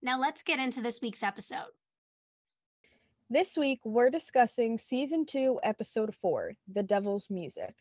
Now 0.00 0.20
let's 0.20 0.44
get 0.44 0.60
into 0.60 0.80
this 0.80 1.00
week's 1.02 1.24
episode. 1.24 1.72
This 3.30 3.56
week, 3.56 3.80
we're 3.84 4.10
discussing 4.10 4.78
Season 4.78 5.26
2, 5.26 5.58
Episode 5.64 6.14
4, 6.22 6.52
The 6.72 6.84
Devil's 6.84 7.26
Music. 7.28 7.74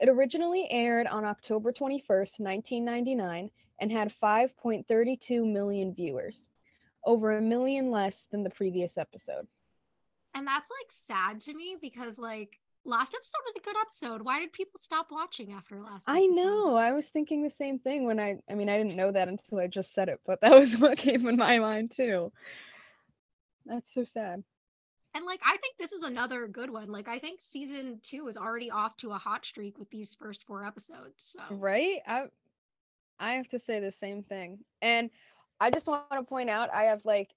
It 0.00 0.08
originally 0.08 0.68
aired 0.70 1.08
on 1.08 1.24
October 1.24 1.72
21st, 1.72 2.38
1999, 2.38 3.50
and 3.80 3.92
had 3.92 4.14
5.32 4.22 5.52
million 5.52 5.94
viewers, 5.94 6.46
over 7.04 7.36
a 7.36 7.42
million 7.42 7.90
less 7.90 8.26
than 8.30 8.44
the 8.44 8.50
previous 8.50 8.96
episode. 8.96 9.48
And 10.34 10.46
that's 10.46 10.70
like 10.70 10.90
sad 10.90 11.40
to 11.42 11.54
me 11.54 11.76
because 11.80 12.20
like 12.20 12.60
last 12.88 13.14
episode 13.14 13.40
was 13.44 13.54
a 13.56 13.60
good 13.60 13.76
episode. 13.80 14.22
Why 14.22 14.40
did 14.40 14.52
people 14.52 14.80
stop 14.80 15.08
watching 15.10 15.52
after 15.52 15.80
last 15.80 16.08
episode? 16.08 16.22
I 16.22 16.26
know, 16.26 16.74
I 16.74 16.92
was 16.92 17.06
thinking 17.06 17.42
the 17.42 17.50
same 17.50 17.78
thing 17.78 18.04
when 18.04 18.18
I, 18.18 18.38
I 18.50 18.54
mean, 18.54 18.68
I 18.68 18.78
didn't 18.78 18.96
know 18.96 19.12
that 19.12 19.28
until 19.28 19.58
I 19.58 19.66
just 19.66 19.94
said 19.94 20.08
it, 20.08 20.20
but 20.26 20.40
that 20.40 20.50
was 20.58 20.76
what 20.76 20.98
came 20.98 21.26
in 21.28 21.36
my 21.36 21.58
mind 21.58 21.92
too. 21.94 22.32
That's 23.66 23.92
so 23.92 24.04
sad. 24.04 24.42
And 25.14 25.24
like 25.26 25.40
I 25.44 25.56
think 25.58 25.76
this 25.78 25.92
is 25.92 26.02
another 26.02 26.46
good 26.46 26.70
one. 26.70 26.90
Like 26.90 27.08
I 27.08 27.18
think 27.18 27.40
season 27.42 28.00
2 28.02 28.28
is 28.28 28.36
already 28.36 28.70
off 28.70 28.96
to 28.98 29.12
a 29.12 29.18
hot 29.18 29.44
streak 29.44 29.78
with 29.78 29.90
these 29.90 30.14
first 30.14 30.44
4 30.44 30.64
episodes. 30.64 31.36
So 31.36 31.54
Right? 31.54 32.00
I 32.06 32.26
I 33.18 33.34
have 33.34 33.48
to 33.48 33.58
say 33.58 33.80
the 33.80 33.92
same 33.92 34.22
thing. 34.22 34.60
And 34.80 35.10
I 35.60 35.70
just 35.70 35.86
want 35.86 36.04
to 36.12 36.22
point 36.22 36.50
out 36.50 36.72
I 36.72 36.84
have 36.84 37.04
like 37.04 37.30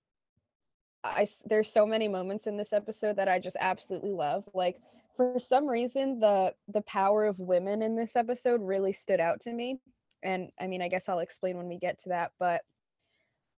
I 1.04 1.28
there's 1.46 1.72
so 1.72 1.86
many 1.86 2.08
moments 2.08 2.46
in 2.46 2.58
this 2.58 2.74
episode 2.74 3.16
that 3.16 3.28
I 3.28 3.40
just 3.40 3.58
absolutely 3.60 4.12
love. 4.12 4.48
Like 4.54 4.80
for 5.16 5.40
some 5.40 5.68
reason 5.68 6.20
the 6.20 6.54
the 6.68 6.82
power 6.82 7.26
of 7.26 7.40
women 7.40 7.82
in 7.82 7.96
this 7.96 8.16
episode 8.16 8.62
really 8.62 8.94
stood 8.94 9.20
out 9.20 9.42
to 9.42 9.54
me. 9.54 9.80
And 10.24 10.52
I 10.60 10.68
mean, 10.68 10.82
I 10.82 10.88
guess 10.88 11.10
I'll 11.10 11.20
explain 11.20 11.58
when 11.58 11.68
we 11.68 11.78
get 11.78 12.00
to 12.04 12.10
that, 12.10 12.32
but 12.40 12.62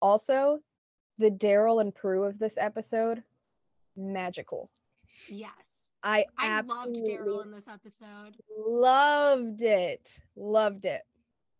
also 0.01 0.59
the 1.17 1.29
Darryl 1.29 1.81
and 1.81 1.93
Prue 1.93 2.23
of 2.23 2.39
this 2.39 2.57
episode 2.57 3.23
magical. 3.95 4.69
yes. 5.27 5.91
I 6.05 6.25
I 6.37 6.59
loved 6.61 6.97
Darryl 6.97 7.43
in 7.43 7.51
this 7.51 7.67
episode. 7.69 8.35
loved 8.57 9.61
it. 9.61 10.19
Loved 10.35 10.83
it. 10.85 11.01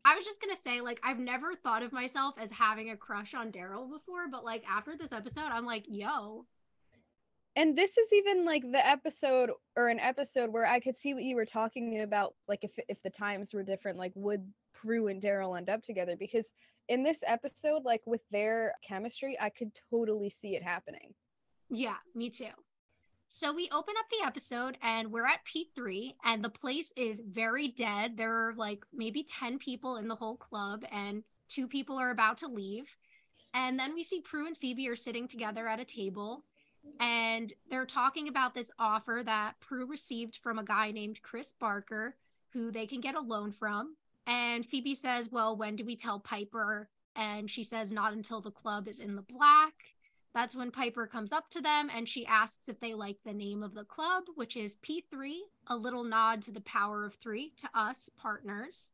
I 0.05 0.17
was 0.17 0.25
just 0.25 0.41
gonna 0.41 0.57
say, 0.57 0.81
like, 0.81 0.99
I've 1.01 1.19
never 1.19 1.55
thought 1.55 1.81
of 1.81 1.93
myself 1.93 2.35
as 2.37 2.51
having 2.51 2.89
a 2.89 2.97
crush 2.97 3.33
on 3.33 3.53
Darryl 3.53 3.89
before, 3.89 4.27
but 4.29 4.43
like 4.43 4.63
after 4.69 4.97
this 4.97 5.13
episode, 5.13 5.47
I'm 5.49 5.65
like, 5.65 5.85
yo, 5.87 6.45
and 7.55 7.77
this 7.77 7.97
is 7.97 8.11
even 8.13 8.45
like 8.45 8.63
the 8.71 8.85
episode 8.85 9.51
or 9.75 9.89
an 9.89 9.99
episode 9.99 10.51
where 10.51 10.65
I 10.65 10.79
could 10.79 10.97
see 10.97 11.13
what 11.13 11.23
you 11.23 11.35
were 11.35 11.45
talking 11.45 12.01
about, 12.01 12.33
like 12.47 12.63
if 12.63 12.71
if 12.87 13.01
the 13.03 13.09
times 13.09 13.53
were 13.53 13.63
different, 13.63 13.97
like 13.97 14.11
would 14.15 14.51
Prue 14.73 15.07
and 15.07 15.21
Darryl 15.21 15.57
end 15.57 15.69
up 15.69 15.83
together? 15.83 16.15
Because 16.17 16.47
in 16.89 17.03
this 17.03 17.23
episode, 17.25 17.83
like 17.85 18.01
with 18.05 18.21
their 18.31 18.73
chemistry, 18.87 19.37
I 19.39 19.49
could 19.49 19.71
totally 19.89 20.29
see 20.29 20.55
it 20.55 20.63
happening. 20.63 21.13
yeah, 21.69 21.97
me 22.15 22.29
too. 22.29 22.49
So 23.27 23.51
we 23.51 23.67
open 23.71 23.95
up 23.97 24.05
the 24.11 24.27
episode 24.27 24.77
and 24.83 25.11
we're 25.11 25.25
at 25.25 25.39
P3 25.45 26.13
and 26.23 26.43
the 26.43 26.49
place 26.49 26.93
is 26.95 27.19
very 27.19 27.67
dead. 27.69 28.15
There 28.15 28.31
are 28.31 28.53
like 28.55 28.85
maybe 28.93 29.23
10 29.23 29.57
people 29.57 29.97
in 29.97 30.07
the 30.07 30.15
whole 30.15 30.37
club 30.37 30.85
and 30.91 31.23
two 31.49 31.67
people 31.67 31.97
are 31.97 32.11
about 32.11 32.37
to 32.39 32.47
leave. 32.47 32.95
And 33.55 33.79
then 33.79 33.95
we 33.95 34.03
see 34.03 34.21
Prue 34.21 34.45
and 34.45 34.57
Phoebe 34.57 34.87
are 34.87 34.95
sitting 34.95 35.27
together 35.27 35.67
at 35.67 35.79
a 35.79 35.85
table 35.85 36.43
and 36.99 37.53
they're 37.69 37.85
talking 37.85 38.27
about 38.27 38.53
this 38.53 38.71
offer 38.79 39.21
that 39.25 39.59
Prue 39.59 39.85
received 39.85 40.37
from 40.37 40.59
a 40.59 40.63
guy 40.63 40.91
named 40.91 41.21
Chris 41.21 41.53
Barker 41.53 42.15
who 42.51 42.71
they 42.71 42.85
can 42.85 43.01
get 43.01 43.15
a 43.15 43.19
loan 43.19 43.51
from. 43.51 43.95
And 44.25 44.65
Phoebe 44.65 44.93
says, 44.93 45.31
Well, 45.31 45.55
when 45.55 45.75
do 45.75 45.83
we 45.83 45.95
tell 45.95 46.19
Piper? 46.19 46.89
And 47.15 47.49
she 47.49 47.63
says, 47.63 47.91
Not 47.91 48.13
until 48.13 48.41
the 48.41 48.51
club 48.51 48.87
is 48.87 48.99
in 48.99 49.15
the 49.15 49.21
black. 49.21 49.73
That's 50.33 50.55
when 50.55 50.71
Piper 50.71 51.05
comes 51.05 51.31
up 51.31 51.49
to 51.51 51.61
them 51.61 51.89
and 51.95 52.09
she 52.09 52.25
asks 52.25 52.67
if 52.67 52.79
they 52.79 52.95
like 52.95 53.17
the 53.23 53.33
name 53.33 53.61
of 53.61 53.75
the 53.75 53.83
club, 53.83 54.23
which 54.35 54.57
is 54.57 54.77
P3, 54.77 55.35
a 55.67 55.75
little 55.75 56.03
nod 56.03 56.41
to 56.43 56.51
the 56.51 56.61
power 56.61 57.05
of 57.05 57.13
three 57.15 57.53
to 57.57 57.69
us 57.75 58.09
partners. 58.17 58.91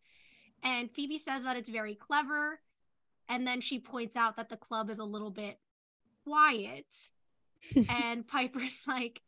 And 0.63 0.91
Phoebe 0.91 1.17
says 1.17 1.43
that 1.43 1.55
it's 1.55 1.69
very 1.69 1.95
clever. 1.95 2.59
And 3.29 3.47
then 3.47 3.61
she 3.61 3.79
points 3.79 4.17
out 4.17 4.35
that 4.35 4.49
the 4.49 4.57
club 4.57 4.89
is 4.89 4.99
a 4.99 5.05
little 5.05 5.29
bit 5.29 5.59
quiet. 6.25 7.09
And 7.89 8.27
Piper's 8.27 8.83
like, 8.87 9.21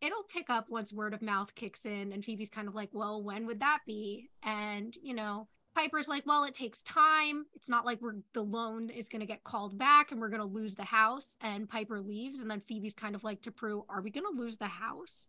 it'll 0.00 0.22
pick 0.22 0.50
up 0.50 0.68
once 0.68 0.92
word 0.92 1.14
of 1.14 1.22
mouth 1.22 1.54
kicks 1.54 1.86
in. 1.86 2.12
And 2.12 2.24
Phoebe's 2.24 2.50
kind 2.50 2.68
of 2.68 2.74
like, 2.74 2.90
well, 2.92 3.22
when 3.22 3.46
would 3.46 3.60
that 3.60 3.80
be? 3.86 4.30
And, 4.42 4.94
you 5.02 5.14
know, 5.14 5.48
Piper's 5.74 6.08
like, 6.08 6.24
well, 6.26 6.44
it 6.44 6.54
takes 6.54 6.82
time. 6.82 7.46
It's 7.54 7.68
not 7.68 7.84
like 7.84 8.00
we're 8.00 8.16
the 8.32 8.42
loan 8.42 8.90
is 8.90 9.08
going 9.08 9.20
to 9.20 9.26
get 9.26 9.42
called 9.42 9.76
back 9.76 10.12
and 10.12 10.20
we're 10.20 10.28
going 10.28 10.40
to 10.40 10.46
lose 10.46 10.74
the 10.74 10.84
house. 10.84 11.36
And 11.40 11.68
Piper 11.68 12.00
leaves. 12.00 12.40
And 12.40 12.50
then 12.50 12.60
Phoebe's 12.60 12.94
kind 12.94 13.14
of 13.14 13.24
like 13.24 13.42
to 13.42 13.50
Prue, 13.50 13.84
are 13.88 14.00
we 14.00 14.10
going 14.10 14.26
to 14.32 14.40
lose 14.40 14.56
the 14.56 14.66
house? 14.66 15.28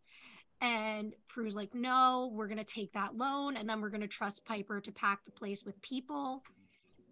And 0.61 1.13
Prue's 1.27 1.55
like, 1.55 1.73
no, 1.73 2.31
we're 2.33 2.47
going 2.47 2.59
to 2.59 2.63
take 2.63 2.93
that 2.93 3.17
loan 3.17 3.57
and 3.57 3.67
then 3.67 3.81
we're 3.81 3.89
going 3.89 4.01
to 4.01 4.07
trust 4.07 4.45
Piper 4.45 4.79
to 4.79 4.91
pack 4.91 5.25
the 5.25 5.31
place 5.31 5.65
with 5.65 5.81
people. 5.81 6.43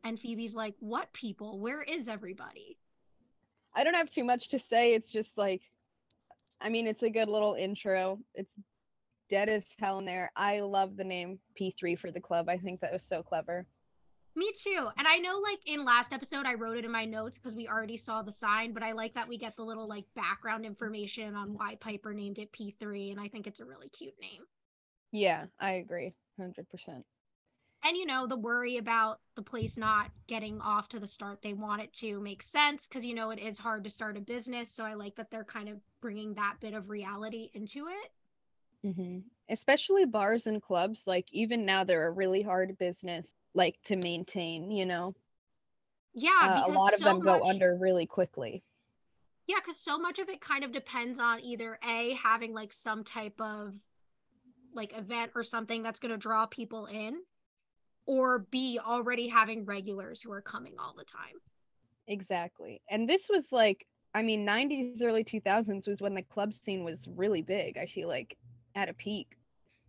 And 0.04 0.20
Phoebe's 0.20 0.56
like, 0.56 0.76
what 0.80 1.12
people? 1.14 1.60
Where 1.60 1.82
is 1.82 2.08
everybody? 2.08 2.78
I 3.76 3.84
don't 3.84 3.96
have 3.96 4.10
too 4.10 4.24
much 4.24 4.50
to 4.50 4.60
say. 4.60 4.94
It's 4.94 5.10
just 5.10 5.38
like, 5.38 5.62
I 6.62 6.70
mean, 6.70 6.88
it's 6.88 7.04
a 7.04 7.10
good 7.10 7.28
little 7.28 7.56
intro. 7.56 8.20
It's 8.36 8.52
dead 9.30 9.50
as 9.50 9.64
hell 9.80 10.00
in 10.00 10.06
there. 10.06 10.32
I 10.36 10.60
love 10.60 10.96
the 10.96 11.04
name 11.04 11.40
P3 11.60 11.98
for 11.98 12.12
the 12.12 12.22
club. 12.22 12.50
I 12.50 12.58
think 12.58 12.82
that 12.82 12.94
was 12.94 13.04
so 13.04 13.24
clever. 13.24 13.66
Me 14.36 14.52
too. 14.60 14.90
And 14.98 15.08
I 15.08 15.18
know, 15.18 15.40
like, 15.40 15.60
in 15.66 15.86
last 15.86 16.12
episode, 16.12 16.46
I 16.46 16.56
wrote 16.56 16.78
it 16.78 16.86
in 16.86 16.92
my 16.92 17.06
notes 17.06 17.38
because 17.38 17.56
we 17.56 17.68
already 17.68 17.98
saw 17.98 18.24
the 18.24 18.32
sign, 18.32 18.74
but 18.74 18.82
I 18.82 18.94
like 18.94 19.14
that 19.14 19.28
we 19.28 19.38
get 19.38 19.56
the 19.56 19.64
little, 19.64 19.88
like, 19.88 20.06
background 20.16 20.66
information 20.66 21.36
on 21.36 21.54
why 21.54 21.76
Piper 21.76 22.14
named 22.14 22.40
it 22.40 22.52
P3. 22.52 23.12
And 23.12 23.20
I 23.20 23.28
think 23.28 23.46
it's 23.46 23.60
a 23.60 23.66
really 23.66 23.90
cute 23.90 24.16
name. 24.20 24.42
Yeah, 25.12 25.46
I 25.60 25.74
agree. 25.74 26.14
100%. 26.40 27.04
And, 27.86 27.98
you 27.98 28.06
know, 28.06 28.28
the 28.28 28.38
worry 28.38 28.78
about 28.78 29.20
the 29.36 29.42
place 29.42 29.78
not 29.78 30.10
getting 30.28 30.62
off 30.62 30.88
to 30.90 31.00
the 31.00 31.08
start 31.08 31.42
they 31.42 31.54
want 31.54 31.82
it 31.82 31.92
to 31.96 32.20
makes 32.22 32.46
sense 32.46 32.88
because, 32.88 33.06
you 33.06 33.14
know, 33.14 33.32
it 33.32 33.40
is 33.40 33.58
hard 33.58 33.84
to 33.84 33.90
start 33.90 34.16
a 34.16 34.22
business. 34.22 34.72
So 34.72 34.86
I 34.86 34.94
like 34.94 35.16
that 35.16 35.30
they're 35.32 35.44
kind 35.44 35.68
of 35.68 35.78
bringing 36.02 36.34
that 36.36 36.56
bit 36.62 36.74
of 36.74 36.90
reality 36.90 37.50
into 37.54 37.88
it. 37.90 38.96
hmm 38.96 39.20
Especially 39.50 40.06
bars 40.06 40.48
and 40.48 40.62
clubs, 40.62 41.04
like 41.06 41.28
even 41.34 41.66
now 41.66 41.84
they're 41.84 42.08
a 42.08 42.12
really 42.12 42.42
hard 42.42 42.78
business, 42.78 43.36
like 43.54 43.76
to 43.86 43.98
maintain. 43.98 44.72
You 44.72 44.86
know, 44.86 45.16
Yeah. 46.14 46.64
uh, 46.66 46.68
a 46.68 46.72
lot 46.72 46.94
of 46.94 47.00
so 47.00 47.06
them 47.06 47.20
go 47.20 47.40
much- 47.40 47.50
under 47.50 47.76
really 47.76 48.06
quickly. 48.06 48.64
Yeah, 49.46 49.58
because 49.58 49.78
so 49.78 49.98
much 50.00 50.20
of 50.20 50.30
it 50.30 50.40
kind 50.40 50.64
of 50.64 50.72
depends 50.72 51.20
on 51.20 51.42
either 51.42 51.78
A, 51.86 52.14
having 52.14 52.54
like 52.54 52.72
some 52.72 53.04
type 53.04 53.42
of 53.42 53.74
like 54.74 54.98
event 54.98 55.34
or 55.36 55.44
something 55.44 55.84
that's 55.84 56.00
going 56.00 56.14
to 56.14 56.18
draw 56.18 56.46
people 56.46 56.86
in, 56.86 57.18
or 58.06 58.40
B, 58.52 58.80
already 58.84 59.28
having 59.28 59.66
regulars 59.66 60.22
who 60.22 60.32
are 60.32 60.42
coming 60.42 60.74
all 60.80 60.94
the 60.98 61.06
time. 61.06 61.40
Exactly. 62.08 62.82
And 62.90 63.10
this 63.10 63.28
was 63.30 63.52
like, 63.52 63.86
I 64.14 64.22
mean, 64.22 64.46
90s, 64.46 65.02
early 65.02 65.24
2000s 65.24 65.88
was 65.88 66.02
when 66.02 66.14
the 66.14 66.22
club 66.22 66.54
scene 66.54 66.84
was 66.84 67.08
really 67.16 67.42
big. 67.42 67.78
I 67.78 67.86
feel 67.86 68.08
like 68.08 68.38
at 68.76 68.90
a 68.90 68.94
peak. 68.94 69.38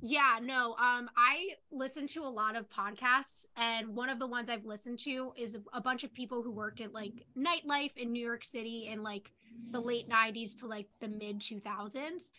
Yeah, 0.01 0.39
no. 0.43 0.73
Um, 0.73 1.09
I 1.17 1.55
listen 1.73 2.07
to 2.09 2.25
a 2.25 2.29
lot 2.29 2.57
of 2.57 2.69
podcasts, 2.69 3.47
and 3.57 3.95
one 3.97 4.11
of 4.11 4.19
the 4.19 4.27
ones 4.27 4.51
I've 4.51 4.67
listened 4.67 4.99
to 5.01 5.33
is 5.37 5.57
a 5.73 5.81
bunch 5.81 6.05
of 6.05 6.13
people 6.13 6.43
who 6.43 6.51
worked 6.51 6.83
at 6.83 6.93
like 6.93 7.25
nightlife 7.39 7.97
in 7.97 8.13
New 8.13 8.23
York 8.23 8.45
City 8.45 8.89
in 8.91 9.03
like 9.03 9.33
the 9.71 9.81
late 9.81 10.07
'90s 10.07 10.57
to 10.57 10.67
like 10.67 10.89
the 11.01 11.09
mid 11.09 11.41
2000s, 11.41 12.33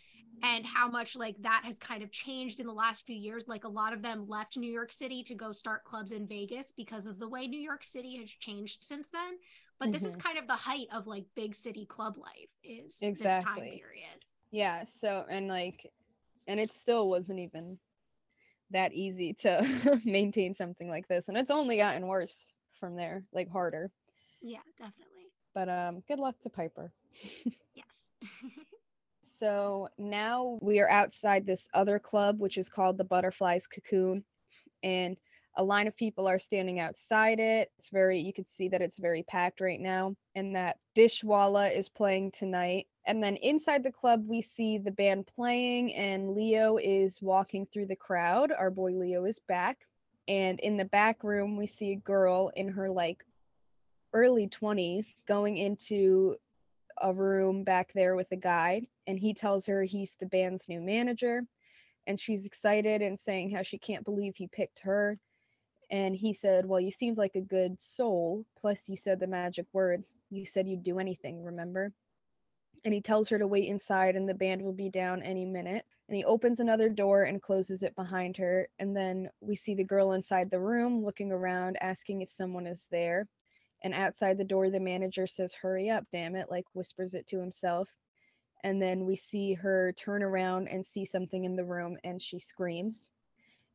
and 0.44 0.66
how 0.66 0.90
much 0.90 1.16
like 1.16 1.36
that 1.42 1.62
has 1.66 1.78
kind 1.80 2.04
of 2.04 2.12
changed 2.12 2.60
in 2.60 2.68
the 2.68 2.74
last 2.74 3.06
few 3.06 3.16
years. 3.16 3.48
Like 3.48 3.64
a 3.64 3.70
lot 3.70 3.94
of 3.94 4.02
them 4.02 4.28
left 4.28 4.58
New 4.58 4.72
York 4.72 4.92
City 4.92 5.24
to 5.24 5.36
go 5.36 5.52
start 5.52 5.84
clubs 5.84 6.12
in 6.12 6.28
Vegas 6.28 6.72
because 6.72 7.06
of 7.06 7.20
the 7.20 7.28
way 7.28 7.48
New 7.48 7.60
York 7.60 7.84
City 7.84 8.18
has 8.18 8.30
changed 8.30 8.84
since 8.84 9.10
then. 9.10 9.38
But 9.80 9.92
this 9.92 10.06
is 10.06 10.16
kind 10.16 10.38
of 10.38 10.48
the 10.48 10.54
height 10.54 10.88
of 10.94 11.06
like 11.06 11.26
big 11.36 11.54
city 11.54 11.86
club 11.86 12.18
life 12.18 12.56
is 12.64 12.98
this 12.98 13.00
time 13.00 13.10
Exactly. 13.12 13.82
period. 13.82 14.26
Yeah. 14.52 14.86
So, 14.86 15.26
and 15.30 15.48
like, 15.48 15.92
and 16.48 16.60
it 16.60 16.72
still 16.74 17.10
wasn't 17.10 17.40
even 17.40 17.78
that 18.72 18.94
easy 18.94 19.34
to 19.42 20.00
maintain 20.06 20.56
something 20.56 20.90
like 20.90 21.08
this. 21.08 21.26
And 21.28 21.38
it's 21.38 21.52
only 21.52 21.78
gotten 21.78 22.08
worse 22.08 22.38
from 22.80 22.96
there, 22.96 23.24
like 23.34 23.50
harder. 23.50 23.92
Yeah, 24.42 24.60
definitely. 24.78 25.06
But 25.54 25.70
um, 25.70 26.04
good 26.08 26.20
luck 26.20 26.36
to 26.44 26.50
Piper. 26.50 26.92
yes. 27.74 28.12
so 29.40 29.90
now 29.98 30.58
we 30.62 30.80
are 30.80 30.90
outside 30.90 31.46
this 31.46 31.68
other 31.74 32.00
club, 32.00 32.40
which 32.40 32.58
is 32.58 32.70
called 32.70 32.98
the 32.98 33.04
Butterflies 33.04 33.68
Cocoon, 33.68 34.24
and 34.84 35.18
a 35.58 35.64
line 35.64 35.88
of 35.88 35.96
people 35.96 36.28
are 36.28 36.40
standing 36.40 36.80
outside 36.80 37.40
it. 37.40 37.72
It's 37.80 37.90
very, 37.90 38.20
you 38.20 38.34
can 38.34 38.46
see 38.58 38.68
that 38.70 38.82
it's 38.82 39.00
very 39.00 39.24
packed 39.24 39.62
right 39.62 39.80
now, 39.80 40.16
and 40.36 40.56
that 40.56 40.78
Dishwalla 40.96 41.76
is 41.76 41.90
playing 41.90 42.32
tonight. 42.32 42.88
And 43.06 43.24
then 43.24 43.36
inside 43.38 43.84
the 43.84 43.92
club, 43.92 44.26
we 44.28 44.42
see 44.42 44.78
the 44.78 44.92
band 44.92 45.28
playing, 45.28 45.94
and 45.94 46.32
Leo 46.32 46.78
is 46.78 47.22
walking 47.22 47.68
through 47.68 47.86
the 47.88 47.96
crowd. 47.96 48.52
Our 48.52 48.70
boy 48.70 48.92
Leo 48.92 49.26
is 49.26 49.40
back. 49.48 49.78
And 50.28 50.60
in 50.60 50.76
the 50.76 50.86
back 50.86 51.24
room, 51.24 51.56
we 51.56 51.68
see 51.68 51.92
a 51.92 51.98
girl 51.98 52.52
in 52.56 52.68
her 52.70 52.90
like 52.90 53.24
early 54.14 54.48
20s 54.48 55.08
going 55.28 55.58
into 55.58 56.36
a 57.02 57.14
room 57.14 57.64
back 57.64 57.92
there 57.94 58.16
with 58.16 58.32
a 58.32 58.38
guy. 58.38 58.88
And 59.08 59.20
he 59.20 59.34
tells 59.34 59.66
her 59.66 59.84
he's 59.84 60.16
the 60.20 60.26
band's 60.26 60.68
new 60.68 60.82
manager. 60.82 61.44
And 62.08 62.20
she's 62.20 62.46
excited 62.46 63.02
and 63.02 63.20
saying 63.20 63.52
how 63.52 63.64
she 63.64 63.78
can't 63.78 64.06
believe 64.06 64.36
he 64.36 64.48
picked 64.48 64.80
her 64.80 65.20
and 65.92 66.16
he 66.16 66.34
said, 66.34 66.66
Well, 66.66 66.80
you 66.80 66.92
seemed 66.92 67.18
like 67.18 67.36
a 67.36 67.42
good 67.42 67.82
soul. 67.82 68.46
Plus, 68.60 68.88
you 68.88 68.98
said 68.98 69.20
the 69.20 69.28
magic 69.28 69.66
words. 69.74 70.14
You 70.30 70.46
said 70.46 70.68
you'd 70.68 70.84
do 70.84 71.00
anything, 71.00 71.44
remember? 71.44 71.94
And 72.84 72.94
he 72.94 73.02
tells 73.02 73.30
her 73.30 73.40
to 73.40 73.48
wait 73.48 73.68
inside 73.68 74.16
and 74.16 74.30
the 74.30 74.34
band 74.34 74.62
will 74.62 74.74
be 74.74 74.90
down 74.90 75.24
any 75.24 75.46
minute. 75.46 75.86
And 76.08 76.16
he 76.16 76.24
opens 76.24 76.60
another 76.60 76.88
door 76.90 77.24
and 77.24 77.42
closes 77.42 77.82
it 77.82 77.96
behind 77.96 78.38
her. 78.38 78.68
And 78.78 78.96
then 78.96 79.30
we 79.42 79.56
see 79.56 79.74
the 79.74 79.84
girl 79.84 80.12
inside 80.12 80.52
the 80.52 80.60
room 80.60 81.04
looking 81.04 81.32
around, 81.32 81.78
asking 81.82 82.22
if 82.22 82.30
someone 82.30 82.68
is 82.68 82.86
there. 82.92 83.28
And 83.86 83.94
outside 83.94 84.38
the 84.38 84.44
door, 84.44 84.70
the 84.70 84.82
manager 84.82 85.28
says, 85.28 85.54
Hurry 85.54 85.90
up, 85.90 86.06
damn 86.12 86.36
it, 86.36 86.52
like 86.52 86.66
whispers 86.74 87.14
it 87.14 87.28
to 87.28 87.40
himself. 87.40 87.88
And 88.66 88.82
then 88.82 89.06
we 89.06 89.16
see 89.16 89.54
her 89.54 89.94
turn 89.94 90.24
around 90.24 90.68
and 90.68 90.86
see 90.86 91.06
something 91.06 91.46
in 91.46 91.56
the 91.56 91.66
room 91.66 91.98
and 92.04 92.22
she 92.22 92.40
screams 92.40 93.08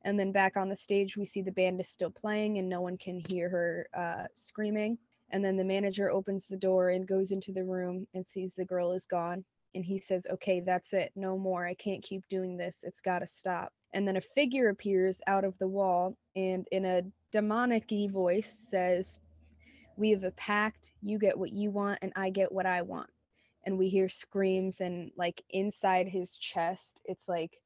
and 0.04 0.18
then 0.18 0.32
back 0.32 0.56
on 0.56 0.68
the 0.68 0.76
stage 0.76 1.16
we 1.16 1.26
see 1.26 1.42
the 1.42 1.52
band 1.52 1.80
is 1.80 1.88
still 1.88 2.10
playing 2.10 2.58
and 2.58 2.68
no 2.68 2.80
one 2.80 2.96
can 2.96 3.22
hear 3.28 3.48
her 3.48 3.88
uh, 3.96 4.26
screaming 4.34 4.98
and 5.30 5.44
then 5.44 5.56
the 5.56 5.64
manager 5.64 6.10
opens 6.10 6.46
the 6.46 6.56
door 6.56 6.90
and 6.90 7.06
goes 7.06 7.30
into 7.30 7.52
the 7.52 7.64
room 7.64 8.06
and 8.14 8.26
sees 8.26 8.54
the 8.56 8.64
girl 8.64 8.92
is 8.92 9.04
gone 9.04 9.44
and 9.74 9.84
he 9.84 10.00
says 10.00 10.26
okay 10.30 10.60
that's 10.60 10.92
it 10.92 11.12
no 11.16 11.38
more 11.38 11.66
i 11.66 11.74
can't 11.74 12.02
keep 12.02 12.22
doing 12.28 12.56
this 12.56 12.78
it's 12.82 13.00
got 13.00 13.20
to 13.20 13.26
stop 13.26 13.72
and 13.92 14.06
then 14.06 14.16
a 14.16 14.22
figure 14.34 14.70
appears 14.70 15.20
out 15.26 15.44
of 15.44 15.56
the 15.58 15.68
wall 15.68 16.16
and 16.36 16.66
in 16.72 16.84
a 16.84 17.02
demonic 17.32 17.90
voice 18.10 18.66
says 18.70 19.18
we 19.96 20.10
have 20.10 20.24
a 20.24 20.30
pact 20.32 20.90
you 21.02 21.18
get 21.18 21.38
what 21.38 21.52
you 21.52 21.70
want 21.70 21.98
and 22.02 22.12
i 22.16 22.30
get 22.30 22.50
what 22.50 22.66
i 22.66 22.82
want. 22.82 23.10
And 23.64 23.78
we 23.78 23.88
hear 23.88 24.08
screams 24.08 24.80
and 24.80 25.10
like 25.16 25.42
inside 25.50 26.08
his 26.08 26.36
chest 26.36 27.00
it's 27.04 27.28
like 27.28 27.60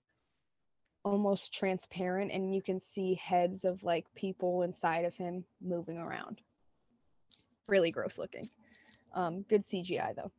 almost 1.04 1.52
transparent 1.52 2.32
and 2.32 2.54
you 2.54 2.62
can 2.62 2.80
see 2.80 3.14
heads 3.14 3.64
of 3.64 3.82
like 3.82 4.06
people 4.14 4.62
inside 4.62 5.04
of 5.04 5.14
him 5.14 5.44
moving 5.62 5.98
around. 5.98 6.40
Really 7.68 7.90
gross 7.90 8.18
looking. 8.18 8.48
Um 9.14 9.42
good 9.42 9.66
cgi 9.66 10.16
though. 10.16 10.32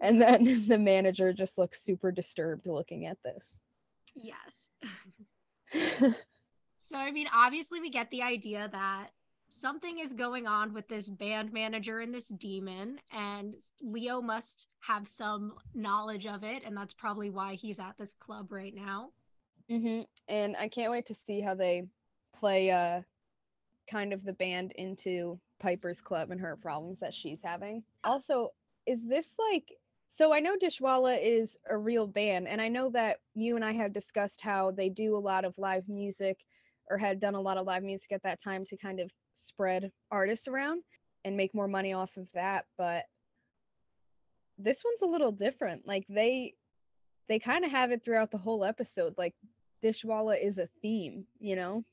And 0.00 0.20
then 0.20 0.64
the 0.68 0.78
manager 0.78 1.32
just 1.32 1.58
looks 1.58 1.82
super 1.82 2.12
disturbed 2.12 2.66
looking 2.66 3.06
at 3.06 3.18
this. 3.22 3.42
Yes. 4.14 4.70
So 6.90 6.96
i 6.96 7.12
mean 7.12 7.28
obviously 7.32 7.78
we 7.78 7.88
get 7.88 8.10
the 8.10 8.22
idea 8.22 8.68
that 8.72 9.10
something 9.52 9.98
is 9.98 10.12
going 10.12 10.46
on 10.46 10.72
with 10.72 10.88
this 10.88 11.10
band 11.10 11.52
manager 11.52 12.00
and 12.00 12.14
this 12.14 12.28
demon 12.28 12.98
and 13.12 13.54
leo 13.82 14.20
must 14.20 14.68
have 14.80 15.06
some 15.06 15.54
knowledge 15.74 16.26
of 16.26 16.44
it 16.44 16.62
and 16.64 16.76
that's 16.76 16.94
probably 16.94 17.30
why 17.30 17.54
he's 17.54 17.80
at 17.80 17.96
this 17.98 18.14
club 18.14 18.52
right 18.52 18.74
now 18.74 19.10
Mm-hmm. 19.70 20.00
And 20.28 20.56
I 20.56 20.68
can't 20.68 20.90
wait 20.90 21.06
to 21.06 21.14
see 21.14 21.40
how 21.40 21.54
they 21.54 21.84
play 22.34 22.70
uh 22.70 23.02
kind 23.90 24.12
of 24.12 24.24
the 24.24 24.32
band 24.32 24.72
into 24.76 25.38
Piper's 25.60 26.00
club 26.00 26.30
and 26.30 26.40
her 26.40 26.56
problems 26.56 26.98
that 27.00 27.14
she's 27.14 27.40
having. 27.42 27.82
Also, 28.04 28.50
is 28.86 29.00
this 29.06 29.28
like 29.52 29.72
so 30.10 30.32
I 30.32 30.40
know 30.40 30.56
Dishwalla 30.56 31.18
is 31.22 31.56
a 31.68 31.78
real 31.78 32.06
band 32.06 32.48
and 32.48 32.60
I 32.60 32.68
know 32.68 32.90
that 32.90 33.18
you 33.34 33.56
and 33.56 33.64
I 33.64 33.72
have 33.72 33.92
discussed 33.92 34.40
how 34.40 34.72
they 34.72 34.88
do 34.88 35.16
a 35.16 35.18
lot 35.18 35.44
of 35.44 35.56
live 35.56 35.88
music 35.88 36.38
or 36.90 36.98
had 36.98 37.20
done 37.20 37.34
a 37.34 37.40
lot 37.40 37.56
of 37.56 37.66
live 37.66 37.82
music 37.82 38.12
at 38.12 38.22
that 38.24 38.42
time 38.42 38.64
to 38.66 38.76
kind 38.76 39.00
of 39.00 39.10
spread 39.32 39.90
artists 40.10 40.48
around 40.48 40.82
and 41.24 41.36
make 41.36 41.54
more 41.54 41.68
money 41.68 41.92
off 41.92 42.10
of 42.16 42.26
that, 42.34 42.66
but 42.76 43.04
this 44.58 44.82
one's 44.84 45.02
a 45.02 45.06
little 45.06 45.32
different. 45.32 45.86
Like 45.86 46.04
they 46.08 46.54
they 47.28 47.38
kind 47.38 47.64
of 47.64 47.70
have 47.70 47.92
it 47.92 48.04
throughout 48.04 48.30
the 48.30 48.38
whole 48.38 48.64
episode. 48.64 49.14
Like 49.16 49.34
Dishwalla 49.82 50.36
is 50.42 50.58
a 50.58 50.68
theme, 50.82 51.26
you 51.38 51.56
know? 51.56 51.84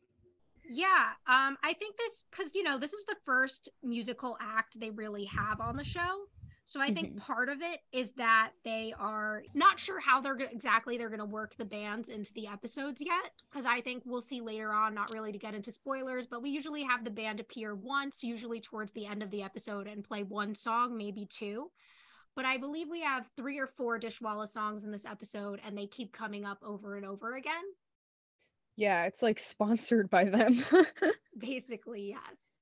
Yeah, 0.69 1.11
um, 1.27 1.57
I 1.63 1.73
think 1.79 1.95
this 1.95 2.25
because 2.29 2.53
you 2.53 2.63
know 2.63 2.77
this 2.77 2.93
is 2.93 3.05
the 3.05 3.15
first 3.25 3.69
musical 3.83 4.37
act 4.41 4.79
they 4.79 4.89
really 4.89 5.25
have 5.25 5.61
on 5.61 5.77
the 5.77 5.83
show, 5.83 6.25
so 6.67 6.81
I 6.81 6.93
think 6.93 7.11
mm-hmm. 7.11 7.19
part 7.19 7.47
of 7.47 7.61
it 7.61 7.79
is 7.93 8.11
that 8.17 8.51
they 8.65 8.93
are 8.99 9.41
not 9.53 9.79
sure 9.79 10.01
how 10.01 10.19
they're 10.19 10.35
gonna, 10.35 10.51
exactly 10.51 10.97
they're 10.97 11.07
going 11.07 11.19
to 11.19 11.25
work 11.25 11.55
the 11.55 11.63
bands 11.65 12.09
into 12.09 12.33
the 12.33 12.45
episodes 12.45 13.01
yet. 13.01 13.31
Because 13.49 13.65
I 13.65 13.79
think 13.79 14.03
we'll 14.05 14.19
see 14.19 14.41
later 14.41 14.73
on, 14.73 14.93
not 14.93 15.13
really 15.13 15.31
to 15.31 15.37
get 15.37 15.55
into 15.55 15.71
spoilers, 15.71 16.27
but 16.27 16.43
we 16.43 16.49
usually 16.49 16.83
have 16.83 17.05
the 17.05 17.09
band 17.09 17.39
appear 17.39 17.73
once, 17.73 18.21
usually 18.21 18.59
towards 18.59 18.91
the 18.91 19.05
end 19.05 19.23
of 19.23 19.31
the 19.31 19.43
episode, 19.43 19.87
and 19.87 20.03
play 20.03 20.23
one 20.23 20.53
song, 20.53 20.97
maybe 20.97 21.25
two 21.25 21.71
but 22.37 22.45
I 22.45 22.57
believe 22.57 22.87
we 22.87 23.01
have 23.01 23.27
three 23.35 23.57
or 23.57 23.65
four 23.65 23.99
Dishwalla 23.99 24.47
songs 24.47 24.83
in 24.83 24.91
this 24.91 25.07
episode, 25.07 25.59
and 25.65 25.75
they 25.75 25.87
keep 25.87 26.13
coming 26.13 26.45
up 26.45 26.59
over 26.63 26.95
and 26.95 27.03
over 27.03 27.35
again. 27.35 27.63
Yeah, 28.75 29.05
it's 29.05 29.23
like 29.23 29.39
sponsored 29.39 30.11
by 30.11 30.25
them. 30.25 30.63
Basically, 31.39 32.09
yes. 32.09 32.61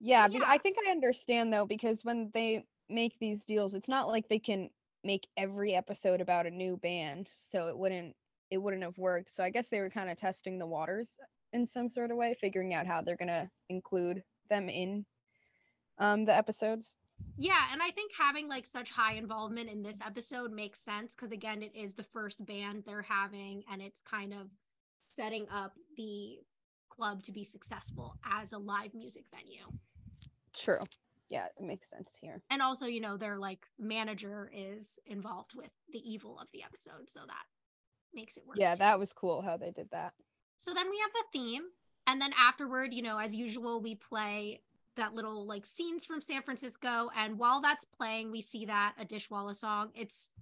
Yeah, 0.00 0.26
yeah, 0.28 0.40
I 0.44 0.58
think 0.58 0.78
I 0.84 0.90
understand 0.90 1.52
though, 1.52 1.64
because 1.64 2.00
when 2.02 2.32
they 2.34 2.64
make 2.88 3.18
these 3.18 3.42
deals, 3.42 3.74
it's 3.74 3.88
not 3.88 4.08
like 4.08 4.28
they 4.28 4.38
can 4.38 4.70
make 5.04 5.26
every 5.36 5.74
episode 5.74 6.20
about 6.20 6.46
a 6.46 6.50
new 6.50 6.76
band, 6.76 7.28
so 7.50 7.68
it 7.68 7.76
wouldn't 7.76 8.14
it 8.50 8.58
wouldn't 8.58 8.82
have 8.82 8.98
worked. 8.98 9.32
So 9.32 9.42
I 9.42 9.50
guess 9.50 9.68
they 9.68 9.80
were 9.80 9.90
kind 9.90 10.10
of 10.10 10.18
testing 10.18 10.58
the 10.58 10.66
waters 10.66 11.16
in 11.52 11.66
some 11.66 11.88
sort 11.88 12.10
of 12.10 12.16
way, 12.16 12.36
figuring 12.40 12.74
out 12.74 12.86
how 12.86 13.02
they're 13.02 13.16
gonna 13.16 13.50
include 13.68 14.22
them 14.50 14.68
in 14.68 15.04
um 15.98 16.24
the 16.24 16.34
episodes. 16.34 16.94
Yeah, 17.36 17.66
and 17.72 17.82
I 17.82 17.90
think 17.90 18.12
having 18.16 18.48
like 18.48 18.66
such 18.66 18.90
high 18.90 19.14
involvement 19.14 19.68
in 19.70 19.82
this 19.82 20.00
episode 20.04 20.52
makes 20.52 20.80
sense 20.80 21.14
because 21.14 21.30
again, 21.30 21.62
it 21.62 21.72
is 21.74 21.94
the 21.94 22.04
first 22.04 22.44
band 22.44 22.84
they're 22.86 23.02
having, 23.02 23.64
and 23.70 23.82
it's 23.82 24.00
kind 24.00 24.32
of 24.32 24.48
setting 25.08 25.46
up 25.50 25.74
the 25.96 26.38
club 26.90 27.22
to 27.22 27.32
be 27.32 27.44
successful 27.44 28.16
as 28.24 28.52
a 28.52 28.58
live 28.58 28.94
music 28.94 29.24
venue. 29.34 29.66
True. 30.54 30.80
Yeah, 31.28 31.46
it 31.46 31.64
makes 31.64 31.90
sense 31.90 32.08
here. 32.20 32.42
And 32.50 32.62
also, 32.62 32.86
you 32.86 33.00
know, 33.00 33.16
their 33.16 33.38
like 33.38 33.66
manager 33.78 34.50
is 34.54 34.98
involved 35.06 35.54
with 35.54 35.70
the 35.92 35.98
evil 35.98 36.38
of 36.38 36.48
the 36.52 36.62
episode, 36.62 37.08
so 37.08 37.20
that 37.26 37.44
makes 38.14 38.36
it 38.36 38.46
work. 38.46 38.56
Yeah, 38.58 38.74
too. 38.74 38.78
that 38.78 38.98
was 38.98 39.12
cool 39.12 39.42
how 39.42 39.56
they 39.56 39.70
did 39.70 39.90
that. 39.90 40.14
So 40.56 40.72
then 40.74 40.90
we 40.90 40.98
have 40.98 41.10
the 41.12 41.38
theme, 41.38 41.62
and 42.06 42.20
then 42.20 42.32
afterward, 42.38 42.94
you 42.94 43.02
know, 43.02 43.18
as 43.18 43.34
usual, 43.34 43.80
we 43.80 43.94
play 43.94 44.60
that 44.96 45.14
little 45.14 45.46
like 45.46 45.64
scenes 45.64 46.04
from 46.04 46.20
San 46.20 46.42
Francisco. 46.42 47.08
And 47.16 47.38
while 47.38 47.60
that's 47.60 47.84
playing, 47.84 48.30
we 48.30 48.40
see 48.40 48.66
that 48.66 48.94
a 49.00 49.04
Dishwalla 49.04 49.54
song. 49.54 49.90
It's 49.94 50.32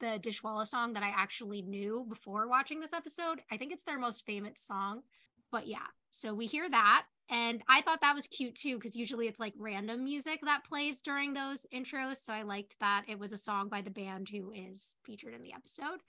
the 0.00 0.18
Dishwalla 0.20 0.66
song 0.66 0.94
that 0.94 1.02
I 1.02 1.12
actually 1.14 1.62
knew 1.62 2.06
before 2.08 2.48
watching 2.48 2.80
this 2.80 2.92
episode. 2.92 3.42
I 3.50 3.56
think 3.56 3.72
it's 3.72 3.84
their 3.84 3.98
most 3.98 4.24
famous 4.24 4.60
song. 4.60 5.02
But 5.52 5.66
yeah, 5.66 5.86
so 6.10 6.34
we 6.34 6.46
hear 6.46 6.68
that. 6.68 7.04
And 7.30 7.62
I 7.68 7.82
thought 7.82 8.00
that 8.00 8.14
was 8.14 8.26
cute 8.26 8.54
too, 8.54 8.76
because 8.76 8.96
usually 8.96 9.26
it's 9.28 9.40
like 9.40 9.52
random 9.58 10.04
music 10.04 10.40
that 10.44 10.64
plays 10.64 11.00
during 11.00 11.34
those 11.34 11.66
intros. 11.74 12.16
So 12.16 12.32
I 12.32 12.42
liked 12.42 12.78
that 12.80 13.04
it 13.06 13.18
was 13.18 13.32
a 13.32 13.38
song 13.38 13.68
by 13.68 13.82
the 13.82 13.90
band 13.90 14.28
who 14.30 14.50
is 14.52 14.96
featured 15.04 15.34
in 15.34 15.42
the 15.42 15.52
episode. 15.52 16.00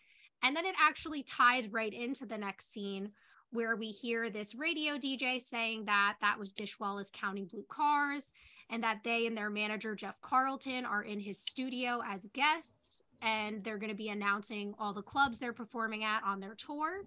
And 0.42 0.56
then 0.56 0.66
it 0.66 0.76
actually 0.80 1.24
ties 1.24 1.68
right 1.68 1.94
into 1.94 2.26
the 2.26 2.38
next 2.38 2.72
scene 2.72 3.12
where 3.52 3.76
we 3.76 3.88
hear 3.88 4.30
this 4.30 4.56
radio 4.56 4.98
DJ 4.98 5.42
saying 5.42 5.86
that 5.86 6.16
that 6.22 6.40
was 6.40 6.54
Dishwalla's 6.54 7.12
Counting 7.12 7.46
Blue 7.46 7.66
Cars 7.68 8.34
and 8.70 8.84
that 8.84 9.00
they 9.04 9.26
and 9.26 9.36
their 9.36 9.50
manager, 9.50 9.96
Jeff 9.96 10.22
Carlton, 10.22 10.86
are 10.86 11.04
in 11.04 11.20
his 11.20 11.40
studio 11.40 12.02
as 12.06 12.28
guests 12.28 13.04
and 13.22 13.64
they're 13.64 13.78
going 13.78 13.90
to 13.90 13.96
be 13.96 14.10
announcing 14.10 14.74
all 14.80 14.94
the 14.94 15.02
clubs 15.02 15.40
they're 15.40 15.52
performing 15.52 16.04
at 16.04 16.24
on 16.24 16.40
their 16.40 16.56
tour. 16.56 17.04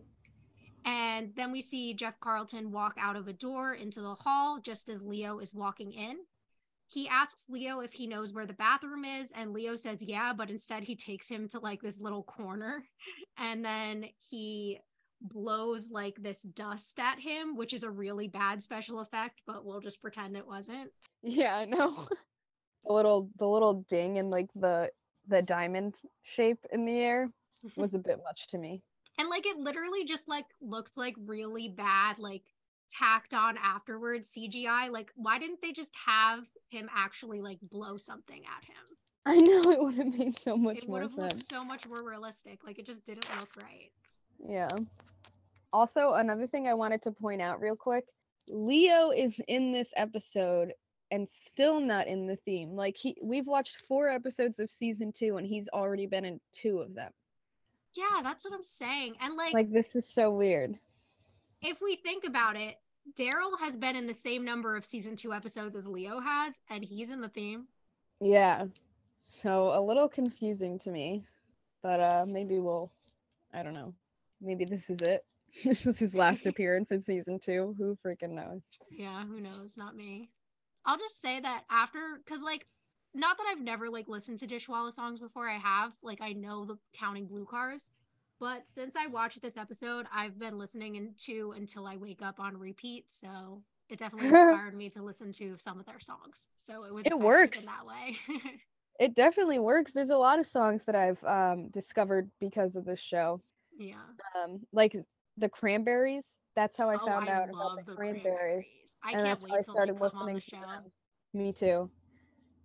And 0.84 1.32
then 1.36 1.52
we 1.52 1.60
see 1.60 1.94
Jeff 1.94 2.18
Carlton 2.20 2.72
walk 2.72 2.94
out 2.98 3.16
of 3.16 3.28
a 3.28 3.32
door 3.32 3.74
into 3.74 4.00
the 4.00 4.14
hall 4.14 4.58
just 4.60 4.88
as 4.88 5.02
Leo 5.02 5.38
is 5.38 5.54
walking 5.54 5.92
in. 5.92 6.16
He 6.86 7.08
asks 7.08 7.46
Leo 7.48 7.80
if 7.80 7.92
he 7.92 8.06
knows 8.06 8.32
where 8.32 8.46
the 8.46 8.52
bathroom 8.52 9.04
is, 9.04 9.32
and 9.34 9.52
Leo 9.52 9.76
says, 9.76 10.02
Yeah, 10.02 10.32
but 10.34 10.50
instead 10.50 10.82
he 10.82 10.94
takes 10.94 11.28
him 11.28 11.48
to 11.50 11.58
like 11.58 11.80
this 11.80 12.00
little 12.00 12.22
corner. 12.22 12.84
And 13.38 13.64
then 13.64 14.04
he 14.30 14.78
blows 15.22 15.90
like 15.90 16.16
this 16.20 16.42
dust 16.42 16.98
at 16.98 17.18
him, 17.18 17.56
which 17.56 17.72
is 17.72 17.82
a 17.82 17.90
really 17.90 18.28
bad 18.28 18.62
special 18.62 19.00
effect, 19.00 19.40
but 19.46 19.64
we'll 19.64 19.80
just 19.80 20.02
pretend 20.02 20.36
it 20.36 20.46
wasn't. 20.46 20.90
Yeah, 21.22 21.56
I 21.56 21.64
know. 21.64 22.08
the 22.84 22.92
little 22.92 23.30
the 23.38 23.46
little 23.46 23.84
ding 23.88 24.18
and 24.18 24.30
like 24.30 24.50
the 24.54 24.90
the 25.28 25.42
diamond 25.42 25.94
shape 26.36 26.64
in 26.72 26.84
the 26.84 26.98
air 26.98 27.30
was 27.76 27.94
a 27.94 27.98
bit 27.98 28.18
much 28.24 28.48
to 28.48 28.58
me. 28.58 28.82
And 29.18 29.28
like 29.28 29.46
it 29.46 29.58
literally 29.58 30.04
just 30.04 30.28
like 30.28 30.46
looked 30.60 30.96
like 30.96 31.14
really 31.26 31.68
bad, 31.68 32.18
like 32.18 32.42
tacked 32.88 33.34
on 33.34 33.56
afterwards 33.58 34.32
CGI. 34.36 34.90
Like, 34.90 35.12
why 35.14 35.38
didn't 35.38 35.60
they 35.62 35.72
just 35.72 35.92
have 36.06 36.44
him 36.70 36.88
actually 36.94 37.40
like 37.40 37.58
blow 37.62 37.96
something 37.96 38.42
at 38.44 38.64
him? 38.64 38.96
I 39.24 39.36
know 39.36 39.70
it 39.70 39.82
would 39.82 39.94
have 39.94 40.18
made 40.18 40.38
so 40.44 40.56
much 40.56 40.78
It 40.78 40.88
would 40.88 41.02
have 41.02 41.14
looked 41.14 41.46
so 41.46 41.64
much 41.64 41.86
more 41.86 42.02
realistic. 42.02 42.60
Like 42.64 42.78
it 42.78 42.86
just 42.86 43.04
didn't 43.04 43.26
look 43.38 43.50
right. 43.56 43.92
Yeah. 44.44 44.70
Also, 45.72 46.14
another 46.14 46.46
thing 46.46 46.66
I 46.66 46.74
wanted 46.74 47.02
to 47.02 47.12
point 47.12 47.40
out 47.40 47.60
real 47.60 47.76
quick 47.76 48.04
Leo 48.48 49.10
is 49.10 49.34
in 49.46 49.72
this 49.72 49.92
episode 49.96 50.72
and 51.10 51.28
still 51.46 51.78
not 51.78 52.08
in 52.08 52.26
the 52.26 52.36
theme. 52.36 52.70
Like 52.70 52.96
he 52.96 53.16
we've 53.22 53.46
watched 53.46 53.82
4 53.86 54.08
episodes 54.08 54.58
of 54.58 54.70
season 54.70 55.12
2 55.16 55.36
and 55.36 55.46
he's 55.46 55.68
already 55.68 56.06
been 56.06 56.24
in 56.24 56.40
2 56.54 56.78
of 56.78 56.94
them. 56.94 57.12
Yeah, 57.94 58.22
that's 58.22 58.44
what 58.44 58.54
I'm 58.54 58.64
saying. 58.64 59.14
And 59.20 59.36
like, 59.36 59.52
Like 59.54 59.70
this 59.72 59.94
is 59.94 60.08
so 60.12 60.30
weird. 60.30 60.78
if 61.60 61.80
we 61.80 61.96
think 61.96 62.24
about 62.24 62.56
it, 62.56 62.76
Darryl 63.18 63.58
has 63.60 63.76
been 63.76 63.96
in 63.96 64.06
the 64.06 64.14
same 64.14 64.44
number 64.44 64.76
of 64.76 64.84
season 64.84 65.16
two 65.16 65.32
episodes 65.32 65.74
as 65.74 65.86
Leo 65.86 66.20
has, 66.20 66.60
and 66.70 66.84
he's 66.84 67.10
in 67.10 67.20
the 67.20 67.28
theme. 67.28 67.66
Yeah. 68.20 68.66
So 69.42 69.72
a 69.76 69.80
little 69.80 70.08
confusing 70.08 70.78
to 70.80 70.90
me. 70.90 71.24
But 71.82 72.00
uh 72.00 72.24
maybe 72.28 72.58
we'll 72.60 72.92
I 73.52 73.62
don't 73.62 73.74
know. 73.74 73.92
Maybe 74.40 74.64
this 74.64 74.88
is 74.88 75.00
it. 75.02 75.24
this 75.64 75.84
is 75.86 75.98
his 75.98 76.14
last 76.14 76.46
appearance 76.46 76.90
in 76.90 77.04
season 77.04 77.38
2. 77.38 77.74
Who 77.76 77.98
freaking 78.06 78.30
knows? 78.30 78.62
Yeah, 78.90 79.24
who 79.26 79.40
knows? 79.40 79.76
Not 79.76 79.94
me. 79.96 80.30
I'll 80.86 80.98
just 80.98 81.20
say 81.20 81.38
that 81.40 81.64
after, 81.70 81.98
because 82.24 82.42
like, 82.42 82.66
not 83.14 83.36
that 83.38 83.46
I've 83.50 83.60
never 83.60 83.90
like 83.90 84.08
listened 84.08 84.38
to 84.40 84.46
Dishwalla 84.46 84.92
songs 84.92 85.20
before. 85.20 85.48
I 85.48 85.58
have, 85.58 85.92
like, 86.02 86.20
I 86.20 86.32
know 86.32 86.64
the 86.64 86.76
Counting 86.94 87.26
Blue 87.26 87.44
Cars, 87.44 87.90
but 88.40 88.66
since 88.66 88.96
I 88.96 89.06
watched 89.06 89.40
this 89.42 89.56
episode, 89.56 90.06
I've 90.12 90.38
been 90.38 90.58
listening 90.58 90.96
into 90.96 91.52
until 91.52 91.86
I 91.86 91.96
wake 91.96 92.22
up 92.22 92.40
on 92.40 92.56
repeat. 92.56 93.04
So 93.10 93.62
it 93.88 93.98
definitely 93.98 94.28
inspired 94.30 94.74
me 94.74 94.88
to 94.90 95.02
listen 95.02 95.32
to 95.32 95.56
some 95.58 95.78
of 95.78 95.86
their 95.86 96.00
songs. 96.00 96.48
So 96.56 96.84
it 96.84 96.92
was 96.94 97.06
It 97.06 97.18
works. 97.18 97.60
in 97.60 97.66
that 97.66 97.86
way. 97.86 98.16
It 99.00 99.14
definitely 99.16 99.58
works. 99.58 99.90
There's 99.92 100.10
a 100.10 100.16
lot 100.16 100.38
of 100.38 100.46
songs 100.46 100.84
that 100.84 100.94
I've 100.94 101.22
um 101.24 101.70
discovered 101.70 102.30
because 102.40 102.76
of 102.76 102.84
this 102.84 103.00
show. 103.00 103.40
yeah. 103.76 103.94
um 104.36 104.60
like 104.72 104.94
the 105.38 105.48
cranberries 105.48 106.36
that's 106.54 106.76
how 106.76 106.90
i 106.90 106.96
Oh, 107.00 107.06
found 107.06 107.28
I 107.28 107.32
out 107.32 107.48
about 107.48 107.76
the 107.78 107.90
the 107.92 107.96
cranberries 107.96 108.66
I 109.02 109.12
and 109.12 109.22
can't 109.22 109.40
that's 109.40 109.50
wait 109.50 109.58
i 109.58 109.60
started 109.62 109.96
they 109.96 109.98
come 109.98 110.10
on 110.18 110.26
listening 110.26 110.34
the 110.36 110.40
to 110.42 110.66
them 110.72 110.92
me 111.32 111.52
too 111.54 111.90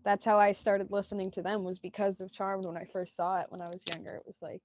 that's 0.07 0.23
how 0.23 0.39
i 0.39 0.53
started 0.53 0.89
listening 0.89 1.29
to 1.29 1.41
them 1.41 1.65
was 1.65 1.79
because 1.79 2.21
of 2.21 2.31
charmed 2.31 2.65
when 2.65 2.77
i 2.77 2.85
first 2.93 3.13
saw 3.13 3.41
it 3.41 3.47
when 3.49 3.61
i 3.61 3.67
was 3.67 3.81
younger. 3.93 4.15
It 4.15 4.23
was 4.25 4.37
like 4.41 4.61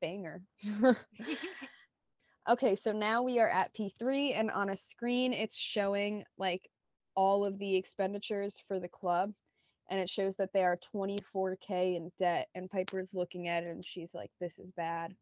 banger. 0.00 0.42
Okay 2.48 2.76
so 2.76 2.92
now 2.92 3.24
we 3.24 3.40
are 3.40 3.48
at 3.48 3.74
p3 3.74 4.38
and 4.38 4.52
on 4.52 4.70
a 4.70 4.76
screen 4.76 5.32
it's 5.32 5.56
showing 5.56 6.22
like 6.38 6.62
all 7.16 7.44
of 7.44 7.58
the 7.58 7.74
expenditures 7.74 8.54
for 8.68 8.78
the 8.78 8.86
club 8.86 9.32
and 9.90 9.98
it 9.98 10.08
shows 10.08 10.36
that 10.38 10.52
they 10.52 10.62
are 10.62 10.78
24k 10.94 11.96
in 11.96 12.12
debt 12.20 12.46
and 12.54 12.70
piper's 12.70 13.08
looking 13.12 13.48
at 13.48 13.64
it 13.64 13.70
and 13.70 13.84
she's 13.84 14.14
like 14.14 14.30
this 14.40 14.60
is 14.60 14.70
bad. 14.76 15.12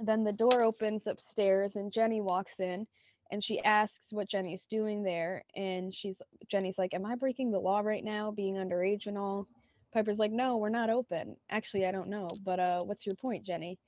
Then 0.00 0.24
the 0.24 0.32
door 0.32 0.64
opens 0.64 1.06
upstairs 1.06 1.76
and 1.76 1.92
jenny 1.92 2.20
walks 2.20 2.58
in 2.58 2.88
and 3.32 3.42
she 3.42 3.60
asks 3.64 4.12
what 4.12 4.28
jenny's 4.28 4.66
doing 4.70 5.02
there 5.02 5.42
and 5.56 5.92
she's 5.92 6.22
jenny's 6.50 6.78
like 6.78 6.94
am 6.94 7.06
i 7.06 7.16
breaking 7.16 7.50
the 7.50 7.58
law 7.58 7.80
right 7.80 8.04
now 8.04 8.30
being 8.30 8.54
underage 8.54 9.06
and 9.06 9.18
all? 9.18 9.48
Piper's 9.92 10.18
like 10.18 10.32
no 10.32 10.58
we're 10.58 10.68
not 10.68 10.90
open. 10.90 11.36
Actually 11.50 11.86
i 11.86 11.92
don't 11.92 12.08
know 12.08 12.28
but 12.44 12.60
uh 12.60 12.82
what's 12.82 13.06
your 13.06 13.16
point 13.16 13.44
jenny? 13.44 13.78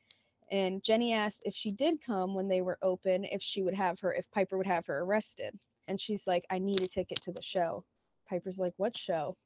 And 0.51 0.83
jenny 0.83 1.13
asks 1.13 1.41
if 1.45 1.55
she 1.55 1.71
did 1.71 2.05
come 2.05 2.35
when 2.35 2.49
they 2.49 2.63
were 2.63 2.79
open 2.83 3.25
if 3.25 3.43
she 3.43 3.63
would 3.63 3.75
have 3.75 4.01
her 4.01 4.13
if 4.15 4.31
piper 4.33 4.57
would 4.59 4.67
have 4.67 4.87
her 4.87 5.01
arrested. 5.01 5.59
And 5.89 6.01
she's 6.01 6.27
like 6.27 6.45
i 6.51 6.59
need 6.59 6.81
a 6.83 6.89
ticket 6.89 7.23
to 7.25 7.33
the 7.33 7.43
show. 7.43 7.85
Piper's 8.29 8.59
like 8.59 8.75
what 8.79 8.97
show? 8.97 9.37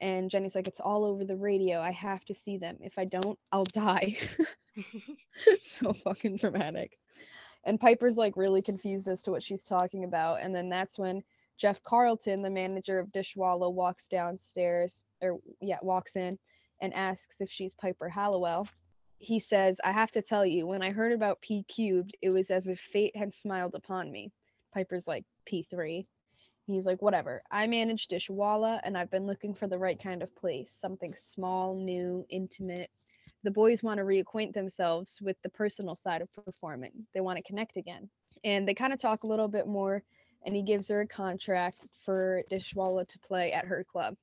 And 0.00 0.30
jenny's 0.30 0.54
like 0.54 0.68
it's 0.68 0.80
all 0.80 1.04
over 1.04 1.24
the 1.24 1.36
radio. 1.36 1.80
I 1.80 1.92
have 1.92 2.24
to 2.26 2.34
see 2.34 2.58
them. 2.58 2.76
If 2.80 2.98
i 2.98 3.06
don't 3.06 3.38
i'll 3.50 3.64
die. 3.64 4.18
So 5.80 5.92
fucking 6.04 6.36
dramatic. 6.36 6.98
And 7.64 7.80
Piper's 7.80 8.16
like 8.16 8.36
really 8.36 8.62
confused 8.62 9.08
as 9.08 9.22
to 9.22 9.30
what 9.30 9.42
she's 9.42 9.64
talking 9.64 10.04
about. 10.04 10.40
And 10.40 10.54
then 10.54 10.68
that's 10.68 10.98
when 10.98 11.22
Jeff 11.58 11.82
Carlton, 11.82 12.42
the 12.42 12.50
manager 12.50 12.98
of 12.98 13.12
Dishwalla, 13.12 13.72
walks 13.72 14.08
downstairs 14.08 15.02
or 15.20 15.38
yeah, 15.60 15.78
walks 15.82 16.16
in 16.16 16.38
and 16.80 16.92
asks 16.94 17.40
if 17.40 17.50
she's 17.50 17.74
Piper 17.74 18.08
Halliwell. 18.08 18.66
He 19.18 19.38
says, 19.38 19.78
I 19.84 19.92
have 19.92 20.10
to 20.12 20.22
tell 20.22 20.44
you, 20.44 20.66
when 20.66 20.82
I 20.82 20.90
heard 20.90 21.12
about 21.12 21.40
P 21.40 21.64
cubed, 21.68 22.16
it 22.20 22.30
was 22.30 22.50
as 22.50 22.66
if 22.66 22.80
fate 22.80 23.14
had 23.16 23.32
smiled 23.32 23.74
upon 23.76 24.10
me. 24.10 24.32
Piper's 24.74 25.06
like, 25.06 25.24
P3. 25.48 26.04
He's 26.66 26.86
like, 26.86 27.02
whatever. 27.02 27.42
I 27.50 27.68
manage 27.68 28.08
Dishwalla 28.08 28.80
and 28.82 28.96
I've 28.98 29.10
been 29.10 29.26
looking 29.26 29.54
for 29.54 29.68
the 29.68 29.78
right 29.78 30.00
kind 30.02 30.22
of 30.22 30.34
place. 30.34 30.72
Something 30.72 31.14
small, 31.34 31.76
new, 31.76 32.26
intimate, 32.30 32.90
the 33.42 33.50
boys 33.50 33.82
want 33.82 33.98
to 33.98 34.04
reacquaint 34.04 34.54
themselves 34.54 35.18
with 35.20 35.36
the 35.42 35.48
personal 35.48 35.96
side 35.96 36.22
of 36.22 36.32
performing. 36.32 36.92
They 37.14 37.20
want 37.20 37.38
to 37.38 37.42
connect 37.42 37.76
again. 37.76 38.08
And 38.44 38.66
they 38.66 38.74
kind 38.74 38.92
of 38.92 38.98
talk 38.98 39.24
a 39.24 39.26
little 39.26 39.48
bit 39.48 39.66
more, 39.66 40.02
and 40.44 40.54
he 40.54 40.62
gives 40.62 40.88
her 40.88 41.00
a 41.02 41.06
contract 41.06 41.86
for 42.04 42.42
Dishwalla 42.50 43.08
to 43.08 43.18
play 43.20 43.52
at 43.52 43.64
her 43.64 43.84
club. 43.84 44.16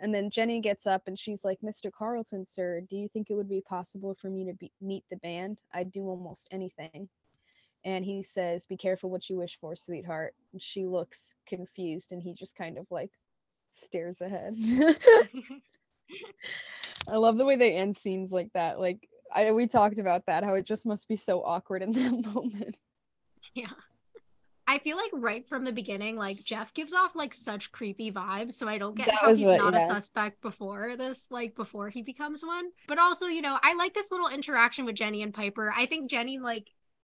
And 0.00 0.14
then 0.14 0.30
Jenny 0.30 0.60
gets 0.60 0.86
up 0.86 1.02
and 1.06 1.18
she's 1.18 1.44
like, 1.44 1.60
Mr. 1.62 1.90
Carlton, 1.92 2.44
sir, 2.44 2.80
do 2.90 2.96
you 2.96 3.08
think 3.08 3.30
it 3.30 3.34
would 3.34 3.48
be 3.48 3.60
possible 3.60 4.16
for 4.20 4.28
me 4.28 4.44
to 4.44 4.52
be- 4.54 4.72
meet 4.80 5.04
the 5.08 5.16
band? 5.16 5.58
I'd 5.72 5.92
do 5.92 6.08
almost 6.08 6.48
anything. 6.50 7.08
And 7.84 8.04
he 8.04 8.22
says, 8.22 8.66
Be 8.66 8.76
careful 8.76 9.10
what 9.10 9.28
you 9.28 9.36
wish 9.36 9.56
for, 9.60 9.76
sweetheart. 9.76 10.34
And 10.52 10.60
she 10.60 10.86
looks 10.86 11.34
confused 11.46 12.12
and 12.12 12.22
he 12.22 12.34
just 12.34 12.56
kind 12.56 12.76
of 12.76 12.86
like 12.90 13.10
stares 13.72 14.20
ahead. 14.20 14.56
I 17.08 17.16
love 17.16 17.36
the 17.36 17.44
way 17.44 17.56
they 17.56 17.74
end 17.74 17.96
scenes 17.96 18.30
like 18.32 18.50
that. 18.54 18.78
Like 18.80 19.08
I 19.34 19.50
we 19.52 19.66
talked 19.66 19.98
about 19.98 20.26
that, 20.26 20.44
how 20.44 20.54
it 20.54 20.64
just 20.64 20.86
must 20.86 21.08
be 21.08 21.16
so 21.16 21.42
awkward 21.42 21.82
in 21.82 21.92
that 21.92 22.32
moment. 22.34 22.76
Yeah. 23.54 23.70
I 24.66 24.78
feel 24.78 24.96
like 24.96 25.10
right 25.12 25.46
from 25.46 25.64
the 25.64 25.72
beginning, 25.72 26.16
like 26.16 26.42
Jeff 26.42 26.72
gives 26.72 26.94
off 26.94 27.14
like 27.14 27.34
such 27.34 27.70
creepy 27.70 28.10
vibes. 28.10 28.54
So 28.54 28.66
I 28.66 28.78
don't 28.78 28.96
get 28.96 29.06
That 29.06 29.16
how 29.16 29.34
he's 29.34 29.46
what- 29.46 29.58
not 29.58 29.74
yeah. 29.74 29.84
a 29.84 29.86
suspect 29.86 30.40
before 30.40 30.96
this, 30.96 31.28
like 31.30 31.54
before 31.54 31.90
he 31.90 32.00
becomes 32.00 32.42
one. 32.42 32.70
But 32.88 32.98
also, 32.98 33.26
you 33.26 33.42
know, 33.42 33.58
I 33.62 33.74
like 33.74 33.92
this 33.92 34.10
little 34.10 34.28
interaction 34.28 34.86
with 34.86 34.94
Jenny 34.94 35.22
and 35.22 35.34
Piper. 35.34 35.70
I 35.76 35.84
think 35.84 36.10
Jenny, 36.10 36.38
like, 36.38 36.68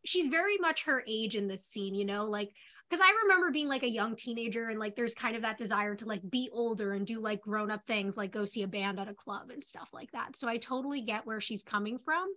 she's 0.04 0.26
very 0.26 0.58
much 0.58 0.86
her 0.86 1.04
age 1.08 1.36
in 1.36 1.48
this 1.48 1.64
scene, 1.64 1.94
you 1.94 2.06
know, 2.06 2.26
like, 2.26 2.50
because 2.90 3.02
I 3.02 3.12
remember 3.24 3.52
being 3.52 3.68
like 3.68 3.84
a 3.84 3.90
young 3.90 4.16
teenager 4.16 4.70
and 4.70 4.80
like 4.80 4.96
there's 4.96 5.16
kind 5.16 5.36
of 5.36 5.42
that 5.42 5.58
desire 5.58 5.96
to 5.96 6.06
like 6.06 6.22
be 6.30 6.50
older 6.52 6.94
and 6.94 7.06
do 7.06 7.20
like 7.20 7.42
grown 7.42 7.72
up 7.72 7.86
things, 7.88 8.16
like 8.16 8.32
go 8.32 8.46
see 8.46 8.62
a 8.64 8.68
band 8.68 9.00
at 9.00 9.08
a 9.08 9.14
club 9.14 9.50
and 9.52 9.64
stuff 9.64 9.90
like 9.92 10.12
that. 10.12 10.36
So 10.36 10.48
I 10.48 10.58
totally 10.58 11.02
get 11.02 11.26
where 11.26 11.42
she's 11.42 11.64
coming 11.64 11.98
from. 11.98 12.28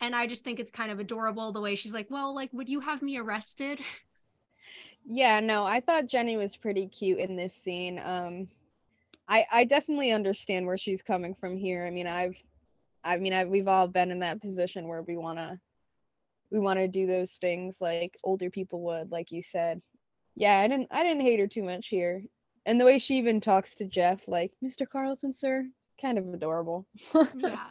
And 0.00 0.14
I 0.14 0.26
just 0.26 0.44
think 0.44 0.60
it's 0.60 0.70
kind 0.70 0.92
of 0.92 1.00
adorable 1.00 1.52
the 1.52 1.60
way 1.60 1.74
she's 1.74 1.94
like, 1.94 2.10
well, 2.10 2.34
like, 2.34 2.50
would 2.52 2.68
you 2.68 2.80
have 2.80 3.02
me 3.02 3.18
arrested? 3.18 3.80
Yeah, 5.10 5.40
no, 5.40 5.64
I 5.64 5.80
thought 5.80 6.06
Jenny 6.06 6.36
was 6.36 6.54
pretty 6.54 6.86
cute 6.86 7.18
in 7.18 7.34
this 7.34 7.54
scene. 7.54 7.98
Um 7.98 8.48
I 9.26 9.46
I 9.50 9.64
definitely 9.64 10.12
understand 10.12 10.66
where 10.66 10.76
she's 10.76 11.00
coming 11.00 11.34
from 11.34 11.56
here. 11.56 11.86
I 11.86 11.90
mean, 11.90 12.06
I've 12.06 12.36
I 13.04 13.16
mean, 13.16 13.32
I've, 13.32 13.48
we've 13.48 13.68
all 13.68 13.88
been 13.88 14.10
in 14.10 14.18
that 14.18 14.42
position 14.42 14.86
where 14.86 15.00
we 15.00 15.16
want 15.16 15.38
to 15.38 15.58
we 16.50 16.58
want 16.58 16.78
to 16.78 16.88
do 16.88 17.06
those 17.06 17.32
things 17.32 17.78
like 17.80 18.16
older 18.24 18.50
people 18.50 18.80
would, 18.82 19.10
like 19.10 19.32
you 19.32 19.42
said. 19.42 19.80
Yeah, 20.34 20.58
I 20.58 20.68
didn't 20.68 20.88
I 20.90 21.02
didn't 21.02 21.22
hate 21.22 21.40
her 21.40 21.48
too 21.48 21.62
much 21.62 21.88
here. 21.88 22.22
And 22.66 22.80
the 22.80 22.84
way 22.84 22.98
she 22.98 23.16
even 23.18 23.40
talks 23.40 23.74
to 23.76 23.84
Jeff 23.86 24.20
like, 24.26 24.52
"Mr. 24.62 24.88
Carlton, 24.88 25.34
sir," 25.36 25.66
kind 26.00 26.18
of 26.18 26.32
adorable. 26.32 26.86
yeah 27.38 27.68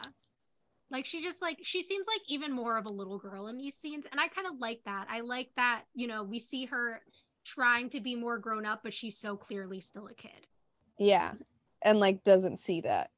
like 0.90 1.04
she 1.04 1.22
just 1.22 1.42
like 1.42 1.58
she 1.62 1.82
seems 1.82 2.06
like 2.06 2.22
even 2.28 2.52
more 2.52 2.76
of 2.76 2.86
a 2.86 2.92
little 2.92 3.18
girl 3.18 3.48
in 3.48 3.58
these 3.58 3.76
scenes 3.76 4.06
and 4.10 4.20
i 4.20 4.28
kind 4.28 4.46
of 4.46 4.58
like 4.58 4.80
that 4.84 5.06
i 5.10 5.20
like 5.20 5.50
that 5.56 5.82
you 5.94 6.06
know 6.06 6.22
we 6.22 6.38
see 6.38 6.64
her 6.64 7.00
trying 7.44 7.88
to 7.88 8.00
be 8.00 8.14
more 8.14 8.38
grown 8.38 8.64
up 8.64 8.80
but 8.82 8.94
she's 8.94 9.18
so 9.18 9.36
clearly 9.36 9.80
still 9.80 10.06
a 10.06 10.14
kid 10.14 10.46
Yeah, 10.98 11.32
and 11.82 11.98
like 11.98 12.24
doesn't 12.24 12.60
see 12.60 12.82
that, 12.82 13.10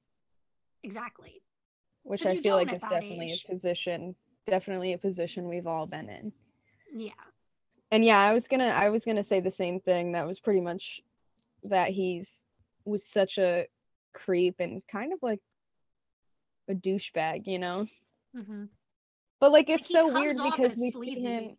exactly 0.83 1.43
which 2.03 2.25
I 2.25 2.37
feel 2.37 2.57
like 2.57 2.73
is 2.73 2.81
definitely 2.81 3.33
age. 3.33 3.45
a 3.47 3.53
position, 3.53 4.15
definitely 4.47 4.93
a 4.93 4.99
position 4.99 5.49
we've 5.49 5.67
all 5.67 5.87
been 5.87 6.09
in. 6.09 6.33
yeah 6.93 7.13
And 7.91 8.05
yeah, 8.05 8.19
I 8.19 8.33
was 8.33 8.47
gonna, 8.49 8.69
I 8.69 8.89
was 8.91 9.05
gonna 9.05 9.25
say 9.25 9.41
the 9.41 9.51
same 9.51 9.81
thing. 9.81 10.13
That 10.13 10.27
was 10.27 10.41
pretty 10.41 10.61
much 10.61 11.01
that 11.65 11.91
he's 11.91 12.43
was 12.85 13.05
such 13.05 13.39
a 13.39 13.67
creep 14.15 14.57
and 14.61 14.83
kind 14.91 15.13
of 15.13 15.19
like 15.23 15.41
a 16.69 16.75
douchebag, 16.75 17.47
you 17.47 17.59
know. 17.59 17.87
hmm 18.35 18.65
But 19.41 19.53
like 19.53 19.69
Like, 19.69 19.81
it's 19.81 19.89
he 19.89 19.95
so 19.95 20.09
weird 20.09 20.37
because 20.43 20.77
we 20.79 20.91
sleazy. 20.91 21.21
see 21.21 21.27
him. 21.27 21.57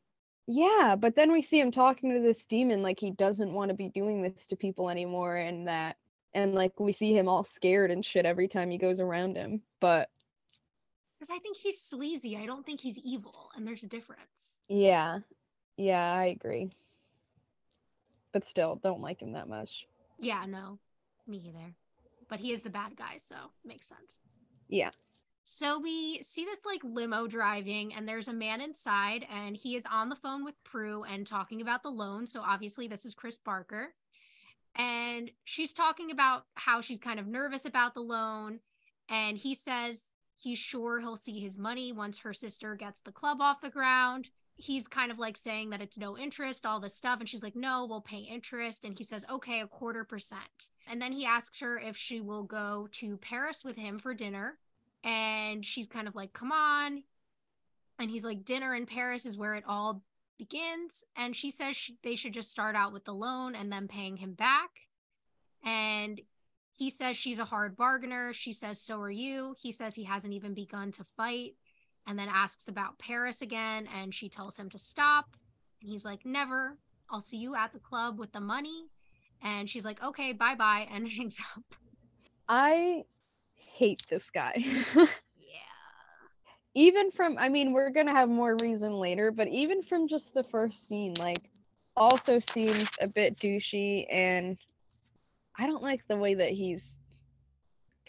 Yeah, 0.47 0.95
but 0.97 1.15
then 1.15 1.31
we 1.31 1.41
see 1.41 1.59
him 1.59 1.71
talking 1.71 2.13
to 2.13 2.19
this 2.19 2.45
demon 2.45 2.81
like 2.81 2.99
he 2.99 3.11
doesn't 3.11 3.53
want 3.53 3.69
to 3.69 3.75
be 3.75 3.89
doing 3.89 4.21
this 4.21 4.45
to 4.47 4.55
people 4.55 4.89
anymore, 4.89 5.37
and 5.37 5.67
that 5.67 5.97
and 6.33 6.55
like 6.55 6.79
we 6.79 6.93
see 6.93 7.15
him 7.15 7.27
all 7.27 7.43
scared 7.43 7.91
and 7.91 8.05
shit 8.05 8.25
every 8.25 8.47
time 8.47 8.71
he 8.71 8.77
goes 8.77 9.01
around 9.01 9.35
him 9.35 9.61
but 9.81 10.09
Because 11.21 11.35
I 11.35 11.37
think 11.37 11.55
he's 11.57 11.79
sleazy. 11.79 12.35
I 12.35 12.47
don't 12.47 12.65
think 12.65 12.81
he's 12.81 12.97
evil, 12.97 13.51
and 13.55 13.67
there's 13.67 13.83
a 13.83 13.87
difference. 13.87 14.59
yeah 14.67 15.19
yeah 15.77 16.11
i 16.13 16.25
agree 16.25 16.69
but 18.33 18.45
still 18.45 18.79
don't 18.83 19.01
like 19.01 19.21
him 19.21 19.33
that 19.33 19.47
much 19.47 19.85
Yeah, 20.19 20.45
no, 20.47 20.79
me 21.27 21.37
either. 21.47 21.73
But 22.27 22.39
he 22.39 22.51
is 22.51 22.61
the 22.61 22.69
bad 22.69 22.95
guy, 22.97 23.17
so 23.17 23.35
makes 23.63 23.87
sense. 23.87 24.19
yeah 24.67 24.89
So 25.45 25.79
we 25.79 26.21
see 26.23 26.43
this 26.43 26.65
like 26.65 26.81
limo 26.83 27.27
driving, 27.27 27.93
and 27.93 28.07
there's 28.07 28.27
a 28.27 28.33
man 28.33 28.59
inside, 28.61 29.25
and 29.31 29.55
he 29.55 29.75
is 29.75 29.85
on 29.91 30.09
the 30.09 30.15
phone 30.15 30.43
with 30.43 30.55
Prue 30.63 31.03
and 31.03 31.25
talking 31.27 31.61
about 31.61 31.83
the 31.83 31.89
loan. 31.89 32.25
So 32.25 32.41
obviously, 32.41 32.87
this 32.87 33.05
is 33.05 33.13
Chris 33.13 33.37
Barker. 33.37 33.93
And 34.75 35.29
she's 35.43 35.73
talking 35.73 36.09
about 36.11 36.45
how 36.55 36.81
she's 36.81 36.99
kind 36.99 37.19
of 37.19 37.27
nervous 37.27 37.65
about 37.65 37.93
the 37.93 38.01
loan. 38.01 38.59
And 39.09 39.37
he 39.37 39.53
says 39.55 40.13
he's 40.41 40.59
sure 40.59 40.99
he'll 40.99 41.17
see 41.17 41.39
his 41.39 41.57
money 41.57 41.91
once 41.91 42.19
her 42.19 42.33
sister 42.33 42.75
gets 42.75 43.01
the 43.01 43.11
club 43.11 43.41
off 43.41 43.61
the 43.61 43.69
ground. 43.69 44.29
He's 44.55 44.87
kind 44.87 45.11
of 45.11 45.19
like 45.19 45.37
saying 45.37 45.69
that 45.69 45.81
it's 45.81 45.97
no 45.97 46.17
interest, 46.17 46.65
all 46.65 46.79
this 46.79 46.95
stuff. 46.95 47.19
And 47.19 47.27
she's 47.27 47.41
like, 47.41 47.55
no, 47.55 47.85
we'll 47.89 48.01
pay 48.01 48.17
interest. 48.17 48.83
And 48.85 48.97
he 48.97 49.03
says, 49.03 49.25
okay, 49.31 49.61
a 49.61 49.67
quarter 49.67 50.03
percent. 50.03 50.69
And 50.87 51.01
then 51.01 51.11
he 51.11 51.25
asks 51.25 51.59
her 51.61 51.79
if 51.79 51.95
she 51.95 52.19
will 52.19 52.43
go 52.43 52.87
to 52.93 53.17
Paris 53.17 53.63
with 53.63 53.77
him 53.77 53.97
for 53.97 54.13
dinner 54.13 54.57
and 55.03 55.65
she's 55.65 55.87
kind 55.87 56.07
of 56.07 56.15
like 56.15 56.33
come 56.33 56.51
on 56.51 57.03
and 57.99 58.09
he's 58.09 58.25
like 58.25 58.45
dinner 58.45 58.75
in 58.75 58.85
paris 58.85 59.25
is 59.25 59.37
where 59.37 59.55
it 59.55 59.63
all 59.67 60.03
begins 60.37 61.03
and 61.15 61.35
she 61.35 61.51
says 61.51 61.75
she, 61.75 61.95
they 62.03 62.15
should 62.15 62.33
just 62.33 62.51
start 62.51 62.75
out 62.75 62.93
with 62.93 63.05
the 63.05 63.13
loan 63.13 63.55
and 63.55 63.71
then 63.71 63.87
paying 63.87 64.17
him 64.17 64.33
back 64.33 64.69
and 65.63 66.21
he 66.73 66.89
says 66.89 67.17
she's 67.17 67.39
a 67.39 67.45
hard 67.45 67.75
bargainer. 67.75 68.33
She 68.33 68.53
says 68.53 68.81
so 68.81 68.99
are 68.99 69.11
you. 69.11 69.55
He 69.59 69.71
says 69.71 69.95
he 69.95 70.03
hasn't 70.03 70.33
even 70.33 70.53
begun 70.53 70.91
to 70.93 71.03
fight 71.17 71.55
and 72.07 72.17
then 72.17 72.27
asks 72.27 72.67
about 72.67 72.97
paris 72.97 73.41
again 73.41 73.87
and 73.95 74.13
she 74.13 74.29
tells 74.29 74.57
him 74.57 74.69
to 74.69 74.77
stop. 74.77 75.35
And 75.81 75.89
he's 75.91 76.05
like 76.05 76.25
never. 76.25 76.77
I'll 77.09 77.21
see 77.21 77.37
you 77.37 77.55
at 77.55 77.71
the 77.71 77.79
club 77.79 78.17
with 78.17 78.31
the 78.31 78.39
money. 78.39 78.87
And 79.43 79.69
she's 79.69 79.85
like 79.85 80.01
okay 80.03 80.33
bye 80.33 80.55
bye 80.55 80.87
and 80.91 81.07
hangs 81.17 81.39
up. 81.55 81.63
I 82.47 83.03
hate 83.55 84.03
this 84.09 84.29
guy. 84.29 84.63
Yeah. 85.37 85.57
Even 86.73 87.11
from 87.11 87.37
i 87.37 87.49
mean 87.49 87.73
we're 87.73 87.89
gonna 87.89 88.13
have 88.13 88.29
more 88.29 88.55
reason 88.61 88.93
later 88.93 89.29
but 89.29 89.49
even 89.49 89.83
from 89.83 90.07
just 90.07 90.33
the 90.33 90.43
first 90.43 90.87
scene 90.87 91.13
like 91.19 91.49
also 91.95 92.39
seems 92.39 92.89
a 93.01 93.07
bit 93.07 93.37
douchey 93.37 94.05
and 94.09 94.57
i 95.57 95.65
don't 95.65 95.83
like 95.83 96.07
the 96.07 96.15
way 96.15 96.33
that 96.33 96.49
he's 96.49 96.81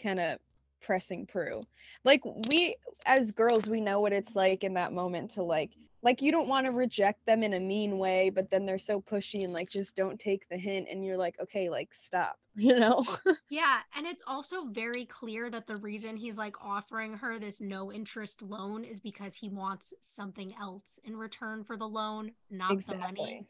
kind 0.01 0.19
of 0.19 0.39
pressing 0.81 1.25
prue 1.25 1.61
like 2.03 2.21
we 2.49 2.75
as 3.05 3.31
girls 3.31 3.67
we 3.67 3.79
know 3.79 3.99
what 3.99 4.11
it's 4.11 4.35
like 4.35 4.63
in 4.63 4.73
that 4.73 4.91
moment 4.91 5.31
to 5.31 5.41
like 5.41 5.71
like 6.01 6.21
you 6.21 6.31
don't 6.31 6.49
want 6.49 6.65
to 6.65 6.71
reject 6.73 7.25
them 7.25 7.41
in 7.41 7.53
a 7.53 7.59
mean 7.59 7.97
way 7.97 8.29
but 8.29 8.49
then 8.49 8.65
they're 8.65 8.77
so 8.77 8.99
pushy 8.99 9.45
and 9.45 9.53
like 9.53 9.69
just 9.69 9.95
don't 9.95 10.19
take 10.19 10.47
the 10.49 10.57
hint 10.57 10.87
and 10.91 11.05
you're 11.05 11.17
like 11.17 11.35
okay 11.41 11.69
like 11.69 11.93
stop 11.93 12.37
you 12.55 12.79
know? 12.79 13.03
Yeah, 13.49 13.79
and 13.95 14.05
it's 14.05 14.21
also 14.27 14.65
very 14.65 15.05
clear 15.05 15.49
that 15.49 15.65
the 15.65 15.77
reason 15.77 16.17
he's 16.17 16.37
like 16.37 16.55
offering 16.63 17.15
her 17.15 17.39
this 17.39 17.59
no 17.59 17.91
interest 17.91 18.43
loan 18.43 18.83
is 18.83 18.99
because 18.99 19.33
he 19.35 19.49
wants 19.49 19.91
something 20.01 20.53
else 20.61 20.99
in 21.03 21.17
return 21.17 21.63
for 21.63 21.77
the 21.77 21.87
loan, 21.87 22.31
not 22.51 22.85
the 22.85 22.95
money. 22.95 23.47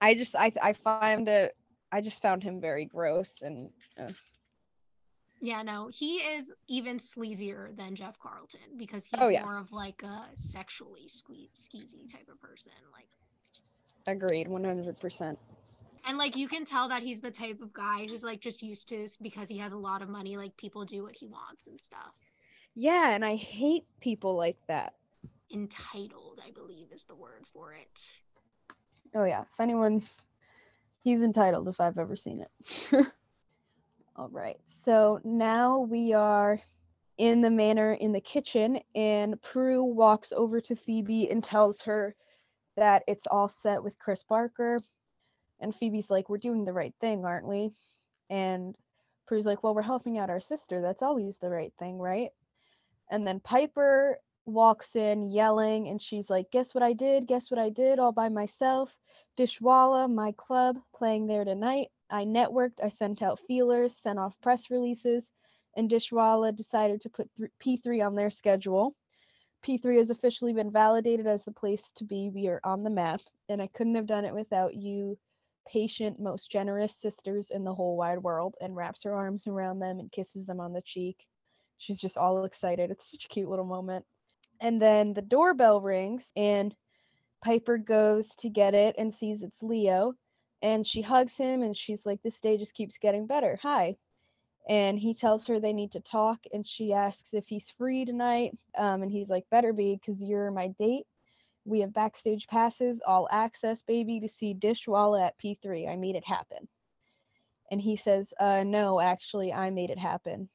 i 0.00 0.14
just 0.14 0.34
i 0.34 0.50
i 0.62 0.72
find 0.72 1.28
it 1.28 1.56
i 1.92 2.00
just 2.00 2.20
found 2.22 2.42
him 2.42 2.60
very 2.60 2.84
gross 2.84 3.40
and 3.42 3.70
uh, 3.98 4.10
Yeah, 5.40 5.62
no, 5.62 5.88
he 5.92 6.16
is 6.16 6.52
even 6.68 6.96
sleazier 6.98 7.76
than 7.76 7.94
Jeff 7.94 8.18
Carlton 8.18 8.76
because 8.76 9.04
he's 9.06 9.20
Oh, 9.22 9.28
yeah. 9.28 9.42
more 9.44 9.56
of 9.56 9.70
like 9.70 10.02
a 10.02 10.26
sexually 10.34 11.06
sque- 11.08 11.50
skeezy 11.54 12.10
type 12.12 12.28
of 12.28 12.40
person. 12.40 12.72
Like, 12.92 13.06
agreed 14.06 14.48
100% 14.48 15.36
and 16.06 16.16
like 16.18 16.34
you 16.36 16.48
can 16.48 16.64
tell 16.64 16.88
that 16.88 17.02
he's 17.02 17.20
the 17.20 17.30
type 17.30 17.60
of 17.60 17.72
guy 17.72 18.06
who's 18.08 18.24
like 18.24 18.40
just 18.40 18.62
used 18.62 18.88
to 18.88 19.06
because 19.20 19.48
he 19.48 19.58
has 19.58 19.72
a 19.72 19.76
lot 19.78 20.00
of 20.02 20.08
money. 20.08 20.36
Like 20.36 20.56
people 20.56 20.84
do 20.84 21.02
what 21.02 21.14
he 21.14 21.26
wants 21.28 21.66
and 21.68 21.80
stuff. 21.80 22.14
yeah 22.74 23.10
and 23.14 23.24
i 23.24 23.34
hate 23.36 23.84
people 24.00 24.34
like 24.34 24.56
that 24.66 24.94
Entitled, 25.52 26.40
I 26.46 26.50
believe, 26.50 26.88
is 26.92 27.04
the 27.04 27.14
word 27.14 27.44
for 27.52 27.72
it. 27.72 28.00
oh 29.14 29.24
yeah 29.24 29.42
if 29.42 29.60
anyone's 29.60 30.06
he's 31.02 31.22
entitled 31.22 31.68
if 31.68 31.80
i've 31.80 31.98
ever 31.98 32.16
seen 32.16 32.42
it. 32.42 33.06
All 34.18 34.28
right. 34.30 34.58
So 34.66 35.20
now 35.22 35.78
we 35.78 36.12
are 36.12 36.60
in 37.18 37.40
the 37.40 37.50
manor 37.50 37.92
in 37.94 38.10
the 38.10 38.20
kitchen 38.20 38.80
and 38.96 39.40
prue 39.42 39.84
walks 39.84 40.32
over 40.32 40.60
to 40.60 40.74
phoebe 40.74 41.30
and 41.30 41.42
tells 41.42 41.80
her 41.82 42.16
that 42.76 43.04
it's 43.06 43.28
all 43.28 43.48
set 43.48 43.80
with 43.80 43.96
chris 44.00 44.24
barker. 44.24 44.80
And 45.60 45.72
phoebe's 45.72 46.10
like 46.10 46.28
we're 46.28 46.38
doing 46.38 46.64
the 46.64 46.72
right 46.72 46.94
thing 47.00 47.24
aren't 47.24 47.46
we? 47.46 47.70
And 48.28 48.74
prue's 49.28 49.46
like 49.46 49.62
well 49.62 49.74
we're 49.74 49.82
helping 49.82 50.18
out 50.18 50.30
our 50.30 50.40
sister. 50.40 50.82
That's 50.82 51.02
always 51.02 51.36
the 51.36 51.50
right 51.50 51.72
thing 51.78 51.98
right? 51.98 52.30
And 53.12 53.24
then 53.24 53.38
piper 53.38 54.18
walks 54.48 54.96
in 54.96 55.30
yelling 55.30 55.88
and 55.88 56.00
she's 56.00 56.30
like 56.30 56.50
guess 56.50 56.74
what 56.74 56.82
i 56.82 56.92
did? 56.92 57.26
Guess 57.26 57.50
what 57.50 57.60
i 57.60 57.68
did 57.68 57.98
all 57.98 58.12
by 58.12 58.28
myself? 58.28 58.96
Dishwalla 59.38 60.12
my 60.12 60.32
club 60.32 60.78
playing 60.96 61.26
there 61.26 61.44
tonight. 61.44 61.88
I 62.10 62.24
networked 62.24 62.82
i 62.82 62.88
sent 62.88 63.22
out 63.22 63.40
feelers 63.46 63.96
sent 63.96 64.18
off 64.18 64.34
press 64.42 64.70
releases 64.70 65.30
and 65.76 65.90
dishwalla 65.90 66.56
decided 66.56 67.02
to 67.02 67.10
put 67.10 67.28
th- 67.36 67.50
p3 67.62 68.06
on 68.06 68.14
their 68.14 68.30
schedule. 68.30 68.96
P3 69.66 69.98
has 69.98 70.10
officially 70.10 70.52
been 70.52 70.70
validated 70.70 71.26
as 71.26 71.44
the 71.44 71.52
place 71.52 71.90
to 71.96 72.04
be. 72.04 72.30
We 72.32 72.48
are 72.48 72.60
on 72.64 72.82
the 72.82 72.90
map 72.90 73.20
and 73.48 73.60
i 73.60 73.68
couldn't 73.68 73.96
have 73.96 74.06
done 74.06 74.24
it 74.24 74.34
without 74.34 74.74
you 74.74 75.18
patient 75.70 76.18
most 76.18 76.50
generous 76.50 76.96
sisters 76.96 77.50
in 77.50 77.64
the 77.64 77.74
whole 77.74 77.96
wide 77.96 78.22
world 78.22 78.54
and 78.60 78.74
wraps 78.74 79.02
her 79.02 79.14
arms 79.14 79.46
around 79.46 79.80
them 79.80 79.98
and 79.98 80.10
kisses 80.10 80.46
them 80.46 80.60
on 80.60 80.72
the 80.72 80.82
cheek. 80.86 81.26
She's 81.76 82.00
just 82.00 82.16
all 82.16 82.44
excited. 82.44 82.90
It's 82.90 83.10
such 83.10 83.26
a 83.26 83.28
cute 83.28 83.50
little 83.50 83.66
moment 83.66 84.06
and 84.60 84.80
then 84.80 85.14
the 85.14 85.22
doorbell 85.22 85.80
rings 85.80 86.32
and 86.36 86.74
Piper 87.42 87.78
goes 87.78 88.34
to 88.40 88.48
get 88.48 88.74
it 88.74 88.96
and 88.98 89.14
sees 89.14 89.42
it's 89.42 89.62
Leo 89.62 90.14
and 90.62 90.86
she 90.86 91.02
hugs 91.02 91.36
him 91.36 91.62
and 91.62 91.76
she's 91.76 92.04
like 92.04 92.20
this 92.22 92.40
day 92.40 92.58
just 92.58 92.74
keeps 92.74 92.98
getting 92.98 93.26
better. 93.26 93.58
Hi. 93.62 93.96
And 94.68 94.98
he 94.98 95.14
tells 95.14 95.46
her 95.46 95.60
they 95.60 95.72
need 95.72 95.92
to 95.92 96.00
talk 96.00 96.40
and 96.52 96.66
she 96.66 96.92
asks 96.92 97.32
if 97.32 97.46
he's 97.46 97.70
free 97.70 98.04
tonight 98.04 98.58
um, 98.76 99.02
and 99.02 99.10
he's 99.10 99.30
like 99.30 99.48
better 99.50 99.72
be 99.72 100.00
cuz 100.04 100.20
you're 100.20 100.50
my 100.50 100.68
date. 100.68 101.06
We 101.64 101.80
have 101.80 101.92
backstage 101.92 102.46
passes, 102.48 103.00
all 103.06 103.28
access 103.30 103.82
baby 103.82 104.20
to 104.20 104.28
see 104.28 104.54
Dishwalla 104.54 105.26
at 105.26 105.38
P3. 105.38 105.88
I 105.88 105.96
made 105.96 106.16
it 106.16 106.26
happen. 106.26 106.68
And 107.70 107.80
he 107.80 107.96
says, 107.96 108.32
"Uh 108.40 108.64
no, 108.64 109.00
actually 109.00 109.52
I 109.52 109.70
made 109.70 109.90
it 109.90 109.98
happen." 109.98 110.48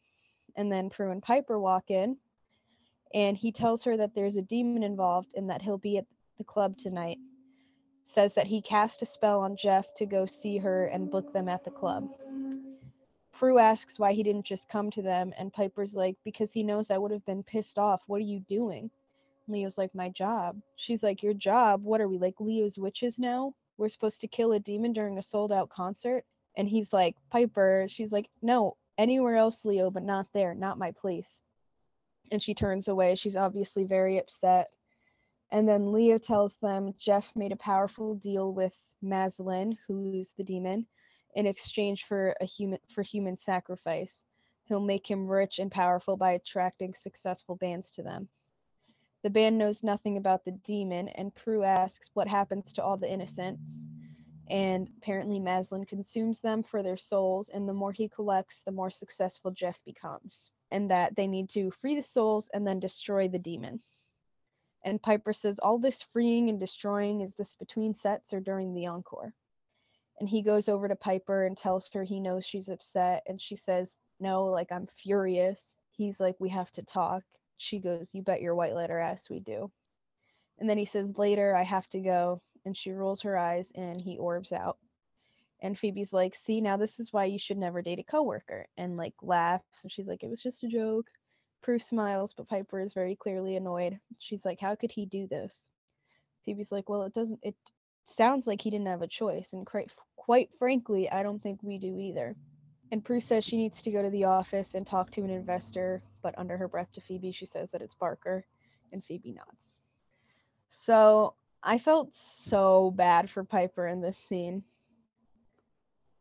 And 0.56 0.72
then 0.72 0.90
Prue 0.90 1.12
and 1.12 1.22
Piper 1.22 1.60
walk 1.60 1.90
in 1.90 2.18
and 3.14 3.38
he 3.38 3.52
tells 3.52 3.84
her 3.84 3.96
that 3.98 4.16
there's 4.16 4.38
a 4.38 4.42
demon 4.42 4.82
involved 4.82 5.34
and 5.36 5.50
that 5.50 5.62
he'll 5.62 5.78
be 5.78 5.98
at 5.98 6.06
the 6.38 6.44
club 6.44 6.78
tonight. 6.78 7.20
Says 8.06 8.34
that 8.34 8.48
he 8.48 8.62
cast 8.62 9.02
a 9.02 9.06
spell 9.06 9.40
on 9.40 9.56
Jeff 9.56 9.86
to 9.96 10.06
go 10.06 10.26
see 10.26 10.58
her 10.58 10.88
and 10.88 11.12
book 11.12 11.32
them 11.32 11.48
at 11.48 11.64
the 11.64 11.72
club. 11.72 12.10
Prue 13.32 13.60
asks 13.60 14.00
why 14.00 14.14
he 14.14 14.24
didn't 14.24 14.46
just 14.46 14.68
come 14.70 14.90
to 14.92 15.02
them, 15.02 15.34
and 15.38 15.54
Piper's 15.54 15.94
like, 15.94 16.16
Because 16.24 16.52
he 16.52 16.64
knows 16.64 16.90
I 16.90 16.98
would 16.98 17.12
have 17.12 17.26
been 17.26 17.44
pissed 17.44 17.78
off. 17.78 18.02
What 18.08 18.18
are 18.18 18.26
you 18.26 18.40
doing? 18.42 18.90
Leo's 19.48 19.78
like, 19.78 19.94
My 19.94 20.10
job. 20.10 20.60
She's 20.76 21.04
like, 21.04 21.22
Your 21.22 21.34
job? 21.34 21.84
What 21.84 22.02
are 22.02 22.08
we, 22.08 22.18
like 22.18 22.40
Leo's 22.40 22.78
witches 22.78 23.20
now? 23.20 23.54
We're 23.78 23.90
supposed 23.90 24.22
to 24.22 24.28
kill 24.28 24.54
a 24.54 24.60
demon 24.60 24.94
during 24.94 25.18
a 25.18 25.24
sold 25.24 25.52
out 25.52 25.70
concert? 25.70 26.26
And 26.58 26.68
he's 26.68 26.94
like, 26.94 27.16
Piper, 27.32 27.88
she's 27.90 28.12
like, 28.12 28.30
No, 28.42 28.78
anywhere 28.98 29.36
else, 29.36 29.66
Leo, 29.66 29.90
but 29.92 30.04
not 30.04 30.28
there, 30.34 30.54
not 30.56 30.78
my 30.78 30.92
place 30.92 31.43
and 32.34 32.42
she 32.42 32.56
turns 32.56 32.88
away. 32.88 33.14
She's 33.14 33.36
obviously 33.36 33.84
very 33.84 34.18
upset. 34.18 34.72
And 35.52 35.70
then 35.70 35.94
Leo 35.94 36.18
tells 36.18 36.56
them 36.56 36.96
Jeff 37.00 37.32
made 37.36 37.52
a 37.52 37.58
powerful 37.58 38.16
deal 38.16 38.52
with 38.52 38.74
Maslin, 39.04 39.78
who's 39.88 40.32
the 40.36 40.44
demon, 40.44 40.88
in 41.36 41.46
exchange 41.46 42.06
for 42.08 42.36
a 42.42 42.46
human 42.46 42.80
for 42.94 43.04
human 43.04 43.38
sacrifice. 43.38 44.24
He'll 44.66 44.80
make 44.80 45.10
him 45.10 45.28
rich 45.28 45.60
and 45.60 45.72
powerful 45.72 46.18
by 46.18 46.32
attracting 46.32 46.96
successful 46.96 47.56
bands 47.56 47.92
to 47.92 48.02
them. 48.02 48.28
The 49.22 49.30
band 49.30 49.60
knows 49.60 49.84
nothing 49.84 50.18
about 50.18 50.44
the 50.44 50.60
demon, 50.66 51.10
and 51.10 51.36
Prue 51.36 51.64
asks 51.64 52.10
what 52.16 52.28
happens 52.28 52.74
to 52.74 52.84
all 52.84 52.98
the 52.98 53.12
innocents. 53.12 53.62
And 54.50 54.90
apparently, 54.98 55.40
Maslin 55.40 55.86
consumes 55.86 56.40
them 56.40 56.64
for 56.64 56.82
their 56.82 56.98
souls, 56.98 57.50
and 57.54 57.70
the 57.70 57.74
more 57.74 57.92
he 57.92 58.10
collects, 58.10 58.62
the 58.66 58.72
more 58.72 58.90
successful 58.90 59.52
Jeff 59.52 59.80
becomes 59.86 60.50
and 60.74 60.90
that 60.90 61.16
they 61.16 61.28
need 61.28 61.50
to 61.52 61.72
free 61.80 61.96
the 61.96 62.04
souls 62.04 62.50
and 62.54 62.66
then 62.68 62.80
destroy 62.80 63.28
the 63.28 63.40
demon. 63.40 63.80
And 64.84 65.02
Piper 65.02 65.32
says, 65.32 65.60
All 65.60 65.78
this 65.78 66.02
freeing 66.12 66.50
and 66.50 66.60
destroying, 66.60 67.22
is 67.22 67.34
this 67.36 67.54
between 67.54 67.96
sets 67.96 68.34
or 68.34 68.42
during 68.42 68.74
the 68.74 68.88
encore? 68.88 69.34
And 70.20 70.28
he 70.28 70.42
goes 70.42 70.68
over 70.68 70.88
to 70.88 70.96
Piper 70.96 71.46
and 71.46 71.56
tells 71.56 71.88
her 71.94 72.04
he 72.04 72.20
knows 72.20 72.44
she's 72.44 72.70
upset. 72.70 73.24
And 73.28 73.40
she 73.40 73.56
says, 73.56 73.94
No, 74.20 74.46
like 74.46 74.72
I'm 74.72 74.88
furious. 75.02 75.76
He's 75.92 76.20
like, 76.20 76.36
We 76.40 76.50
have 76.50 76.72
to 76.72 76.82
talk. 76.82 77.22
She 77.58 77.80
goes, 77.80 78.10
You 78.12 78.24
bet 78.24 78.42
your 78.42 78.56
whitelighter 78.56 79.02
ass 79.02 79.30
we 79.30 79.40
do. 79.40 79.72
And 80.58 80.68
then 80.68 80.80
he 80.80 80.86
says, 80.86 81.08
Later, 81.18 81.56
I 81.56 81.64
have 81.64 81.88
to 81.90 82.00
go. 82.00 82.42
And 82.66 82.76
she 82.76 82.92
rolls 82.92 83.22
her 83.22 83.38
eyes 83.38 83.72
and 83.76 84.02
he 84.02 84.18
orbs 84.18 84.52
out. 84.52 84.78
And 85.64 85.80
Phoebe's 85.80 86.14
like, 86.14 86.36
See, 86.36 86.62
now 86.62 86.78
this 86.78 87.00
is 87.00 87.12
why 87.12 87.26
you 87.26 87.40
should 87.40 87.58
never 87.58 87.82
date 87.82 87.98
a 87.98 88.04
coworker. 88.04 88.68
And 88.78 88.98
like 88.98 89.16
laughs. 89.22 89.82
And 89.82 89.92
she's 89.92 90.08
like, 90.08 90.22
It 90.22 90.30
was 90.30 90.42
just 90.42 90.64
a 90.64 90.68
joke. 90.68 91.08
Prue 91.64 91.80
smiles, 91.80 92.34
but 92.36 92.50
Piper 92.50 92.82
is 92.82 92.94
very 92.94 93.16
clearly 93.16 93.56
annoyed. 93.56 93.98
She's 94.20 94.44
like, 94.44 94.60
How 94.60 94.76
could 94.76 94.92
he 94.92 95.06
do 95.06 95.26
this? 95.26 95.58
Phoebe's 96.46 96.72
like, 96.72 96.90
Well, 96.90 97.04
it 97.04 97.14
doesn't, 97.14 97.40
it 97.42 97.56
sounds 98.06 98.46
like 98.46 98.62
he 98.62 98.70
didn't 98.70 98.88
have 98.88 99.02
a 99.02 99.08
choice. 99.08 99.54
And 99.54 99.66
quite, 99.66 99.90
quite 100.18 100.50
frankly, 100.60 101.10
I 101.10 101.24
don't 101.24 101.42
think 101.42 101.64
we 101.64 101.78
do 101.78 101.98
either. 101.98 102.36
And 102.92 103.04
Prue 103.04 103.22
says 103.22 103.44
she 103.44 103.58
needs 103.58 103.82
to 103.82 103.92
go 103.92 104.04
to 104.04 104.10
the 104.10 104.26
office 104.26 104.76
and 104.76 104.86
talk 104.86 105.12
to 105.12 105.24
an 105.24 105.30
investor, 105.30 106.04
but 106.22 106.38
under 106.38 106.58
her 106.58 106.68
breath 106.68 106.92
to 106.94 107.02
Phoebe, 107.02 107.32
she 107.32 107.46
says 107.46 107.70
that 107.72 107.82
it's 107.82 107.96
Barker, 107.96 108.46
and 108.92 109.04
Phoebe 109.04 109.32
nods. 109.32 109.78
So 110.70 111.36
I 111.64 111.80
felt 111.80 112.16
so 112.16 112.92
bad 112.96 113.30
for 113.30 113.44
Piper 113.44 113.88
in 113.88 114.02
this 114.02 114.18
scene. 114.30 114.64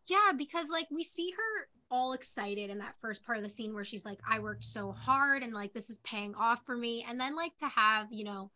Yeah, 0.09 0.33
because 0.37 0.69
like 0.71 0.89
we 0.91 1.05
see 1.05 1.31
her 1.31 1.69
all 1.91 2.15
excited 2.15 2.71
in 2.71 2.79
that 2.79 2.95
first 3.01 3.25
part 3.25 3.39
of 3.39 3.45
the 3.45 3.51
scene 3.51 3.75
where 3.75 3.85
she's 3.85 4.05
like, 4.05 4.19
I 4.29 4.39
worked 4.39 4.65
so 4.65 4.93
hard 4.93 5.43
and 5.43 5.53
like 5.53 5.73
this 5.73 5.91
is 5.91 5.99
paying 5.99 6.35
off 6.35 6.65
for 6.65 6.77
me. 6.77 7.05
And 7.09 7.21
then 7.21 7.37
like 7.37 7.57
to 7.59 7.69
have, 7.69 8.09
you 8.11 8.25
know, 8.25 8.51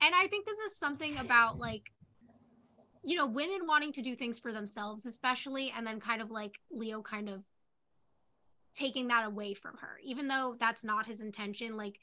and 0.00 0.14
I 0.14 0.26
think 0.26 0.46
this 0.46 0.58
is 0.58 0.76
something 0.76 1.18
about 1.18 1.58
like, 1.58 1.92
you 3.04 3.14
know, 3.16 3.26
women 3.26 3.66
wanting 3.66 3.92
to 3.92 4.02
do 4.02 4.16
things 4.16 4.38
for 4.38 4.52
themselves, 4.52 5.06
especially, 5.06 5.72
and 5.76 5.86
then 5.86 6.00
kind 6.00 6.20
of 6.20 6.30
like 6.30 6.58
Leo 6.72 7.02
kind 7.02 7.28
of 7.28 7.42
taking 8.74 9.08
that 9.08 9.24
away 9.24 9.54
from 9.54 9.76
her, 9.78 10.00
even 10.04 10.26
though 10.28 10.56
that's 10.58 10.84
not 10.84 11.06
his 11.06 11.20
intention. 11.20 11.76
Like, 11.76 11.98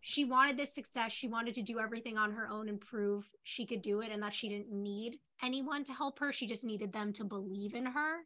she 0.00 0.24
wanted 0.24 0.56
this 0.56 0.74
success. 0.74 1.12
She 1.12 1.28
wanted 1.28 1.54
to 1.54 1.62
do 1.62 1.78
everything 1.78 2.16
on 2.16 2.32
her 2.32 2.48
own 2.48 2.68
and 2.68 2.80
prove 2.80 3.30
she 3.44 3.66
could 3.66 3.82
do 3.82 4.00
it 4.00 4.10
and 4.10 4.22
that 4.22 4.32
she 4.32 4.48
didn't 4.48 4.72
need 4.72 5.18
anyone 5.42 5.84
to 5.84 5.92
help 5.92 6.18
her. 6.18 6.32
She 6.32 6.46
just 6.46 6.64
needed 6.64 6.92
them 6.92 7.12
to 7.14 7.24
believe 7.24 7.74
in 7.74 7.86
her. 7.86 8.18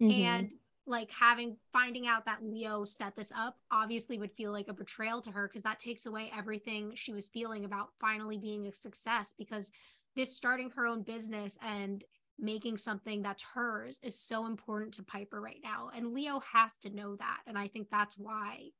Mm-hmm. 0.00 0.22
And 0.22 0.50
like 0.86 1.10
having 1.10 1.56
finding 1.72 2.06
out 2.06 2.24
that 2.24 2.42
Leo 2.42 2.84
set 2.84 3.14
this 3.14 3.32
up 3.36 3.58
obviously 3.70 4.18
would 4.18 4.32
feel 4.32 4.52
like 4.52 4.68
a 4.68 4.74
betrayal 4.74 5.20
to 5.20 5.30
her 5.30 5.46
because 5.46 5.62
that 5.62 5.78
takes 5.78 6.06
away 6.06 6.32
everything 6.36 6.92
she 6.94 7.12
was 7.12 7.28
feeling 7.28 7.64
about 7.64 7.88
finally 8.00 8.38
being 8.38 8.66
a 8.66 8.72
success 8.72 9.34
because 9.36 9.70
this 10.16 10.34
starting 10.34 10.70
her 10.70 10.86
own 10.86 11.02
business 11.02 11.58
and 11.62 12.04
making 12.40 12.78
something 12.78 13.20
that's 13.20 13.42
hers 13.42 14.00
is 14.02 14.18
so 14.18 14.46
important 14.46 14.94
to 14.94 15.02
Piper 15.02 15.40
right 15.40 15.60
now 15.62 15.90
and 15.94 16.14
Leo 16.14 16.40
has 16.52 16.76
to 16.78 16.90
know 16.90 17.16
that 17.16 17.40
and 17.46 17.58
I 17.58 17.68
think 17.68 17.88
that's 17.90 18.16
why 18.16 18.70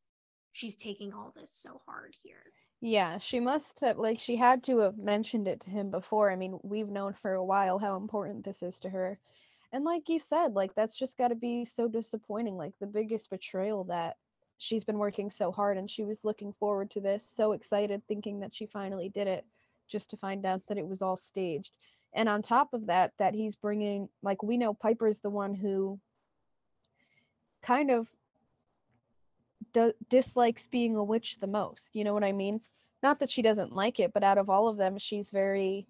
she's 0.59 0.77
taking 0.77 1.13
all 1.13 1.33
this 1.37 1.51
so 1.51 1.81
hard 1.87 2.15
here. 2.23 2.43
Yeah, 2.81 3.19
she 3.19 3.41
must 3.41 3.81
have 3.81 3.99
like 3.99 4.21
she 4.21 4.37
had 4.37 4.63
to 4.65 4.79
have 4.79 4.99
mentioned 4.99 5.49
it 5.49 5.61
to 5.61 5.71
him 5.71 5.91
before. 5.91 6.31
I 6.31 6.37
mean, 6.37 6.59
we've 6.63 6.89
known 6.89 7.15
for 7.21 7.35
a 7.35 7.45
while 7.45 7.79
how 7.79 7.97
important 7.97 8.45
this 8.45 8.63
is 8.63 8.79
to 8.81 8.91
her 8.91 9.19
and 9.73 9.85
like 9.85 10.09
you 10.09 10.19
said 10.19 10.55
like 10.55 10.75
that's 10.75 10.97
just 10.97 11.17
got 11.19 11.29
to 11.29 11.35
be 11.35 11.65
so 11.65 11.89
disappointing 11.89 12.57
like 12.57 12.73
the 12.81 12.87
biggest 12.87 13.31
betrayal 13.31 13.85
that 13.85 14.17
she's 14.59 14.85
been 14.85 14.99
working 14.99 15.31
so 15.31 15.53
hard 15.53 15.77
and 15.77 15.91
she 15.91 16.05
was 16.05 16.25
looking 16.25 16.53
forward 16.59 16.91
to 16.91 17.01
this 17.01 17.33
so 17.37 17.53
excited 17.53 18.03
thinking 18.07 18.41
that 18.41 18.55
she 18.55 18.67
finally 18.67 19.09
did 19.09 19.27
it 19.27 19.45
just 19.89 20.11
to 20.11 20.17
find 20.17 20.45
out 20.45 20.63
that 20.69 20.79
it 20.79 20.87
was 20.87 21.03
all 21.03 21.17
staged 21.17 21.71
and 22.15 22.29
on 22.29 22.43
top 22.43 22.73
of 22.73 22.87
that 22.87 23.13
that 23.19 23.35
he's 23.35 23.57
bringing 23.57 24.09
like 24.23 24.43
we 24.43 24.57
know 24.57 24.75
piper's 24.75 25.19
the 25.19 25.31
one 25.31 25.55
who 25.55 25.99
kind 27.63 27.91
of 27.91 28.07
do- 29.79 29.95
dislikes 30.09 30.67
being 30.67 30.97
a 30.97 31.05
witch 31.05 31.37
the 31.41 31.47
most 31.47 31.91
you 31.95 32.05
know 32.05 32.15
what 32.15 32.25
i 32.25 32.33
mean 32.33 32.61
not 33.03 33.21
that 33.21 33.31
she 33.31 33.43
doesn't 33.43 33.75
like 33.75 34.01
it 34.01 34.13
but 34.13 34.25
out 34.25 34.39
of 34.39 34.51
all 34.51 34.69
of 34.69 34.77
them 34.77 34.99
she's 34.99 35.31
very 35.31 35.87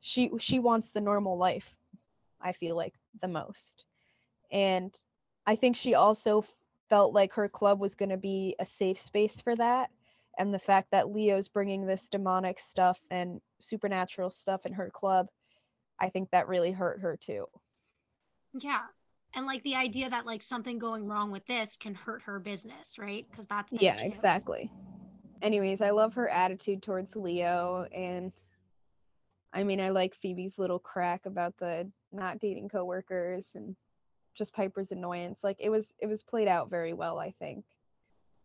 she 0.00 0.30
she 0.38 0.58
wants 0.58 0.90
the 0.90 1.00
normal 1.00 1.36
life 1.36 1.74
I 2.40 2.52
feel 2.52 2.76
like 2.76 2.94
the 3.20 3.28
most. 3.28 3.84
And 4.50 4.98
I 5.46 5.56
think 5.56 5.76
she 5.76 5.94
also 5.94 6.44
felt 6.88 7.14
like 7.14 7.32
her 7.32 7.48
club 7.48 7.80
was 7.80 7.94
going 7.94 8.08
to 8.08 8.16
be 8.16 8.56
a 8.58 8.64
safe 8.64 9.00
space 9.00 9.40
for 9.40 9.54
that. 9.56 9.90
And 10.38 10.54
the 10.54 10.58
fact 10.58 10.90
that 10.92 11.12
Leo's 11.12 11.48
bringing 11.48 11.86
this 11.86 12.08
demonic 12.08 12.58
stuff 12.58 12.98
and 13.10 13.40
supernatural 13.60 14.30
stuff 14.30 14.64
in 14.64 14.72
her 14.72 14.90
club, 14.90 15.28
I 16.00 16.08
think 16.08 16.30
that 16.30 16.48
really 16.48 16.72
hurt 16.72 17.00
her 17.00 17.16
too. 17.16 17.46
Yeah. 18.54 18.82
And 19.34 19.46
like 19.46 19.62
the 19.62 19.76
idea 19.76 20.10
that 20.10 20.26
like 20.26 20.42
something 20.42 20.78
going 20.78 21.06
wrong 21.06 21.30
with 21.30 21.46
this 21.46 21.76
can 21.76 21.94
hurt 21.94 22.22
her 22.22 22.40
business, 22.40 22.98
right? 22.98 23.26
Because 23.30 23.46
that's 23.46 23.72
yeah, 23.72 24.00
exactly. 24.00 24.70
Anyways, 25.42 25.80
I 25.80 25.90
love 25.90 26.14
her 26.14 26.28
attitude 26.28 26.82
towards 26.82 27.16
Leo 27.16 27.86
and 27.94 28.32
I 29.52 29.64
mean, 29.64 29.80
I 29.80 29.88
like 29.88 30.14
Phoebe's 30.14 30.58
little 30.58 30.78
crack 30.78 31.26
about 31.26 31.56
the 31.58 31.90
not 32.12 32.38
dating 32.38 32.68
coworkers 32.68 33.46
and 33.54 33.74
just 34.34 34.52
Piper's 34.52 34.92
annoyance. 34.92 35.40
Like 35.42 35.56
it 35.58 35.70
was 35.70 35.86
it 35.98 36.06
was 36.06 36.22
played 36.22 36.48
out 36.48 36.70
very 36.70 36.92
well, 36.92 37.18
I 37.18 37.32
think. 37.38 37.64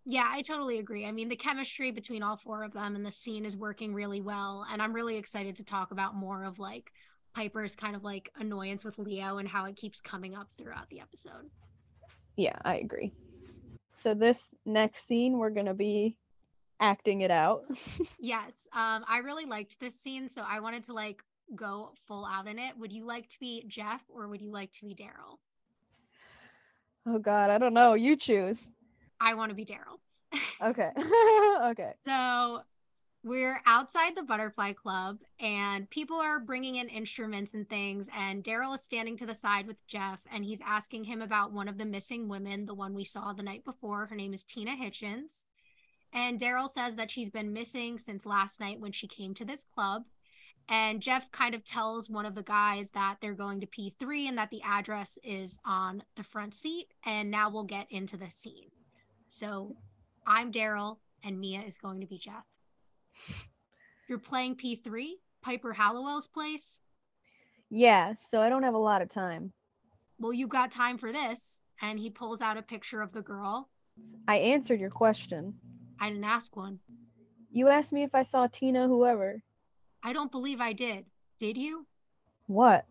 Yeah, 0.07 0.29
I 0.31 0.43
totally 0.43 0.77
agree. 0.77 1.05
I 1.05 1.11
mean, 1.11 1.29
the 1.29 1.35
chemistry 1.35 1.89
between 1.91 2.21
all 2.21 2.37
four 2.37 2.63
of 2.63 2.73
them 2.73 2.95
and 2.95 3.03
the 3.03 3.11
scene 3.11 3.43
is 3.43 3.57
working 3.57 3.93
really 3.93 4.21
well, 4.21 4.65
and 4.71 4.81
I'm 4.81 4.93
really 4.93 5.17
excited 5.17 5.55
to 5.55 5.63
talk 5.63 5.91
about 5.91 6.15
more 6.15 6.43
of 6.43 6.59
like 6.59 6.91
Piper's 7.35 7.75
kind 7.75 7.95
of 7.95 8.03
like 8.03 8.31
annoyance 8.39 8.85
with 8.85 8.97
Leo 8.97 9.37
and 9.37 9.47
how 9.47 9.65
it 9.65 9.75
keeps 9.75 9.99
coming 9.99 10.35
up 10.35 10.47
throughout 10.57 10.89
the 10.89 11.01
episode. 11.01 11.49
Yeah, 12.37 12.57
I 12.63 12.77
agree. 12.77 13.11
So 13.93 14.13
this 14.13 14.49
next 14.65 15.07
scene 15.07 15.37
we're 15.37 15.49
going 15.49 15.65
to 15.65 15.73
be 15.73 16.17
acting 16.79 17.21
it 17.21 17.31
out. 17.31 17.63
yes. 18.19 18.67
Um 18.73 19.05
I 19.07 19.19
really 19.23 19.45
liked 19.45 19.79
this 19.79 19.99
scene, 19.99 20.27
so 20.29 20.43
I 20.47 20.59
wanted 20.59 20.85
to 20.85 20.93
like 20.93 21.23
go 21.55 21.93
full 22.07 22.25
out 22.25 22.47
in 22.47 22.57
it. 22.57 22.77
Would 22.77 22.91
you 22.91 23.05
like 23.05 23.29
to 23.29 23.39
be 23.39 23.63
Jeff 23.67 24.01
or 24.09 24.27
would 24.27 24.41
you 24.41 24.51
like 24.51 24.71
to 24.73 24.85
be 24.85 24.95
Darryl? 24.95 25.37
Oh 27.07 27.19
god, 27.19 27.49
I 27.49 27.57
don't 27.57 27.73
know. 27.73 27.93
You 27.93 28.15
choose. 28.15 28.57
I 29.19 29.33
want 29.35 29.49
to 29.49 29.55
be 29.55 29.65
Darryl. 29.65 29.99
okay. 30.61 30.91
okay. 31.71 31.93
So 32.03 32.61
we're 33.25 33.59
outside 33.65 34.15
the 34.15 34.21
butterfly 34.21 34.71
club 34.71 35.17
and 35.39 35.89
people 35.89 36.17
are 36.17 36.39
bringing 36.39 36.75
in 36.75 36.88
instruments 36.88 37.55
and 37.55 37.67
things 37.67 38.07
and 38.15 38.43
darryl 38.43 38.75
is 38.75 38.83
standing 38.83 39.17
to 39.17 39.25
the 39.25 39.33
side 39.33 39.65
with 39.65 39.75
jeff 39.88 40.19
and 40.31 40.45
he's 40.45 40.61
asking 40.63 41.03
him 41.03 41.23
about 41.23 41.51
one 41.51 41.67
of 41.67 41.79
the 41.79 41.85
missing 41.85 42.29
women 42.29 42.67
the 42.67 42.73
one 42.73 42.93
we 42.93 43.03
saw 43.03 43.33
the 43.33 43.41
night 43.41 43.65
before 43.65 44.05
her 44.05 44.15
name 44.15 44.31
is 44.31 44.43
tina 44.43 44.75
hitchens 44.75 45.45
and 46.13 46.39
darryl 46.39 46.69
says 46.69 46.95
that 46.95 47.09
she's 47.09 47.31
been 47.31 47.51
missing 47.51 47.97
since 47.97 48.27
last 48.27 48.59
night 48.59 48.79
when 48.79 48.91
she 48.91 49.07
came 49.07 49.33
to 49.33 49.43
this 49.43 49.63
club 49.63 50.03
and 50.67 50.99
Jeff 50.99 51.31
kind 51.31 51.53
of 51.53 51.63
tells 51.63 52.09
one 52.09 52.25
of 52.25 52.33
the 52.33 52.41
guys 52.41 52.89
that 52.91 53.17
they're 53.21 53.35
going 53.35 53.61
to 53.61 53.67
P3 53.67 54.27
and 54.27 54.38
that 54.39 54.49
the 54.49 54.63
address 54.63 55.19
is 55.23 55.59
on 55.63 56.01
the 56.15 56.23
front 56.23 56.55
seat. 56.55 56.88
And 57.05 57.29
now 57.29 57.51
we'll 57.51 57.65
get 57.65 57.85
into 57.91 58.17
the 58.17 58.31
scene. 58.31 58.71
So 59.27 59.75
I'm 60.25 60.51
Darryl, 60.51 60.97
and 61.23 61.39
Mia 61.39 61.61
is 61.61 61.77
going 61.77 62.01
to 62.01 62.07
be 62.07 62.17
Jeff. 62.17 62.45
You're 64.08 64.19
playing 64.19 64.56
P3, 64.56 65.13
Piper 65.41 65.73
Halliwell's 65.73 66.28
place? 66.28 66.80
Yeah, 67.69 68.13
so 68.32 68.41
I 68.41 68.49
don't 68.49 68.63
have 68.63 68.73
a 68.73 68.80
lot 68.80 69.01
of 69.01 69.10
time. 69.10 69.51
Well, 70.19 70.34
you 70.34 70.47
got 70.47 70.71
time 70.71 70.97
for 70.97 71.12
this. 71.12 71.63
And 71.82 71.99
he 71.99 72.10
pulls 72.10 72.41
out 72.41 72.58
a 72.58 72.62
picture 72.62 73.01
of 73.01 73.12
the 73.12 73.21
girl. 73.21 73.69
I 74.28 74.38
answered 74.38 74.80
your 74.80 74.89
question. 74.89 75.56
I 75.99 76.10
didn't 76.10 76.23
ask 76.23 76.56
one. 76.56 76.80
You 77.51 77.69
asked 77.69 77.91
me 77.91 78.04
if 78.04 78.15
I 78.15 78.23
saw 78.23 78.47
Tina, 78.47 78.88
whoever. 78.88 79.43
I 80.04 80.13
don't 80.13 80.32
believe 80.32 80.62
I 80.62 80.73
did. 80.73 81.06
Did 81.39 81.58
you? 81.58 81.86
What? 82.47 82.86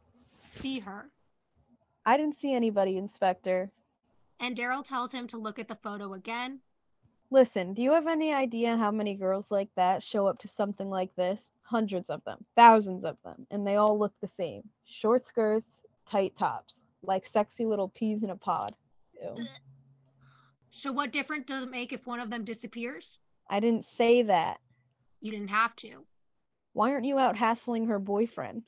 See 0.46 0.80
her. 0.80 1.10
I 2.04 2.16
didn't 2.16 2.38
see 2.38 2.52
anybody, 2.54 2.96
Inspector. 2.98 3.70
And 4.40 4.56
Darryl 4.56 4.86
tells 4.86 5.12
him 5.12 5.26
to 5.28 5.38
look 5.38 5.58
at 5.58 5.68
the 5.68 5.76
photo 5.76 6.12
again. 6.12 6.60
Listen, 7.34 7.74
do 7.74 7.82
you 7.82 7.90
have 7.90 8.06
any 8.06 8.32
idea 8.32 8.76
how 8.76 8.92
many 8.92 9.16
girls 9.16 9.46
like 9.50 9.68
that 9.74 10.04
show 10.04 10.28
up 10.28 10.38
to 10.38 10.46
something 10.46 10.88
like 10.88 11.12
this? 11.16 11.48
Hundreds 11.62 12.08
of 12.08 12.22
them, 12.22 12.44
thousands 12.54 13.04
of 13.04 13.16
them, 13.24 13.44
and 13.50 13.66
they 13.66 13.74
all 13.74 13.98
look 13.98 14.12
the 14.20 14.28
same 14.28 14.62
short 14.84 15.26
skirts, 15.26 15.82
tight 16.06 16.32
tops, 16.38 16.82
like 17.02 17.26
sexy 17.26 17.64
little 17.64 17.88
peas 17.88 18.22
in 18.22 18.30
a 18.30 18.36
pod. 18.36 18.76
Ew. 19.20 19.34
So, 20.70 20.92
what 20.92 21.10
difference 21.10 21.46
does 21.46 21.64
it 21.64 21.72
make 21.72 21.92
if 21.92 22.06
one 22.06 22.20
of 22.20 22.30
them 22.30 22.44
disappears? 22.44 23.18
I 23.50 23.58
didn't 23.58 23.88
say 23.88 24.22
that. 24.22 24.60
You 25.20 25.32
didn't 25.32 25.50
have 25.50 25.74
to. 25.76 26.04
Why 26.72 26.92
aren't 26.92 27.04
you 27.04 27.18
out 27.18 27.36
hassling 27.36 27.88
her 27.88 27.98
boyfriend? 27.98 28.62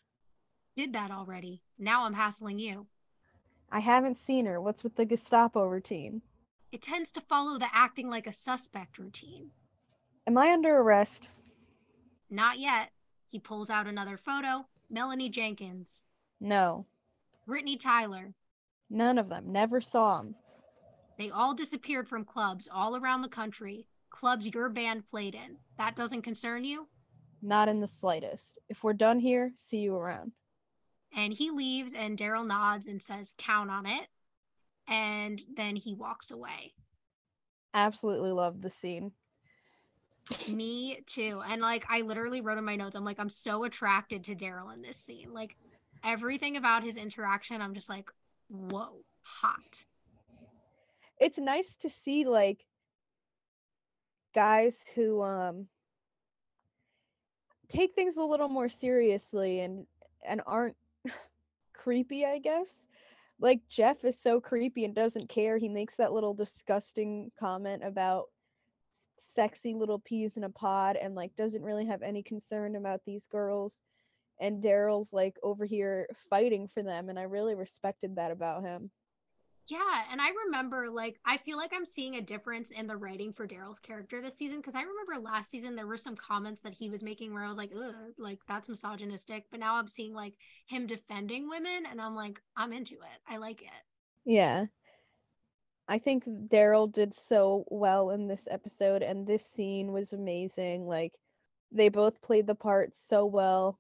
Did 0.75 0.93
that 0.93 1.13
already. 1.13 1.63
Now 1.79 2.05
I'm 2.05 2.15
hassling 2.15 2.59
you. 2.59 2.89
I 3.71 3.79
haven't 3.79 4.19
seen 4.19 4.45
her. 4.47 4.61
What's 4.61 4.83
with 4.83 4.97
the 4.97 5.05
Gestapo 5.05 5.67
routine? 5.67 6.23
It 6.73 6.83
tends 6.83 7.13
to 7.13 7.21
follow 7.21 7.59
the 7.59 7.69
acting 7.73 8.09
like 8.09 8.27
a 8.27 8.33
suspect 8.33 8.99
routine. 8.99 9.51
Am 10.27 10.37
I 10.37 10.53
under 10.53 10.77
arrest? 10.79 11.29
Not 12.29 12.59
yet. 12.59 12.91
He 13.29 13.39
pulls 13.39 13.71
out 13.71 13.87
another 13.87 14.17
photo. 14.17 14.67
Melanie 14.91 15.29
Jenkins. 15.31 16.07
No. 16.41 16.87
Brittany 17.47 17.77
Tyler. 17.77 18.35
None 18.91 19.19
of 19.19 19.29
them. 19.29 19.53
Never 19.53 19.81
saw 19.81 20.19
them. 20.19 20.35
They 21.19 21.31
all 21.31 21.55
disappeared 21.55 22.09
from 22.09 22.25
clubs 22.25 22.69
all 22.73 22.97
around 22.97 23.23
the 23.23 23.29
country, 23.29 23.87
clubs 24.11 24.47
your 24.47 24.69
band 24.69 25.07
played 25.07 25.35
in. 25.35 25.57
That 25.79 25.97
doesn't 25.97 26.23
concern 26.23 26.65
you? 26.65 26.89
Not 27.43 27.69
in 27.69 27.81
the 27.81 27.89
slightest. 27.89 28.59
If 28.69 28.83
we're 28.83 28.93
done 28.93 29.19
here, 29.21 29.53
see 29.57 29.79
you 29.79 29.97
around. 29.97 30.33
And 31.17 31.33
he 31.33 31.51
leaves, 31.51 31.95
and 31.95 32.19
Darryl 32.19 32.47
nods 32.47 32.87
and 32.87 33.03
says, 33.03 33.35
Count 33.39 33.71
on 33.71 33.87
it. 33.87 34.09
And 34.89 35.43
then 35.57 35.77
he 35.77 35.95
walks 35.95 36.31
away. 36.31 36.75
Absolutely 37.75 38.31
love 38.31 38.63
the 38.63 38.71
scene. 38.71 39.13
Me 40.49 41.01
too. 41.07 41.43
And 41.49 41.63
like, 41.63 41.85
I 41.89 42.01
literally 42.01 42.41
wrote 42.41 42.59
in 42.59 42.65
my 42.65 42.77
notes, 42.77 42.97
I'm 42.97 43.05
like, 43.05 43.21
I'm 43.21 43.31
so 43.31 43.65
attracted 43.65 44.25
to 44.25 44.35
Darryl 44.35 44.73
in 44.75 44.83
this 44.83 44.97
scene. 44.97 45.33
Like, 45.33 45.57
everything 46.05 46.57
about 46.57 46.83
his 46.83 46.97
interaction, 46.97 47.61
I'm 47.61 47.75
just 47.75 47.89
like, 47.89 48.11
whoa, 48.49 49.05
hot. 49.23 49.85
It's 51.19 51.39
nice 51.39 51.77
to 51.83 51.91
see 51.91 52.25
like 52.25 52.65
guys 54.35 54.85
who 54.95 55.23
um 55.23 55.67
take 57.71 57.95
things 57.95 58.17
a 58.17 58.23
little 58.23 58.49
more 58.49 58.69
seriously 58.69 59.61
and 59.61 59.87
and 60.27 60.43
aren't 60.47 60.77
creepy, 61.73 62.25
I 62.25 62.39
guess. 62.39 62.69
Like 63.39 63.61
Jeff 63.69 64.05
is 64.05 64.19
so 64.19 64.41
creepy 64.41 64.85
and 64.85 64.95
doesn't 64.95 65.29
care. 65.29 65.59
He 65.59 65.69
makes 65.69 65.97
that 65.97 66.13
little 66.13 66.35
disgusting 66.35 67.31
comment 67.39 67.85
about 67.85 68.27
sexy 69.35 69.75
little 69.75 69.99
peas 69.99 70.37
in 70.37 70.45
a 70.45 70.51
pod 70.51 70.97
and 70.97 71.15
like 71.15 71.37
doesn't 71.37 71.63
really 71.63 71.87
have 71.87 72.03
any 72.03 72.23
concern 72.23 72.77
about 72.77 73.01
these 73.05 73.27
girls. 73.31 73.79
And 74.41 74.63
Darryl's 74.63 75.13
like 75.13 75.37
over 75.43 75.65
here 75.65 76.09
fighting 76.31 76.69
for 76.69 76.83
them 76.83 77.09
and 77.09 77.19
I 77.19 77.23
really 77.23 77.55
respected 77.55 78.17
that 78.17 78.31
about 78.31 78.63
him. 78.63 78.91
Yeah, 79.69 80.03
and 80.13 80.21
I 80.21 80.29
remember 80.47 80.91
like 80.91 81.19
I 81.27 81.39
feel 81.39 81.57
like 81.57 81.73
I'm 81.75 81.87
seeing 81.87 82.15
a 82.15 82.21
difference 82.21 82.71
in 82.71 82.87
the 82.87 82.97
writing 82.97 83.33
for 83.33 83.49
Darryl's 83.49 83.81
character 83.81 84.21
this 84.21 84.37
season 84.37 84.59
because 84.59 84.77
I 84.77 84.83
remember 84.83 85.21
last 85.21 85.51
season 85.51 85.75
there 85.75 85.87
were 85.87 85.97
some 85.97 86.15
comments 86.17 86.61
that 86.61 86.75
he 86.75 86.89
was 86.89 87.03
making 87.03 87.35
where 87.35 87.43
I 87.43 87.49
was 87.49 87.59
like, 87.59 87.73
"Ugh, 87.77 87.95
like 88.19 88.39
that's 88.47 88.69
misogynistic," 88.69 89.47
but 89.51 89.59
now 89.61 89.77
I'm 89.77 89.89
seeing 89.89 90.15
like 90.15 90.35
him 90.67 90.87
defending 90.87 91.49
women, 91.49 91.85
and 91.91 92.01
I'm 92.01 92.15
like, 92.15 92.41
I'm 92.57 92.73
into 92.73 92.95
it. 92.95 93.21
I 93.29 93.39
like 93.39 93.63
it. 93.63 93.69
Yeah. 94.25 94.67
I 95.89 95.99
think 95.99 96.25
Darryl 96.27 96.93
did 96.93 97.15
so 97.15 97.65
well 97.69 98.11
in 98.11 98.27
this 98.27 98.49
episode, 98.51 99.03
and 99.03 99.27
this 99.27 99.45
scene 99.47 99.93
was 99.93 100.13
amazing. 100.13 100.87
Like, 100.87 101.13
they 101.71 101.89
both 101.89 102.21
played 102.23 102.47
the 102.47 102.57
part 102.57 102.93
so 102.97 103.25
well. 103.25 103.79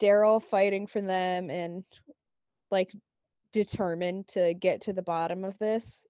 Darryl 0.00 0.42
fighting 0.42 0.86
for 0.86 1.00
them 1.00 1.50
and 1.50 1.84
like 2.70 2.90
determined 3.54 4.28
to 4.28 4.52
get 4.52 4.82
to 4.82 4.92
the 4.92 5.02
bottom 5.02 5.44
of 5.44 5.58
this. 5.58 6.02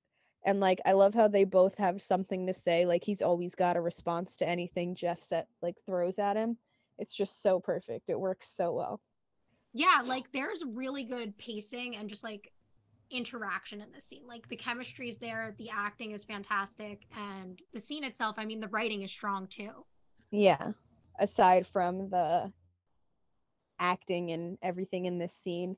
And 0.44 0.58
like 0.58 0.80
I 0.84 0.92
love 0.92 1.14
how 1.14 1.28
they 1.28 1.44
both 1.44 1.76
have 1.78 2.02
something 2.02 2.46
to 2.46 2.54
say. 2.54 2.86
Like 2.86 3.04
he's 3.04 3.22
always 3.22 3.54
got 3.54 3.76
a 3.76 3.80
response 3.80 4.36
to 4.36 4.48
anything 4.48 4.96
Jeff 4.96 5.22
set 5.22 5.46
like 5.62 5.76
throws 5.86 6.18
at 6.18 6.36
him. 6.36 6.56
It's 6.98 7.14
just 7.14 7.42
so 7.42 7.60
perfect. 7.60 8.08
It 8.08 8.18
works 8.18 8.48
so 8.54 8.72
well. 8.72 9.00
Yeah, 9.72 10.02
like 10.04 10.24
there's 10.32 10.64
really 10.66 11.04
good 11.04 11.36
pacing 11.38 11.96
and 11.96 12.08
just 12.08 12.24
like 12.24 12.52
interaction 13.10 13.80
in 13.80 13.92
this 13.92 14.04
scene. 14.04 14.26
Like 14.26 14.48
the 14.48 14.56
chemistry 14.56 15.08
is 15.08 15.18
there, 15.18 15.54
the 15.58 15.70
acting 15.70 16.12
is 16.12 16.24
fantastic, 16.24 17.06
and 17.16 17.60
the 17.72 17.80
scene 17.80 18.04
itself, 18.04 18.36
I 18.38 18.44
mean, 18.44 18.60
the 18.60 18.68
writing 18.68 19.02
is 19.02 19.10
strong 19.10 19.46
too. 19.48 19.70
Yeah. 20.30 20.72
Aside 21.18 21.66
from 21.66 22.10
the 22.10 22.52
acting 23.78 24.30
and 24.30 24.58
everything 24.62 25.06
in 25.06 25.18
this 25.18 25.34
scene, 25.42 25.76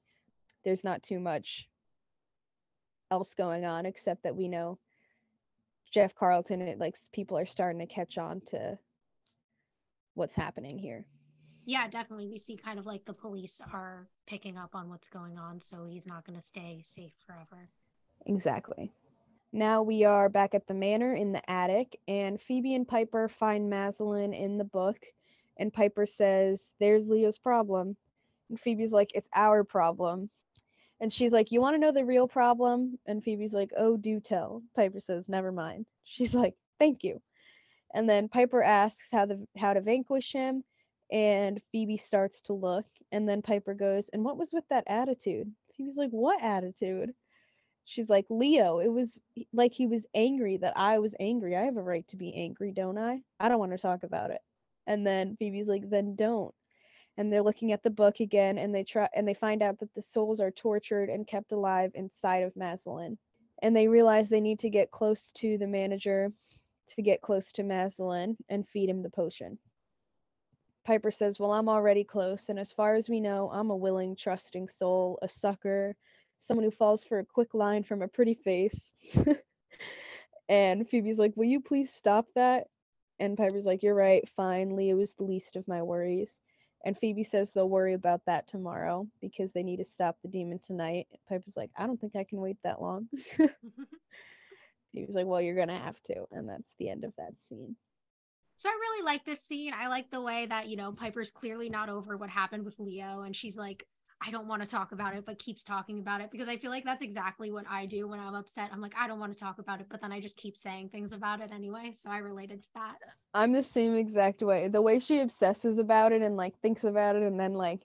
there's 0.67 0.85
not 0.85 1.03
too 1.03 1.21
much 1.21 1.69
else 3.13 3.35
going 3.35 3.65
on 3.65 3.87
except 3.87 4.25
that 4.25 4.35
we 4.35 4.49
know 4.49 4.79
Jeff 5.93 6.13
Carlton 6.17 6.61
and 6.61 6.69
it 6.69 6.81
like 6.81 6.97
people 7.13 7.39
are 7.39 7.47
starting 7.47 7.79
to 7.79 7.87
catch 7.87 8.19
on 8.19 8.43
to 8.49 8.77
what's 10.15 10.35
happening 10.35 10.77
here. 10.77 11.07
Yeah, 11.67 11.87
definitely. 11.89 12.27
We 12.27 12.39
see 12.39 12.57
kind 12.57 12.81
of 12.81 12.87
like 12.87 13.05
the 13.05 13.13
police 13.13 13.61
are 13.73 14.09
picking 14.27 14.59
up 14.59 14.75
on 14.75 14.89
what's 14.89 15.09
going 15.09 15.39
on, 15.39 15.61
so 15.61 15.87
he's 15.87 16.07
not 16.07 16.27
going 16.27 16.39
to 16.39 16.45
stay 16.45 16.81
safe 16.83 17.13
forever. 17.25 17.69
Exactly. 18.27 18.93
Now 19.53 19.83
we 19.83 20.05
are 20.05 20.29
back 20.29 20.55
at 20.55 20.67
the 20.67 20.75
manor 20.75 21.15
in 21.15 21.31
the 21.31 21.49
attic, 21.49 21.97
and 22.09 22.41
Phoebe 22.41 22.75
and 22.75 22.89
Piper 22.89 23.29
find 23.29 23.71
Maslin 23.71 24.35
in 24.35 24.59
the 24.59 24.65
book, 24.65 24.99
and 25.59 25.73
Piper 25.73 26.07
says, 26.07 26.71
There's 26.81 27.09
Leo's 27.09 27.39
problem. 27.39 27.97
And 28.51 28.59
Phoebe's 28.59 28.93
like, 28.93 29.13
It's 29.15 29.29
our 29.33 29.63
problem. 29.63 30.29
And 31.01 31.13
she's 31.13 31.33
like, 31.33 31.53
You 31.53 31.61
want 31.61 31.75
to 31.75 31.79
know 31.79 31.93
the 31.93 32.05
real 32.05 32.29
problem? 32.29 32.99
And 33.07 33.23
Phoebe's 33.23 33.53
like, 33.53 33.71
Oh, 33.77 33.97
do 33.97 34.21
tell. 34.21 34.63
Piper 34.75 35.01
says, 35.01 35.29
Never 35.29 35.53
mind. 35.53 35.87
She's 36.05 36.35
like, 36.35 36.55
Thank 36.79 37.05
you. 37.05 37.21
And 37.95 38.09
then 38.09 38.29
Piper 38.29 38.63
asks 38.63 39.09
how 39.13 39.27
the 39.27 39.47
how 39.57 39.73
to 39.75 39.81
vanquish 39.81 40.33
him, 40.33 40.65
and 41.13 41.61
Phoebe 41.73 41.97
starts 41.97 42.41
to 42.43 42.53
look, 42.53 42.87
and 43.13 43.29
then 43.29 43.43
Piper 43.43 43.75
goes, 43.75 44.09
And 44.13 44.25
what 44.25 44.37
was 44.39 44.53
with 44.53 44.65
that 44.71 44.85
attitude? 44.87 45.53
Phoebe's 45.77 45.97
like, 45.97 46.11
What 46.11 46.43
attitude? 46.43 47.15
She's 47.85 48.09
like, 48.09 48.27
Leo, 48.29 48.81
it 48.81 48.89
was 48.89 49.17
like 49.53 49.73
he 49.73 49.87
was 49.87 50.07
angry 50.15 50.57
that 50.57 50.77
I 50.77 50.99
was 50.99 51.15
angry. 51.21 51.57
I 51.57 51.63
have 51.63 51.77
a 51.77 51.83
right 51.83 52.07
to 52.09 52.17
be 52.17 52.35
angry, 52.35 52.73
don't 52.73 52.99
I? 52.99 53.23
I 53.39 53.49
don't 53.49 53.61
want 53.61 53.73
to 53.73 53.79
talk 53.79 54.03
about 54.03 54.33
it. 54.33 54.41
And 54.89 55.07
then 55.07 55.37
Phoebe's 55.39 55.69
like, 55.69 55.89
Then 55.89 56.17
don't 56.17 56.55
and 57.17 57.33
they're 57.33 57.43
looking 57.43 57.73
at 57.73 57.83
the 57.83 57.91
book 57.91 58.21
again 58.21 58.59
and 58.59 58.75
they 58.75 58.85
try 58.85 59.09
and 59.15 59.27
they 59.27 59.35
find 59.35 59.63
out 59.63 59.79
that 59.81 59.95
the 59.95 60.03
souls 60.03 60.41
are 60.41 60.51
tortured 60.51 61.09
and 61.09 61.27
kept 61.27 61.53
alive 61.53 61.91
inside 61.95 62.43
of 62.43 62.57
Maslin. 62.57 63.17
And 63.63 63.75
they 63.75 63.89
realize 63.89 64.29
they 64.29 64.41
need 64.41 64.61
to 64.61 64.71
get 64.71 64.91
close 64.91 65.31
to 65.37 65.57
the 65.57 65.67
manager 65.67 66.31
to 66.95 67.03
get 67.03 67.23
close 67.23 67.53
to 67.53 67.63
Maslin 67.63 68.37
and 68.49 68.69
feed 68.69 68.89
him 68.89 69.03
the 69.03 69.11
potion. 69.11 69.59
Piper 70.85 71.11
says, 71.11 71.41
Well, 71.41 71.53
I'm 71.53 71.69
already 71.69 72.05
close, 72.05 72.49
and 72.49 72.59
as 72.61 72.73
far 72.73 72.95
as 72.95 73.09
we 73.09 73.19
know, 73.19 73.51
I'm 73.53 73.71
a 73.71 73.77
willing, 73.77 74.15
trusting 74.15 74.69
soul, 74.69 75.19
a 75.21 75.29
sucker, 75.29 75.97
someone 76.39 76.65
who 76.65 76.71
falls 76.71 77.03
for 77.03 77.19
a 77.19 77.25
quick 77.25 77.55
line 77.55 77.83
from 77.83 78.03
a 78.03 78.09
pretty 78.09 78.35
face. 78.35 78.93
and 80.49 80.89
Phoebe's 80.89 81.19
like, 81.19 81.33
Will 81.37 81.47
you 81.47 81.61
please 81.61 81.93
stop 81.93 82.27
that? 82.37 82.69
And 83.19 83.37
Piper's 83.37 83.67
like, 83.67 83.83
You're 83.83 83.97
right, 83.97 84.29
fine. 84.37 84.77
Leo 84.77 85.01
is 85.01 85.13
the 85.15 85.25
least 85.25 85.57
of 85.57 85.67
my 85.67 85.83
worries. 85.83 86.39
And 86.87 86.97
Phoebe 86.97 87.25
says 87.25 87.51
they'll 87.51 87.69
worry 87.69 87.95
about 87.95 88.21
that 88.27 88.47
tomorrow 88.47 89.09
because 89.21 89.51
they 89.51 89.65
need 89.65 89.79
to 89.79 89.85
stop 89.85 90.19
the 90.23 90.29
demon 90.29 90.61
tonight. 90.65 91.09
Piper's 91.29 91.57
like, 91.57 91.71
I 91.77 91.85
don't 91.85 92.01
think 92.01 92.15
I 92.15 92.23
can 92.23 92.39
wait 92.39 92.59
that 92.63 92.81
long. 92.81 93.09
Phoebe's 94.95 95.17
like, 95.17 95.27
Well, 95.27 95.43
you're 95.43 95.57
gonna 95.57 95.81
have 95.81 96.01
to, 96.05 96.27
and 96.31 96.49
that's 96.49 96.73
the 96.79 96.89
end 96.89 97.03
of 97.03 97.13
that 97.19 97.33
scene. 97.49 97.75
So 98.59 98.69
I 98.69 98.73
really 98.73 99.05
like 99.05 99.25
this 99.25 99.43
scene. 99.43 99.73
I 99.77 99.89
like 99.89 100.13
the 100.13 100.21
way 100.21 100.47
that, 100.47 100.69
you 100.69 100.77
know, 100.77 100.93
Piper's 100.93 101.33
clearly 101.33 101.69
not 101.69 101.89
over 101.89 102.17
what 102.17 102.31
happened 102.31 102.65
with 102.65 102.79
Leo 102.79 103.23
and 103.23 103.35
she's 103.35 103.59
like, 103.59 103.85
I 104.21 104.31
don't 104.31 104.49
want 104.49 104.63
to 104.63 104.69
talk 104.69 104.93
about 104.93 105.15
it, 105.15 105.25
but 105.27 105.39
keeps 105.39 105.63
talking 105.63 105.99
about 105.99 106.21
it 106.21 106.31
because 106.31 106.49
I 106.49 106.57
feel 106.57 106.71
like 106.71 106.85
that's 106.85 107.03
exactly 107.03 107.51
what 107.51 107.65
I 107.69 107.87
do 107.87 108.09
when 108.09 108.19
I'm 108.19 108.35
upset. 108.35 108.71
I'm 108.73 108.81
like, 108.81 108.95
I 108.99 109.07
don't 109.07 109.21
want 109.21 109.33
to 109.33 109.39
talk 109.39 109.59
about 109.59 109.81
it, 109.81 109.87
but 109.91 110.01
then 110.01 110.11
I 110.11 110.21
just 110.21 110.37
keep 110.37 110.57
saying 110.57 110.89
things 110.89 111.13
about 111.13 111.41
it 111.41 111.51
anyway. 111.53 111.91
So 111.93 112.11
I 112.11 112.19
related 112.19 112.63
to 112.63 112.69
that. 112.75 112.97
I'm 113.35 113.53
the 113.53 113.63
same 113.63 113.95
exact 113.95 114.43
way. 114.43 114.69
The 114.69 114.81
way 114.83 114.99
she 114.99 115.21
obsesses 115.21 115.79
about 115.79 116.13
it 116.13 116.23
and 116.23 116.37
like 116.37 116.59
thinks 116.61 116.85
about 116.85 117.17
it 117.17 117.23
and 117.23 117.39
then 117.39 117.55
like 117.55 117.83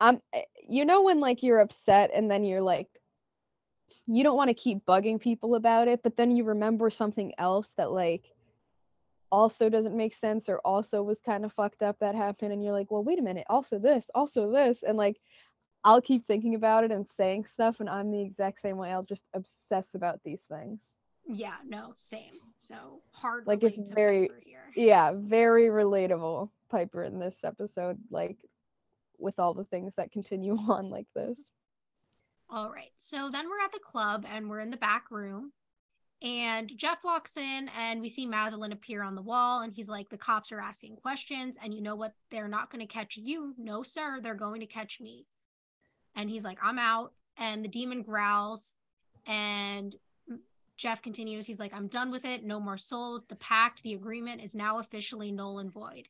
I'm 0.00 0.20
eh, 0.32 0.42
you 0.68 0.84
know 0.84 1.02
when 1.02 1.20
like 1.20 1.42
you're 1.42 1.60
upset 1.60 2.10
and 2.14 2.30
then 2.30 2.44
you're 2.44 2.62
like 2.62 2.88
you 4.06 4.24
don't 4.24 4.36
want 4.36 4.48
to 4.48 4.54
keep 4.54 4.84
bugging 4.86 5.20
people 5.20 5.54
about 5.54 5.86
it, 5.86 6.02
but 6.02 6.16
then 6.16 6.34
you 6.34 6.44
remember 6.44 6.90
something 6.90 7.32
else 7.38 7.72
that 7.76 7.92
like 7.92 8.24
also 9.32 9.68
doesn't 9.68 9.96
make 9.96 10.14
sense 10.14 10.48
or 10.48 10.58
also 10.58 11.02
was 11.02 11.20
kind 11.20 11.44
of 11.44 11.52
fucked 11.52 11.82
up 11.82 11.96
that 12.00 12.14
happened 12.14 12.52
and 12.52 12.62
you're 12.62 12.72
like 12.72 12.90
well 12.90 13.04
wait 13.04 13.18
a 13.18 13.22
minute 13.22 13.46
also 13.48 13.78
this 13.78 14.10
also 14.14 14.50
this 14.50 14.82
and 14.82 14.96
like 14.96 15.20
i'll 15.84 16.00
keep 16.00 16.26
thinking 16.26 16.54
about 16.54 16.84
it 16.84 16.90
and 16.90 17.06
saying 17.16 17.44
stuff 17.52 17.80
and 17.80 17.88
i'm 17.88 18.10
the 18.10 18.20
exact 18.20 18.60
same 18.60 18.76
way 18.76 18.92
i'll 18.92 19.02
just 19.02 19.22
obsess 19.34 19.86
about 19.94 20.20
these 20.24 20.40
things. 20.50 20.80
Yeah 21.26 21.54
no 21.66 21.94
same 21.96 22.34
so 22.58 23.02
hard 23.12 23.46
like 23.46 23.62
it's 23.62 23.90
very 23.90 24.28
yeah 24.74 25.12
very 25.14 25.66
relatable 25.68 26.50
piper 26.70 27.04
in 27.04 27.18
this 27.18 27.36
episode 27.44 27.98
like 28.10 28.36
with 29.18 29.38
all 29.38 29.54
the 29.54 29.64
things 29.64 29.92
that 29.96 30.12
continue 30.12 30.56
on 30.68 30.90
like 30.90 31.06
this. 31.14 31.36
All 32.48 32.70
right 32.70 32.90
so 32.96 33.30
then 33.30 33.48
we're 33.48 33.64
at 33.64 33.72
the 33.72 33.78
club 33.78 34.26
and 34.28 34.50
we're 34.50 34.60
in 34.60 34.70
the 34.70 34.76
back 34.76 35.10
room 35.10 35.52
and 36.22 36.70
Jeff 36.76 36.98
walks 37.02 37.36
in 37.38 37.70
and 37.76 38.00
we 38.00 38.10
see 38.10 38.26
Maslin 38.26 38.72
appear 38.72 39.02
on 39.02 39.14
the 39.14 39.22
wall 39.22 39.62
and 39.62 39.72
he's 39.72 39.88
like, 39.88 40.10
the 40.10 40.18
cops 40.18 40.52
are 40.52 40.60
asking 40.60 40.96
questions 40.96 41.56
and 41.62 41.72
you 41.72 41.80
know 41.80 41.96
what? 41.96 42.14
They're 42.30 42.48
not 42.48 42.70
going 42.70 42.86
to 42.86 42.92
catch 42.92 43.16
you. 43.16 43.54
No, 43.56 43.82
sir. 43.82 44.20
They're 44.22 44.34
going 44.34 44.60
to 44.60 44.66
catch 44.66 45.00
me. 45.00 45.26
And 46.14 46.28
he's 46.28 46.44
like, 46.44 46.58
I'm 46.62 46.78
out. 46.78 47.12
And 47.38 47.64
the 47.64 47.68
demon 47.68 48.02
growls 48.02 48.74
and 49.26 49.94
Jeff 50.76 51.00
continues. 51.00 51.46
He's 51.46 51.60
like, 51.60 51.72
I'm 51.72 51.88
done 51.88 52.10
with 52.10 52.26
it. 52.26 52.44
No 52.44 52.60
more 52.60 52.76
souls. 52.76 53.24
The 53.24 53.36
pact, 53.36 53.82
the 53.82 53.94
agreement 53.94 54.42
is 54.42 54.54
now 54.54 54.78
officially 54.78 55.32
null 55.32 55.58
and 55.58 55.72
void. 55.72 56.08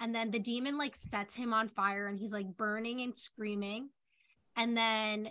And 0.00 0.12
then 0.12 0.32
the 0.32 0.40
demon 0.40 0.76
like 0.76 0.96
sets 0.96 1.36
him 1.36 1.54
on 1.54 1.68
fire 1.68 2.08
and 2.08 2.18
he's 2.18 2.32
like 2.32 2.56
burning 2.56 3.00
and 3.00 3.16
screaming. 3.16 3.90
And 4.56 4.76
then 4.76 5.30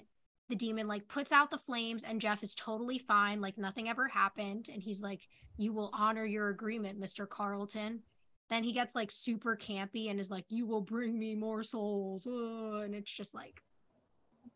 the 0.51 0.55
demon 0.57 0.85
like 0.85 1.07
puts 1.07 1.31
out 1.31 1.49
the 1.49 1.57
flames 1.57 2.03
and 2.03 2.21
Jeff 2.21 2.43
is 2.43 2.53
totally 2.53 2.99
fine, 2.99 3.39
like 3.39 3.57
nothing 3.57 3.89
ever 3.89 4.07
happened. 4.07 4.67
And 4.71 4.83
he's 4.83 5.01
like, 5.01 5.21
You 5.57 5.73
will 5.73 5.89
honor 5.93 6.25
your 6.25 6.49
agreement, 6.49 7.01
Mr. 7.01 7.27
Carlton. 7.27 8.01
Then 8.49 8.63
he 8.63 8.73
gets 8.73 8.93
like 8.93 9.09
super 9.09 9.55
campy 9.55 10.11
and 10.11 10.19
is 10.19 10.29
like, 10.29 10.45
You 10.49 10.67
will 10.67 10.81
bring 10.81 11.17
me 11.17 11.35
more 11.35 11.63
souls. 11.63 12.25
And 12.25 12.93
it's 12.93 13.11
just 13.11 13.33
like 13.33 13.61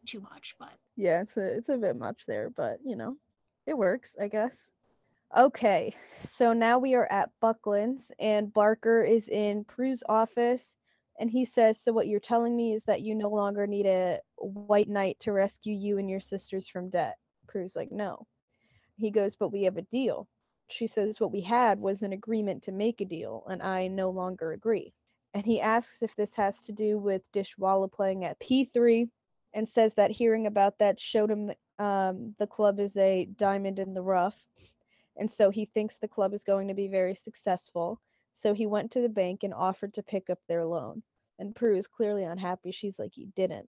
too 0.05 0.19
much, 0.19 0.55
but 0.59 0.73
Yeah, 0.97 1.21
it's 1.21 1.37
a 1.37 1.57
it's 1.57 1.69
a 1.69 1.77
bit 1.77 1.95
much 1.95 2.23
there, 2.27 2.49
but 2.49 2.79
you 2.85 2.97
know, 2.97 3.15
it 3.65 3.77
works, 3.77 4.13
I 4.21 4.27
guess. 4.27 4.51
Okay, 5.35 5.95
so 6.29 6.53
now 6.53 6.77
we 6.77 6.93
are 6.93 7.11
at 7.11 7.31
Buckland's 7.41 8.11
and 8.19 8.53
Barker 8.53 9.03
is 9.03 9.27
in 9.29 9.63
Prue's 9.63 10.03
office 10.07 10.65
and 11.19 11.29
he 11.29 11.45
says, 11.45 11.79
So 11.81 11.93
what 11.93 12.07
you're 12.07 12.19
telling 12.19 12.55
me 12.55 12.73
is 12.73 12.83
that 12.85 13.01
you 13.01 13.15
no 13.15 13.29
longer 13.29 13.65
need 13.67 13.85
a 13.85 14.19
white 14.37 14.89
knight 14.89 15.17
to 15.21 15.31
rescue 15.31 15.73
you 15.73 15.97
and 15.97 16.09
your 16.09 16.19
sisters 16.19 16.67
from 16.67 16.89
debt. 16.89 17.15
Prue's 17.47 17.75
like, 17.75 17.91
No. 17.91 18.27
He 18.97 19.11
goes, 19.11 19.35
But 19.35 19.51
we 19.51 19.63
have 19.63 19.77
a 19.77 19.83
deal. 19.83 20.27
She 20.69 20.87
says, 20.87 21.19
What 21.19 21.31
we 21.31 21.41
had 21.41 21.79
was 21.79 22.01
an 22.01 22.13
agreement 22.13 22.63
to 22.63 22.71
make 22.71 23.01
a 23.01 23.05
deal, 23.05 23.45
and 23.49 23.61
I 23.61 23.87
no 23.87 24.09
longer 24.09 24.51
agree. 24.51 24.93
And 25.33 25.45
he 25.45 25.61
asks 25.61 26.01
if 26.01 26.15
this 26.15 26.33
has 26.35 26.59
to 26.61 26.71
do 26.71 26.97
with 26.97 27.29
Dishwalla 27.33 27.91
playing 27.91 28.25
at 28.25 28.39
P3 28.39 29.09
and 29.53 29.67
says 29.67 29.93
that 29.95 30.11
hearing 30.11 30.47
about 30.47 30.77
that 30.79 30.99
showed 30.99 31.29
him 31.29 31.47
that, 31.47 31.57
um, 31.77 32.33
the 32.39 32.47
club 32.47 32.79
is 32.79 32.95
a 32.95 33.25
diamond 33.37 33.79
in 33.79 33.93
the 33.93 34.01
rough. 34.01 34.37
And 35.17 35.31
so 35.31 35.49
he 35.49 35.65
thinks 35.65 35.97
the 35.97 36.07
club 36.07 36.33
is 36.33 36.43
going 36.43 36.69
to 36.69 36.73
be 36.73 36.87
very 36.87 37.15
successful. 37.15 38.01
So 38.35 38.53
he 38.53 38.65
went 38.65 38.91
to 38.91 39.01
the 39.01 39.09
bank 39.09 39.43
and 39.43 39.53
offered 39.53 39.93
to 39.95 40.03
pick 40.03 40.29
up 40.29 40.39
their 40.47 40.65
loan. 40.65 41.01
And 41.39 41.55
Prue 41.55 41.77
is 41.77 41.87
clearly 41.87 42.23
unhappy. 42.23 42.71
She's 42.71 42.99
like, 42.99 43.17
You 43.17 43.27
didn't. 43.35 43.67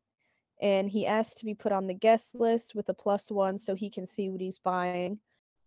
And 0.62 0.89
he 0.89 1.08
asked 1.08 1.38
to 1.39 1.45
be 1.45 1.53
put 1.56 1.71
on 1.71 1.88
the 1.88 1.93
guest 1.93 2.36
list 2.36 2.75
with 2.75 2.89
a 2.89 2.93
plus 2.93 3.32
one 3.32 3.60
so 3.60 3.75
he 3.75 3.89
can 3.89 4.08
see 4.08 4.30
what 4.30 4.41
he's 4.41 4.60
buying. 4.60 5.19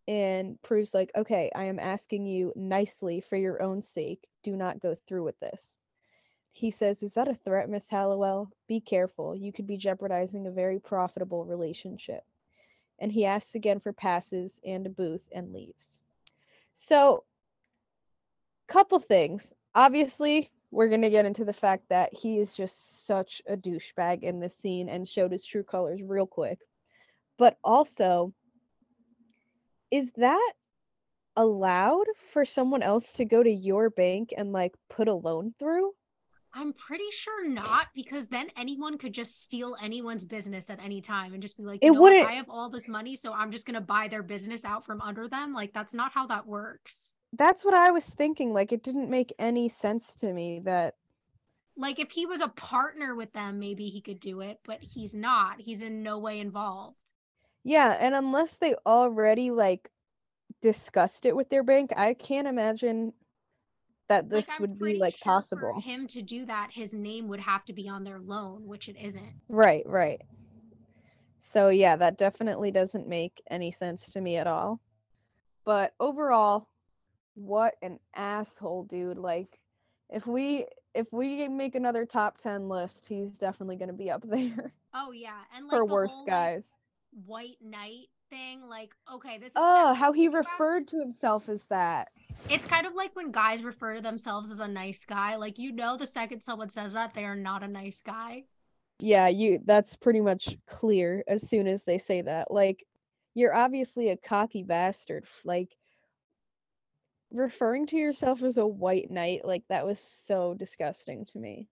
And 0.06 0.60
Prue's 0.62 0.94
like, 0.94 1.10
Okay, 1.16 1.50
I 1.54 1.64
am 1.64 1.78
asking 1.78 2.26
you 2.26 2.52
nicely 2.54 3.20
for 3.20 3.36
your 3.36 3.62
own 3.62 3.82
sake. 3.82 4.26
Do 4.42 4.54
not 4.54 4.80
go 4.80 4.94
through 5.06 5.24
with 5.24 5.40
this. 5.40 5.72
He 6.52 6.70
says, 6.70 7.02
Is 7.02 7.14
that 7.14 7.28
a 7.28 7.34
threat, 7.34 7.70
Miss 7.70 7.88
Halliwell? 7.88 8.50
Be 8.68 8.80
careful. 8.80 9.34
You 9.34 9.52
could 9.52 9.66
be 9.66 9.78
jeopardizing 9.78 10.46
a 10.46 10.50
very 10.50 10.78
profitable 10.78 11.44
relationship. 11.44 12.24
And 12.98 13.10
he 13.10 13.24
asks 13.24 13.54
again 13.54 13.80
for 13.80 13.94
passes 13.94 14.60
and 14.62 14.84
a 14.86 14.90
booth 14.90 15.26
and 15.32 15.54
leaves. 15.54 15.94
So, 16.74 17.24
couple 18.70 19.00
things. 19.00 19.50
Obviously, 19.74 20.50
we're 20.70 20.88
going 20.88 21.02
to 21.02 21.11
get 21.11 21.26
into 21.26 21.44
the 21.44 21.52
fact 21.52 21.85
that 21.90 22.14
he 22.14 22.38
is 22.38 22.54
just 22.54 23.06
such 23.06 23.42
a 23.48 23.56
douchebag 23.56 24.22
in 24.22 24.40
this 24.40 24.56
scene 24.56 24.88
and 24.88 25.09
showed 25.09 25.33
his 25.33 25.44
true 25.44 25.64
colors 25.64 26.00
real 26.02 26.26
quick. 26.26 26.59
But 27.38 27.59
also, 27.64 28.33
is 29.90 30.11
that 30.16 30.52
allowed 31.37 32.06
for 32.33 32.44
someone 32.44 32.83
else 32.83 33.12
to 33.14 33.24
go 33.24 33.42
to 33.42 33.50
your 33.50 33.90
bank 33.90 34.33
and 34.37 34.52
like 34.52 34.74
put 34.88 35.09
a 35.09 35.14
loan 35.14 35.54
through? 35.59 35.92
I'm 36.52 36.72
pretty 36.72 37.10
sure 37.12 37.48
not 37.48 37.88
because 37.94 38.28
then 38.28 38.48
anyone 38.56 38.98
could 38.98 39.12
just 39.12 39.40
steal 39.42 39.76
anyone's 39.80 40.24
business 40.24 40.68
at 40.68 40.80
any 40.82 41.00
time 41.00 41.32
and 41.32 41.40
just 41.40 41.56
be 41.56 41.62
like, 41.62 41.78
It 41.82 41.92
know 41.92 42.00
wouldn't- 42.00 42.28
I 42.28 42.32
have 42.32 42.50
all 42.50 42.68
this 42.68 42.88
money, 42.88 43.14
so 43.14 43.32
I'm 43.32 43.52
just 43.52 43.66
gonna 43.66 43.80
buy 43.80 44.08
their 44.08 44.22
business 44.24 44.64
out 44.64 44.84
from 44.84 45.00
under 45.00 45.28
them. 45.28 45.52
Like 45.52 45.72
that's 45.72 45.94
not 45.94 46.12
how 46.12 46.26
that 46.26 46.46
works. 46.46 47.16
That's 47.32 47.64
what 47.64 47.74
I 47.74 47.92
was 47.92 48.04
thinking. 48.04 48.52
Like, 48.52 48.72
it 48.72 48.82
didn't 48.82 49.08
make 49.08 49.32
any 49.38 49.68
sense 49.68 50.14
to 50.16 50.32
me 50.32 50.60
that 50.64 50.96
Like 51.76 52.00
if 52.00 52.10
he 52.10 52.26
was 52.26 52.40
a 52.40 52.48
partner 52.48 53.14
with 53.14 53.32
them, 53.32 53.60
maybe 53.60 53.88
he 53.88 54.00
could 54.00 54.18
do 54.18 54.40
it, 54.40 54.58
but 54.64 54.80
he's 54.82 55.14
not. 55.14 55.60
He's 55.60 55.82
in 55.82 56.02
no 56.02 56.18
way 56.18 56.40
involved. 56.40 56.96
Yeah, 57.62 57.96
and 58.00 58.14
unless 58.14 58.56
they 58.56 58.74
already 58.84 59.52
like 59.52 59.88
discussed 60.62 61.24
it 61.26 61.36
with 61.36 61.48
their 61.48 61.62
bank, 61.62 61.92
I 61.96 62.14
can't 62.14 62.48
imagine 62.48 63.12
that 64.11 64.29
this 64.29 64.49
like, 64.49 64.59
would 64.59 64.79
be 64.79 64.99
like 64.99 65.14
sure 65.14 65.33
possible. 65.35 65.73
For 65.75 65.81
him 65.81 66.07
to 66.09 66.20
do 66.20 66.44
that, 66.46 66.70
his 66.73 66.92
name 66.92 67.29
would 67.29 67.40
have 67.40 67.64
to 67.66 67.73
be 67.73 67.88
on 67.88 68.03
their 68.03 68.18
loan, 68.18 68.66
which 68.66 68.88
it 68.88 68.96
isn't. 69.01 69.33
Right, 69.49 69.85
right. 69.87 70.20
So 71.40 71.68
yeah, 71.68 71.94
that 71.96 72.18
definitely 72.18 72.73
doesn't 72.73 73.09
make 73.09 73.40
any 73.51 73.70
sense 73.70 74.09
to 74.11 74.20
me 74.20 74.37
at 74.37 74.49
all. 74.49 74.81
But 75.64 75.94
overall, 76.01 76.68
what 77.35 77.75
an 77.83 78.01
asshole, 78.14 78.85
dude. 78.90 79.16
Like 79.16 79.61
if 80.11 80.27
we 80.27 80.66
if 80.92 81.07
we 81.12 81.46
make 81.46 81.77
another 81.77 82.05
top 82.05 82.42
10 82.42 82.68
list, 82.68 83.07
he's 83.09 83.31
definitely 83.38 83.77
going 83.77 83.88
to 83.90 83.94
be 83.94 84.11
up 84.11 84.23
there 84.29 84.73
Oh 84.92 85.12
yeah, 85.12 85.38
and 85.55 85.66
like 85.66 85.70
for 85.70 85.79
the 85.79 85.85
worst 85.85 86.14
whole, 86.14 86.25
like, 86.25 86.33
guys. 86.33 86.62
white 87.27 87.59
knight 87.62 88.09
thing. 88.31 88.69
Like 88.69 88.93
okay, 89.12 89.38
this 89.38 89.57
is 89.57 89.57
Oh, 89.57 89.95
how 89.95 90.12
he 90.12 90.25
you 90.25 90.31
have 90.31 90.45
to 90.45 90.49
referred 90.49 90.88
to 90.88 90.99
himself 90.99 91.49
as 91.49 91.64
that. 91.71 92.09
It's 92.49 92.64
kind 92.66 92.87
of 92.87 92.95
like 92.95 93.14
when 93.14 93.33
guys 93.33 93.62
refer 93.62 93.95
to 93.97 94.01
themselves 94.01 94.51
as 94.51 94.61
a 94.61 94.69
nice 94.69 95.05
guy. 95.05 95.37
Like 95.37 95.59
you 95.59 95.73
know, 95.73 95.97
the 95.97 96.07
second 96.07 96.40
someone 96.43 96.69
says 96.69 96.93
that, 96.95 97.14
they 97.14 97.25
are 97.25 97.37
not 97.37 97.62
a 97.62 97.69
nice 97.69 98.03
guy. 98.03 98.45
Yeah, 99.01 99.29
you 99.29 99.61
that's 99.64 99.97
pretty 99.97 100.21
much 100.21 100.57
clear 100.66 101.25
as 101.27 101.49
soon 101.49 101.66
as 101.66 101.83
they 101.83 101.99
say 101.99 102.23
that. 102.23 102.51
Like 102.51 102.85
you're 103.35 103.55
obviously 103.55 104.11
a 104.11 104.16
cocky 104.16 104.62
bastard. 104.62 105.25
Like 105.45 105.71
referring 107.33 107.87
to 107.88 107.97
yourself 107.97 108.43
as 108.43 108.57
a 108.59 108.66
white 108.66 109.11
knight, 109.11 109.45
like 109.45 109.64
that 109.69 109.87
was 109.87 109.99
so 110.01 110.55
disgusting 110.55 111.27
to 111.33 111.38
me. 111.38 111.69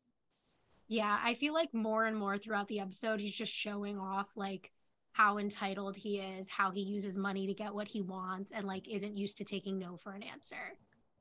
Yeah, 0.89 1.19
I 1.23 1.35
feel 1.35 1.53
like 1.53 1.75
more 1.75 2.07
and 2.07 2.17
more 2.17 2.39
throughout 2.39 2.69
the 2.69 2.81
episode, 2.81 3.21
he's 3.21 3.35
just 3.35 3.53
showing 3.53 3.99
off 3.99 4.29
like 4.37 4.73
how 5.19 5.39
entitled 5.39 5.97
he 5.97 6.21
is, 6.21 6.49
how 6.49 6.71
he 6.71 6.81
uses 6.81 7.19
money 7.19 7.45
to 7.49 7.53
get 7.53 7.75
what 7.75 7.89
he 7.89 8.01
wants, 8.01 8.53
and 8.53 8.65
like 8.65 8.89
isn't 8.89 9.17
used 9.17 9.37
to 9.37 9.45
taking 9.45 9.77
no 9.77 9.97
for 9.97 10.13
an 10.13 10.23
answer. 10.23 10.77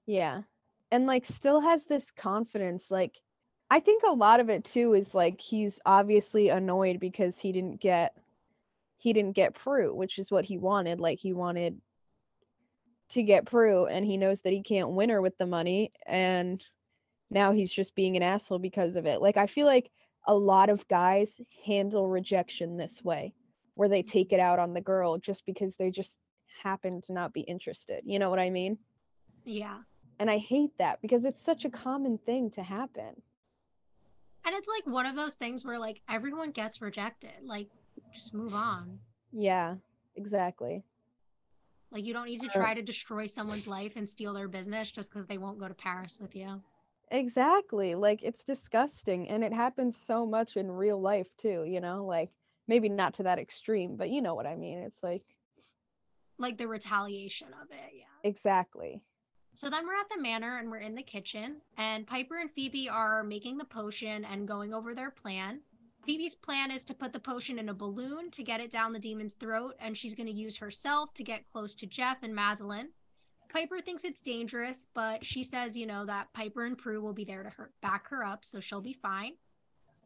Yeah. 0.05 0.43
And 0.91 1.07
like 1.07 1.25
still 1.25 1.60
has 1.60 1.81
this 1.89 2.03
confidence 2.15 2.83
like 2.91 3.15
I 3.71 3.79
think 3.79 4.03
a 4.03 4.13
lot 4.13 4.39
of 4.39 4.49
it 4.49 4.63
too 4.63 4.93
is 4.93 5.15
like 5.15 5.41
he's 5.41 5.79
obviously 5.83 6.49
annoyed 6.49 6.99
because 6.99 7.39
he 7.39 7.51
didn't 7.51 7.81
get 7.81 8.15
he 8.97 9.13
didn't 9.13 9.36
get 9.36 9.55
Prue, 9.55 9.93
which 9.95 10.19
is 10.19 10.29
what 10.29 10.45
he 10.45 10.60
wanted. 10.60 10.99
Like 10.99 11.17
he 11.17 11.33
wanted 11.33 11.81
to 13.10 13.23
get 13.23 13.47
Prue 13.47 13.88
and 13.88 14.05
he 14.05 14.17
knows 14.17 14.41
that 14.41 14.53
he 14.53 14.62
can't 14.62 14.89
win 14.89 15.10
her 15.10 15.23
with 15.23 15.38
the 15.39 15.47
money 15.47 15.91
and 16.05 16.63
now 17.31 17.51
he's 17.51 17.73
just 17.73 17.95
being 17.95 18.15
an 18.15 18.23
asshole 18.23 18.60
because 18.60 18.95
of 18.95 19.07
it. 19.07 19.21
Like 19.23 19.38
I 19.38 19.47
feel 19.47 19.65
like 19.65 19.89
a 20.27 20.36
lot 20.36 20.69
of 20.69 20.88
guys 20.88 21.41
handle 21.65 22.07
rejection 22.07 22.77
this 22.77 23.03
way 23.03 23.33
where 23.77 23.87
they 23.87 24.01
take 24.01 24.33
it 24.33 24.39
out 24.39 24.57
on 24.57 24.73
the 24.73 24.81
girl 24.81 25.17
just 25.17 25.45
because 25.45 25.75
they 25.75 25.91
just 25.91 26.19
happen 26.63 26.99
to 27.03 27.13
not 27.13 27.31
be 27.31 27.41
interested. 27.41 28.01
You 28.05 28.17
know 28.17 28.29
what 28.31 28.39
I 28.39 28.49
mean? 28.49 28.77
Yeah. 29.45 29.77
And 30.19 30.31
I 30.31 30.39
hate 30.39 30.71
that 30.79 30.99
because 31.01 31.25
it's 31.25 31.43
such 31.43 31.63
a 31.63 31.69
common 31.69 32.17
thing 32.25 32.49
to 32.51 32.63
happen. 32.63 33.21
And 34.45 34.55
it's 34.55 34.67
like 34.67 34.91
one 34.91 35.05
of 35.05 35.15
those 35.15 35.35
things 35.35 35.63
where 35.63 35.77
like 35.77 36.01
everyone 36.09 36.51
gets 36.51 36.81
rejected. 36.81 37.43
Like 37.43 37.67
just 38.13 38.33
move 38.33 38.55
on. 38.55 38.97
Yeah, 39.31 39.75
exactly. 40.15 40.83
Like 41.91 42.03
you 42.03 42.13
don't 42.13 42.25
need 42.25 42.41
to 42.41 42.47
try 42.47 42.73
to 42.73 42.81
destroy 42.81 43.27
someone's 43.27 43.67
life 43.67 43.93
and 43.95 44.09
steal 44.09 44.33
their 44.33 44.47
business 44.47 44.89
just 44.89 45.11
because 45.11 45.27
they 45.27 45.37
won't 45.37 45.59
go 45.59 45.67
to 45.67 45.73
Paris 45.75 46.17
with 46.19 46.35
you. 46.35 46.61
Exactly. 47.11 47.93
Like 47.93 48.23
it's 48.23 48.43
disgusting 48.43 49.29
and 49.29 49.43
it 49.43 49.53
happens 49.53 49.97
so 50.03 50.25
much 50.25 50.57
in 50.57 50.71
real 50.71 50.99
life 50.99 51.27
too, 51.37 51.63
you 51.67 51.79
know? 51.79 52.03
Like 52.03 52.31
maybe 52.67 52.89
not 52.89 53.13
to 53.15 53.23
that 53.23 53.39
extreme, 53.39 53.95
but 53.95 54.10
you 54.10 54.21
know 54.21 54.36
what 54.36 54.45
I 54.45 54.56
mean. 54.56 54.80
It's 54.80 55.03
like 55.03 55.23
Like 56.38 56.58
the 56.58 56.67
retaliation 56.67 57.47
of 57.62 57.71
it. 57.71 57.93
Yeah. 57.95 58.29
exactly. 58.29 59.02
So 59.56 59.71
then 59.71 59.87
we're 59.87 60.00
at 60.00 60.08
the 60.15 60.21
manor 60.21 60.60
and 60.60 60.69
we're 60.69 60.77
in 60.77 60.94
the 60.94 61.02
kitchen, 61.02 61.62
and 61.77 62.06
Piper 62.06 62.37
and 62.37 62.52
Phoebe 62.52 62.89
are 62.89 63.23
making 63.23 63.58
the 63.58 63.65
potion 63.65 64.23
and 64.23 64.48
going 64.48 64.71
over 64.73 64.94
their 64.94 65.10
plan. 65.10 65.62
Phoebe's 66.06 66.35
plan 66.35 66.69
is 66.69 66.85
to 66.85 66.94
put 66.94 67.12
the 67.12 67.19
potion 67.19 67.58
in 67.58 67.67
a 67.69 67.73
balloon 67.73 68.29
to 68.31 68.44
get 68.44 68.62
it 68.62 68.69
down 68.69 68.94
the 68.94 69.00
demon's 69.00 69.33
throat, 69.33 69.75
and 69.79 69.98
she's 69.98 70.13
going 70.13 70.27
to 70.27 70.33
use 70.33 70.58
herself 70.58 71.12
to 71.15 71.23
get 71.23 71.50
close 71.52 71.73
to 71.73 71.87
Jeff 71.87 72.21
and 72.21 72.35
Madeline. 72.35 72.89
Piper 73.50 73.81
thinks 73.81 74.04
it's 74.04 74.21
dangerous, 74.21 74.87
but 74.94 75.25
she 75.25 75.44
says, 75.44 75.75
you 75.75 75.87
know, 75.87 76.06
that 76.06 76.31
Piper 76.33 76.65
and 76.65 76.77
Prue 76.77 77.02
will 77.02 77.13
be 77.13 77.25
there 77.25 77.41
to 77.44 77.50
her, 77.50 77.71
back 77.81 78.08
her 78.10 78.23
up, 78.23 78.46
so 78.46 78.60
she'll 78.60 78.79
be 78.79 78.94
fine. 78.94 79.33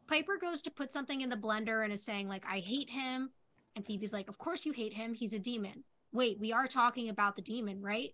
Piper 0.06 0.36
goes 0.40 0.62
to 0.62 0.70
put 0.70 0.92
something 0.92 1.20
in 1.20 1.30
the 1.30 1.36
blender 1.36 1.84
and 1.84 1.92
is 1.92 2.02
saying, 2.02 2.28
like, 2.28 2.44
I 2.46 2.58
hate 2.58 2.90
him. 2.90 3.30
And 3.74 3.86
Phoebe's 3.86 4.12
like, 4.12 4.28
Of 4.28 4.38
course 4.38 4.66
you 4.66 4.72
hate 4.72 4.92
him. 4.92 5.14
He's 5.14 5.32
a 5.32 5.38
demon. 5.38 5.84
Wait, 6.12 6.38
we 6.38 6.52
are 6.52 6.68
talking 6.68 7.08
about 7.08 7.36
the 7.36 7.42
demon, 7.42 7.80
right? 7.80 8.10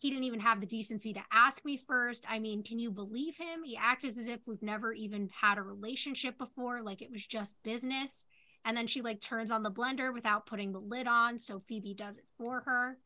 He 0.00 0.08
didn't 0.08 0.24
even 0.24 0.40
have 0.40 0.60
the 0.60 0.66
decency 0.66 1.12
to 1.12 1.20
ask 1.30 1.64
me 1.64 1.76
first. 1.76 2.24
I 2.28 2.38
mean, 2.38 2.62
can 2.62 2.78
you 2.78 2.90
believe 2.90 3.36
him? 3.36 3.62
He 3.62 3.76
acts 3.76 4.06
as 4.06 4.28
if 4.28 4.40
we've 4.46 4.62
never 4.62 4.92
even 4.92 5.28
had 5.40 5.58
a 5.58 5.62
relationship 5.62 6.38
before, 6.38 6.80
like 6.80 7.02
it 7.02 7.12
was 7.12 7.24
just 7.24 7.62
business. 7.62 8.26
And 8.64 8.76
then 8.76 8.86
she 8.86 9.02
like 9.02 9.20
turns 9.20 9.50
on 9.50 9.62
the 9.62 9.70
blender 9.70 10.12
without 10.12 10.46
putting 10.46 10.72
the 10.72 10.80
lid 10.80 11.06
on, 11.06 11.38
so 11.38 11.62
Phoebe 11.68 11.94
does 11.94 12.16
it 12.16 12.24
for 12.38 12.62
her. 12.62 12.98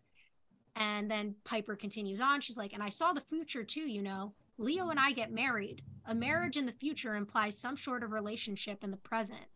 And 0.77 1.11
then 1.11 1.35
Piper 1.45 1.77
continues 1.77 2.21
on. 2.21 2.41
She's 2.41 2.57
like, 2.57 2.73
and 2.73 2.83
I 2.83 2.89
saw 2.89 3.13
the 3.13 3.21
future 3.21 3.65
too, 3.65 3.89
you 3.89 4.03
know. 4.03 4.33
Leo 4.59 4.91
and 4.91 5.01
I 5.01 5.13
get 5.13 5.33
married. 5.33 5.83
A 6.07 6.15
marriage 6.15 6.57
in 6.57 6.67
the 6.67 6.73
future 6.73 7.17
implies 7.17 7.59
some 7.59 7.77
sort 7.77 8.03
of 8.03 8.13
relationship 8.13 8.85
in 8.85 8.91
the 8.91 8.97
present. 8.97 9.47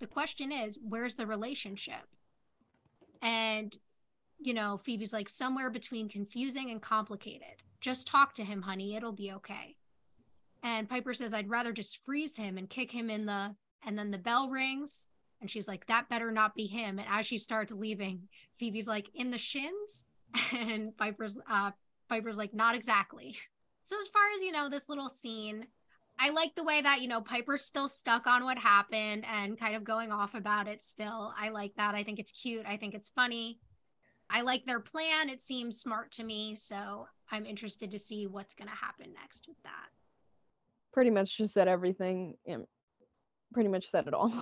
The 0.00 0.06
question 0.06 0.52
is, 0.52 0.78
where's 0.82 1.14
the 1.14 1.26
relationship? 1.26 2.06
And, 3.20 3.76
you 4.38 4.54
know, 4.54 4.78
Phoebe's 4.78 5.12
like, 5.12 5.28
somewhere 5.28 5.70
between 5.70 6.08
confusing 6.08 6.70
and 6.70 6.80
complicated. 6.80 7.62
Just 7.80 8.06
talk 8.06 8.34
to 8.34 8.44
him, 8.44 8.62
honey. 8.62 8.96
It'll 8.96 9.12
be 9.12 9.32
okay. 9.32 9.76
And 10.62 10.88
Piper 10.88 11.14
says, 11.14 11.34
I'd 11.34 11.50
rather 11.50 11.72
just 11.72 12.04
freeze 12.04 12.36
him 12.36 12.58
and 12.58 12.68
kick 12.68 12.90
him 12.90 13.10
in 13.10 13.26
the. 13.26 13.54
And 13.84 13.98
then 13.98 14.10
the 14.10 14.18
bell 14.18 14.48
rings. 14.48 15.08
And 15.40 15.48
she's 15.48 15.68
like, 15.68 15.86
that 15.86 16.08
better 16.08 16.32
not 16.32 16.56
be 16.56 16.66
him. 16.66 16.98
And 16.98 17.06
as 17.08 17.26
she 17.26 17.38
starts 17.38 17.72
leaving, 17.72 18.28
Phoebe's 18.54 18.88
like, 18.88 19.08
in 19.14 19.30
the 19.30 19.38
shins? 19.38 20.04
And 20.52 20.96
Piper's 20.96 21.38
uh 21.50 21.70
Piper's 22.08 22.36
like, 22.36 22.52
not 22.52 22.74
exactly. 22.74 23.36
So 23.88 23.96
as 23.98 24.06
far 24.08 24.20
as 24.36 24.42
you 24.42 24.52
know, 24.52 24.68
this 24.68 24.90
little 24.90 25.08
scene, 25.08 25.66
I 26.18 26.28
like 26.28 26.54
the 26.54 26.62
way 26.62 26.82
that, 26.82 27.00
you 27.00 27.08
know, 27.08 27.22
Piper's 27.22 27.64
still 27.64 27.88
stuck 27.88 28.26
on 28.26 28.44
what 28.44 28.58
happened 28.58 29.24
and 29.24 29.58
kind 29.58 29.74
of 29.74 29.82
going 29.82 30.12
off 30.12 30.34
about 30.34 30.68
it 30.68 30.82
still. 30.82 31.32
I 31.40 31.48
like 31.48 31.72
that. 31.78 31.94
I 31.94 32.04
think 32.04 32.18
it's 32.18 32.30
cute. 32.30 32.66
I 32.66 32.76
think 32.76 32.92
it's 32.92 33.08
funny. 33.08 33.60
I 34.28 34.42
like 34.42 34.66
their 34.66 34.80
plan. 34.80 35.30
It 35.30 35.40
seems 35.40 35.80
smart 35.80 36.12
to 36.12 36.22
me. 36.22 36.54
So 36.54 37.08
I'm 37.32 37.46
interested 37.46 37.90
to 37.92 37.98
see 37.98 38.26
what's 38.26 38.54
going 38.54 38.68
to 38.68 38.74
happen 38.74 39.14
next 39.14 39.48
with 39.48 39.56
that. 39.62 39.88
Pretty 40.92 41.08
much 41.08 41.38
just 41.38 41.54
said 41.54 41.66
everything. 41.66 42.34
Yeah, 42.44 42.58
pretty 43.54 43.70
much 43.70 43.88
said 43.88 44.06
it 44.06 44.12
all. 44.12 44.34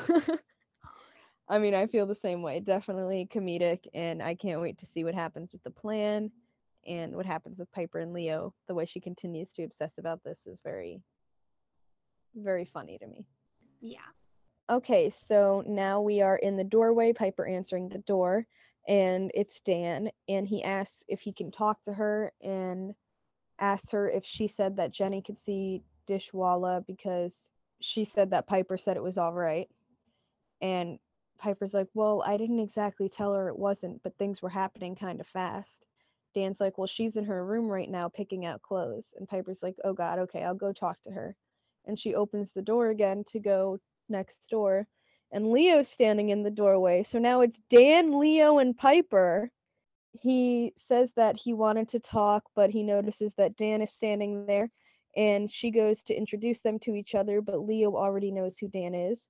I 1.48 1.60
mean, 1.60 1.74
I 1.74 1.86
feel 1.86 2.06
the 2.06 2.16
same 2.16 2.42
way. 2.42 2.58
Definitely 2.58 3.28
comedic, 3.32 3.86
and 3.94 4.20
I 4.20 4.34
can't 4.34 4.60
wait 4.60 4.78
to 4.78 4.86
see 4.86 5.04
what 5.04 5.14
happens 5.14 5.52
with 5.52 5.62
the 5.62 5.70
plan 5.70 6.32
and 6.86 7.14
what 7.14 7.26
happens 7.26 7.58
with 7.58 7.70
Piper 7.72 7.98
and 7.98 8.12
Leo. 8.12 8.54
The 8.68 8.74
way 8.74 8.84
she 8.84 9.00
continues 9.00 9.50
to 9.52 9.64
obsess 9.64 9.92
about 9.98 10.22
this 10.24 10.46
is 10.46 10.60
very, 10.62 11.02
very 12.34 12.64
funny 12.64 12.98
to 12.98 13.06
me. 13.06 13.26
Yeah. 13.80 13.98
Okay, 14.68 15.10
so 15.28 15.62
now 15.66 16.00
we 16.00 16.20
are 16.20 16.36
in 16.36 16.56
the 16.56 16.64
doorway, 16.64 17.12
Piper 17.12 17.46
answering 17.46 17.88
the 17.88 17.98
door, 17.98 18.46
and 18.88 19.30
it's 19.34 19.60
Dan, 19.60 20.10
and 20.28 20.46
he 20.46 20.62
asks 20.64 21.04
if 21.08 21.20
he 21.20 21.32
can 21.32 21.52
talk 21.52 21.82
to 21.84 21.92
her 21.92 22.32
and 22.42 22.94
asks 23.60 23.90
her 23.90 24.10
if 24.10 24.24
she 24.24 24.48
said 24.48 24.76
that 24.76 24.92
Jenny 24.92 25.22
could 25.22 25.40
see 25.40 25.82
Dishwalla 26.08 26.84
because 26.86 27.34
she 27.80 28.04
said 28.04 28.30
that 28.30 28.46
Piper 28.46 28.76
said 28.76 28.96
it 28.96 29.02
was 29.02 29.18
all 29.18 29.32
right. 29.32 29.68
And 30.60 30.98
Piper's 31.38 31.74
like, 31.74 31.88
Well, 31.94 32.22
I 32.26 32.36
didn't 32.36 32.60
exactly 32.60 33.08
tell 33.08 33.34
her 33.34 33.48
it 33.48 33.58
wasn't, 33.58 34.02
but 34.02 34.16
things 34.18 34.42
were 34.42 34.48
happening 34.48 34.94
kind 34.96 35.20
of 35.20 35.26
fast. 35.26 35.86
Dan's 36.36 36.60
like, 36.60 36.76
Well, 36.76 36.86
she's 36.86 37.16
in 37.16 37.24
her 37.24 37.44
room 37.44 37.66
right 37.66 37.90
now 37.90 38.10
picking 38.10 38.44
out 38.44 38.62
clothes. 38.62 39.14
And 39.16 39.26
Piper's 39.26 39.62
like, 39.62 39.76
Oh 39.84 39.94
God, 39.94 40.18
okay, 40.20 40.44
I'll 40.44 40.54
go 40.54 40.72
talk 40.72 41.02
to 41.04 41.10
her. 41.10 41.34
And 41.86 41.98
she 41.98 42.14
opens 42.14 42.50
the 42.50 42.62
door 42.62 42.90
again 42.90 43.24
to 43.32 43.40
go 43.40 43.80
next 44.10 44.36
door. 44.50 44.86
And 45.32 45.50
Leo's 45.50 45.88
standing 45.88 46.28
in 46.28 46.42
the 46.42 46.50
doorway. 46.50 47.04
So 47.04 47.18
now 47.18 47.40
it's 47.40 47.58
Dan, 47.70 48.20
Leo, 48.20 48.58
and 48.58 48.76
Piper. 48.76 49.50
He 50.12 50.74
says 50.76 51.10
that 51.16 51.36
he 51.36 51.54
wanted 51.54 51.88
to 51.90 52.00
talk, 52.00 52.44
but 52.54 52.70
he 52.70 52.82
notices 52.82 53.32
that 53.38 53.56
Dan 53.56 53.80
is 53.80 53.92
standing 53.92 54.44
there. 54.46 54.70
And 55.16 55.50
she 55.50 55.70
goes 55.70 56.02
to 56.04 56.14
introduce 56.14 56.60
them 56.60 56.78
to 56.80 56.94
each 56.94 57.14
other, 57.14 57.40
but 57.40 57.60
Leo 57.60 57.96
already 57.96 58.30
knows 58.30 58.58
who 58.58 58.68
Dan 58.68 58.94
is 58.94 59.24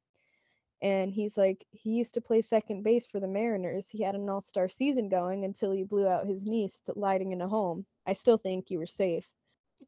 and 0.83 1.13
he's 1.13 1.37
like 1.37 1.67
he 1.73 1.91
used 1.91 2.15
to 2.15 2.21
play 2.21 2.43
second 2.43 2.85
base 2.85 3.07
for 3.07 3.21
the 3.21 3.29
Mariners. 3.29 3.87
He 3.91 4.03
had 4.03 4.15
an 4.15 4.29
all-star 4.29 4.69
season 4.69 5.09
going 5.09 5.45
until 5.45 5.73
he 5.73 5.85
blew 5.85 6.07
out 6.09 6.27
his 6.29 6.43
knee 6.43 6.71
sliding 6.95 7.33
in 7.33 7.41
a 7.43 7.49
home. 7.49 7.87
I 8.07 8.13
still 8.15 8.39
think 8.39 8.71
you 8.71 8.79
were 8.79 8.87
safe. 8.87 9.27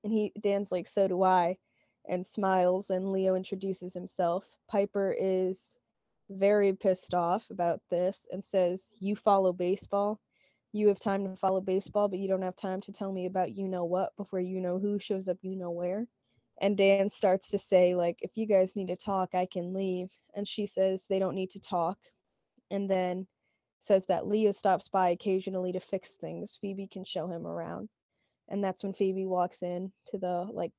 And 0.05 0.12
he 0.12 0.32
Dan's 0.43 0.72
like 0.72 0.89
so 0.89 1.09
do 1.09 1.22
I 1.22 1.59
and 2.09 2.26
smiles 2.26 2.91
and 2.91 3.12
Leo 3.12 3.34
introduces 3.36 3.95
himself. 3.95 4.45
Piper 4.70 5.14
is 5.18 5.74
very 6.30 6.72
pissed 6.74 7.14
off 7.14 7.47
about 7.51 7.80
this 7.91 8.26
and 8.32 8.45
says, 8.45 8.89
"You 9.01 9.16
follow 9.16 9.53
baseball. 9.53 10.20
You 10.72 10.89
have 10.89 11.01
time 11.01 11.24
to 11.26 11.36
follow 11.36 11.61
baseball, 11.62 12.09
but 12.09 12.18
you 12.20 12.28
don't 12.28 12.43
have 12.43 12.57
time 12.57 12.80
to 12.82 12.93
tell 12.93 13.12
me 13.12 13.26
about 13.26 13.57
you 13.57 13.68
know 13.68 13.84
what 13.84 14.16
before 14.16 14.41
you 14.41 14.61
know 14.61 14.78
who 14.78 14.99
shows 15.01 15.28
up 15.28 15.39
you 15.43 15.57
know 15.57 15.70
where." 15.70 16.07
And 16.61 16.76
Dan 16.76 17.11
starts 17.11 17.48
to 17.50 17.59
say 17.59 17.94
like 17.94 18.18
if 18.20 18.32
you 18.36 18.46
guys 18.46 18.74
need 18.74 18.88
to 18.88 18.96
talk 18.96 19.30
I 19.34 19.46
can 19.50 19.72
leave 19.72 20.09
and 20.34 20.46
she 20.46 20.66
says 20.66 21.04
they 21.09 21.18
don't 21.18 21.34
need 21.34 21.50
to 21.50 21.61
talk 21.61 21.98
and 22.70 22.90
then 22.90 23.26
says 23.80 24.02
that 24.09 24.26
Leo 24.26 24.52
stops 24.52 24.88
by 24.88 25.11
occasionally 25.11 25.72
to 25.72 25.80
fix 25.80 26.14
things. 26.14 26.59
Phoebe 26.61 26.88
can 26.88 27.04
show 27.04 27.28
him 27.28 27.46
around 27.46 27.88
and 28.48 28.62
that's 28.62 28.82
when 28.82 28.92
Phoebe 28.92 29.26
walks 29.26 29.62
in 29.62 29.92
to 30.09 30.18
the 30.18 30.48
like 30.52 30.72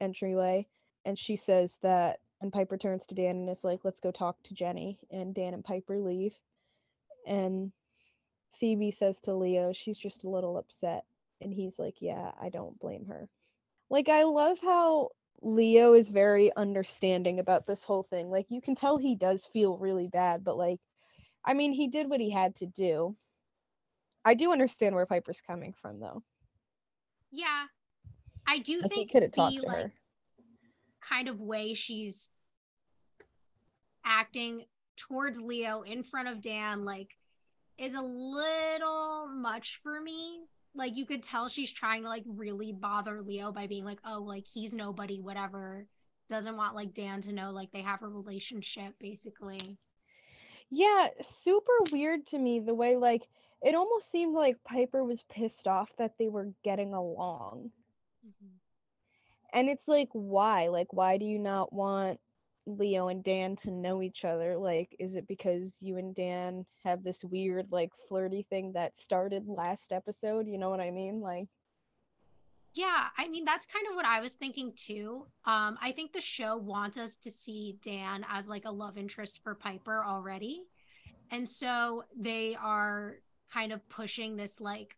entryway 0.00 0.66
and 1.04 1.18
she 1.18 1.36
says 1.36 1.76
that 1.82 2.20
and 2.40 2.52
Piper 2.52 2.78
turns 2.78 3.04
to 3.06 3.14
Dan 3.14 3.36
and 3.36 3.50
is 3.50 3.64
like 3.64 3.80
let's 3.84 4.00
go 4.00 4.12
talk 4.12 4.36
to 4.44 4.54
Jenny 4.54 4.98
and 5.10 5.34
Dan 5.34 5.54
and 5.54 5.64
Piper 5.64 5.98
leave 5.98 6.34
and 7.26 7.72
Phoebe 8.60 8.92
says 8.92 9.18
to 9.24 9.34
Leo 9.34 9.72
she's 9.72 9.98
just 9.98 10.24
a 10.24 10.28
little 10.28 10.56
upset 10.56 11.04
and 11.40 11.52
he's 11.52 11.78
like 11.78 11.96
yeah 12.00 12.30
I 12.40 12.48
don't 12.48 12.78
blame 12.78 13.06
her 13.06 13.28
like 13.90 14.08
I 14.08 14.24
love 14.24 14.58
how 14.62 15.10
Leo 15.40 15.94
is 15.94 16.08
very 16.08 16.54
understanding 16.56 17.38
about 17.38 17.66
this 17.66 17.84
whole 17.84 18.02
thing. 18.02 18.30
Like 18.30 18.46
you 18.48 18.60
can 18.60 18.74
tell 18.74 18.96
he 18.96 19.14
does 19.14 19.46
feel 19.52 19.76
really 19.76 20.08
bad, 20.08 20.44
but 20.44 20.56
like 20.56 20.80
I 21.44 21.54
mean, 21.54 21.72
he 21.72 21.88
did 21.88 22.10
what 22.10 22.20
he 22.20 22.30
had 22.30 22.56
to 22.56 22.66
do. 22.66 23.16
I 24.24 24.34
do 24.34 24.52
understand 24.52 24.94
where 24.94 25.06
Piper's 25.06 25.40
coming 25.40 25.72
from 25.80 26.00
though. 26.00 26.22
Yeah. 27.30 27.64
I 28.46 28.58
do 28.58 28.80
I 28.84 28.88
think 28.88 29.12
have 29.12 29.32
the 29.32 29.40
like 29.40 29.66
her. 29.68 29.92
kind 31.00 31.28
of 31.28 31.40
way 31.40 31.74
she's 31.74 32.28
acting 34.04 34.64
towards 34.96 35.40
Leo 35.40 35.82
in 35.82 36.02
front 36.02 36.28
of 36.28 36.40
Dan 36.40 36.84
like 36.84 37.16
is 37.78 37.94
a 37.94 38.00
little 38.00 39.28
much 39.28 39.80
for 39.82 40.00
me 40.00 40.40
like 40.78 40.96
you 40.96 41.04
could 41.04 41.22
tell 41.22 41.48
she's 41.48 41.72
trying 41.72 42.04
to 42.04 42.08
like 42.08 42.24
really 42.26 42.72
bother 42.72 43.20
Leo 43.20 43.52
by 43.52 43.66
being 43.66 43.84
like, 43.84 43.98
oh, 44.06 44.22
like 44.22 44.46
he's 44.46 44.72
nobody, 44.72 45.20
whatever. 45.20 45.86
Doesn't 46.30 46.56
want 46.56 46.74
like 46.74 46.94
Dan 46.94 47.20
to 47.22 47.32
know 47.32 47.50
like 47.50 47.72
they 47.72 47.82
have 47.82 48.02
a 48.02 48.08
relationship, 48.08 48.94
basically. 49.00 49.76
Yeah, 50.70 51.08
super 51.22 51.72
weird 51.90 52.26
to 52.28 52.38
me 52.38 52.60
the 52.60 52.74
way 52.74 52.96
like 52.96 53.26
it 53.60 53.74
almost 53.74 54.10
seemed 54.10 54.34
like 54.34 54.62
Piper 54.64 55.04
was 55.04 55.24
pissed 55.28 55.66
off 55.66 55.90
that 55.98 56.12
they 56.18 56.28
were 56.28 56.52
getting 56.62 56.94
along. 56.94 57.70
Mm-hmm. 58.24 58.54
And 59.52 59.68
it's 59.68 59.88
like 59.88 60.10
why? 60.12 60.68
Like 60.68 60.92
why 60.92 61.18
do 61.18 61.24
you 61.24 61.38
not 61.38 61.72
want 61.72 62.20
Leo 62.68 63.08
and 63.08 63.24
Dan 63.24 63.56
to 63.56 63.70
know 63.70 64.02
each 64.02 64.24
other? 64.24 64.56
Like 64.56 64.94
is 64.98 65.14
it 65.14 65.26
because 65.26 65.72
you 65.80 65.96
and 65.96 66.14
Dan 66.14 66.66
have 66.84 67.02
this 67.02 67.24
weird 67.24 67.66
like 67.70 67.90
flirty 68.08 68.46
thing 68.48 68.72
that 68.72 68.98
started 68.98 69.46
last 69.46 69.92
episode? 69.92 70.46
You 70.46 70.58
know 70.58 70.70
what 70.70 70.80
I 70.80 70.90
mean? 70.90 71.20
Like 71.20 71.48
Yeah, 72.74 73.06
I 73.16 73.28
mean 73.28 73.44
that's 73.44 73.66
kind 73.66 73.86
of 73.88 73.94
what 73.94 74.06
I 74.06 74.20
was 74.20 74.34
thinking 74.34 74.72
too. 74.76 75.26
Um, 75.44 75.78
I 75.80 75.92
think 75.92 76.12
the 76.12 76.20
show 76.20 76.56
wants 76.56 76.98
us 76.98 77.16
to 77.16 77.30
see 77.30 77.78
Dan 77.82 78.24
as 78.28 78.48
like 78.48 78.64
a 78.64 78.70
love 78.70 78.98
interest 78.98 79.40
for 79.42 79.54
Piper 79.54 80.04
already. 80.04 80.64
And 81.30 81.48
so 81.48 82.04
they 82.16 82.56
are 82.60 83.16
kind 83.52 83.72
of 83.72 83.86
pushing 83.88 84.36
this 84.36 84.60
like 84.60 84.96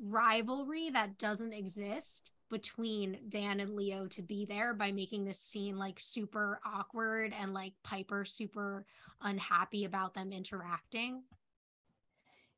rivalry 0.00 0.90
that 0.90 1.18
doesn't 1.18 1.52
exist 1.52 2.32
between 2.50 3.18
Dan 3.28 3.60
and 3.60 3.74
Leo 3.76 4.06
to 4.08 4.22
be 4.22 4.44
there 4.44 4.74
by 4.74 4.90
making 4.92 5.24
this 5.24 5.38
scene 5.38 5.78
like 5.78 5.98
super 6.00 6.60
awkward 6.64 7.34
and 7.38 7.52
like 7.54 7.74
Piper 7.82 8.24
super 8.24 8.86
unhappy 9.22 9.84
about 9.84 10.14
them 10.14 10.32
interacting. 10.32 11.22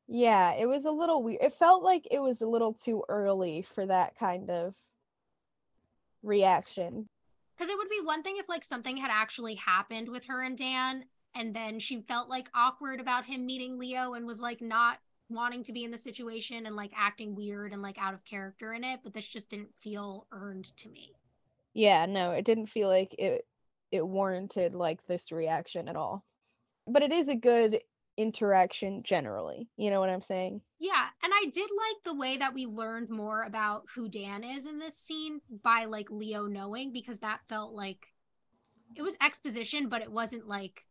yeah, 0.07 0.53
it 0.53 0.65
was 0.65 0.85
a 0.85 0.91
little 0.91 1.23
weird. 1.23 1.41
It 1.41 1.53
felt 1.57 1.83
like 1.83 2.07
it 2.11 2.19
was 2.19 2.41
a 2.41 2.47
little 2.47 2.73
too 2.73 3.03
early 3.07 3.65
for 3.73 3.85
that 3.85 4.17
kind 4.17 4.49
of 4.49 4.75
reaction. 6.23 7.07
Because 7.57 7.69
it 7.69 7.77
would 7.77 7.89
be 7.89 8.01
one 8.03 8.23
thing 8.23 8.35
if 8.37 8.49
like 8.49 8.63
something 8.63 8.97
had 8.97 9.11
actually 9.11 9.55
happened 9.55 10.09
with 10.09 10.25
her 10.25 10.41
and 10.41 10.57
Dan, 10.57 11.05
and 11.35 11.55
then 11.55 11.79
she 11.79 12.01
felt 12.01 12.29
like 12.29 12.49
awkward 12.53 12.99
about 12.99 13.25
him 13.25 13.45
meeting 13.45 13.79
Leo 13.79 14.13
and 14.13 14.25
was 14.27 14.41
like 14.41 14.61
not 14.61 14.97
wanting 15.33 15.63
to 15.65 15.73
be 15.73 15.83
in 15.83 15.91
the 15.91 15.97
situation 15.97 16.65
and 16.65 16.75
like 16.75 16.91
acting 16.97 17.35
weird 17.35 17.73
and 17.73 17.81
like 17.81 17.97
out 17.97 18.13
of 18.13 18.23
character 18.25 18.73
in 18.73 18.83
it. 18.83 19.01
But 19.03 19.13
this 19.13 19.27
just 19.27 19.49
didn't 19.49 19.73
feel 19.81 20.27
earned 20.31 20.65
to 20.77 20.89
me. 20.89 21.13
Yeah, 21.73 22.05
no, 22.05 22.31
it 22.31 22.45
didn't 22.45 22.67
feel 22.67 22.87
like 22.87 23.13
it 23.17 23.45
it 23.91 24.05
warranted 24.07 24.73
like 24.73 25.05
this 25.07 25.31
reaction 25.31 25.87
at 25.87 25.95
all. 25.95 26.25
But 26.87 27.03
it 27.03 27.11
is 27.11 27.27
a 27.27 27.35
good 27.35 27.79
interaction 28.17 29.03
generally. 29.03 29.67
You 29.77 29.89
know 29.89 29.99
what 29.99 30.09
I'm 30.09 30.21
saying? 30.21 30.61
Yeah, 30.79 31.07
and 31.23 31.31
I 31.33 31.45
did 31.51 31.69
like 31.77 32.03
the 32.03 32.15
way 32.15 32.37
that 32.37 32.53
we 32.53 32.65
learned 32.65 33.09
more 33.09 33.43
about 33.43 33.83
who 33.95 34.09
Dan 34.09 34.43
is 34.43 34.65
in 34.65 34.79
this 34.79 34.97
scene 34.97 35.41
by 35.63 35.85
like 35.85 36.09
Leo 36.09 36.47
knowing 36.47 36.91
because 36.91 37.19
that 37.19 37.41
felt 37.49 37.73
like 37.73 38.07
it 38.95 39.01
was 39.01 39.15
exposition, 39.21 39.89
but 39.89 40.01
it 40.01 40.11
wasn't 40.11 40.47
like 40.47 40.85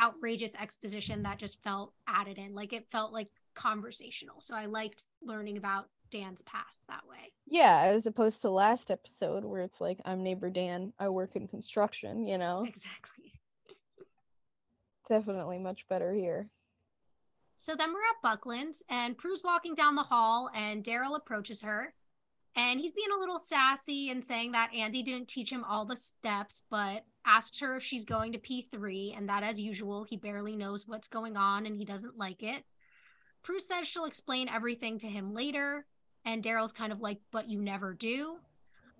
outrageous 0.00 0.56
exposition 0.56 1.22
that 1.22 1.38
just 1.38 1.62
felt 1.62 1.92
added 2.08 2.38
in. 2.38 2.54
Like 2.54 2.72
it 2.72 2.86
felt 2.90 3.12
like 3.12 3.28
conversational. 3.54 4.40
So 4.40 4.54
I 4.54 4.66
liked 4.66 5.04
learning 5.22 5.56
about 5.56 5.88
Dan's 6.10 6.42
past 6.42 6.80
that 6.88 7.02
way. 7.08 7.32
Yeah, 7.46 7.92
as 7.94 8.06
opposed 8.06 8.40
to 8.42 8.50
last 8.50 8.90
episode 8.90 9.44
where 9.44 9.62
it's 9.62 9.80
like 9.80 9.98
I'm 10.04 10.22
neighbor 10.22 10.50
Dan, 10.50 10.92
I 10.98 11.08
work 11.08 11.36
in 11.36 11.48
construction, 11.48 12.24
you 12.24 12.38
know. 12.38 12.64
Exactly. 12.66 13.32
Definitely 15.08 15.58
much 15.58 15.86
better 15.88 16.14
here. 16.14 16.48
So 17.56 17.74
then 17.74 17.92
we're 17.92 18.00
at 18.00 18.22
Buckland's, 18.22 18.82
and 18.88 19.16
Prue's 19.16 19.42
walking 19.44 19.74
down 19.74 19.94
the 19.94 20.02
hall, 20.02 20.50
and 20.54 20.84
Darryl 20.84 21.16
approaches 21.16 21.62
her. 21.62 21.94
And 22.56 22.78
he's 22.78 22.92
being 22.92 23.08
a 23.14 23.18
little 23.18 23.38
sassy 23.38 24.10
and 24.10 24.24
saying 24.24 24.52
that 24.52 24.72
Andy 24.74 25.02
didn't 25.02 25.28
teach 25.28 25.50
him 25.50 25.64
all 25.64 25.84
the 25.84 25.96
steps, 25.96 26.62
but 26.70 27.04
asks 27.26 27.58
her 27.60 27.76
if 27.76 27.82
she's 27.82 28.04
going 28.04 28.32
to 28.32 28.38
P3, 28.38 29.16
and 29.16 29.28
that, 29.28 29.42
as 29.42 29.60
usual, 29.60 30.04
he 30.04 30.16
barely 30.16 30.56
knows 30.56 30.86
what's 30.86 31.08
going 31.08 31.36
on 31.36 31.66
and 31.66 31.76
he 31.76 31.84
doesn't 31.84 32.16
like 32.16 32.42
it. 32.42 32.62
Prue 33.44 33.60
says 33.60 33.86
she'll 33.86 34.06
explain 34.06 34.48
everything 34.48 34.98
to 34.98 35.06
him 35.06 35.34
later, 35.34 35.86
and 36.24 36.42
Darryl's 36.42 36.72
kind 36.72 36.92
of 36.92 37.00
like, 37.00 37.18
but 37.30 37.48
you 37.48 37.60
never 37.60 37.92
do. 37.92 38.38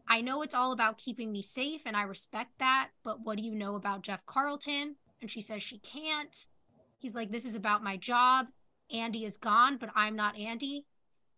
I 0.06 0.20
know 0.20 0.42
it's 0.42 0.54
all 0.54 0.72
about 0.72 0.98
keeping 0.98 1.32
me 1.32 1.40
safe, 1.40 1.80
and 1.86 1.96
I 1.96 2.02
respect 2.02 2.50
that, 2.58 2.90
but 3.02 3.24
what 3.24 3.38
do 3.38 3.42
you 3.42 3.54
know 3.54 3.74
about 3.74 4.02
Jeff 4.02 4.24
Carlton? 4.26 4.96
And 5.22 5.30
she 5.30 5.40
says 5.40 5.62
she 5.62 5.78
can't. 5.78 6.46
He's 6.98 7.14
like, 7.14 7.32
this 7.32 7.46
is 7.46 7.54
about 7.54 7.82
my 7.82 7.96
job. 7.96 8.48
Andy 8.92 9.24
is 9.24 9.38
gone, 9.38 9.78
but 9.78 9.88
I'm 9.96 10.14
not 10.14 10.38
Andy. 10.38 10.84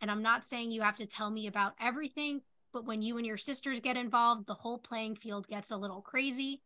And 0.01 0.11
I'm 0.11 0.23
not 0.23 0.45
saying 0.45 0.73
you 0.73 0.83
have 0.83 0.97
to 0.97 1.07
tell 1.07 1.31
me 1.31 1.47
about 1.47 1.75
everything, 1.81 2.43
but 2.73 2.85
when 2.85 3.03
you 3.03 3.19
and 3.19 3.25
your 3.25 3.37
sisters 3.37 3.79
get 3.79 3.97
involved, 3.97 4.49
the 4.49 4.55
whole 4.55 4.79
playing 4.79 5.15
field 5.15 5.47
gets 5.47 5.71
a 5.71 5.77
little 5.77 6.03
crazy. 6.03 6.61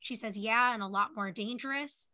She 0.00 0.14
says, 0.16 0.38
yeah, 0.38 0.72
and 0.72 0.82
a 0.82 0.86
lot 0.86 1.14
more 1.14 1.30
dangerous. 1.30 2.08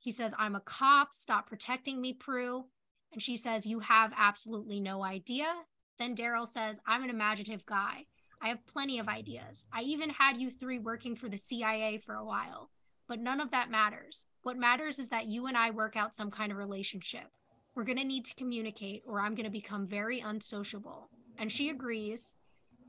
He 0.00 0.10
says, 0.10 0.34
I'm 0.36 0.56
a 0.56 0.60
cop. 0.60 1.14
Stop 1.14 1.48
protecting 1.48 2.00
me, 2.00 2.12
Prue. 2.12 2.64
And 3.12 3.20
she 3.20 3.36
says, 3.36 3.66
You 3.66 3.80
have 3.80 4.12
absolutely 4.16 4.80
no 4.80 5.04
idea. 5.04 5.52
Then 5.98 6.16
Darryl 6.16 6.48
says, 6.48 6.80
I'm 6.86 7.02
an 7.02 7.10
imaginative 7.10 7.66
guy. 7.66 8.06
I 8.42 8.48
have 8.48 8.66
plenty 8.66 8.98
of 8.98 9.08
ideas. 9.08 9.66
I 9.72 9.82
even 9.82 10.10
had 10.10 10.40
you 10.40 10.50
three 10.50 10.78
working 10.78 11.14
for 11.14 11.28
the 11.28 11.36
CIA 11.36 11.98
for 11.98 12.14
a 12.14 12.24
while. 12.24 12.70
But 13.06 13.20
none 13.20 13.40
of 13.40 13.50
that 13.50 13.70
matters. 13.70 14.24
What 14.42 14.56
matters 14.56 14.98
is 14.98 15.08
that 15.10 15.26
you 15.26 15.46
and 15.46 15.58
I 15.58 15.70
work 15.70 15.96
out 15.96 16.16
some 16.16 16.30
kind 16.30 16.50
of 16.50 16.56
relationship. 16.56 17.26
We're 17.74 17.84
going 17.84 17.98
to 17.98 18.04
need 18.04 18.24
to 18.26 18.34
communicate, 18.34 19.02
or 19.06 19.20
I'm 19.20 19.34
going 19.34 19.44
to 19.44 19.50
become 19.50 19.86
very 19.86 20.20
unsociable. 20.20 21.10
And 21.38 21.52
she 21.52 21.68
agrees. 21.68 22.36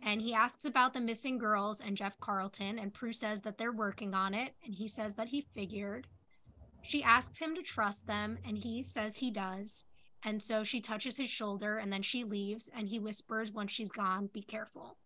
And 0.04 0.22
he 0.22 0.34
asks 0.34 0.66
about 0.66 0.94
the 0.94 1.02
missing 1.02 1.38
girls 1.38 1.82
and 1.82 1.98
Jeff 1.98 2.20
Carlton. 2.20 2.80
And 2.80 2.94
Prue 2.94 3.14
says 3.14 3.42
that 3.42 3.58
they're 3.58 3.72
working 3.72 4.14
on 4.14 4.34
it. 4.34 4.54
And 4.64 4.74
he 4.74 4.88
says 4.88 5.16
that 5.16 5.30
he 5.30 5.46
figured. 5.54 6.08
She 6.84 7.04
asks 7.04 7.40
him 7.40 7.56
to 7.56 7.62
trust 7.62 8.08
them. 8.08 8.38
And 8.46 8.58
he 8.58 8.84
says 8.84 9.18
he 9.18 9.32
does. 9.32 9.86
And 10.24 10.42
so 10.42 10.64
she 10.64 10.82
touches 10.82 11.18
his 11.18 11.30
shoulder 11.30 11.78
and 11.78 11.92
then 11.92 12.02
she 12.02 12.24
leaves 12.24 12.70
and 12.76 12.88
he 12.88 13.00
whispers 13.00 13.52
once 13.52 13.72
she's 13.72 13.92
gone, 13.92 14.30
be 14.32 14.42
careful. 14.42 14.98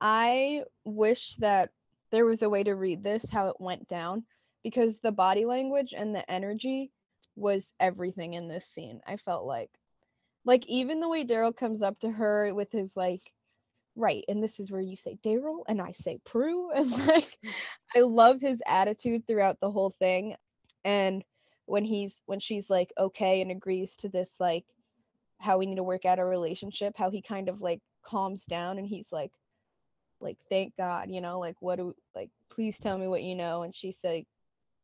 I 0.00 0.62
wish 0.84 1.34
that 1.38 1.70
there 2.10 2.24
was 2.24 2.42
a 2.42 2.48
way 2.48 2.62
to 2.64 2.74
read 2.74 3.02
this 3.02 3.24
how 3.30 3.48
it 3.48 3.56
went 3.58 3.88
down 3.88 4.24
because 4.62 4.96
the 5.02 5.12
body 5.12 5.44
language 5.44 5.94
and 5.96 6.14
the 6.14 6.28
energy 6.30 6.90
was 7.36 7.72
everything 7.80 8.34
in 8.34 8.48
this 8.48 8.66
scene. 8.66 9.00
I 9.06 9.16
felt 9.16 9.44
like 9.44 9.70
like 10.44 10.64
even 10.66 11.00
the 11.00 11.08
way 11.08 11.24
Darryl 11.24 11.56
comes 11.56 11.82
up 11.82 11.98
to 12.00 12.10
her 12.10 12.52
with 12.54 12.70
his 12.70 12.90
like 12.94 13.22
right 13.96 14.24
and 14.28 14.42
this 14.42 14.58
is 14.58 14.70
where 14.70 14.80
you 14.80 14.96
say 14.96 15.18
Darryl 15.24 15.62
and 15.68 15.80
I 15.80 15.92
say 15.92 16.18
Prue 16.24 16.70
and 16.74 16.90
like 16.90 17.38
I 17.94 18.00
love 18.00 18.40
his 18.40 18.58
attitude 18.66 19.26
throughout 19.26 19.58
the 19.60 19.70
whole 19.70 19.94
thing 19.98 20.36
and 20.84 21.24
when 21.66 21.84
he's 21.84 22.20
when 22.26 22.40
she's 22.40 22.68
like 22.68 22.92
okay 22.98 23.40
and 23.40 23.50
agrees 23.50 23.96
to 23.96 24.08
this 24.08 24.34
like 24.38 24.64
how 25.40 25.58
we 25.58 25.66
need 25.66 25.76
to 25.76 25.82
work 25.82 26.04
out 26.04 26.18
a 26.18 26.24
relationship 26.24 26.94
how 26.96 27.10
he 27.10 27.22
kind 27.22 27.48
of 27.48 27.60
like 27.60 27.80
calms 28.04 28.44
down 28.44 28.78
and 28.78 28.86
he's 28.86 29.08
like 29.10 29.32
like 30.20 30.36
thank 30.48 30.76
god 30.76 31.10
you 31.10 31.20
know 31.20 31.38
like 31.38 31.56
what 31.60 31.76
do 31.76 31.94
like 32.14 32.30
please 32.50 32.78
tell 32.78 32.98
me 32.98 33.08
what 33.08 33.22
you 33.22 33.34
know 33.34 33.62
and 33.62 33.74
she's 33.74 33.98
like 34.04 34.26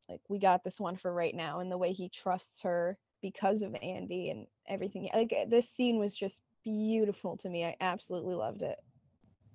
like 0.09 0.20
we 0.28 0.39
got 0.39 0.64
this 0.64 0.81
one 0.81 0.97
for 0.97 1.12
right 1.12 1.35
now 1.35 1.61
and 1.61 1.70
the 1.70 1.78
way 1.78 1.93
he 1.93 2.09
trusts 2.09 2.62
her 2.62 2.97
because 3.22 3.62
of 3.62 3.74
andy 3.83 4.31
and 4.31 4.47
everything 4.66 5.09
like 5.14 5.33
eh, 5.33 5.45
this 5.49 5.68
scene 5.68 5.99
was 5.99 6.14
just 6.14 6.41
beautiful 6.64 7.37
to 7.37 7.49
me 7.49 7.64
i 7.64 7.76
absolutely 7.81 8.35
loved 8.35 8.62
it 8.62 8.78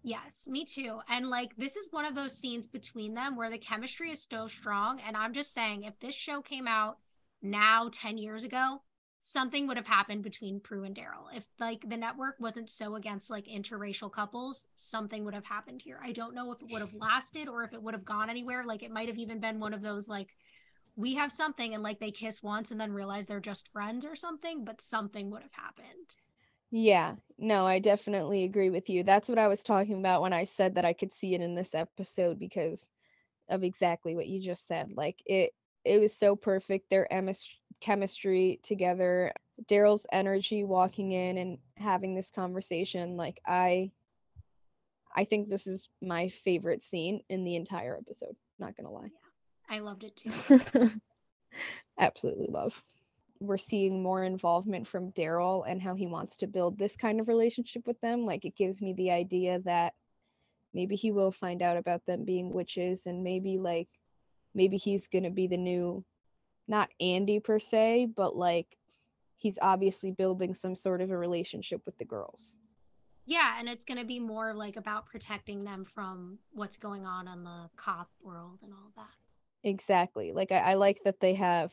Yes, 0.08 0.48
me 0.48 0.66
too. 0.66 1.00
And 1.10 1.32
like 1.32 1.56
this 1.58 1.76
is 1.76 1.92
one 1.92 2.06
of 2.06 2.14
those 2.14 2.38
scenes 2.38 2.68
between 2.68 3.16
them 3.16 3.36
where 3.36 3.50
the 3.50 3.58
chemistry 3.58 4.12
is 4.12 4.28
so 4.32 4.46
strong. 4.46 5.00
And 5.00 5.18
I'm 5.18 5.34
just 5.34 5.52
saying, 5.52 5.82
if 5.82 6.00
this 6.00 6.14
show 6.14 6.44
came 6.44 6.68
out 6.68 7.00
now 7.46 7.90
10 7.92 8.18
years 8.18 8.44
ago 8.44 8.82
something 9.28 9.66
would 9.66 9.78
have 9.78 9.88
happened 9.88 10.22
between 10.22 10.60
prue 10.60 10.84
and 10.84 10.96
darryl. 10.96 11.36
If 11.36 11.44
like 11.60 11.90
the 11.90 11.98
network 11.98 12.36
wasn't 12.40 12.70
so 12.70 12.96
against 12.96 13.32
like 13.32 13.48
interracial 13.48 14.12
couples 14.12 14.68
something 14.76 15.26
would 15.26 15.34
have 15.34 15.46
happened 15.46 15.82
here. 15.82 16.00
I 16.04 16.12
don't 16.12 16.36
know 16.36 16.52
if 16.52 16.62
it 16.62 16.68
would 16.70 16.82
have 16.82 16.94
lasted 16.94 17.48
or 17.48 17.64
if 17.64 17.74
it 17.74 17.82
would 17.82 17.96
have 17.96 18.06
gone 18.06 18.30
anywhere. 18.30 18.64
Like 18.64 18.84
it 18.84 18.92
might 18.92 19.08
have 19.08 19.18
even 19.18 19.40
been 19.40 19.60
one 19.60 19.74
of 19.74 19.82
those 19.82 20.08
like 20.08 20.28
we 20.96 21.16
have 21.16 21.32
something 21.32 21.74
and 21.74 21.82
like 21.82 22.00
they 22.00 22.12
kiss 22.12 22.44
once 22.44 22.70
and 22.70 22.80
then 22.80 22.94
realize 22.94 23.26
they're 23.26 23.40
just 23.40 23.72
friends 23.72 24.06
or 24.06 24.16
something 24.16 24.64
but 24.64 24.80
something 24.80 25.32
would 25.32 25.42
have 25.42 25.54
happened. 25.54 26.16
Yeah. 26.70 27.16
No 27.40 27.66
i 27.66 27.80
definitely 27.80 28.44
agree 28.44 28.70
with 28.70 28.90
you. 28.90 29.04
That's 29.04 29.28
what 29.28 29.40
i 29.40 29.48
was 29.48 29.64
talking 29.64 29.98
about 29.98 30.22
when 30.22 30.34
i 30.34 30.44
said 30.44 30.76
that 30.76 30.86
i 30.86 30.94
could 30.94 31.14
see 31.16 31.34
it 31.34 31.42
in 31.42 31.56
this 31.56 31.74
episode 31.74 32.38
because 32.38 32.86
of 33.50 33.64
exactly 33.64 34.16
what 34.16 34.28
you 34.28 34.40
just 34.40 34.68
said. 34.68 34.92
Like 34.96 35.18
it 35.26 35.52
it 35.86 36.02
was 36.02 36.16
so 36.16 36.36
perfect. 36.36 36.90
Their 36.90 37.08
emis- 37.12 37.46
chemistry 37.82 38.60
together, 38.64 39.32
Darryl's 39.70 40.06
energy 40.12 40.64
walking 40.64 41.12
in 41.12 41.38
and 41.38 41.58
having 41.78 42.16
this 42.16 42.32
conversation. 42.32 43.16
Like 43.18 43.40
I, 43.46 43.92
I 45.16 45.26
think 45.26 45.50
this 45.50 45.68
is 45.68 45.88
my 46.02 46.30
favorite 46.44 46.84
scene 46.84 47.22
in 47.30 47.44
the 47.44 47.56
entire 47.56 47.98
episode. 47.98 48.36
Not 48.60 48.76
gonna 48.76 48.92
lie. 48.92 49.12
Yeah, 49.70 49.78
I 49.78 49.80
loved 49.80 50.04
it 50.04 50.16
too. 50.16 50.32
Absolutely 52.00 52.48
love. 52.50 52.74
We're 53.40 53.58
seeing 53.58 54.02
more 54.02 54.24
involvement 54.24 54.88
from 54.88 55.12
Darryl 55.12 55.64
and 55.70 55.82
how 55.82 55.94
he 55.94 56.08
wants 56.08 56.38
to 56.38 56.48
build 56.48 56.78
this 56.78 56.96
kind 56.96 57.20
of 57.20 57.28
relationship 57.28 57.86
with 57.86 58.00
them. 58.02 58.26
Like 58.26 58.46
it 58.46 58.56
gives 58.56 58.82
me 58.82 58.94
the 58.94 59.12
idea 59.12 59.60
that 59.66 59.94
maybe 60.74 60.96
he 60.96 61.12
will 61.12 61.32
find 61.32 61.62
out 61.62 61.78
about 61.78 62.06
them 62.06 62.26
being 62.26 62.52
witches 62.52 63.06
and 63.06 63.24
maybe 63.24 63.58
like 63.58 63.88
maybe 64.56 64.78
he's 64.78 65.08
going 65.08 65.24
to 65.24 65.30
be 65.30 65.48
the 65.48 65.58
new 65.58 66.04
not 66.68 66.90
Andy 67.00 67.40
per 67.40 67.60
se, 67.60 68.08
but 68.16 68.36
like 68.36 68.78
he's 69.36 69.60
obviously 69.62 70.12
building 70.12 70.56
some 70.56 70.76
sort 70.76 71.02
of 71.02 71.12
a 71.12 71.18
relationship 71.18 71.82
with 71.86 71.98
the 71.98 72.06
girls. 72.06 72.56
Yeah, 73.28 73.56
and 73.60 73.68
it's 73.68 73.86
going 73.86 73.98
to 73.98 74.06
be 74.06 74.20
more 74.20 74.54
like 74.54 74.78
about 74.78 75.08
protecting 75.08 75.64
them 75.64 75.86
from 75.86 76.40
what's 76.54 76.78
going 76.78 77.06
on 77.06 77.28
in 77.28 77.44
the 77.44 77.70
cop 77.76 78.10
world 78.22 78.60
and 78.64 78.72
all 78.74 78.92
that. 78.96 79.10
Exactly. 79.64 80.32
Like 80.32 80.52
I, 80.52 80.58
I 80.58 80.74
like 80.76 81.00
that 81.06 81.20
they 81.20 81.34
have 81.36 81.72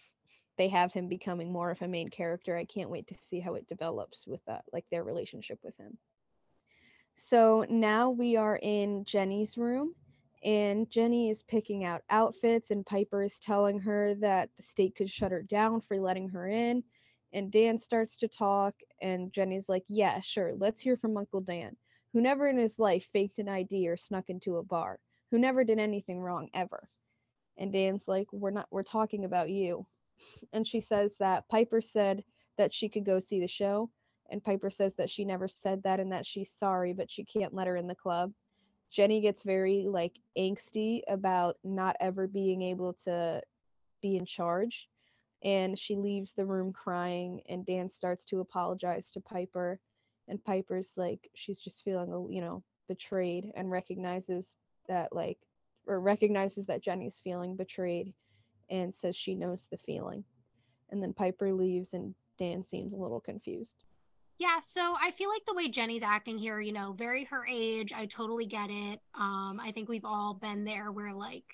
they 0.58 0.68
have 0.68 0.92
him 0.92 1.08
becoming 1.08 1.50
more 1.50 1.70
of 1.70 1.80
a 1.80 1.88
main 1.88 2.08
character. 2.08 2.56
I 2.56 2.64
can't 2.64 2.90
wait 2.90 3.06
to 3.08 3.14
see 3.30 3.40
how 3.40 3.54
it 3.54 3.68
develops 3.68 4.26
with 4.26 4.40
that, 4.46 4.64
like 4.72 4.84
their 4.90 5.02
relationship 5.02 5.58
with 5.62 5.76
him. 5.76 5.96
So 7.16 7.66
now 7.68 8.10
we 8.10 8.36
are 8.36 8.58
in 8.62 9.04
Jenny's 9.04 9.56
room 9.56 9.94
and 10.44 10.90
Jenny 10.90 11.30
is 11.30 11.42
picking 11.44 11.84
out 11.84 12.02
outfits, 12.10 12.70
and 12.70 12.84
Piper 12.84 13.22
is 13.22 13.38
telling 13.38 13.78
her 13.80 14.14
that 14.16 14.50
the 14.56 14.62
state 14.62 14.96
could 14.96 15.10
shut 15.10 15.30
her 15.30 15.42
down 15.42 15.80
for 15.80 16.00
letting 16.00 16.28
her 16.30 16.48
in. 16.48 16.82
And 17.32 17.50
Dan 17.52 17.78
starts 17.78 18.16
to 18.18 18.28
talk, 18.28 18.74
and 19.00 19.32
Jenny's 19.32 19.68
like, 19.68 19.84
Yeah, 19.88 20.20
sure, 20.20 20.54
let's 20.56 20.82
hear 20.82 20.96
from 20.96 21.16
Uncle 21.16 21.40
Dan, 21.40 21.76
who 22.12 22.20
never 22.20 22.48
in 22.48 22.58
his 22.58 22.78
life 22.78 23.06
faked 23.12 23.38
an 23.38 23.48
ID 23.48 23.88
or 23.88 23.96
snuck 23.96 24.24
into 24.28 24.56
a 24.56 24.64
bar, 24.64 24.98
who 25.30 25.38
never 25.38 25.64
did 25.64 25.78
anything 25.78 26.20
wrong 26.20 26.48
ever. 26.54 26.88
And 27.56 27.72
Dan's 27.72 28.02
like, 28.08 28.26
We're 28.32 28.50
not, 28.50 28.66
we're 28.70 28.82
talking 28.82 29.24
about 29.24 29.50
you. 29.50 29.86
And 30.52 30.66
she 30.66 30.80
says 30.80 31.16
that 31.18 31.48
Piper 31.48 31.80
said 31.80 32.22
that 32.58 32.72
she 32.72 32.88
could 32.88 33.04
go 33.04 33.18
see 33.18 33.40
the 33.40 33.48
show. 33.48 33.90
And 34.30 34.44
Piper 34.44 34.70
says 34.70 34.94
that 34.96 35.10
she 35.10 35.24
never 35.24 35.48
said 35.48 35.82
that 35.82 35.98
and 36.00 36.12
that 36.12 36.26
she's 36.26 36.52
sorry, 36.52 36.92
but 36.92 37.10
she 37.10 37.24
can't 37.24 37.54
let 37.54 37.66
her 37.66 37.76
in 37.76 37.88
the 37.88 37.94
club. 37.94 38.32
Jenny 38.92 39.20
gets 39.20 39.42
very 39.42 39.86
like 39.88 40.12
angsty 40.36 41.00
about 41.08 41.56
not 41.64 41.96
ever 42.00 42.26
being 42.26 42.62
able 42.62 42.94
to 43.04 43.40
be 44.02 44.16
in 44.16 44.26
charge 44.26 44.88
and 45.44 45.78
she 45.78 45.96
leaves 45.96 46.32
the 46.32 46.44
room 46.44 46.72
crying 46.72 47.40
and 47.48 47.66
Dan 47.66 47.88
starts 47.88 48.24
to 48.26 48.40
apologize 48.40 49.10
to 49.12 49.20
Piper 49.20 49.80
and 50.28 50.44
Piper's 50.44 50.92
like 50.96 51.30
she's 51.34 51.60
just 51.60 51.82
feeling 51.84 52.12
oh, 52.12 52.28
you 52.30 52.40
know 52.40 52.62
betrayed 52.88 53.50
and 53.56 53.70
recognizes 53.70 54.54
that 54.88 55.14
like 55.14 55.38
or 55.86 56.00
recognizes 56.00 56.66
that 56.66 56.82
Jenny's 56.82 57.20
feeling 57.22 57.56
betrayed 57.56 58.12
and 58.70 58.94
says 58.94 59.16
she 59.16 59.34
knows 59.34 59.64
the 59.70 59.78
feeling. 59.78 60.24
And 60.90 61.02
then 61.02 61.12
Piper 61.12 61.52
leaves 61.52 61.90
and 61.92 62.14
Dan 62.38 62.64
seems 62.70 62.92
a 62.92 62.96
little 62.96 63.20
confused. 63.20 63.84
Yeah, 64.42 64.58
so 64.58 64.96
I 65.00 65.12
feel 65.12 65.28
like 65.30 65.44
the 65.46 65.54
way 65.54 65.68
Jenny's 65.68 66.02
acting 66.02 66.36
here, 66.36 66.58
you 66.60 66.72
know, 66.72 66.94
very 66.94 67.24
her 67.26 67.46
age, 67.48 67.92
I 67.92 68.06
totally 68.06 68.44
get 68.44 68.70
it. 68.70 69.00
Um, 69.14 69.60
I 69.62 69.70
think 69.72 69.88
we've 69.88 70.04
all 70.04 70.34
been 70.34 70.64
there 70.64 70.90
where 70.90 71.14
like 71.14 71.44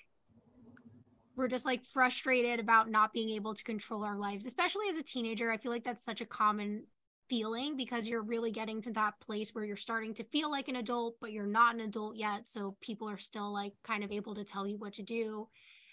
we're 1.35 1.47
just 1.47 1.67
like 1.67 1.83
frustrated 1.85 2.59
about 2.59 2.89
not 2.89 3.13
being 3.13 3.29
able 3.29 3.53
to 3.53 3.63
control 3.63 4.03
our 4.03 4.17
lives, 4.17 4.47
especially 4.47 4.89
as 4.89 4.97
a 4.97 5.03
teenager. 5.03 5.51
I 5.51 5.57
feel 5.57 5.71
like 5.71 5.83
that's 5.83 6.03
such 6.03 6.19
a 6.19 6.25
common 6.25 6.85
feeling 7.29 7.77
because 7.77 8.07
you're 8.07 8.23
really 8.23 8.51
getting 8.51 8.81
to 8.81 8.91
that 8.93 9.19
place 9.19 9.53
where 9.53 9.63
you're 9.63 9.75
starting 9.75 10.15
to 10.15 10.23
feel 10.23 10.49
like 10.49 10.67
an 10.67 10.77
adult, 10.77 11.17
but 11.21 11.31
you're 11.31 11.45
not 11.45 11.75
an 11.75 11.81
adult 11.81 12.15
yet. 12.15 12.47
So 12.47 12.75
people 12.81 13.07
are 13.07 13.19
still 13.19 13.53
like 13.53 13.73
kind 13.83 14.03
of 14.03 14.11
able 14.11 14.33
to 14.33 14.43
tell 14.43 14.65
you 14.67 14.77
what 14.77 14.93
to 14.93 15.03
do. 15.03 15.47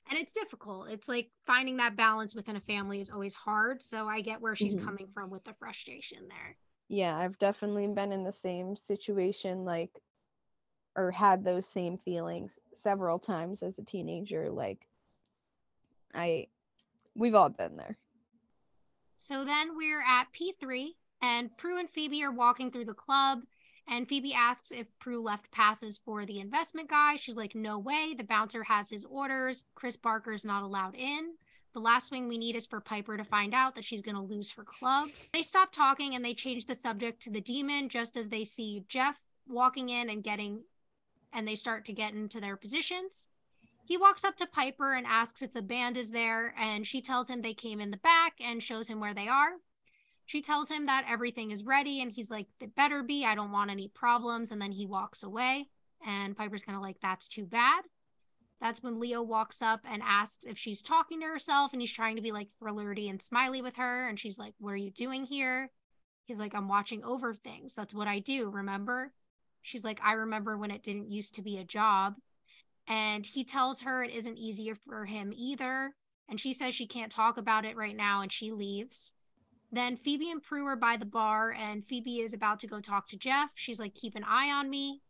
And 0.09 0.18
it's 0.18 0.32
difficult. 0.32 0.88
It's 0.88 1.09
like 1.11 1.30
finding 1.47 1.76
that 1.76 1.97
balance 1.97 2.34
within 2.34 2.57
a 2.57 2.61
family 2.61 3.01
is 3.03 3.11
always 3.11 3.34
hard. 3.34 3.82
So 3.82 4.09
I 4.09 4.22
get 4.22 4.40
where 4.40 4.57
she's 4.57 4.74
Mhm. 4.76 4.84
coming 4.84 5.09
from 5.12 5.30
with 5.30 5.44
the 5.44 5.53
frustration 5.55 6.28
there. 6.28 6.57
Yeah, 6.89 7.16
I've 7.16 7.39
definitely 7.39 7.87
been 7.89 8.12
in 8.12 8.24
the 8.24 8.32
same 8.32 8.76
situation, 8.76 9.64
like, 9.64 9.91
or 10.97 11.11
had 11.11 11.45
those 11.45 11.66
same 11.66 11.99
feelings 11.99 12.53
several 12.82 13.18
times 13.18 13.62
as 13.62 13.78
a 13.78 13.84
teenager. 13.84 14.51
Like, 14.51 14.87
I, 16.14 16.47
we've 17.14 17.34
all 17.34 17.49
been 17.49 17.76
there. 17.76 17.99
So 19.18 19.45
then 19.45 19.76
we're 19.76 20.03
at 20.03 20.26
P3, 20.32 20.91
and 21.20 21.57
Prue 21.57 21.78
and 21.78 21.91
Phoebe 21.91 22.22
are 22.22 22.32
walking 22.32 22.70
through 22.70 22.84
the 22.84 22.95
club. 22.95 23.41
And 23.89 24.09
Phoebe 24.09 24.34
asks 24.34 24.72
if 24.72 24.87
Prue 24.99 25.22
left 25.22 25.51
passes 25.51 26.01
for 26.05 26.26
the 26.26 26.41
investment 26.41 26.91
guy. 26.91 27.16
She's 27.16 27.37
like, 27.37 27.55
no 27.55 27.78
way. 27.78 28.14
The 28.16 28.24
bouncer 28.24 28.64
has 28.64 28.91
his 28.91 29.05
orders. 29.05 29.64
Chris 29.74 29.97
Barker's 29.97 30.45
not 30.45 30.64
allowed 30.64 30.97
in. 30.97 31.34
The 31.77 31.83
last 31.83 32.09
thing 32.09 32.27
we 32.27 32.39
need 32.39 32.57
is 32.57 32.64
for 32.64 32.81
Piper 32.81 33.18
to 33.18 33.22
find 33.22 33.53
out 33.53 33.74
that 33.74 33.85
she's 33.85 34.01
going 34.01 34.14
to 34.14 34.22
lose 34.22 34.51
her 34.53 34.64
club. 34.64 35.11
They 35.35 35.43
stop 35.43 35.72
talking 35.72 36.14
and 36.14 36.24
they 36.24 36.33
change 36.33 36.64
the 36.64 36.74
subject 36.74 37.22
to 37.24 37.31
the 37.31 37.43
demon 37.43 37.91
just 37.91 38.16
as 38.16 38.31
they 38.31 38.45
see 38.45 38.87
Jeff 38.89 39.20
walking 39.47 39.91
in 39.91 40.09
and 40.09 40.24
getting, 40.24 40.62
and 41.35 41.47
they 41.47 41.55
start 41.55 41.85
to 41.85 41.93
get 41.93 42.14
into 42.14 42.41
their 42.41 42.57
positions. 42.57 43.29
He 43.85 43.99
walks 43.99 44.24
up 44.24 44.39
to 44.39 44.47
Piper 44.47 44.95
and 44.95 45.07
asks 45.07 45.43
if 45.43 45.53
the 45.53 45.61
band 45.61 45.99
is 45.99 46.12
there, 46.12 46.55
and 46.59 46.87
she 46.87 47.03
tells 47.03 47.29
him 47.29 47.43
they 47.43 47.53
came 47.53 47.79
in 47.79 47.91
the 47.91 47.99
back 47.99 48.37
and 48.41 48.62
shows 48.62 48.89
him 48.89 48.99
where 48.99 49.12
they 49.12 49.29
are. 49.29 49.51
She 50.24 50.41
tells 50.41 50.70
him 50.70 50.87
that 50.87 51.05
everything 51.07 51.51
is 51.51 51.62
ready, 51.62 52.01
and 52.01 52.11
he's 52.11 52.31
like, 52.31 52.47
It 52.59 52.74
better 52.74 53.03
be. 53.03 53.27
I 53.27 53.35
don't 53.35 53.53
want 53.53 53.70
any 53.70 53.89
problems. 53.89 54.51
And 54.51 54.62
then 54.62 54.72
he 54.72 54.87
walks 54.87 55.22
away, 55.22 55.68
and 56.07 56.39
Piper's 56.39 56.62
kind 56.62 56.77
of 56.77 56.83
like, 56.83 57.01
That's 57.03 57.29
too 57.29 57.45
bad. 57.45 57.83
That's 58.61 58.83
when 58.83 59.01
Leo 59.01 59.23
walks 59.23 59.61
up 59.61 59.81
and 59.85 60.03
asks 60.05 60.45
if 60.45 60.57
she's 60.59 60.81
talking 60.81 61.21
to 61.21 61.27
herself, 61.27 61.73
and 61.73 61.81
he's 61.81 61.93
trying 61.93 62.17
to 62.17 62.23
be 62.23 62.33
like 62.33 62.49
flirty 62.59 63.09
and 63.09 63.21
smiley 63.21 63.61
with 63.61 63.77
her. 63.77 64.09
And 64.09 64.19
she's 64.19 64.39
like, 64.39 64.55
What 64.59 64.71
are 64.71 64.77
you 64.77 64.91
doing 64.91 65.27
here? 65.27 65.71
He's 66.25 66.41
like, 66.41 66.55
I'm 66.55 66.69
watching 66.69 67.05
over 67.05 67.35
things. 67.35 67.75
That's 67.75 67.95
what 67.95 68.09
I 68.09 68.19
do, 68.19 68.51
remember? 68.51 69.13
She's 69.63 69.85
like, 69.85 70.01
I 70.03 70.13
remember 70.13 70.57
when 70.57 70.71
it 70.71 70.83
didn't 70.83 71.11
used 71.11 71.35
to 71.37 71.43
be 71.43 71.59
a 71.59 71.65
job. 71.65 72.15
And 72.89 73.25
he 73.27 73.45
tells 73.45 73.81
her 73.81 74.03
it 74.03 74.13
isn't 74.13 74.39
easier 74.39 74.75
for 74.75 75.07
him 75.07 75.33
either. 75.37 75.95
And 76.29 76.41
she 76.41 76.53
says 76.53 76.75
she 76.75 76.87
can't 76.87 77.13
talk 77.13 77.37
about 77.37 77.65
it 77.65 77.77
right 77.77 77.97
now 77.97 78.21
and 78.23 78.33
she 78.33 78.53
leaves. 78.53 79.15
Then 79.73 79.97
Phoebe 79.97 80.31
and 80.31 80.43
Prue 80.43 80.67
are 80.67 80.77
by 80.77 80.97
the 80.97 81.05
bar 81.05 81.53
and 81.53 81.85
Phoebe 81.85 82.21
is 82.21 82.35
about 82.35 82.61
to 82.61 82.67
go 82.67 82.81
talk 82.81 83.09
to 83.09 83.17
Jeff. 83.17 83.51
She's 83.55 83.81
like, 83.81 83.95
keep 83.95 84.15
an 84.15 84.25
eye 84.25 84.51
on 84.51 84.71
me. 84.71 85.03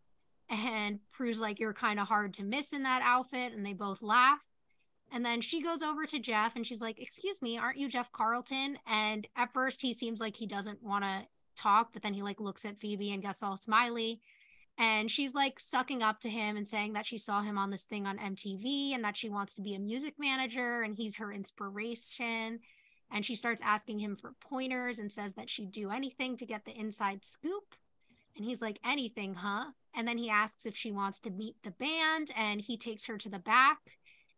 And 0.49 1.01
Prue's 1.13 1.41
like, 1.41 1.59
you're 1.59 1.73
kind 1.73 1.99
of 1.99 2.09
hard 2.09 2.35
to 2.35 2.45
miss 2.45 2.73
in 2.73 2.85
that 2.85 3.03
outfit. 3.03 3.53
And 3.53 3.65
they 3.65 3.73
both 3.73 4.03
laugh. 4.03 4.41
And 5.13 5.25
then 5.25 5.41
she 5.41 5.63
goes 5.63 5.83
over 5.83 6.05
to 6.07 6.19
Jeff 6.19 6.57
and 6.57 6.67
she's 6.67 6.81
like, 6.81 7.01
excuse 7.01 7.41
me, 7.41 7.57
aren't 7.57 7.79
you 7.79 7.89
Jeff 7.89 8.11
Carlton? 8.13 8.79
And 8.87 9.27
at 9.37 9.53
first 9.53 9.83
he 9.83 9.93
seems 9.93 10.21
like 10.21 10.37
he 10.37 10.47
doesn't 10.47 10.83
want 10.83 11.05
to 11.05 11.27
talk, 11.57 11.91
but 11.93 12.03
then 12.03 12.15
he 12.15 12.23
like 12.23 12.41
looks 12.41 12.65
at 12.65 12.79
Phoebe 12.79 13.13
and 13.13 13.23
gets 13.23 13.43
all 13.43 13.57
smiley 13.57 14.21
and 14.79 15.11
she's 15.11 15.35
like 15.35 15.59
sucking 15.59 16.03
up 16.03 16.21
to 16.21 16.29
him 16.29 16.57
and 16.57 16.69
saying 16.69 16.93
that 16.93 17.07
she 17.07 17.17
saw 17.17 17.43
him 17.43 17.57
on 17.57 17.71
this 17.71 17.85
thing 17.85 18.07
on 18.07 18.19
MTV 18.19 18.95
and 18.95 19.03
that 19.05 19.17
she 19.17 19.29
wants 19.29 19.55
to 19.55 19.63
be 19.63 19.75
a 19.75 19.79
music 19.79 20.15
manager 20.19 20.83
and 20.83 20.95
he's 20.95 21.17
her 21.17 21.33
inspiration 21.33 22.61
and 23.11 23.25
she 23.25 23.37
starts 23.37 23.63
asking 23.65 24.01
him 24.01 24.17
for 24.17 24.35
pointers 24.41 24.99
and 24.99 25.11
says 25.11 25.35
that 25.35 25.49
she'd 25.49 25.73
do 25.73 25.91
anything 25.91 26.37
to 26.37 26.47
get 26.47 26.65
the 26.65 26.79
inside 26.79 27.25
scoop 27.25 27.75
and 28.37 28.45
he's 28.45 28.61
like 28.61 28.79
anything 28.85 29.35
huh 29.35 29.67
and 29.97 30.07
then 30.07 30.19
he 30.19 30.31
asks 30.31 30.67
if 30.67 30.77
she 30.77 30.93
wants 30.93 31.19
to 31.21 31.31
meet 31.31 31.57
the 31.65 31.71
band 31.73 32.31
and 32.37 32.61
he 32.61 32.77
takes 32.77 33.07
her 33.07 33.19
to 33.19 33.29
the 33.29 33.39
back 33.39 33.79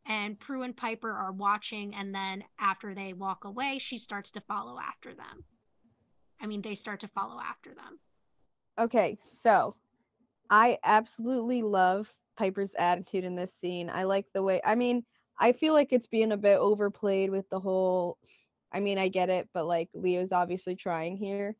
and 0.07 0.39
Prue 0.39 0.63
and 0.63 0.77
Piper 0.77 1.11
are 1.11 1.33
watching 1.33 1.95
and 1.95 2.15
then 2.15 2.45
after 2.59 2.95
they 2.95 3.13
walk 3.13 3.45
away 3.45 3.79
she 3.79 3.99
starts 3.99 4.31
to 4.33 4.41
follow 4.41 4.79
after 4.79 5.15
them 5.15 5.45
I 6.41 6.47
mean 6.47 6.63
they 6.63 6.75
start 6.75 7.01
to 7.01 7.09
follow 7.09 7.41
after 7.41 7.75
them 7.75 7.99
Okay, 8.79 9.19
so 9.23 9.75
I 10.49 10.79
absolutely 10.85 11.63
love 11.63 12.13
Piper's 12.39 12.71
attitude 12.79 13.25
in 13.25 13.35
this 13.35 13.53
scene. 13.61 13.91
I 13.93 14.05
like 14.05 14.27
the 14.33 14.43
way, 14.43 14.61
I 14.65 14.77
mean, 14.77 15.05
I 15.39 15.51
feel 15.51 15.73
like 15.73 15.89
it's 15.91 16.07
being 16.07 16.31
a 16.31 16.37
bit 16.37 16.59
overplayed 16.59 17.31
with 17.31 17.49
the 17.51 17.59
whole, 17.59 18.19
I 18.73 18.79
mean, 18.79 18.97
I 18.97 19.09
get 19.09 19.31
it, 19.31 19.49
but 19.53 19.67
like 19.67 19.89
Leo's 19.95 20.31
obviously 20.31 20.77
trying 20.77 21.17
here, 21.17 21.57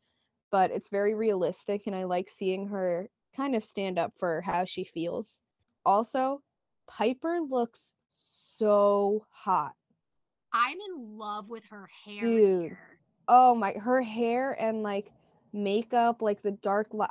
but 0.49 0.71
it's 0.71 0.87
very 0.89 1.13
realistic 1.13 1.87
and 1.87 1.95
I 1.95 2.05
like 2.05 2.29
seeing 2.29 2.67
her 2.67 3.09
kind 3.39 3.55
of 3.55 3.63
stand 3.63 3.97
up 3.97 4.11
for 4.19 4.41
how 4.41 4.65
she 4.65 4.83
feels. 4.83 5.39
Also, 5.85 6.41
Piper 6.89 7.39
looks 7.39 7.79
so 8.57 9.25
hot. 9.29 9.71
I'm 10.51 10.77
in 10.77 11.17
love 11.17 11.47
with 11.47 11.63
her 11.69 11.87
hair 12.05 12.21
Dude. 12.21 12.61
here. 12.63 12.79
Oh 13.29 13.55
my, 13.55 13.73
her 13.73 14.01
hair 14.01 14.51
and 14.59 14.83
like 14.83 15.11
makeup, 15.53 16.21
like 16.21 16.41
the 16.41 16.51
dark 16.51 16.87
light. 16.93 17.09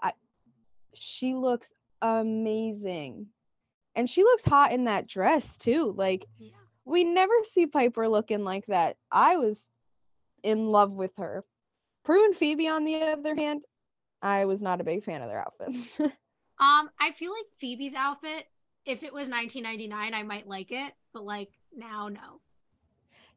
She 0.94 1.34
looks 1.34 1.68
amazing. 2.02 3.28
And 3.96 4.08
she 4.10 4.22
looks 4.22 4.44
hot 4.44 4.72
in 4.72 4.84
that 4.84 5.06
dress 5.06 5.56
too. 5.56 5.94
Like 5.96 6.26
Yeah. 6.38 6.50
we 6.84 7.04
never 7.04 7.32
see 7.44 7.66
Piper 7.66 8.06
looking 8.06 8.44
like 8.44 8.66
that. 8.66 8.96
I 9.10 9.38
was 9.38 9.64
in 10.42 10.66
love 10.66 10.92
with 10.92 11.12
her. 11.16 11.44
Prue 12.04 12.24
and 12.26 12.36
Phoebe, 12.36 12.68
on 12.68 12.84
the 12.84 12.96
other 13.02 13.34
hand, 13.34 13.62
I 14.22 14.44
was 14.46 14.62
not 14.62 14.80
a 14.80 14.84
big 14.84 15.04
fan 15.04 15.22
of 15.22 15.28
their 15.28 15.40
outfits. 15.40 15.98
Um, 16.60 16.90
I 17.00 17.12
feel 17.12 17.32
like 17.32 17.46
Phoebe's 17.60 17.94
outfit, 17.94 18.46
if 18.84 19.02
it 19.02 19.12
was 19.12 19.28
1999, 19.28 20.14
I 20.14 20.22
might 20.22 20.46
like 20.48 20.70
it, 20.72 20.92
but 21.12 21.24
like 21.24 21.50
now, 21.72 22.08
no. 22.08 22.40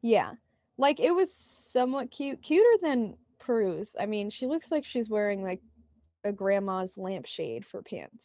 yeah. 0.02 0.32
Like 0.78 1.00
it 1.00 1.12
was 1.12 1.32
somewhat 1.32 2.10
cute, 2.10 2.42
cuter 2.42 2.78
than 2.82 3.16
Prue's. 3.38 3.94
I 3.98 4.06
mean, 4.06 4.30
she 4.30 4.46
looks 4.46 4.70
like 4.70 4.84
she's 4.84 5.08
wearing 5.08 5.42
like 5.42 5.60
a 6.24 6.32
grandma's 6.32 6.96
lampshade 6.96 7.66
for 7.66 7.82
pants. 7.82 8.24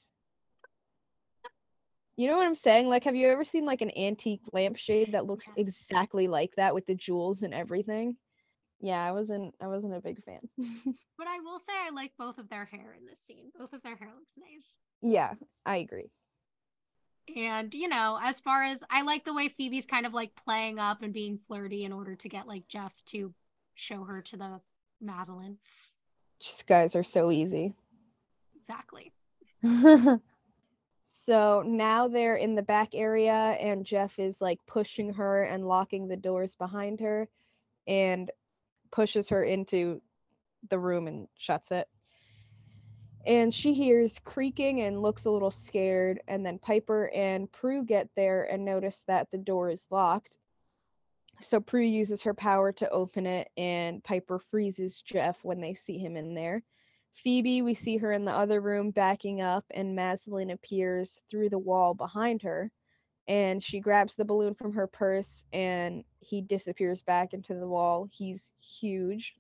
You 2.16 2.28
know 2.28 2.38
what 2.38 2.48
I'm 2.48 2.56
saying? 2.56 2.88
Like, 2.90 3.04
have 3.04 3.16
you 3.16 3.28
ever 3.30 3.44
seen 3.44 3.66
like 3.66 3.82
an 3.82 3.96
antique 3.96 4.42
lampshade 4.52 5.12
that 5.12 5.26
looks 5.28 5.52
Yes. 5.56 5.56
exactly 5.56 6.28
like 6.28 6.56
that 6.58 6.74
with 6.74 6.86
the 6.88 6.96
jewels 6.96 7.44
and 7.44 7.54
everything? 7.54 8.18
Yeah, 8.80 9.04
I 9.04 9.12
wasn't 9.12 9.56
I 9.62 9.68
wasn't 9.68 9.96
a 9.96 10.02
big 10.02 10.24
fan. 10.24 10.42
But 11.18 11.26
I 11.28 11.40
will 11.40 11.58
say 11.58 11.74
I 11.76 11.90
like 11.90 12.12
both 12.16 12.38
of 12.38 12.48
their 12.48 12.66
hair 12.66 12.96
in 12.96 13.08
this 13.08 13.20
scene. 13.20 13.52
Both 13.58 13.74
of 13.74 13.82
their 13.82 13.96
hair 13.96 14.10
looks 14.16 14.34
nice. 14.38 14.76
yeah, 15.02 15.34
I 15.66 15.78
agree. 15.78 16.12
And, 17.36 17.74
you 17.74 17.88
know, 17.88 18.20
as 18.22 18.40
far 18.40 18.64
as 18.64 18.84
I 18.90 19.02
like 19.02 19.26
the 19.26 19.34
way 19.34 19.50
Phoebe's 19.50 19.88
kind 19.88 20.06
of 20.06 20.14
like 20.14 20.36
playing 20.36 20.78
up 20.80 21.02
and 21.02 21.12
being 21.12 21.40
flirty 21.40 21.84
in 21.84 21.92
order 21.92 22.16
to 22.16 22.30
get 22.30 22.48
like 22.48 22.68
Jeff 22.68 22.94
to 23.08 23.34
show 23.74 24.04
her 24.04 24.22
to 24.22 24.38
the 24.38 24.62
Maslin. 25.04 25.58
Just 26.40 26.68
guys 26.68 26.96
are 26.96 27.04
so 27.04 27.32
easy. 27.32 27.74
Exactly. 28.56 29.12
so 31.26 31.64
now 31.66 32.08
they're 32.08 32.36
in 32.38 32.56
the 32.56 32.62
back 32.62 32.90
area 32.94 33.34
and 33.34 33.86
Jeff 33.86 34.20
is 34.20 34.40
like 34.40 34.60
pushing 34.68 35.14
her 35.14 35.44
and 35.44 35.68
locking 35.68 36.08
the 36.08 36.16
doors 36.16 36.56
behind 36.56 37.00
her 37.00 37.28
and 37.88 38.30
pushes 38.92 39.30
her 39.30 39.44
into 39.44 40.02
the 40.70 40.80
room 40.80 41.08
and 41.08 41.28
shuts 41.38 41.72
it. 41.72 41.88
And 43.26 43.54
she 43.54 43.74
hears 43.74 44.20
creaking 44.24 44.82
and 44.82 45.02
looks 45.02 45.26
a 45.26 45.32
little 45.32 45.52
scared. 45.52 46.22
And 46.28 46.46
then 46.46 46.60
Piper 46.60 47.10
and 47.14 47.52
Prue 47.52 47.84
get 47.84 48.10
there 48.16 48.44
and 48.44 48.64
notice 48.64 49.02
that 49.08 49.28
the 49.32 49.38
door 49.38 49.70
is 49.70 49.86
locked. 49.92 50.38
So 51.42 51.60
Prue 51.60 51.82
uses 51.82 52.24
her 52.24 52.34
power 52.34 52.72
to 52.74 52.90
open 52.90 53.28
it, 53.28 53.50
and 53.58 54.04
Piper 54.04 54.40
freezes 54.40 55.02
Jeff 55.02 55.38
when 55.44 55.62
they 55.62 55.76
see 55.76 56.00
him 56.00 56.18
in 56.18 56.34
there. 56.34 56.64
Phoebe, 57.24 57.62
we 57.62 57.74
see 57.74 57.98
her 57.98 58.12
in 58.12 58.26
the 58.26 58.32
other 58.32 58.62
room 58.62 58.92
backing 58.92 59.42
up, 59.42 59.66
and 59.72 59.96
Maslin 59.96 60.52
appears 60.52 61.20
through 61.30 61.50
the 61.50 61.58
wall 61.58 61.94
behind 61.94 62.42
her. 62.42 62.72
And 63.28 63.62
she 63.62 63.80
grabs 63.80 64.16
the 64.16 64.24
balloon 64.24 64.56
from 64.56 64.74
her 64.74 64.88
purse, 64.88 65.44
and 65.52 66.04
he 66.20 66.42
disappears 66.42 67.02
back 67.02 67.34
into 67.34 67.56
the 67.56 67.68
wall. 67.68 68.08
He's 68.12 68.50
huge. 68.80 69.36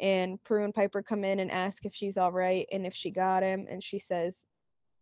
And 0.00 0.42
Prue 0.44 0.64
and 0.64 0.74
Piper 0.74 1.02
come 1.02 1.24
in 1.24 1.40
and 1.40 1.50
ask 1.50 1.86
if 1.86 1.94
she's 1.94 2.18
all 2.18 2.30
right 2.32 2.66
and 2.70 2.86
if 2.86 2.94
she 2.94 3.10
got 3.10 3.42
him. 3.42 3.66
And 3.70 3.82
she 3.82 3.98
says, 3.98 4.34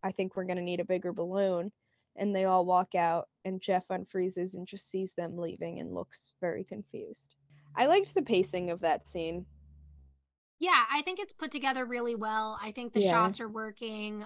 I 0.05 0.12
think 0.12 0.37
we're 0.37 0.45
going 0.45 0.59
to 0.59 0.62
need 0.62 0.79
a 0.79 0.85
bigger 0.85 1.12
balloon. 1.12 1.73
And 2.15 2.33
they 2.33 2.45
all 2.45 2.65
walk 2.65 2.95
out, 2.95 3.29
and 3.45 3.61
Jeff 3.61 3.89
unfreezes 3.89 4.55
and 4.55 4.69
just 4.69 4.89
sees 4.89 5.12
them 5.17 5.37
leaving 5.37 5.81
and 5.81 5.93
looks 5.93 6.35
very 6.41 6.62
confused. 6.62 7.35
I 7.75 7.87
liked 7.87 8.15
the 8.15 8.23
pacing 8.23 8.71
of 8.71 8.81
that 8.83 9.09
scene. 9.09 9.47
Yeah, 10.61 10.85
I 10.93 11.03
think 11.03 11.19
it's 11.19 11.33
put 11.33 11.51
together 11.51 11.85
really 11.85 12.15
well. 12.15 12.57
I 12.62 12.71
think 12.71 12.93
the 12.93 13.01
Yeah. 13.01 13.11
shots 13.11 13.41
are 13.41 13.49
working. 13.49 14.25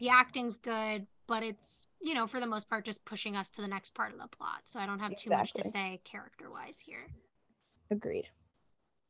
The 0.00 0.08
acting's 0.08 0.56
good, 0.56 1.06
but 1.30 1.44
it's, 1.44 1.86
you 2.02 2.12
know, 2.12 2.26
for 2.26 2.40
the 2.40 2.46
most 2.46 2.68
part, 2.68 2.84
just 2.84 3.04
pushing 3.04 3.36
us 3.36 3.50
to 3.50 3.62
the 3.62 3.68
next 3.68 3.94
part 3.94 4.12
of 4.12 4.18
the 4.18 4.26
plot. 4.26 4.62
So 4.64 4.80
I 4.80 4.86
don't 4.86 4.98
have 4.98 5.14
too 5.14 5.30
much 5.30 5.52
to 5.52 5.62
say 5.62 6.00
character 6.02 6.50
wise 6.50 6.80
here. 6.80 7.06
Agreed. 7.88 8.26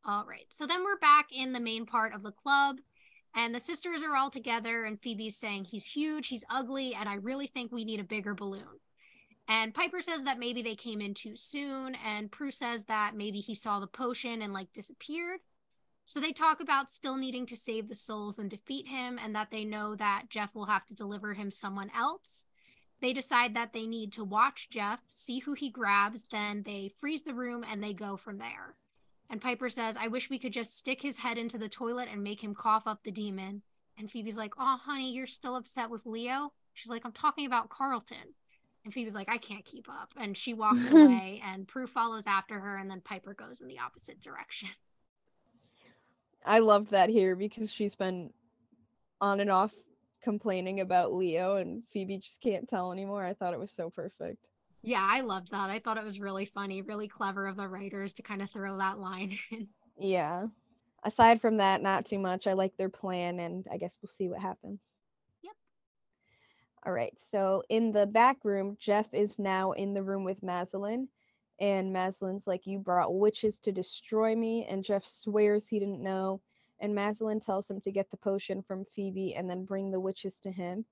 All 0.04 0.26
right. 0.28 0.44
So 0.50 0.66
then 0.66 0.84
we're 0.84 0.98
back 0.98 1.28
in 1.32 1.54
the 1.54 1.60
main 1.60 1.86
part 1.86 2.14
of 2.14 2.22
the 2.22 2.30
club, 2.30 2.76
and 3.34 3.54
the 3.54 3.58
sisters 3.58 4.02
are 4.02 4.16
all 4.16 4.28
together, 4.28 4.84
and 4.84 5.00
Phoebe's 5.00 5.38
saying 5.38 5.64
he's 5.64 5.86
huge, 5.86 6.28
he's 6.28 6.44
ugly, 6.50 6.94
and 6.94 7.08
I 7.08 7.14
really 7.14 7.46
think 7.46 7.72
we 7.72 7.86
need 7.86 8.00
a 8.00 8.04
bigger 8.04 8.34
balloon. 8.34 8.80
And 9.48 9.72
Piper 9.72 10.02
says 10.02 10.24
that 10.24 10.38
maybe 10.38 10.60
they 10.62 10.76
came 10.76 11.00
in 11.00 11.14
too 11.14 11.36
soon. 11.36 11.96
And 12.06 12.30
Prue 12.30 12.52
says 12.52 12.84
that 12.84 13.16
maybe 13.16 13.38
he 13.38 13.54
saw 13.54 13.80
the 13.80 13.86
potion 13.86 14.42
and 14.42 14.52
like 14.52 14.72
disappeared. 14.74 15.40
So 16.10 16.18
they 16.18 16.32
talk 16.32 16.60
about 16.60 16.90
still 16.90 17.16
needing 17.16 17.46
to 17.46 17.56
save 17.56 17.86
the 17.86 17.94
souls 17.94 18.40
and 18.40 18.50
defeat 18.50 18.88
him, 18.88 19.16
and 19.22 19.32
that 19.36 19.52
they 19.52 19.64
know 19.64 19.94
that 19.94 20.24
Jeff 20.28 20.56
will 20.56 20.66
have 20.66 20.84
to 20.86 20.94
deliver 20.96 21.34
him 21.34 21.52
someone 21.52 21.88
else. 21.96 22.46
They 23.00 23.12
decide 23.12 23.54
that 23.54 23.72
they 23.72 23.86
need 23.86 24.12
to 24.14 24.24
watch 24.24 24.70
Jeff, 24.70 24.98
see 25.08 25.38
who 25.38 25.52
he 25.52 25.70
grabs, 25.70 26.24
then 26.32 26.64
they 26.66 26.90
freeze 26.98 27.22
the 27.22 27.32
room 27.32 27.64
and 27.64 27.80
they 27.80 27.92
go 27.92 28.16
from 28.16 28.38
there. 28.38 28.74
And 29.30 29.40
Piper 29.40 29.68
says, 29.68 29.96
I 29.96 30.08
wish 30.08 30.28
we 30.28 30.40
could 30.40 30.52
just 30.52 30.76
stick 30.76 31.00
his 31.00 31.18
head 31.18 31.38
into 31.38 31.58
the 31.58 31.68
toilet 31.68 32.08
and 32.10 32.24
make 32.24 32.42
him 32.42 32.56
cough 32.56 32.88
up 32.88 33.04
the 33.04 33.12
demon. 33.12 33.62
And 33.96 34.10
Phoebe's 34.10 34.36
like, 34.36 34.54
Oh, 34.58 34.78
honey, 34.82 35.12
you're 35.12 35.28
still 35.28 35.54
upset 35.54 35.90
with 35.90 36.06
Leo? 36.06 36.52
She's 36.74 36.90
like, 36.90 37.04
I'm 37.04 37.12
talking 37.12 37.46
about 37.46 37.70
Carlton. 37.70 38.34
And 38.84 38.92
Phoebe's 38.92 39.14
like, 39.14 39.28
I 39.28 39.38
can't 39.38 39.64
keep 39.64 39.88
up. 39.88 40.12
And 40.16 40.36
she 40.36 40.54
walks 40.54 40.90
away, 40.90 41.40
and 41.46 41.68
Prue 41.68 41.86
follows 41.86 42.26
after 42.26 42.58
her, 42.58 42.78
and 42.78 42.90
then 42.90 43.00
Piper 43.00 43.32
goes 43.32 43.60
in 43.60 43.68
the 43.68 43.78
opposite 43.78 44.20
direction. 44.20 44.70
I 46.44 46.60
loved 46.60 46.90
that 46.90 47.10
here 47.10 47.36
because 47.36 47.70
she's 47.70 47.94
been 47.94 48.30
on 49.20 49.40
and 49.40 49.50
off 49.50 49.72
complaining 50.22 50.80
about 50.80 51.12
Leo, 51.14 51.56
and 51.56 51.82
Phoebe 51.92 52.18
just 52.18 52.40
can't 52.40 52.68
tell 52.68 52.92
anymore. 52.92 53.24
I 53.24 53.34
thought 53.34 53.54
it 53.54 53.60
was 53.60 53.70
so 53.76 53.90
perfect. 53.90 54.38
Yeah, 54.82 55.06
I 55.08 55.20
loved 55.20 55.50
that. 55.50 55.70
I 55.70 55.78
thought 55.78 55.98
it 55.98 56.04
was 56.04 56.20
really 56.20 56.46
funny, 56.46 56.82
really 56.82 57.08
clever 57.08 57.46
of 57.46 57.56
the 57.56 57.68
writers 57.68 58.14
to 58.14 58.22
kind 58.22 58.40
of 58.40 58.50
throw 58.50 58.78
that 58.78 58.98
line 58.98 59.38
in. 59.50 59.68
Yeah. 59.98 60.46
Aside 61.04 61.40
from 61.40 61.58
that, 61.58 61.82
not 61.82 62.06
too 62.06 62.18
much. 62.18 62.46
I 62.46 62.54
like 62.54 62.76
their 62.76 62.88
plan, 62.88 63.40
and 63.40 63.66
I 63.70 63.76
guess 63.76 63.96
we'll 64.02 64.10
see 64.10 64.28
what 64.28 64.40
happens. 64.40 64.80
Yep. 65.42 65.52
All 66.86 66.92
right. 66.92 67.12
So 67.30 67.62
in 67.68 67.92
the 67.92 68.06
back 68.06 68.38
room, 68.44 68.76
Jeff 68.78 69.06
is 69.12 69.38
now 69.38 69.72
in 69.72 69.94
the 69.94 70.02
room 70.02 70.24
with 70.24 70.42
Maslin. 70.42 71.08
And 71.60 71.92
Maslin's 71.92 72.46
like, 72.46 72.66
You 72.66 72.78
brought 72.78 73.14
witches 73.14 73.58
to 73.64 73.72
destroy 73.72 74.34
me. 74.34 74.66
And 74.68 74.84
Jeff 74.84 75.04
swears 75.04 75.66
he 75.68 75.78
didn't 75.78 76.02
know. 76.02 76.40
And 76.80 76.94
Maslin 76.94 77.44
tells 77.44 77.68
him 77.68 77.80
to 77.82 77.92
get 77.92 78.10
the 78.10 78.16
potion 78.16 78.62
from 78.62 78.86
Phoebe 78.96 79.34
and 79.34 79.48
then 79.48 79.66
bring 79.66 79.90
the 79.90 80.00
witches 80.00 80.34
to 80.42 80.50
him. 80.50 80.86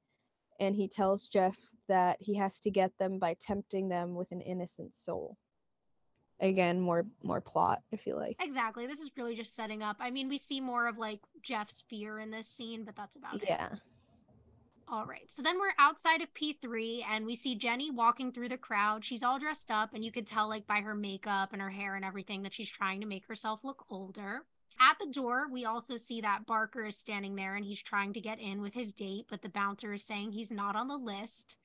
And 0.61 0.77
he 0.77 0.89
tells 0.89 1.29
Jeff 1.29 1.57
that 1.89 2.19
he 2.21 2.37
has 2.37 2.61
to 2.61 2.71
get 2.71 2.93
them 2.99 3.19
by 3.19 3.37
tempting 3.41 3.89
them 3.89 4.15
with 4.15 4.31
an 4.31 4.43
innocent 4.43 4.93
soul. 4.97 5.39
Again, 6.41 6.81
more 6.81 7.05
more 7.23 7.41
plot, 7.41 7.83
I 7.93 7.97
feel 7.97 8.17
like. 8.17 8.37
Exactly. 8.41 8.87
This 8.87 9.01
is 9.01 9.11
really 9.17 9.35
just 9.35 9.57
setting 9.57 9.83
up. 9.83 9.97
I 9.99 10.11
mean, 10.11 10.29
we 10.29 10.39
see 10.39 10.61
more 10.61 10.87
of 10.87 10.99
like 10.99 11.21
Jeff's 11.43 11.83
fear 11.89 12.19
in 12.19 12.31
this 12.31 12.47
scene, 12.47 12.85
but 12.85 12.95
that's 12.95 13.17
about 13.17 13.37
it. 13.37 13.45
yeah. 13.45 13.73
it. 13.73 13.79
All 14.91 15.05
right. 15.05 15.31
So 15.31 15.43
then 15.43 15.59
we're 15.59 15.75
outside 15.79 16.23
of 16.23 16.33
P3 16.33 17.05
and 17.11 17.27
we 17.27 17.37
see 17.37 17.55
Jenny 17.55 17.91
walking 17.91 18.33
through 18.33 18.49
the 18.49 18.57
crowd. 18.57 19.05
She's 19.05 19.23
all 19.23 19.39
dressed 19.39 19.71
up 19.71 19.93
and 19.93 20.03
you 20.03 20.11
could 20.11 20.27
tell 20.27 20.49
like 20.49 20.67
by 20.67 20.81
her 20.81 20.95
makeup 20.95 21.53
and 21.53 21.61
her 21.61 21.69
hair 21.69 21.95
and 21.95 22.05
everything 22.05 22.43
that 22.45 22.55
she's 22.55 22.71
trying 22.71 23.03
to 23.03 23.07
make 23.07 23.27
herself 23.27 23.61
look 23.65 23.85
older. 23.91 24.45
At 24.81 24.99
the 24.99 25.13
door, 25.13 25.49
we 25.53 25.67
also 25.67 25.99
see 25.99 26.23
that 26.23 26.47
Barker 26.47 26.85
is 26.85 26.97
standing 26.97 27.35
there 27.35 27.57
and 27.57 27.67
he's 27.67 27.83
trying 27.83 28.15
to 28.15 28.21
get 28.21 28.41
in 28.41 28.63
with 28.63 28.73
his 28.73 28.95
date, 28.95 29.27
but 29.29 29.43
the 29.43 29.49
bouncer 29.51 29.93
is 29.93 30.05
saying 30.05 30.33
he's 30.33 30.53
not 30.53 30.75
on 30.75 30.89
the 30.89 30.97
list. 30.97 31.59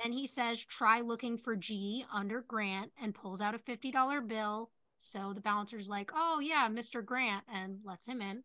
Then 0.00 0.12
he 0.12 0.26
says, 0.26 0.62
try 0.64 1.00
looking 1.00 1.36
for 1.36 1.56
G 1.56 2.04
under 2.12 2.42
Grant 2.42 2.92
and 3.02 3.14
pulls 3.14 3.40
out 3.40 3.56
a 3.56 3.58
$50 3.58 4.28
bill. 4.28 4.70
So 4.98 5.32
the 5.32 5.40
bouncer's 5.40 5.88
like, 5.88 6.12
oh, 6.14 6.38
yeah, 6.40 6.68
Mr. 6.70 7.04
Grant, 7.04 7.44
and 7.52 7.78
lets 7.84 8.06
him 8.06 8.20
in. 8.22 8.44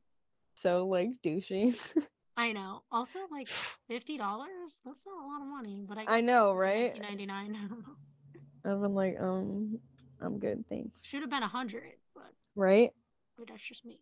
So 0.56 0.88
like 0.88 1.10
douchey. 1.24 1.76
I 2.36 2.52
know. 2.52 2.82
Also, 2.92 3.20
like 3.32 3.48
fifty 3.88 4.18
dollars. 4.18 4.82
That's 4.86 5.06
not 5.06 5.24
a 5.24 5.28
lot 5.28 5.42
of 5.42 5.48
money, 5.48 5.86
but 5.88 5.98
I. 5.98 6.18
I 6.18 6.22
know, 6.22 6.54
right? 6.54 7.00
Ninety 7.00 7.26
nine. 7.26 7.58
I've 8.66 8.82
been 8.82 8.96
like, 8.96 9.18
um, 9.20 9.78
I'm 10.22 10.40
good, 10.40 10.64
thanks. 10.70 10.92
Should 11.04 11.22
have 11.22 11.30
been 11.30 11.44
a 11.44 11.48
hundred, 11.50 11.94
but 12.16 12.32
Right? 12.56 12.92
but 13.38 13.48
that's 13.50 13.62
just 13.64 13.86
me. 13.86 14.00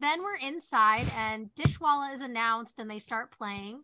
Then 0.00 0.22
we're 0.22 0.36
inside, 0.36 1.10
and 1.16 1.50
Dishwalla 1.54 2.12
is 2.12 2.20
announced, 2.20 2.78
and 2.78 2.90
they 2.90 2.98
start 2.98 3.30
playing. 3.30 3.82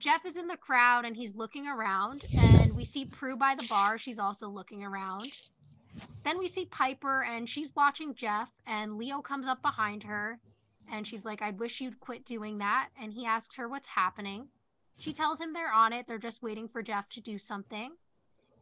Jeff 0.00 0.26
is 0.26 0.36
in 0.36 0.48
the 0.48 0.56
crowd, 0.56 1.04
and 1.04 1.16
he's 1.16 1.36
looking 1.36 1.68
around, 1.68 2.24
and 2.36 2.74
we 2.74 2.84
see 2.84 3.04
Prue 3.04 3.36
by 3.36 3.54
the 3.54 3.66
bar. 3.68 3.96
She's 3.98 4.18
also 4.18 4.48
looking 4.48 4.82
around. 4.82 5.30
Then 6.24 6.38
we 6.38 6.48
see 6.48 6.64
Piper, 6.66 7.22
and 7.22 7.48
she's 7.48 7.72
watching 7.76 8.14
Jeff, 8.14 8.50
and 8.66 8.96
Leo 8.96 9.20
comes 9.20 9.46
up 9.46 9.62
behind 9.62 10.02
her, 10.04 10.40
and 10.90 11.06
she's 11.06 11.24
like, 11.24 11.42
I 11.42 11.50
wish 11.50 11.80
you'd 11.80 12.00
quit 12.00 12.24
doing 12.24 12.58
that. 12.58 12.88
And 13.00 13.12
he 13.12 13.26
asks 13.26 13.56
her 13.56 13.68
what's 13.68 13.88
happening. 13.88 14.48
She 14.98 15.12
tells 15.12 15.40
him 15.40 15.52
they're 15.52 15.72
on 15.72 15.92
it. 15.92 16.06
They're 16.06 16.18
just 16.18 16.42
waiting 16.42 16.68
for 16.68 16.82
Jeff 16.82 17.08
to 17.10 17.20
do 17.20 17.38
something. 17.38 17.92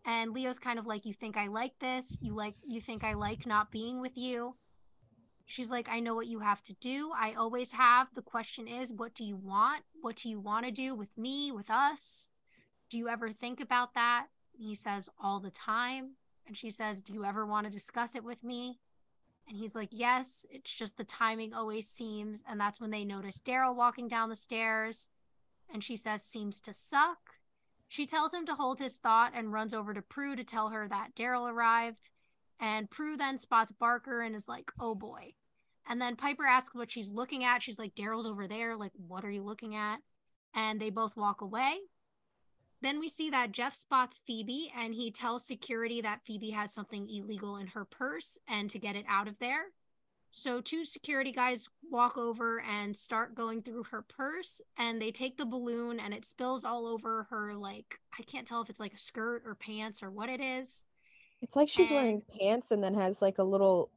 And 0.06 0.32
Leo's 0.32 0.58
kind 0.58 0.78
of 0.78 0.86
like, 0.86 1.04
You 1.04 1.12
think 1.12 1.36
I 1.36 1.48
like 1.48 1.78
this? 1.80 2.16
You 2.20 2.34
like 2.34 2.54
you 2.64 2.80
think 2.80 3.04
I 3.04 3.14
like 3.14 3.46
not 3.46 3.70
being 3.70 4.00
with 4.00 4.16
you? 4.16 4.54
She's 5.46 5.70
like, 5.70 5.88
I 5.88 5.98
know 5.98 6.14
what 6.14 6.28
you 6.28 6.38
have 6.38 6.62
to 6.62 6.74
do. 6.74 7.10
I 7.14 7.32
always 7.32 7.72
have. 7.72 8.14
The 8.14 8.22
question 8.22 8.68
is, 8.68 8.92
what 8.92 9.14
do 9.14 9.24
you 9.24 9.36
want? 9.36 9.82
What 10.00 10.14
do 10.14 10.30
you 10.30 10.38
want 10.38 10.64
to 10.64 10.70
do 10.70 10.94
with 10.94 11.18
me, 11.18 11.50
with 11.50 11.68
us? 11.68 12.30
Do 12.88 12.96
you 12.96 13.08
ever 13.08 13.32
think 13.32 13.60
about 13.60 13.94
that? 13.94 14.26
He 14.56 14.74
says, 14.74 15.08
All 15.22 15.40
the 15.40 15.50
time. 15.50 16.12
And 16.46 16.56
she 16.56 16.70
says, 16.70 17.00
Do 17.00 17.12
you 17.12 17.24
ever 17.24 17.44
want 17.44 17.66
to 17.66 17.70
discuss 17.72 18.14
it 18.14 18.24
with 18.24 18.42
me? 18.44 18.78
And 19.50 19.58
he's 19.58 19.74
like, 19.74 19.88
Yes, 19.90 20.46
it's 20.48 20.72
just 20.72 20.96
the 20.96 21.04
timing 21.04 21.52
always 21.52 21.88
seems. 21.88 22.44
And 22.48 22.58
that's 22.58 22.80
when 22.80 22.90
they 22.90 23.04
notice 23.04 23.42
Darryl 23.44 23.74
walking 23.74 24.06
down 24.06 24.28
the 24.28 24.36
stairs. 24.36 25.08
And 25.72 25.82
she 25.82 25.96
says, 25.96 26.22
Seems 26.22 26.60
to 26.60 26.72
suck. 26.72 27.18
She 27.88 28.06
tells 28.06 28.32
him 28.32 28.46
to 28.46 28.54
hold 28.54 28.78
his 28.78 28.96
thought 28.96 29.32
and 29.34 29.52
runs 29.52 29.74
over 29.74 29.92
to 29.92 30.02
Prue 30.02 30.36
to 30.36 30.44
tell 30.44 30.68
her 30.68 30.86
that 30.88 31.16
Darryl 31.16 31.50
arrived. 31.50 32.10
And 32.60 32.88
Prue 32.88 33.16
then 33.16 33.36
spots 33.36 33.72
Barker 33.72 34.22
and 34.22 34.36
is 34.36 34.46
like, 34.48 34.70
Oh 34.78 34.94
boy. 34.94 35.34
And 35.88 36.00
then 36.00 36.14
Piper 36.14 36.46
asks 36.46 36.74
what 36.74 36.92
she's 36.92 37.10
looking 37.10 37.42
at. 37.42 37.62
She's 37.62 37.78
like, 37.78 37.96
Darryl's 37.96 38.26
over 38.26 38.46
there. 38.46 38.76
Like, 38.76 38.92
what 39.08 39.24
are 39.24 39.30
you 39.30 39.42
looking 39.42 39.74
at? 39.74 39.98
And 40.54 40.80
they 40.80 40.90
both 40.90 41.16
walk 41.16 41.40
away. 41.40 41.78
Then 42.82 42.98
we 42.98 43.08
see 43.08 43.30
that 43.30 43.52
Jeff 43.52 43.74
spots 43.74 44.20
Phoebe 44.26 44.72
and 44.76 44.94
he 44.94 45.10
tells 45.10 45.44
security 45.46 46.00
that 46.00 46.20
Phoebe 46.26 46.50
has 46.50 46.72
something 46.72 47.08
illegal 47.10 47.56
in 47.56 47.66
her 47.68 47.84
purse 47.84 48.38
and 48.48 48.70
to 48.70 48.78
get 48.78 48.96
it 48.96 49.04
out 49.08 49.28
of 49.28 49.38
there. 49.38 49.64
So, 50.32 50.60
two 50.60 50.84
security 50.84 51.32
guys 51.32 51.68
walk 51.90 52.16
over 52.16 52.60
and 52.60 52.96
start 52.96 53.34
going 53.34 53.62
through 53.62 53.82
her 53.90 54.02
purse 54.02 54.60
and 54.78 55.02
they 55.02 55.10
take 55.10 55.36
the 55.36 55.44
balloon 55.44 55.98
and 55.98 56.14
it 56.14 56.24
spills 56.24 56.64
all 56.64 56.86
over 56.86 57.26
her. 57.30 57.54
Like, 57.54 57.98
I 58.16 58.22
can't 58.22 58.46
tell 58.46 58.62
if 58.62 58.70
it's 58.70 58.78
like 58.80 58.94
a 58.94 58.98
skirt 58.98 59.42
or 59.44 59.56
pants 59.56 60.02
or 60.04 60.10
what 60.10 60.28
it 60.28 60.40
is. 60.40 60.84
It's 61.42 61.56
like 61.56 61.68
she's 61.68 61.88
And- 61.88 61.96
wearing 61.96 62.22
pants 62.38 62.70
and 62.70 62.82
then 62.82 62.94
has 62.94 63.20
like 63.20 63.38
a 63.38 63.44
little 63.44 63.90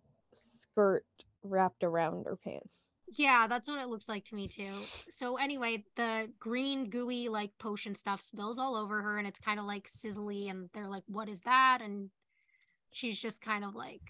skirt 0.59 1.05
wrapped 1.43 1.83
around 1.83 2.25
her 2.25 2.35
pants. 2.35 2.79
Yeah, 3.15 3.47
that's 3.47 3.67
what 3.67 3.79
it 3.79 3.89
looks 3.89 4.09
like 4.09 4.25
to 4.25 4.35
me 4.35 4.47
too. 4.47 4.73
So 5.09 5.37
anyway, 5.37 5.85
the 5.95 6.29
green 6.39 6.89
gooey 6.89 7.29
like 7.29 7.51
potion 7.59 7.95
stuff 7.95 8.21
spills 8.21 8.57
all 8.57 8.75
over 8.75 9.01
her 9.01 9.17
and 9.17 9.27
it's 9.27 9.39
kind 9.39 9.59
of 9.59 9.65
like 9.65 9.87
sizzly 9.87 10.49
and 10.49 10.69
they're 10.73 10.87
like 10.89 11.03
what 11.07 11.29
is 11.29 11.41
that? 11.41 11.79
And 11.81 12.09
she's 12.91 13.19
just 13.19 13.41
kind 13.41 13.63
of 13.63 13.75
like 13.75 14.01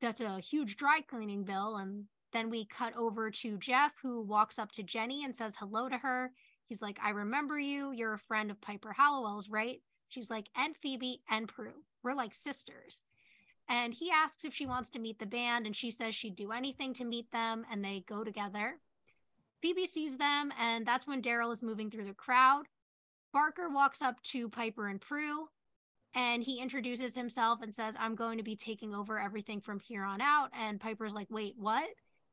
that's 0.00 0.20
a 0.20 0.40
huge 0.40 0.76
dry 0.76 1.00
cleaning 1.06 1.44
bill 1.44 1.76
and 1.76 2.04
then 2.32 2.48
we 2.48 2.64
cut 2.64 2.96
over 2.96 3.30
to 3.30 3.58
Jeff 3.58 3.92
who 4.02 4.22
walks 4.22 4.58
up 4.58 4.72
to 4.72 4.82
Jenny 4.82 5.24
and 5.24 5.34
says 5.34 5.56
hello 5.58 5.88
to 5.88 5.98
her. 5.98 6.32
He's 6.66 6.80
like, 6.80 6.98
"I 7.02 7.10
remember 7.10 7.58
you. 7.58 7.92
You're 7.92 8.14
a 8.14 8.18
friend 8.18 8.50
of 8.50 8.60
Piper 8.60 8.92
Halliwell's, 8.92 9.48
right?" 9.50 9.82
She's 10.08 10.30
like, 10.30 10.48
"And 10.56 10.76
Phoebe 10.76 11.22
and 11.28 11.48
Prue. 11.48 11.84
We're 12.02 12.14
like 12.14 12.32
sisters." 12.34 13.04
And 13.70 13.94
he 13.94 14.10
asks 14.10 14.44
if 14.44 14.52
she 14.52 14.66
wants 14.66 14.90
to 14.90 14.98
meet 14.98 15.20
the 15.20 15.26
band, 15.26 15.64
and 15.64 15.76
she 15.76 15.92
says 15.92 16.16
she'd 16.16 16.34
do 16.34 16.50
anything 16.50 16.92
to 16.94 17.04
meet 17.04 17.30
them, 17.30 17.64
and 17.70 17.84
they 17.84 18.04
go 18.08 18.24
together. 18.24 18.74
Phoebe 19.62 19.86
sees 19.86 20.16
them, 20.16 20.52
and 20.58 20.84
that's 20.84 21.06
when 21.06 21.22
Darryl 21.22 21.52
is 21.52 21.62
moving 21.62 21.88
through 21.88 22.06
the 22.06 22.12
crowd. 22.12 22.64
Barker 23.32 23.68
walks 23.68 24.02
up 24.02 24.20
to 24.24 24.48
Piper 24.48 24.88
and 24.88 25.00
Prue, 25.00 25.50
and 26.16 26.42
he 26.42 26.60
introduces 26.60 27.14
himself 27.14 27.62
and 27.62 27.72
says, 27.72 27.94
I'm 27.96 28.16
going 28.16 28.38
to 28.38 28.44
be 28.44 28.56
taking 28.56 28.92
over 28.92 29.20
everything 29.20 29.60
from 29.60 29.78
here 29.78 30.02
on 30.02 30.20
out. 30.20 30.50
And 30.52 30.80
Piper's 30.80 31.14
like, 31.14 31.28
Wait, 31.30 31.54
what? 31.56 31.88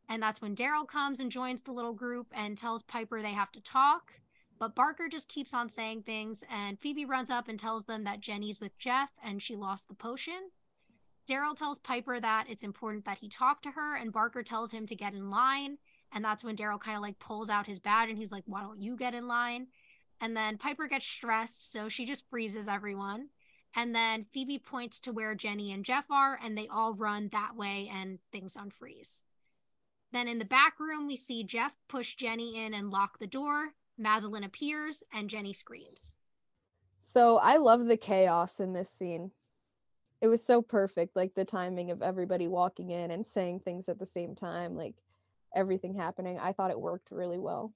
And 0.09 0.23
that's 0.23 0.41
when 0.41 0.55
Darryl 0.55 0.87
comes 0.87 1.19
and 1.19 1.31
joins 1.31 1.61
the 1.61 1.71
little 1.71 1.93
group 1.93 2.27
and 2.33 2.57
tells 2.57 2.81
Piper 2.81 3.21
they 3.21 3.33
have 3.33 3.51
to 3.51 3.61
talk. 3.61 4.13
But 4.57 4.73
Barker 4.73 5.07
just 5.07 5.29
keeps 5.29 5.53
on 5.53 5.69
saying 5.69 6.01
things, 6.01 6.43
and 6.51 6.79
Phoebe 6.79 7.05
runs 7.05 7.29
up 7.29 7.47
and 7.47 7.59
tells 7.59 7.85
them 7.85 8.05
that 8.05 8.21
Jenny's 8.21 8.59
with 8.59 8.75
Jeff 8.79 9.09
and 9.23 9.39
she 9.39 9.55
lost 9.55 9.87
the 9.87 9.93
potion. 9.93 10.49
Darryl 11.29 11.57
tells 11.57 11.79
Piper 11.79 12.19
that 12.19 12.45
it's 12.49 12.63
important 12.63 13.05
that 13.05 13.17
he 13.17 13.27
talk 13.27 13.61
to 13.63 13.71
her, 13.71 13.95
and 13.95 14.13
Barker 14.13 14.43
tells 14.43 14.71
him 14.71 14.87
to 14.87 14.95
get 14.95 15.13
in 15.13 15.29
line. 15.29 15.77
And 16.13 16.23
that's 16.23 16.43
when 16.43 16.55
Darryl 16.55 16.79
kind 16.79 16.95
of 16.95 17.03
like 17.03 17.19
pulls 17.19 17.49
out 17.49 17.67
his 17.67 17.79
badge 17.79 18.09
and 18.09 18.17
he's 18.17 18.31
like, 18.31 18.43
Why 18.45 18.61
don't 18.61 18.81
you 18.81 18.95
get 18.95 19.13
in 19.13 19.27
line? 19.27 19.67
And 20.21 20.35
then 20.35 20.57
Piper 20.57 20.87
gets 20.87 21.05
stressed, 21.05 21.71
so 21.71 21.89
she 21.89 22.05
just 22.05 22.29
freezes 22.29 22.67
everyone. 22.67 23.27
And 23.75 23.93
then 23.93 24.25
Phoebe 24.33 24.57
points 24.57 24.99
to 25.01 25.11
where 25.11 25.35
Jenny 25.35 25.71
and 25.71 25.85
Jeff 25.85 26.05
are, 26.09 26.39
and 26.41 26.57
they 26.57 26.67
all 26.67 26.93
run 26.93 27.29
that 27.31 27.55
way, 27.55 27.91
and 27.93 28.17
things 28.31 28.55
unfreeze. 28.55 29.23
Then 30.11 30.27
in 30.27 30.39
the 30.39 30.45
back 30.45 30.79
room, 30.79 31.05
we 31.05 31.17
see 31.17 31.43
Jeff 31.43 31.73
push 31.87 32.15
Jenny 32.15 32.65
in 32.65 32.73
and 32.73 32.89
lock 32.89 33.19
the 33.19 33.27
door. 33.27 33.73
Maslin 33.99 34.45
appears, 34.45 35.03
and 35.13 35.29
Jenny 35.29 35.53
screams. 35.53 36.17
So 37.03 37.37
I 37.37 37.57
love 37.57 37.85
the 37.85 37.97
chaos 37.97 38.59
in 38.59 38.73
this 38.73 38.89
scene. 38.89 39.31
It 40.21 40.27
was 40.27 40.43
so 40.43 40.61
perfect, 40.61 41.15
like 41.15 41.35
the 41.35 41.45
timing 41.45 41.91
of 41.91 42.01
everybody 42.01 42.47
walking 42.47 42.91
in 42.91 43.11
and 43.11 43.25
saying 43.33 43.59
things 43.59 43.87
at 43.87 43.99
the 43.99 44.07
same 44.13 44.35
time, 44.35 44.75
like 44.75 44.95
everything 45.55 45.93
happening. 45.95 46.39
I 46.39 46.53
thought 46.53 46.71
it 46.71 46.79
worked 46.79 47.11
really 47.11 47.37
well. 47.37 47.73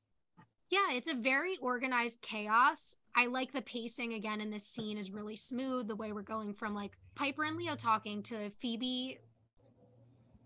Yeah, 0.70 0.94
it's 0.94 1.10
a 1.10 1.14
very 1.14 1.58
organized 1.58 2.22
chaos. 2.22 2.98
I 3.16 3.26
like 3.28 3.52
the 3.52 3.62
pacing 3.62 4.14
again 4.14 4.40
in 4.40 4.50
this 4.50 4.66
scene 4.66 4.98
is 4.98 5.12
really 5.12 5.36
smooth. 5.36 5.88
The 5.88 5.96
way 5.96 6.14
we're 6.14 6.22
going 6.22 6.54
from 6.54 6.74
like 6.74 6.94
Piper 7.14 7.44
and 7.44 7.58
Leo 7.58 7.76
talking 7.76 8.24
to 8.24 8.50
Phoebe 8.62 9.20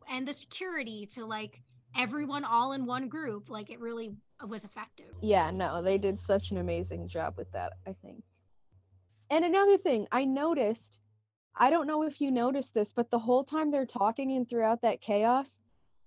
and 0.09 0.27
the 0.27 0.33
security 0.33 1.05
to 1.13 1.25
like 1.25 1.61
everyone 1.95 2.43
all 2.43 2.73
in 2.73 2.85
one 2.85 3.07
group. 3.07 3.49
Like 3.49 3.69
it 3.69 3.79
really 3.79 4.15
was 4.45 4.63
effective. 4.63 5.13
Yeah, 5.21 5.51
no, 5.51 5.81
they 5.81 5.97
did 5.97 6.19
such 6.19 6.51
an 6.51 6.57
amazing 6.57 7.07
job 7.07 7.35
with 7.37 7.51
that, 7.53 7.73
I 7.87 7.95
think. 8.01 8.23
And 9.29 9.45
another 9.45 9.77
thing, 9.77 10.07
I 10.11 10.25
noticed, 10.25 10.97
I 11.58 11.70
don't 11.70 11.88
know 11.88 12.03
if 12.03 12.20
you 12.20 12.32
noticed 12.32 12.74
this, 12.74 12.91
but 12.93 13.10
the 13.10 13.20
whole 13.20 13.43
time 13.43 13.72
they're 13.72 13.86
talking 13.86 14.32
and 14.34 14.49
throughout 14.49 14.82
that 14.82 15.01
chaos, 15.01 15.49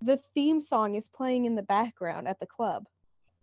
the 0.01 0.19
theme 0.33 0.61
song 0.61 0.95
is 0.95 1.07
playing 1.07 1.45
in 1.45 1.55
the 1.55 1.63
background 1.63 2.27
at 2.27 2.39
the 2.39 2.45
club. 2.45 2.85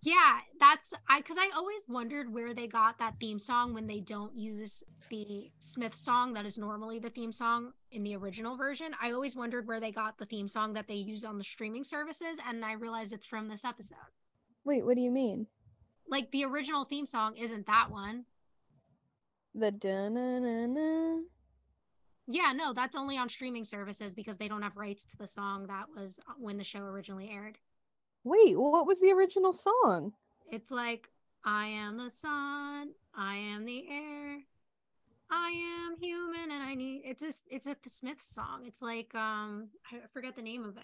Yeah, 0.03 0.39
that's 0.61 0.95
I 1.09 1.21
because 1.21 1.39
I 1.39 1.51
always 1.57 1.85
wondered 1.89 2.33
where 2.33 2.55
they 2.55 2.69
got 2.69 2.99
that 2.99 3.15
theme 3.19 3.41
song 3.41 3.75
when 3.75 3.89
they 3.89 4.01
don't 4.01 4.37
use 4.37 4.85
the 5.11 5.51
Smith 5.59 5.95
song 5.95 6.35
that 6.35 6.47
is 6.47 6.59
normally 6.59 6.99
the 6.99 7.11
theme 7.11 7.33
song 7.33 7.73
in 7.91 8.05
the 8.05 8.15
original 8.15 8.57
version. 8.57 8.93
I 9.03 9.11
always 9.11 9.35
wondered 9.35 9.67
where 9.67 9.81
they 9.81 9.91
got 9.91 10.19
the 10.19 10.27
theme 10.27 10.49
song 10.49 10.75
that 10.75 10.87
they 10.87 10.95
use 10.95 11.25
on 11.25 11.39
the 11.39 11.45
streaming 11.45 11.83
services, 11.83 12.39
and 12.47 12.65
I 12.65 12.75
realized 12.75 13.13
it's 13.13 13.27
from 13.27 13.49
this 13.49 13.65
episode. 13.65 13.97
Wait, 14.65 14.85
what 14.85 14.95
do 14.95 15.01
you 15.01 15.11
mean? 15.11 15.49
Like 16.09 16.31
the 16.31 16.45
original 16.45 16.85
theme 16.85 17.07
song 17.07 17.37
isn't 17.37 17.67
that 17.67 17.91
one. 17.91 18.27
The 19.55 19.73
da 19.73 20.09
na 20.09 20.39
na 20.39 20.67
na. 20.67 21.19
Yeah, 22.29 22.53
no, 22.55 22.73
that's 22.73 22.97
only 22.97 23.17
on 23.17 23.29
streaming 23.29 23.65
services 23.65 24.15
because 24.15 24.37
they 24.39 24.49
don't 24.49 24.63
have 24.63 24.77
rights 24.77 25.05
to 25.07 25.17
the 25.17 25.29
song 25.29 25.67
that 25.69 25.87
was 25.95 26.19
uh, 26.29 26.33
when 26.39 26.59
the 26.59 26.65
show 26.65 26.81
originally 26.81 27.31
aired. 27.33 27.59
Wait, 28.25 28.59
what 28.59 28.87
was 28.87 29.01
the 29.01 29.13
original 29.13 29.53
song? 29.53 30.13
It's 30.51 30.71
like 30.73 31.09
I 31.45 31.67
am 31.67 31.97
the 31.97 32.11
sun, 32.11 32.91
I 33.15 33.37
am 33.37 33.65
the 33.65 33.85
air, 33.89 34.41
I 35.31 35.51
am 35.51 35.97
human, 36.01 36.51
and 36.51 36.63
I 36.63 36.75
need. 36.75 37.03
It's 37.05 37.23
a 37.23 37.33
it's 37.49 37.67
a 37.67 37.77
The 37.83 37.91
Smith 37.91 38.21
song. 38.21 38.65
It's 38.67 38.83
like 38.83 39.15
um 39.15 39.69
I 39.93 39.99
forget 40.13 40.37
the 40.37 40.43
name 40.43 40.65
of 40.65 40.77
it. 40.77 40.83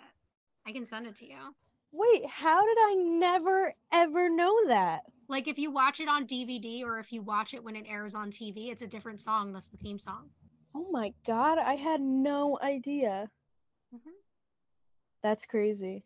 I 0.66 0.72
can 0.72 0.86
send 0.86 1.06
it 1.06 1.16
to 1.16 1.26
you. 1.26 1.54
Wait, 1.92 2.28
how 2.28 2.64
did 2.64 2.78
I 2.80 2.94
never 2.94 3.74
ever 3.92 4.28
know 4.28 4.66
that? 4.68 5.02
Like 5.28 5.48
if 5.48 5.58
you 5.58 5.70
watch 5.70 6.00
it 6.00 6.08
on 6.08 6.26
DVD 6.26 6.84
or 6.84 6.98
if 6.98 7.12
you 7.12 7.22
watch 7.22 7.54
it 7.54 7.62
when 7.62 7.76
it 7.76 7.86
airs 7.88 8.14
on 8.14 8.30
TV, 8.30 8.70
it's 8.70 8.82
a 8.82 8.86
different 8.86 9.20
song. 9.20 9.52
That's 9.52 9.68
the 9.68 9.76
theme 9.76 9.98
song. 9.98 10.30
Oh 10.74 10.86
my 10.90 11.12
god, 11.26 11.58
I 11.58 11.74
had 11.74 12.00
no 12.00 12.58
idea. 12.62 13.30
Mhm. 13.94 14.00
That's 15.22 15.44
crazy. 15.46 16.04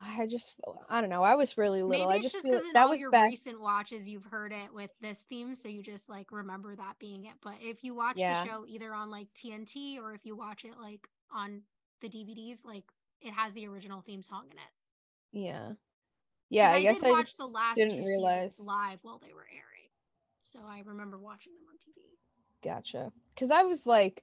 I 0.00 0.26
just, 0.26 0.52
I 0.90 1.00
don't 1.00 1.08
know. 1.08 1.22
I 1.22 1.36
was 1.36 1.56
really 1.56 1.82
little. 1.82 2.06
Maybe 2.08 2.18
I 2.20 2.22
it's 2.22 2.32
just 2.32 2.34
just 2.34 2.46
feel 2.46 2.60
that 2.74 2.82
all 2.84 2.90
was 2.90 3.00
your 3.00 3.10
back. 3.10 3.30
recent 3.30 3.60
watches 3.60 4.06
you've 4.06 4.26
heard 4.26 4.52
it 4.52 4.72
with 4.72 4.90
this 5.00 5.24
theme, 5.28 5.54
so 5.54 5.68
you 5.68 5.82
just 5.82 6.08
like 6.08 6.30
remember 6.32 6.76
that 6.76 6.98
being 6.98 7.24
it. 7.24 7.34
But 7.42 7.54
if 7.62 7.82
you 7.82 7.94
watch 7.94 8.16
Yeah. 8.18 8.44
the 8.44 8.50
show 8.50 8.64
either 8.68 8.92
on 8.94 9.10
like 9.10 9.28
TNT 9.34 9.98
or 9.98 10.12
if 10.14 10.26
you 10.26 10.36
watch 10.36 10.64
it 10.64 10.78
like 10.78 11.08
on 11.30 11.62
the 12.02 12.08
DVDs, 12.08 12.62
like 12.64 12.84
it 13.22 13.32
has 13.32 13.54
the 13.54 13.66
original 13.68 14.02
theme 14.02 14.22
song 14.22 14.44
in 14.50 14.58
it. 14.58 15.44
Yeah. 15.46 15.72
Yeah, 16.50 16.70
I, 16.70 16.76
I, 16.76 16.82
guess 16.82 16.96
did 17.00 17.04
I 17.06 17.10
watch 17.12 17.26
just 17.26 17.38
the 17.38 17.46
last 17.46 17.76
didn't 17.76 17.96
two 17.98 18.04
realize. 18.04 18.50
seasons 18.52 18.66
live 18.66 18.98
while 19.02 19.18
they 19.18 19.32
were 19.32 19.48
airing, 19.50 19.90
so 20.42 20.60
I 20.64 20.80
remember 20.84 21.18
watching 21.18 21.52
them 21.54 21.64
on 21.70 21.76
TV. 21.76 22.04
Gotcha. 22.66 23.12
Because 23.34 23.50
I 23.50 23.62
was 23.62 23.86
like, 23.86 24.22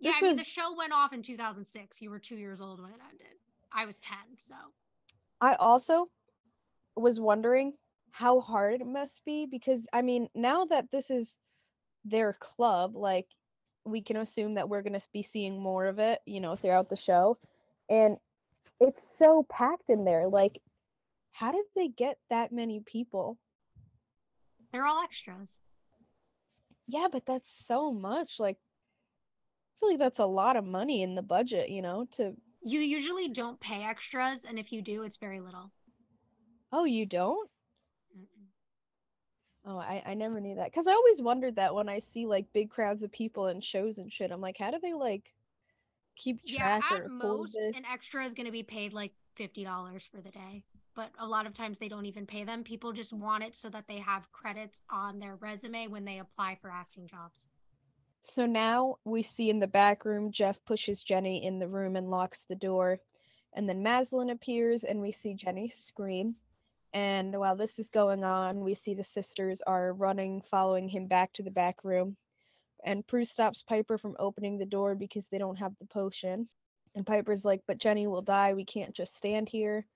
Yeah, 0.00 0.12
I 0.16 0.22
mean 0.22 0.36
the 0.36 0.44
show 0.44 0.74
went 0.76 0.92
off 0.92 1.12
in 1.12 1.22
2006. 1.22 2.02
You 2.02 2.10
were 2.10 2.18
two 2.18 2.36
years 2.36 2.60
old 2.60 2.80
when 2.80 2.90
it 2.90 3.00
ended. 3.10 3.38
I 3.72 3.86
was 3.86 3.98
10, 4.00 4.16
so 4.38 4.54
I 5.40 5.54
also 5.54 6.08
was 6.94 7.18
wondering 7.18 7.72
how 8.10 8.40
hard 8.40 8.80
it 8.80 8.86
must 8.86 9.24
be 9.24 9.46
because 9.46 9.80
I 9.92 10.02
mean, 10.02 10.28
now 10.34 10.66
that 10.66 10.90
this 10.92 11.10
is 11.10 11.32
their 12.04 12.34
club, 12.34 12.96
like 12.96 13.26
we 13.84 14.02
can 14.02 14.16
assume 14.16 14.54
that 14.54 14.68
we're 14.68 14.82
going 14.82 14.98
to 14.98 15.06
be 15.12 15.22
seeing 15.22 15.60
more 15.60 15.86
of 15.86 15.98
it, 15.98 16.20
you 16.26 16.40
know, 16.40 16.54
throughout 16.54 16.88
the 16.88 16.96
show. 16.96 17.38
And 17.88 18.16
it's 18.80 19.04
so 19.18 19.44
packed 19.50 19.88
in 19.88 20.04
there. 20.04 20.28
Like 20.28 20.60
how 21.32 21.50
did 21.50 21.64
they 21.74 21.88
get 21.88 22.18
that 22.30 22.52
many 22.52 22.80
people? 22.80 23.38
they're 24.72 24.86
all 24.86 25.02
extras. 25.02 25.60
Yeah, 26.86 27.08
but 27.10 27.26
that's 27.26 27.50
so 27.66 27.92
much. 27.92 28.38
Like 28.38 28.58
I 28.58 29.80
feel 29.80 29.88
like 29.90 29.98
that's 29.98 30.18
a 30.18 30.26
lot 30.26 30.56
of 30.56 30.64
money 30.64 31.02
in 31.02 31.14
the 31.14 31.22
budget, 31.22 31.68
you 31.68 31.82
know, 31.82 32.06
to 32.12 32.34
You 32.62 32.80
usually 32.80 33.28
don't 33.28 33.60
pay 33.60 33.82
extras, 33.84 34.44
and 34.44 34.58
if 34.58 34.72
you 34.72 34.82
do, 34.82 35.02
it's 35.02 35.16
very 35.16 35.40
little. 35.40 35.72
Oh, 36.72 36.84
you 36.84 37.06
don't? 37.06 37.50
Mm-mm. 38.16 38.46
Oh, 39.64 39.78
I, 39.78 40.02
I 40.06 40.14
never 40.14 40.40
knew 40.40 40.56
that. 40.56 40.70
Because 40.72 40.86
I 40.86 40.92
always 40.92 41.20
wondered 41.20 41.56
that 41.56 41.74
when 41.74 41.88
I 41.88 42.00
see 42.00 42.26
like 42.26 42.52
big 42.52 42.70
crowds 42.70 43.02
of 43.02 43.12
people 43.12 43.48
in 43.48 43.60
shows 43.60 43.98
and 43.98 44.12
shit. 44.12 44.30
I'm 44.32 44.40
like, 44.40 44.58
how 44.58 44.70
do 44.70 44.78
they 44.82 44.92
like 44.92 45.32
keep 46.16 46.44
track? 46.46 46.82
Yeah, 46.90 46.96
at 46.96 47.10
most, 47.10 47.56
an 47.56 47.84
extra 47.90 48.24
is 48.24 48.34
going 48.34 48.46
to 48.46 48.52
be 48.52 48.62
paid 48.62 48.92
like 48.92 49.12
fifty 49.36 49.64
dollars 49.64 50.08
for 50.10 50.20
the 50.20 50.30
day. 50.30 50.64
But 50.94 51.10
a 51.18 51.26
lot 51.26 51.46
of 51.46 51.54
times 51.54 51.78
they 51.78 51.88
don't 51.88 52.06
even 52.06 52.26
pay 52.26 52.44
them. 52.44 52.64
People 52.64 52.92
just 52.92 53.12
want 53.12 53.44
it 53.44 53.56
so 53.56 53.70
that 53.70 53.86
they 53.88 53.98
have 53.98 54.30
credits 54.32 54.82
on 54.90 55.18
their 55.18 55.36
resume 55.36 55.86
when 55.86 56.04
they 56.04 56.18
apply 56.18 56.58
for 56.60 56.70
acting 56.70 57.06
jobs. 57.06 57.48
So 58.22 58.46
now 58.46 58.96
we 59.04 59.22
see 59.22 59.50
in 59.50 59.58
the 59.58 59.66
back 59.66 60.04
room, 60.04 60.30
Jeff 60.30 60.62
pushes 60.64 61.02
Jenny 61.02 61.44
in 61.44 61.58
the 61.58 61.68
room 61.68 61.96
and 61.96 62.10
locks 62.10 62.44
the 62.48 62.54
door. 62.54 63.00
And 63.54 63.68
then 63.68 63.82
Maslin 63.82 64.30
appears 64.30 64.84
and 64.84 65.00
we 65.00 65.12
see 65.12 65.34
Jenny 65.34 65.70
scream. 65.70 66.36
And 66.94 67.38
while 67.38 67.56
this 67.56 67.78
is 67.78 67.88
going 67.88 68.22
on, 68.22 68.60
we 68.60 68.74
see 68.74 68.94
the 68.94 69.04
sisters 69.04 69.60
are 69.66 69.94
running, 69.94 70.42
following 70.50 70.88
him 70.88 71.06
back 71.06 71.32
to 71.34 71.42
the 71.42 71.50
back 71.50 71.84
room. 71.84 72.16
And 72.84 73.06
Prue 73.06 73.24
stops 73.24 73.62
Piper 73.62 73.96
from 73.96 74.16
opening 74.18 74.58
the 74.58 74.66
door 74.66 74.94
because 74.94 75.26
they 75.28 75.38
don't 75.38 75.58
have 75.58 75.72
the 75.78 75.86
potion. 75.86 76.48
And 76.94 77.06
Piper's 77.06 77.44
like, 77.44 77.62
But 77.66 77.78
Jenny 77.78 78.06
will 78.06 78.22
die. 78.22 78.54
We 78.54 78.64
can't 78.64 78.94
just 78.94 79.16
stand 79.16 79.48
here. 79.48 79.86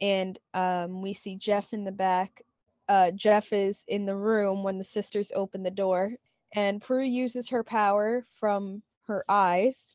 And 0.00 0.38
um, 0.54 1.02
we 1.02 1.14
see 1.14 1.36
Jeff 1.36 1.72
in 1.72 1.84
the 1.84 1.92
back. 1.92 2.42
Uh, 2.88 3.10
Jeff 3.12 3.52
is 3.52 3.84
in 3.88 4.06
the 4.06 4.16
room 4.16 4.62
when 4.62 4.78
the 4.78 4.84
sisters 4.84 5.32
open 5.34 5.62
the 5.62 5.70
door 5.70 6.12
and 6.52 6.80
Prue 6.80 7.04
uses 7.04 7.48
her 7.48 7.64
power 7.64 8.24
from 8.38 8.82
her 9.06 9.24
eyes 9.28 9.94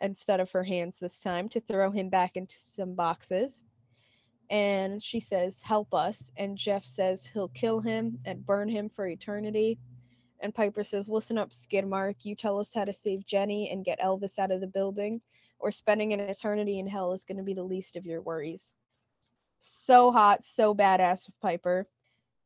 instead 0.00 0.40
of 0.40 0.50
her 0.50 0.62
hands 0.64 0.98
this 1.00 1.20
time 1.20 1.48
to 1.50 1.60
throw 1.60 1.90
him 1.90 2.08
back 2.08 2.36
into 2.36 2.56
some 2.58 2.94
boxes. 2.94 3.60
And 4.50 5.02
she 5.02 5.20
says, 5.20 5.60
Help 5.62 5.94
us. 5.94 6.30
And 6.36 6.56
Jeff 6.58 6.84
says 6.84 7.26
he'll 7.32 7.48
kill 7.48 7.80
him 7.80 8.18
and 8.24 8.46
burn 8.46 8.68
him 8.68 8.90
for 8.94 9.06
eternity. 9.06 9.78
And 10.40 10.54
Piper 10.54 10.84
says, 10.84 11.08
Listen 11.08 11.38
up, 11.38 11.50
Skidmark. 11.50 12.16
You 12.22 12.36
tell 12.36 12.60
us 12.60 12.70
how 12.74 12.84
to 12.84 12.92
save 12.92 13.26
Jenny 13.26 13.70
and 13.70 13.84
get 13.84 14.00
Elvis 14.00 14.38
out 14.38 14.50
of 14.50 14.60
the 14.60 14.66
building, 14.66 15.22
or 15.58 15.70
spending 15.70 16.12
an 16.12 16.20
eternity 16.20 16.78
in 16.78 16.86
hell 16.86 17.12
is 17.14 17.24
going 17.24 17.38
to 17.38 17.42
be 17.42 17.54
the 17.54 17.62
least 17.62 17.96
of 17.96 18.04
your 18.04 18.20
worries. 18.20 18.72
So 19.66 20.12
hot, 20.12 20.44
so 20.44 20.74
badass 20.74 21.26
with 21.26 21.40
Piper. 21.40 21.88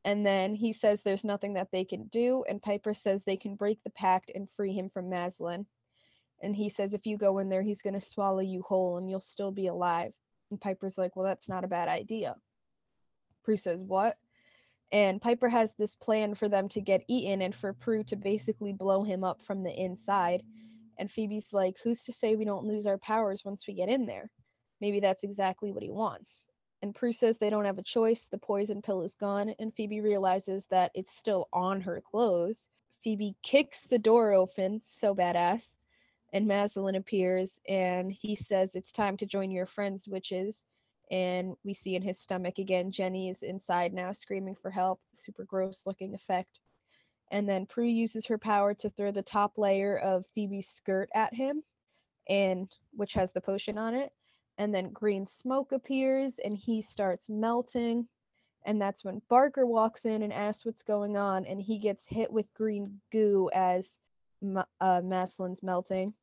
And 0.05 0.25
then 0.25 0.55
he 0.55 0.71
says 0.73 1.01
there's 1.01 1.23
nothing 1.23 1.53
that 1.53 1.69
they 1.71 1.83
can 1.83 2.07
do, 2.07 2.45
and 2.47 2.61
Piper 2.61 2.93
says 2.93 3.23
they 3.23 3.37
can 3.37 3.55
break 3.55 3.83
the 3.83 3.89
pact 3.89 4.31
and 4.33 4.47
free 4.55 4.73
him 4.73 4.89
from 4.89 5.09
Maslin. 5.09 5.65
And 6.41 6.55
he 6.55 6.69
says 6.69 6.93
if 6.93 7.05
you 7.05 7.17
go 7.17 7.39
in 7.39 7.49
there, 7.49 7.61
he's 7.61 7.81
going 7.81 7.99
to 7.99 8.05
swallow 8.05 8.39
you 8.39 8.61
whole 8.61 8.97
and 8.97 9.09
you'll 9.09 9.19
still 9.19 9.51
be 9.51 9.67
alive. 9.67 10.13
And 10.51 10.61
Piper's 10.61 10.97
like, 10.97 11.15
well, 11.15 11.25
that's 11.25 11.49
not 11.49 11.65
a 11.65 11.67
bad 11.67 11.89
idea. 11.89 12.35
Prue 13.43 13.57
says, 13.57 13.81
what? 13.81 14.17
And 14.91 15.21
Piper 15.21 15.49
has 15.49 15.73
this 15.77 15.95
plan 15.95 16.33
for 16.35 16.47
them 16.47 16.69
to 16.69 16.81
get 16.81 17.03
eaten 17.07 17.41
and 17.41 17.53
for 17.53 17.73
Prue 17.73 18.03
to 18.05 18.15
basically 18.15 18.73
blow 18.73 19.03
him 19.03 19.23
up 19.23 19.41
from 19.45 19.63
the 19.63 19.71
inside. 19.71 20.41
And 20.97 21.11
Phoebe's 21.11 21.51
like, 21.51 21.75
who's 21.83 22.03
to 22.05 22.13
say 22.13 22.35
we 22.35 22.45
don't 22.45 22.65
lose 22.65 22.85
our 22.85 22.97
powers 22.97 23.43
once 23.43 23.65
we 23.67 23.73
get 23.73 23.89
in 23.89 24.05
there? 24.05 24.31
Maybe 24.81 24.99
that's 25.01 25.23
exactly 25.23 25.71
what 25.71 25.83
he 25.83 25.91
wants. 25.91 26.43
And 26.81 26.95
Prue 26.95 27.11
says 27.13 27.37
they 27.37 27.49
don't 27.49 27.65
have 27.65 27.77
a 27.77 27.83
choice. 27.83 28.27
The 28.27 28.37
poison 28.37 28.81
pill 28.81 29.01
is 29.01 29.15
gone, 29.15 29.53
and 29.59 29.73
Phoebe 29.73 29.99
realizes 29.99 30.65
that 30.67 30.91
it's 30.93 31.15
still 31.15 31.49
on 31.51 31.81
her 31.81 32.01
clothes. 32.01 32.65
Phoebe 33.03 33.35
kicks 33.43 33.83
the 33.83 33.99
door 33.99 34.33
open, 34.33 34.81
so 34.83 35.13
badass, 35.13 35.69
and 36.33 36.47
Maslin 36.47 36.95
appears 36.95 37.59
and 37.67 38.11
he 38.11 38.35
says 38.35 38.75
it's 38.75 38.91
time 38.91 39.17
to 39.17 39.25
join 39.25 39.51
your 39.51 39.65
friends, 39.65 40.07
witches. 40.07 40.63
And 41.11 41.55
we 41.63 41.73
see 41.73 41.95
in 41.95 42.01
his 42.03 42.19
stomach 42.19 42.59
again, 42.59 42.91
Jenny 42.91 43.29
is 43.29 43.41
inside 43.41 43.93
now 43.93 44.11
screaming 44.11 44.55
for 44.55 44.69
help, 44.69 44.99
super 45.15 45.43
gross 45.43 45.81
looking 45.85 46.13
effect. 46.13 46.59
And 47.31 47.47
then 47.47 47.65
Prue 47.65 47.85
uses 47.87 48.25
her 48.27 48.37
power 48.37 48.73
to 48.75 48.89
throw 48.89 49.11
the 49.11 49.21
top 49.21 49.57
layer 49.57 49.97
of 49.97 50.25
Phoebe's 50.35 50.67
skirt 50.67 51.09
at 51.15 51.33
him, 51.33 51.63
and 52.27 52.71
which 52.95 53.13
has 53.13 53.31
the 53.31 53.41
potion 53.41 53.77
on 53.77 53.95
it 53.95 54.11
and 54.59 54.75
then 54.75 54.91
green 54.91 55.25
smoke 55.25 55.71
appears 55.71 56.39
and 56.45 56.55
he 56.55 56.83
starts 56.83 57.29
melting 57.29 58.07
And 58.65 58.81
that's 58.81 59.03
when 59.03 59.21
Barker 59.29 59.65
walks 59.65 60.05
in 60.05 60.21
and 60.23 60.33
asks 60.33 60.65
what's 60.65 60.83
going 60.83 61.17
on, 61.17 61.45
and 61.45 61.61
he 61.61 61.79
gets 61.79 62.05
hit 62.05 62.31
with 62.31 62.53
green 62.53 62.99
goo 63.11 63.49
as 63.53 63.91
uh, 64.81 65.01
Maslin's 65.03 65.63
melting 65.63 66.13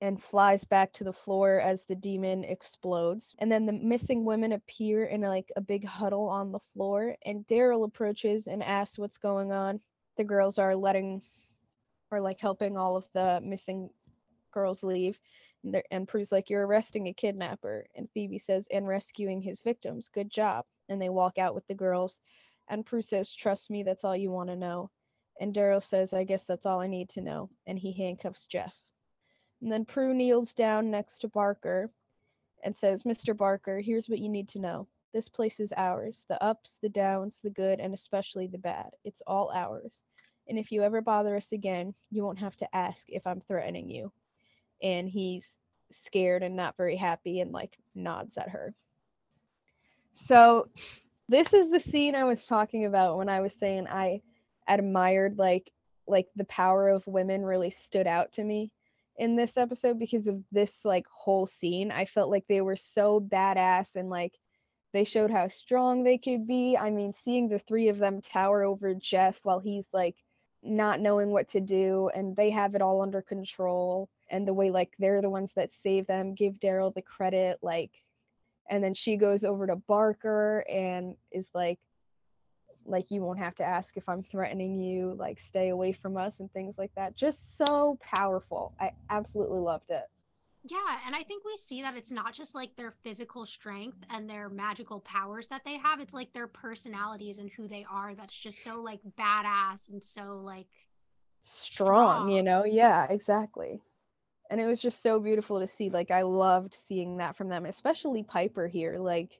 and 0.00 0.22
flies 0.22 0.64
back 0.64 0.92
to 0.94 1.04
the 1.04 1.12
floor 1.12 1.60
as 1.60 1.84
the 1.84 1.94
demon 1.94 2.44
explodes. 2.44 3.34
And 3.38 3.52
then 3.52 3.66
the 3.66 3.72
missing 3.72 4.24
women 4.24 4.52
appear 4.52 5.04
in 5.06 5.20
like 5.22 5.52
a 5.56 5.60
big 5.60 5.84
huddle 5.84 6.28
on 6.28 6.52
the 6.52 6.60
floor, 6.72 7.16
and 7.26 7.46
Darryl 7.48 7.84
approaches 7.84 8.46
and 8.46 8.62
asks 8.62 8.98
what's 8.98 9.18
going 9.18 9.52
on. 9.52 9.80
The 10.16 10.24
girls 10.24 10.58
are 10.58 10.76
letting 10.76 11.22
or 12.10 12.20
like 12.20 12.40
helping 12.40 12.76
all 12.76 12.96
of 12.96 13.06
the 13.12 13.40
missing 13.44 13.90
girls 14.52 14.82
leave. 14.82 15.20
And, 15.64 15.82
and 15.90 16.08
Prue's 16.08 16.32
like, 16.32 16.50
You're 16.50 16.66
arresting 16.66 17.06
a 17.06 17.12
kidnapper. 17.12 17.86
And 17.94 18.10
Phoebe 18.12 18.38
says, 18.38 18.66
And 18.70 18.86
rescuing 18.86 19.40
his 19.42 19.60
victims. 19.60 20.08
Good 20.12 20.30
job. 20.30 20.64
And 20.88 21.00
they 21.00 21.08
walk 21.08 21.38
out 21.38 21.54
with 21.54 21.66
the 21.66 21.74
girls. 21.74 22.20
And 22.68 22.86
Prue 22.86 23.02
says, 23.02 23.32
Trust 23.32 23.70
me, 23.70 23.82
that's 23.82 24.04
all 24.04 24.16
you 24.16 24.30
want 24.30 24.48
to 24.50 24.56
know. 24.56 24.90
And 25.40 25.54
Darryl 25.54 25.82
says, 25.82 26.12
I 26.12 26.24
guess 26.24 26.44
that's 26.44 26.66
all 26.66 26.80
I 26.80 26.86
need 26.86 27.08
to 27.10 27.20
know. 27.20 27.50
And 27.66 27.78
he 27.78 27.92
handcuffs 27.92 28.46
Jeff. 28.46 28.74
And 29.62 29.70
then 29.70 29.84
Prue 29.84 30.14
kneels 30.14 30.54
down 30.54 30.90
next 30.90 31.18
to 31.20 31.28
Barker 31.28 31.90
and 32.62 32.76
says, 32.76 33.02
Mr. 33.02 33.36
Barker, 33.36 33.80
here's 33.80 34.08
what 34.08 34.18
you 34.18 34.28
need 34.28 34.48
to 34.50 34.58
know. 34.58 34.86
This 35.12 35.28
place 35.28 35.58
is 35.60 35.72
ours. 35.76 36.24
The 36.28 36.42
ups, 36.42 36.78
the 36.82 36.88
downs, 36.88 37.40
the 37.42 37.50
good, 37.50 37.80
and 37.80 37.94
especially 37.94 38.46
the 38.46 38.58
bad. 38.58 38.90
It's 39.04 39.22
all 39.26 39.50
ours. 39.54 40.02
And 40.48 40.58
if 40.58 40.70
you 40.70 40.82
ever 40.82 41.00
bother 41.00 41.36
us 41.36 41.52
again, 41.52 41.94
you 42.10 42.24
won't 42.24 42.38
have 42.38 42.56
to 42.56 42.76
ask 42.76 43.06
if 43.08 43.26
I'm 43.26 43.40
threatening 43.40 43.90
you. 43.90 44.12
And 44.82 45.08
he's 45.08 45.56
scared 45.92 46.42
and 46.42 46.56
not 46.56 46.76
very 46.76 46.96
happy 46.96 47.40
and 47.40 47.52
like 47.52 47.76
nods 47.94 48.38
at 48.38 48.50
her. 48.50 48.74
So, 50.14 50.68
this 51.28 51.52
is 51.52 51.70
the 51.70 51.80
scene 51.80 52.16
I 52.16 52.24
was 52.24 52.44
talking 52.44 52.86
about 52.86 53.16
when 53.16 53.28
I 53.28 53.40
was 53.40 53.54
saying 53.54 53.86
I 53.86 54.20
admired 54.66 55.38
like 55.38 55.70
like 56.06 56.26
the 56.34 56.44
power 56.44 56.88
of 56.88 57.06
women 57.06 57.42
really 57.44 57.70
stood 57.70 58.06
out 58.06 58.32
to 58.32 58.42
me 58.42 58.72
in 59.16 59.36
this 59.36 59.56
episode 59.56 59.98
because 59.98 60.26
of 60.26 60.42
this 60.50 60.84
like 60.84 61.06
whole 61.12 61.46
scene. 61.46 61.92
I 61.92 62.06
felt 62.06 62.30
like 62.30 62.46
they 62.48 62.60
were 62.60 62.76
so 62.76 63.20
badass 63.20 63.94
and 63.94 64.10
like 64.10 64.32
they 64.92 65.04
showed 65.04 65.30
how 65.30 65.46
strong 65.48 66.02
they 66.02 66.18
could 66.18 66.48
be. 66.48 66.76
I 66.76 66.90
mean, 66.90 67.14
seeing 67.24 67.48
the 67.48 67.60
three 67.60 67.88
of 67.88 67.98
them 67.98 68.22
tower 68.22 68.64
over 68.64 68.94
Jeff 68.94 69.38
while 69.44 69.60
he's 69.60 69.88
like 69.92 70.16
not 70.62 71.00
knowing 71.00 71.30
what 71.30 71.48
to 71.50 71.60
do 71.60 72.10
and 72.14 72.34
they 72.34 72.50
have 72.50 72.74
it 72.74 72.82
all 72.82 73.02
under 73.02 73.22
control 73.22 74.08
and 74.30 74.46
the 74.46 74.54
way 74.54 74.70
like 74.70 74.94
they're 74.98 75.22
the 75.22 75.30
ones 75.30 75.52
that 75.56 75.74
save 75.74 76.06
them, 76.06 76.34
give 76.34 76.54
Darryl 76.54 76.94
the 76.94 77.02
credit 77.02 77.58
like 77.62 77.90
and 78.68 78.82
then 78.82 78.94
she 78.94 79.16
goes 79.16 79.42
over 79.42 79.66
to 79.66 79.76
Barker 79.76 80.64
and 80.70 81.16
is 81.32 81.48
like 81.54 81.78
like 82.86 83.10
you 83.10 83.20
won't 83.20 83.38
have 83.38 83.54
to 83.56 83.64
ask 83.64 83.96
if 83.96 84.08
I'm 84.08 84.22
threatening 84.22 84.80
you, 84.80 85.14
like 85.18 85.38
stay 85.38 85.68
away 85.68 85.92
from 85.92 86.16
us 86.16 86.40
and 86.40 86.50
things 86.52 86.76
like 86.78 86.92
that. 86.96 87.16
Just 87.16 87.56
so 87.56 87.98
powerful. 88.00 88.72
I 88.80 88.92
absolutely 89.10 89.60
loved 89.60 89.90
it. 89.90 90.04
Yeah, 90.64 90.98
and 91.06 91.14
I 91.14 91.22
think 91.22 91.44
we 91.44 91.56
see 91.56 91.82
that 91.82 91.96
it's 91.96 92.12
not 92.12 92.34
just 92.34 92.54
like 92.54 92.76
their 92.76 92.94
physical 93.02 93.46
strength 93.46 93.98
and 94.10 94.28
their 94.28 94.48
magical 94.48 95.00
powers 95.00 95.48
that 95.48 95.62
they 95.64 95.78
have, 95.78 96.00
it's 96.00 96.12
like 96.12 96.32
their 96.32 96.46
personalities 96.46 97.38
and 97.38 97.50
who 97.56 97.66
they 97.66 97.86
are 97.90 98.14
that's 98.14 98.36
just 98.36 98.62
so 98.62 98.80
like 98.80 99.00
badass 99.18 99.90
and 99.90 100.02
so 100.02 100.40
like 100.44 100.66
Strong, 101.42 102.30
you 102.30 102.42
know? 102.42 102.64
Yeah, 102.64 103.06
exactly. 103.08 103.80
And 104.50 104.60
it 104.60 104.66
was 104.66 104.82
just 104.82 105.02
so 105.02 105.18
beautiful 105.20 105.60
to 105.60 105.66
see. 105.66 105.88
Like 105.90 106.10
I 106.10 106.22
loved 106.22 106.74
seeing 106.74 107.16
that 107.18 107.36
from 107.36 107.48
them, 107.48 107.64
especially 107.66 108.22
Piper 108.24 108.66
here. 108.66 108.98
Like 108.98 109.38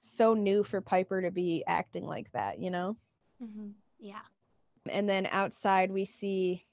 so 0.00 0.34
new 0.34 0.64
for 0.64 0.80
Piper 0.80 1.22
to 1.22 1.30
be 1.30 1.62
acting 1.66 2.04
like 2.04 2.30
that, 2.32 2.58
you 2.58 2.70
know? 2.70 2.96
yeah. 3.98 4.20
and 4.90 5.08
then 5.08 5.26
outside 5.30 5.90
we 5.90 6.04
see 6.04 6.64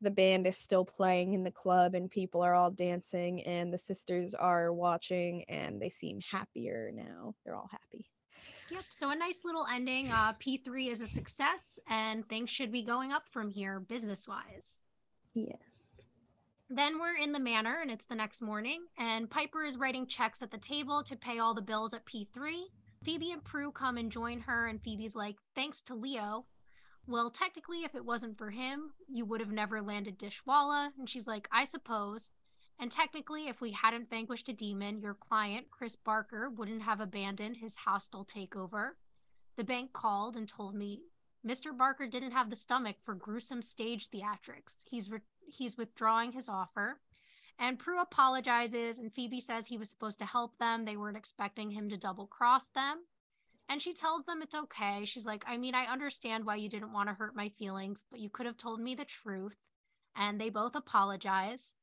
the 0.00 0.10
band 0.10 0.46
is 0.46 0.56
still 0.56 0.84
playing 0.84 1.32
in 1.32 1.44
the 1.44 1.50
club 1.50 1.94
and 1.94 2.10
people 2.10 2.42
are 2.42 2.54
all 2.54 2.70
dancing 2.70 3.42
and 3.44 3.72
the 3.72 3.78
sisters 3.78 4.34
are 4.34 4.72
watching 4.72 5.44
and 5.48 5.80
they 5.80 5.88
seem 5.88 6.20
happier 6.20 6.90
now 6.94 7.34
they're 7.44 7.56
all 7.56 7.70
happy 7.70 8.06
Yep. 8.70 8.82
So 8.90 9.10
a 9.10 9.14
nice 9.14 9.42
little 9.44 9.66
ending. 9.70 10.10
Uh 10.10 10.32
P3 10.34 10.90
is 10.90 11.00
a 11.02 11.06
success 11.06 11.78
and 11.88 12.26
things 12.26 12.48
should 12.48 12.72
be 12.72 12.82
going 12.82 13.12
up 13.12 13.24
from 13.30 13.50
here 13.50 13.80
business 13.80 14.26
wise. 14.26 14.80
yes 15.34 15.71
Then 16.74 16.98
we're 16.98 17.16
in 17.16 17.32
the 17.32 17.38
manor 17.38 17.80
and 17.82 17.90
it's 17.90 18.06
the 18.06 18.14
next 18.14 18.40
morning, 18.40 18.86
and 18.96 19.28
Piper 19.28 19.62
is 19.62 19.76
writing 19.76 20.06
checks 20.06 20.40
at 20.40 20.50
the 20.50 20.56
table 20.56 21.02
to 21.02 21.14
pay 21.14 21.38
all 21.38 21.52
the 21.52 21.60
bills 21.60 21.92
at 21.92 22.06
P3. 22.06 22.62
Phoebe 23.04 23.30
and 23.30 23.44
Prue 23.44 23.70
come 23.70 23.98
and 23.98 24.10
join 24.10 24.40
her, 24.40 24.68
and 24.68 24.82
Phoebe's 24.82 25.14
like, 25.14 25.36
Thanks 25.54 25.82
to 25.82 25.94
Leo. 25.94 26.46
Well, 27.06 27.28
technically, 27.28 27.84
if 27.84 27.94
it 27.94 28.06
wasn't 28.06 28.38
for 28.38 28.48
him, 28.48 28.92
you 29.06 29.26
would 29.26 29.40
have 29.40 29.52
never 29.52 29.82
landed 29.82 30.18
Dishwalla. 30.18 30.92
And 30.98 31.10
she's 31.10 31.26
like, 31.26 31.46
I 31.52 31.64
suppose. 31.64 32.30
And 32.80 32.90
technically, 32.90 33.48
if 33.48 33.60
we 33.60 33.72
hadn't 33.72 34.08
vanquished 34.08 34.48
a 34.48 34.54
demon, 34.54 35.02
your 35.02 35.14
client, 35.14 35.66
Chris 35.70 35.94
Barker, 35.94 36.48
wouldn't 36.48 36.84
have 36.84 37.02
abandoned 37.02 37.58
his 37.58 37.76
hostile 37.76 38.24
takeover. 38.24 38.92
The 39.58 39.64
bank 39.64 39.92
called 39.92 40.36
and 40.36 40.48
told 40.48 40.74
me 40.74 41.02
Mr. 41.46 41.76
Barker 41.76 42.06
didn't 42.06 42.30
have 42.30 42.48
the 42.48 42.56
stomach 42.56 42.96
for 43.04 43.14
gruesome 43.14 43.60
stage 43.60 44.08
theatrics. 44.08 44.84
He's 44.88 45.10
re- 45.10 45.18
he's 45.54 45.76
withdrawing 45.76 46.32
his 46.32 46.48
offer. 46.48 47.00
And 47.58 47.78
Prue 47.78 48.00
apologizes, 48.00 48.98
and 48.98 49.12
Phoebe 49.12 49.40
says 49.40 49.66
he 49.66 49.78
was 49.78 49.90
supposed 49.90 50.18
to 50.18 50.24
help 50.24 50.58
them. 50.58 50.84
They 50.84 50.96
weren't 50.96 51.16
expecting 51.16 51.70
him 51.70 51.88
to 51.90 51.96
double 51.96 52.26
cross 52.26 52.68
them. 52.70 53.04
And 53.68 53.80
she 53.80 53.94
tells 53.94 54.24
them 54.24 54.42
it's 54.42 54.54
okay. 54.54 55.04
She's 55.04 55.26
like, 55.26 55.44
I 55.46 55.56
mean, 55.56 55.74
I 55.74 55.84
understand 55.84 56.44
why 56.44 56.56
you 56.56 56.68
didn't 56.68 56.92
want 56.92 57.08
to 57.08 57.14
hurt 57.14 57.36
my 57.36 57.48
feelings, 57.50 58.04
but 58.10 58.20
you 58.20 58.28
could 58.28 58.46
have 58.46 58.56
told 58.56 58.80
me 58.80 58.94
the 58.94 59.04
truth. 59.04 59.56
And 60.16 60.40
they 60.40 60.50
both 60.50 60.74
apologize. 60.74 61.76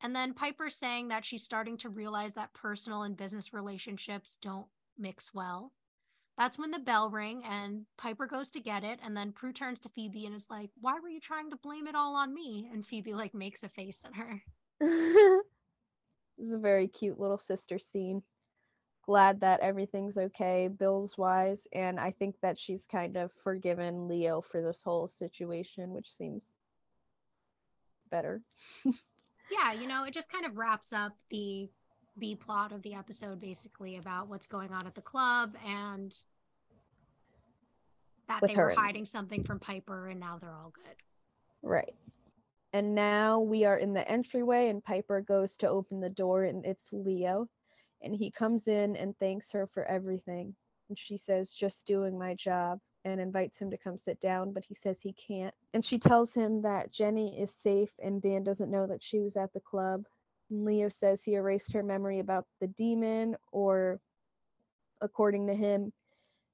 And 0.00 0.14
then 0.14 0.34
Piper's 0.34 0.76
saying 0.76 1.08
that 1.08 1.24
she's 1.24 1.44
starting 1.44 1.76
to 1.78 1.88
realize 1.88 2.34
that 2.34 2.52
personal 2.52 3.02
and 3.02 3.16
business 3.16 3.52
relationships 3.52 4.36
don't 4.40 4.66
mix 4.98 5.32
well. 5.32 5.72
That's 6.38 6.58
when 6.58 6.70
the 6.70 6.78
bell 6.78 7.10
ring 7.10 7.42
and 7.44 7.86
Piper 7.98 8.26
goes 8.26 8.50
to 8.50 8.60
get 8.60 8.84
it, 8.84 9.00
and 9.02 9.16
then 9.16 9.32
Prue 9.32 9.52
turns 9.52 9.78
to 9.80 9.88
Phoebe 9.90 10.26
and 10.26 10.34
is 10.34 10.48
like, 10.50 10.70
"Why 10.80 10.98
were 11.00 11.08
you 11.08 11.20
trying 11.20 11.50
to 11.50 11.56
blame 11.56 11.86
it 11.86 11.94
all 11.94 12.14
on 12.14 12.34
me?" 12.34 12.68
And 12.72 12.86
Phoebe 12.86 13.14
like 13.14 13.34
makes 13.34 13.62
a 13.62 13.68
face 13.68 14.02
at 14.04 14.14
her. 14.14 14.42
this 14.80 16.46
is 16.46 16.52
a 16.52 16.58
very 16.58 16.88
cute 16.88 17.20
little 17.20 17.38
sister 17.38 17.78
scene 17.78 18.22
glad 19.04 19.40
that 19.40 19.58
everything's 19.60 20.16
okay 20.16 20.68
bills 20.68 21.18
wise 21.18 21.66
and 21.72 21.98
i 21.98 22.12
think 22.12 22.36
that 22.40 22.56
she's 22.56 22.86
kind 22.86 23.16
of 23.16 23.32
forgiven 23.42 24.06
leo 24.06 24.40
for 24.40 24.62
this 24.62 24.80
whole 24.84 25.08
situation 25.08 25.90
which 25.90 26.08
seems 26.08 26.54
better 28.10 28.42
Yeah, 29.52 29.72
you 29.72 29.86
know, 29.86 30.04
it 30.04 30.14
just 30.14 30.32
kind 30.32 30.46
of 30.46 30.56
wraps 30.56 30.92
up 30.92 31.16
the 31.30 31.68
B 32.18 32.36
plot 32.36 32.72
of 32.72 32.82
the 32.82 32.94
episode, 32.94 33.40
basically 33.40 33.96
about 33.96 34.28
what's 34.28 34.46
going 34.46 34.72
on 34.72 34.86
at 34.86 34.94
the 34.94 35.00
club 35.00 35.56
and 35.66 36.14
that 38.28 38.40
With 38.42 38.50
they 38.50 38.56
were 38.56 38.70
her. 38.70 38.74
hiding 38.76 39.04
something 39.04 39.42
from 39.44 39.58
Piper, 39.58 40.08
and 40.08 40.20
now 40.20 40.38
they're 40.38 40.54
all 40.54 40.72
good. 40.74 40.96
Right. 41.62 41.94
And 42.72 42.94
now 42.94 43.40
we 43.40 43.64
are 43.64 43.78
in 43.78 43.92
the 43.92 44.08
entryway, 44.08 44.68
and 44.68 44.82
Piper 44.82 45.20
goes 45.20 45.56
to 45.58 45.68
open 45.68 46.00
the 46.00 46.08
door, 46.08 46.44
and 46.44 46.64
it's 46.64 46.88
Leo. 46.92 47.48
And 48.02 48.14
he 48.14 48.30
comes 48.30 48.66
in 48.66 48.96
and 48.96 49.16
thanks 49.18 49.50
her 49.52 49.66
for 49.66 49.84
everything. 49.84 50.54
And 50.88 50.98
she 50.98 51.16
says, 51.16 51.52
Just 51.52 51.86
doing 51.86 52.18
my 52.18 52.34
job, 52.34 52.78
and 53.04 53.20
invites 53.20 53.58
him 53.58 53.70
to 53.70 53.76
come 53.76 53.98
sit 53.98 54.20
down, 54.20 54.52
but 54.52 54.64
he 54.64 54.74
says 54.74 54.98
he 55.00 55.12
can't. 55.14 55.54
And 55.74 55.84
she 55.84 55.98
tells 55.98 56.32
him 56.32 56.62
that 56.62 56.92
Jenny 56.92 57.40
is 57.40 57.54
safe, 57.54 57.90
and 58.02 58.22
Dan 58.22 58.42
doesn't 58.42 58.70
know 58.70 58.86
that 58.86 59.02
she 59.02 59.18
was 59.18 59.36
at 59.36 59.52
the 59.52 59.60
club. 59.60 60.04
Leo 60.52 60.88
says 60.88 61.22
he 61.22 61.34
erased 61.34 61.72
her 61.72 61.82
memory 61.82 62.18
about 62.18 62.46
the 62.60 62.66
demon, 62.68 63.36
or 63.52 64.00
according 65.00 65.46
to 65.46 65.54
him, 65.54 65.92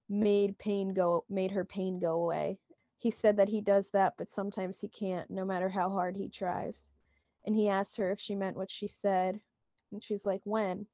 made 0.09 0.57
pain 0.59 0.95
go 0.95 1.25
made 1.29 1.51
her 1.51 1.65
pain 1.65 1.99
go 1.99 2.15
away. 2.15 2.59
He 2.97 3.11
said 3.11 3.37
that 3.37 3.49
he 3.49 3.61
does 3.61 3.91
that, 3.91 4.15
but 4.17 4.31
sometimes 4.31 4.81
he 4.81 4.89
can't, 4.89 5.31
no 5.31 5.45
matter 5.45 5.69
how 5.69 5.91
hard 5.91 6.17
he 6.17 6.29
tries. 6.29 6.85
And 7.45 7.55
he 7.55 7.69
asked 7.69 7.97
her 7.97 8.11
if 8.11 8.21
she 8.21 8.35
meant 8.35 8.57
what 8.57 8.71
she 8.71 8.89
said. 8.89 9.41
And 9.93 10.03
she's 10.03 10.25
like, 10.27 10.41
When? 10.45 10.87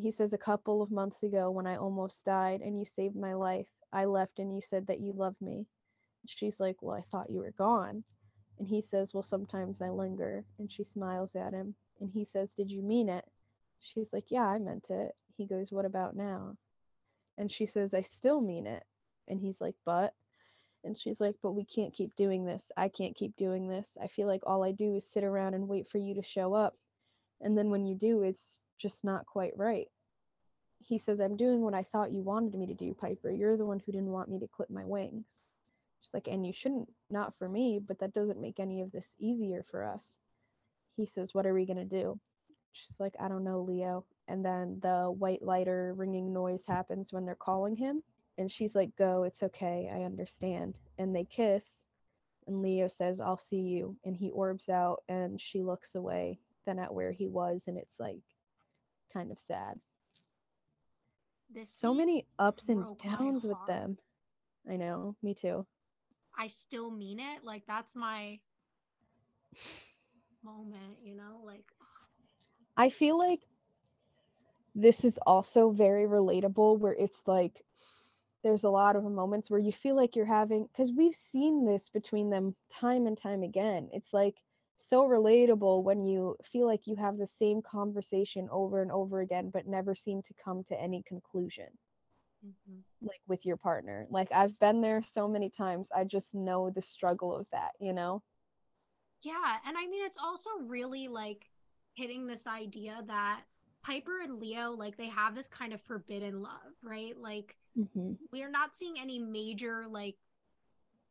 He 0.00 0.10
says, 0.10 0.32
A 0.32 0.38
couple 0.38 0.82
of 0.82 0.90
months 0.90 1.22
ago 1.22 1.50
when 1.50 1.66
I 1.66 1.76
almost 1.76 2.24
died 2.24 2.60
and 2.60 2.78
you 2.78 2.84
saved 2.84 3.16
my 3.16 3.34
life. 3.34 3.68
I 3.92 4.06
left 4.06 4.38
and 4.38 4.54
you 4.54 4.62
said 4.62 4.86
that 4.86 5.00
you 5.00 5.12
loved 5.12 5.40
me. 5.40 5.66
She's 6.26 6.60
like, 6.60 6.76
Well, 6.80 6.96
I 6.96 7.02
thought 7.10 7.30
you 7.30 7.40
were 7.40 7.54
gone. 7.58 8.04
And 8.58 8.68
he 8.68 8.80
says, 8.80 9.12
Well, 9.12 9.22
sometimes 9.22 9.82
I 9.82 9.90
linger. 9.90 10.44
And 10.58 10.70
she 10.70 10.84
smiles 10.84 11.34
at 11.34 11.52
him. 11.52 11.74
And 12.02 12.10
he 12.12 12.24
says, 12.24 12.50
Did 12.56 12.68
you 12.68 12.82
mean 12.82 13.08
it? 13.08 13.24
She's 13.78 14.08
like, 14.12 14.24
Yeah, 14.28 14.44
I 14.44 14.58
meant 14.58 14.90
it. 14.90 15.14
He 15.36 15.46
goes, 15.46 15.70
What 15.70 15.84
about 15.84 16.16
now? 16.16 16.56
And 17.38 17.50
she 17.50 17.64
says, 17.64 17.94
I 17.94 18.02
still 18.02 18.40
mean 18.40 18.66
it. 18.66 18.82
And 19.28 19.40
he's 19.40 19.60
like, 19.60 19.76
But? 19.86 20.12
And 20.82 20.98
she's 20.98 21.20
like, 21.20 21.36
But 21.42 21.52
we 21.52 21.64
can't 21.64 21.94
keep 21.94 22.16
doing 22.16 22.44
this. 22.44 22.72
I 22.76 22.88
can't 22.88 23.14
keep 23.16 23.36
doing 23.36 23.68
this. 23.68 23.96
I 24.02 24.08
feel 24.08 24.26
like 24.26 24.42
all 24.44 24.64
I 24.64 24.72
do 24.72 24.96
is 24.96 25.06
sit 25.06 25.22
around 25.22 25.54
and 25.54 25.68
wait 25.68 25.88
for 25.88 25.98
you 25.98 26.14
to 26.16 26.24
show 26.24 26.54
up. 26.54 26.76
And 27.40 27.56
then 27.56 27.70
when 27.70 27.86
you 27.86 27.94
do, 27.94 28.22
it's 28.22 28.58
just 28.78 29.04
not 29.04 29.24
quite 29.26 29.56
right. 29.56 29.86
he 30.80 30.98
says, 30.98 31.20
I'm 31.20 31.36
doing 31.36 31.60
what 31.62 31.74
I 31.74 31.84
thought 31.84 32.12
you 32.12 32.22
wanted 32.22 32.54
me 32.56 32.66
to 32.66 32.74
do, 32.74 32.94
Piper. 32.94 33.30
You're 33.30 33.56
the 33.56 33.64
one 33.64 33.80
who 33.86 33.92
didn't 33.92 34.10
want 34.10 34.28
me 34.28 34.40
to 34.40 34.48
clip 34.48 34.70
my 34.70 34.84
wings. 34.84 35.24
She's 36.00 36.12
like, 36.12 36.26
and 36.26 36.44
you 36.44 36.52
shouldn't, 36.52 36.92
not 37.10 37.38
for 37.38 37.48
me, 37.48 37.78
but 37.78 38.00
that 38.00 38.12
doesn't 38.12 38.40
make 38.40 38.58
any 38.58 38.80
of 38.82 38.90
this 38.90 39.14
easier 39.20 39.64
for 39.70 39.84
us. 39.84 40.04
He 40.96 41.06
says, 41.06 41.34
What 41.34 41.46
are 41.46 41.54
we 41.54 41.66
going 41.66 41.76
to 41.76 41.84
do? 41.84 42.18
She's 42.72 42.98
like, 42.98 43.14
I 43.20 43.28
don't 43.28 43.44
know, 43.44 43.60
Leo. 43.60 44.04
And 44.28 44.44
then 44.44 44.78
the 44.82 45.14
whitelighter 45.18 45.92
ringing 45.96 46.32
noise 46.32 46.64
happens 46.66 47.12
when 47.12 47.26
they're 47.26 47.34
calling 47.34 47.76
him. 47.76 48.02
And 48.38 48.50
she's 48.50 48.74
like, 48.74 48.96
Go, 48.96 49.24
it's 49.24 49.42
okay, 49.42 49.90
I 49.92 50.02
understand. 50.04 50.78
And 50.98 51.14
they 51.14 51.24
kiss. 51.24 51.78
And 52.46 52.62
Leo 52.62 52.88
says, 52.88 53.20
I'll 53.20 53.38
see 53.38 53.60
you. 53.60 53.96
And 54.04 54.16
he 54.16 54.30
orbs 54.30 54.68
out 54.68 55.02
and 55.08 55.40
she 55.40 55.62
looks 55.62 55.94
away, 55.94 56.38
then 56.66 56.78
at 56.78 56.92
where 56.92 57.12
he 57.12 57.28
was. 57.28 57.64
And 57.66 57.78
it's 57.78 58.00
like 58.00 58.22
kind 59.12 59.30
of 59.30 59.38
sad. 59.38 59.78
This 61.54 61.70
So 61.70 61.92
many 61.92 62.26
ups 62.38 62.68
and 62.68 62.84
downs 62.98 63.44
with 63.44 63.58
them. 63.68 63.98
I 64.68 64.76
know, 64.76 65.16
me 65.22 65.34
too. 65.34 65.66
I 66.38 66.46
still 66.46 66.90
mean 66.90 67.20
it. 67.20 67.44
Like 67.44 67.64
that's 67.66 67.94
my 67.94 68.38
moment, 70.44 70.98
you 71.02 71.14
know? 71.14 71.40
Like 71.44 71.64
I 72.76 72.90
feel 72.90 73.18
like 73.18 73.40
this 74.74 75.04
is 75.04 75.18
also 75.26 75.70
very 75.70 76.04
relatable 76.06 76.78
where 76.78 76.94
it's 76.94 77.22
like 77.26 77.64
there's 78.42 78.64
a 78.64 78.70
lot 78.70 78.96
of 78.96 79.04
moments 79.04 79.50
where 79.50 79.60
you 79.60 79.72
feel 79.72 79.96
like 79.96 80.16
you're 80.16 80.24
having 80.26 80.66
because 80.66 80.90
we've 80.96 81.14
seen 81.14 81.64
this 81.64 81.88
between 81.90 82.30
them 82.30 82.54
time 82.72 83.06
and 83.06 83.16
time 83.18 83.42
again. 83.42 83.88
It's 83.92 84.12
like 84.12 84.36
so 84.78 85.06
relatable 85.08 85.82
when 85.84 86.04
you 86.06 86.36
feel 86.50 86.66
like 86.66 86.86
you 86.86 86.96
have 86.96 87.18
the 87.18 87.26
same 87.26 87.62
conversation 87.62 88.48
over 88.50 88.82
and 88.82 88.90
over 88.92 89.20
again 89.20 89.50
but 89.50 89.66
never 89.66 89.94
seem 89.94 90.22
to 90.22 90.34
come 90.44 90.64
to 90.64 90.80
any 90.80 91.02
conclusion 91.06 91.66
mhm. 92.42 92.84
like 93.02 93.20
with 93.26 93.44
your 93.44 93.56
partner. 93.56 94.06
Like 94.10 94.28
I've 94.32 94.58
been 94.58 94.80
there 94.80 95.02
so 95.02 95.28
many 95.28 95.50
times. 95.50 95.88
I 95.94 96.04
just 96.04 96.32
know 96.34 96.70
the 96.70 96.82
struggle 96.82 97.34
of 97.36 97.46
that, 97.50 97.72
you 97.80 97.92
know? 97.92 98.22
Yeah, 99.22 99.56
and 99.66 99.76
I 99.78 99.86
mean 99.86 100.04
it's 100.04 100.18
also 100.18 100.50
really 100.66 101.08
like 101.08 101.46
hitting 101.94 102.26
this 102.26 102.46
idea 102.46 103.02
that 103.06 103.42
Piper 103.82 104.20
and 104.22 104.38
Leo 104.40 104.72
like 104.72 104.96
they 104.96 105.08
have 105.08 105.34
this 105.34 105.48
kind 105.48 105.72
of 105.72 105.80
forbidden 105.82 106.42
love, 106.42 106.72
right? 106.82 107.16
Like 107.16 107.56
Mm-hmm. 107.78 108.12
we 108.32 108.42
are 108.42 108.50
not 108.50 108.76
seeing 108.76 108.98
any 109.00 109.18
major 109.18 109.86
like 109.88 110.16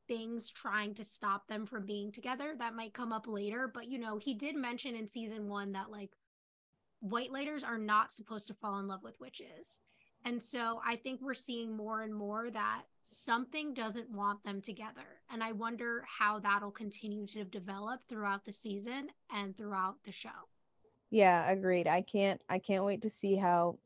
things 0.07 0.49
trying 0.49 0.93
to 0.95 1.03
stop 1.03 1.47
them 1.47 1.66
from 1.66 1.86
being 1.86 2.12
together 2.12 2.53
that 2.57 2.76
might 2.76 2.93
come 2.93 3.14
up 3.14 3.28
later, 3.28 3.68
but 3.74 3.88
you 3.88 3.97
know, 3.97 4.18
he 4.18 4.34
did 4.34 4.55
mention 4.55 4.95
in 4.95 5.07
season 5.07 5.47
1 5.47 5.72
that 5.74 5.89
like 5.89 6.12
whitelighters 6.99 7.64
are 7.64 7.78
not 7.78 8.12
supposed 8.12 8.47
to 8.47 8.53
fall 8.53 8.80
in 8.80 8.88
love 8.88 9.03
with 9.03 9.20
witches. 9.20 9.82
And 10.24 10.41
so 10.41 10.82
I 10.86 10.97
think 10.97 11.19
we're 11.22 11.34
seeing 11.34 11.76
more 11.76 12.01
and 12.01 12.13
more 12.13 12.51
that 12.51 12.84
something 13.01 13.74
doesn't 13.74 14.09
want 14.11 14.43
them 14.43 14.61
together. 14.61 15.19
And 15.32 15.43
I 15.43 15.51
wonder 15.51 16.05
how 16.07 16.39
that'll 16.39 16.72
continue 16.72 17.26
to 17.28 17.43
develop 17.43 18.01
throughout 18.07 18.45
the 18.45 18.51
season 18.51 19.09
and 19.34 19.57
throughout 19.57 19.95
the 20.05 20.11
show. 20.11 20.30
Yeah, 21.09 21.49
agreed. 21.49 21.88
I 21.88 22.01
can't 22.01 22.41
I 22.49 22.59
can't 22.59 22.86
wait 22.86 23.01
to 23.01 23.09
see 23.09 23.36
how 23.36 23.80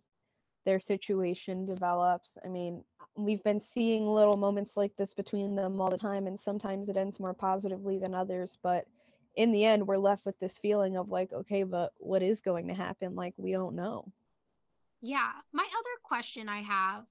their 0.66 0.80
situation 0.80 1.66
develops. 1.66 2.38
I 2.44 2.50
mean, 2.50 2.84
we've 3.16 3.44
been 3.44 3.62
seeing 3.62 4.06
little 4.06 4.38
moments 4.38 4.76
like 4.76 4.96
this 4.98 5.14
between 5.14 5.56
them 5.56 5.80
all 5.80 5.90
the 5.90 5.98
time 5.98 6.28
and 6.28 6.40
sometimes 6.40 6.90
it 6.90 6.98
ends 6.98 7.20
more 7.20 7.34
positively 7.34 7.98
than 7.98 8.14
others, 8.14 8.58
but 8.62 8.86
in 9.36 9.52
the 9.52 9.66
end 9.66 9.88
we're 9.88 9.98
left 9.98 10.26
with 10.26 10.38
this 10.40 10.58
feeling 10.58 10.98
of 10.98 11.10
like, 11.10 11.32
okay, 11.32 11.64
but 11.64 11.94
what 11.98 12.22
is 12.22 12.42
going 12.42 12.68
to 12.68 12.74
happen? 12.74 13.16
Like 13.16 13.34
we 13.38 13.52
don't 13.52 13.76
know. 13.76 14.12
Yeah. 15.02 15.32
My 15.54 15.64
other 15.64 15.95
question 16.08 16.48
I 16.48 16.62
have 16.62 17.06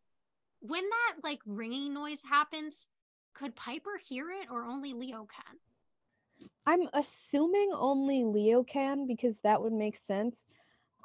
when 0.65 0.83
that 0.83 1.17
like 1.23 1.41
ringing 1.45 1.93
noise 1.93 2.23
happens, 2.29 2.89
could 3.35 3.55
Piper 3.55 4.01
hear 4.03 4.31
it 4.31 4.49
or 4.51 4.65
only 4.65 4.95
Leo 4.95 5.27
can? 5.27 6.49
I'm 6.67 6.89
assuming 6.95 7.71
only 7.75 8.25
Leo 8.25 8.63
can 8.63 9.07
because 9.07 9.37
that 9.45 9.61
would 9.61 9.75
make 9.75 9.97
sense. 9.97 10.45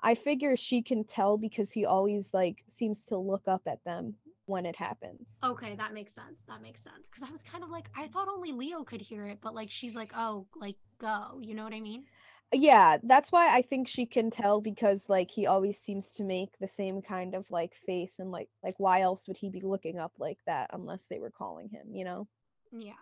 I 0.01 0.15
figure 0.15 0.55
she 0.55 0.81
can 0.81 1.03
tell 1.03 1.37
because 1.37 1.71
he 1.71 1.85
always 1.85 2.29
like 2.33 2.63
seems 2.69 3.01
to 3.09 3.17
look 3.17 3.47
up 3.47 3.63
at 3.67 3.83
them 3.83 4.15
when 4.45 4.65
it 4.65 4.77
happens. 4.77 5.27
Okay, 5.43 5.75
that 5.75 5.93
makes 5.93 6.13
sense. 6.15 6.43
That 6.47 6.61
makes 6.61 6.81
sense. 6.81 7.09
Because 7.09 7.23
I 7.23 7.31
was 7.31 7.43
kind 7.43 7.63
of 7.63 7.69
like, 7.69 7.89
I 7.97 8.07
thought 8.07 8.29
only 8.29 8.53
Leo 8.53 8.85
could 8.85 9.01
hear 9.01 9.25
it, 9.25 9.39
but 9.41 9.53
like 9.53 9.69
she's 9.69 9.95
like, 9.95 10.11
oh, 10.15 10.47
like 10.55 10.77
go. 10.99 11.41
You 11.41 11.53
know 11.53 11.65
what 11.65 11.73
I 11.73 11.81
mean? 11.81 12.05
Yeah, 12.51 12.97
that's 13.03 13.31
why 13.31 13.55
I 13.55 13.61
think 13.61 13.87
she 13.87 14.07
can 14.07 14.31
tell 14.31 14.59
because 14.59 15.07
like 15.07 15.29
he 15.29 15.45
always 15.45 15.77
seems 15.77 16.07
to 16.13 16.23
make 16.23 16.49
the 16.59 16.67
same 16.67 17.01
kind 17.01 17.35
of 17.35 17.45
like 17.51 17.73
face 17.85 18.13
and 18.17 18.31
like 18.31 18.49
like 18.63 18.75
why 18.79 19.01
else 19.01 19.21
would 19.27 19.37
he 19.37 19.49
be 19.49 19.61
looking 19.61 19.99
up 19.99 20.13
like 20.17 20.39
that 20.47 20.71
unless 20.73 21.05
they 21.09 21.19
were 21.19 21.29
calling 21.29 21.69
him, 21.69 21.93
you 21.93 22.05
know? 22.05 22.27
Yeah. 22.71 22.93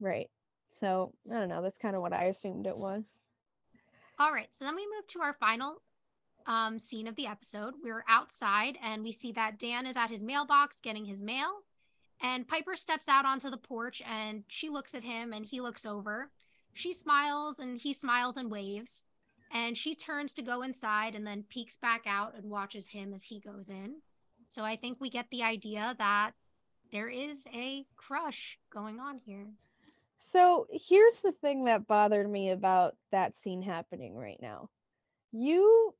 Right. 0.00 0.30
So, 0.80 1.12
I 1.30 1.38
don't 1.38 1.48
know, 1.48 1.62
that's 1.62 1.78
kind 1.78 1.94
of 1.94 2.02
what 2.02 2.12
I 2.12 2.24
assumed 2.24 2.66
it 2.66 2.76
was. 2.76 3.04
All 4.18 4.32
right. 4.32 4.48
So 4.50 4.64
then 4.64 4.76
we 4.76 4.86
move 4.86 5.06
to 5.08 5.20
our 5.20 5.34
final 5.34 5.82
um, 6.46 6.78
scene 6.78 7.06
of 7.06 7.16
the 7.16 7.26
episode. 7.26 7.74
We're 7.82 8.04
outside 8.08 8.78
and 8.82 9.02
we 9.02 9.12
see 9.12 9.32
that 9.32 9.58
Dan 9.58 9.86
is 9.86 9.96
at 9.96 10.10
his 10.10 10.22
mailbox 10.22 10.80
getting 10.80 11.04
his 11.04 11.20
mail. 11.20 11.50
And 12.22 12.48
Piper 12.48 12.76
steps 12.76 13.08
out 13.08 13.26
onto 13.26 13.50
the 13.50 13.56
porch 13.56 14.02
and 14.08 14.44
she 14.48 14.68
looks 14.68 14.94
at 14.94 15.04
him 15.04 15.32
and 15.32 15.44
he 15.44 15.60
looks 15.60 15.84
over. 15.84 16.30
She 16.74 16.92
smiles 16.92 17.58
and 17.58 17.78
he 17.80 17.92
smiles 17.92 18.36
and 18.36 18.50
waves. 18.50 19.06
And 19.52 19.76
she 19.76 19.94
turns 19.94 20.34
to 20.34 20.42
go 20.42 20.62
inside 20.62 21.14
and 21.14 21.26
then 21.26 21.44
peeks 21.48 21.76
back 21.76 22.02
out 22.06 22.34
and 22.36 22.50
watches 22.50 22.88
him 22.88 23.14
as 23.14 23.24
he 23.24 23.38
goes 23.38 23.68
in. 23.68 24.02
So 24.48 24.64
I 24.64 24.76
think 24.76 24.98
we 25.00 25.10
get 25.10 25.26
the 25.30 25.42
idea 25.42 25.94
that 25.98 26.32
there 26.92 27.08
is 27.08 27.46
a 27.54 27.86
crush 27.96 28.58
going 28.72 29.00
on 29.00 29.20
here. 29.24 29.46
So, 30.32 30.66
here's 30.70 31.18
the 31.22 31.32
thing 31.32 31.64
that 31.66 31.86
bothered 31.86 32.28
me 32.28 32.50
about 32.50 32.96
that 33.12 33.38
scene 33.38 33.62
happening 33.62 34.16
right 34.16 34.38
now. 34.40 34.68
You 35.32 35.94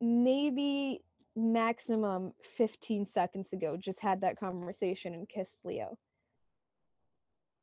maybe 0.00 1.02
maximum 1.34 2.32
15 2.56 3.06
seconds 3.06 3.52
ago 3.52 3.76
just 3.76 4.00
had 4.00 4.20
that 4.20 4.38
conversation 4.38 5.14
and 5.14 5.28
kissed 5.28 5.56
Leo. 5.64 5.98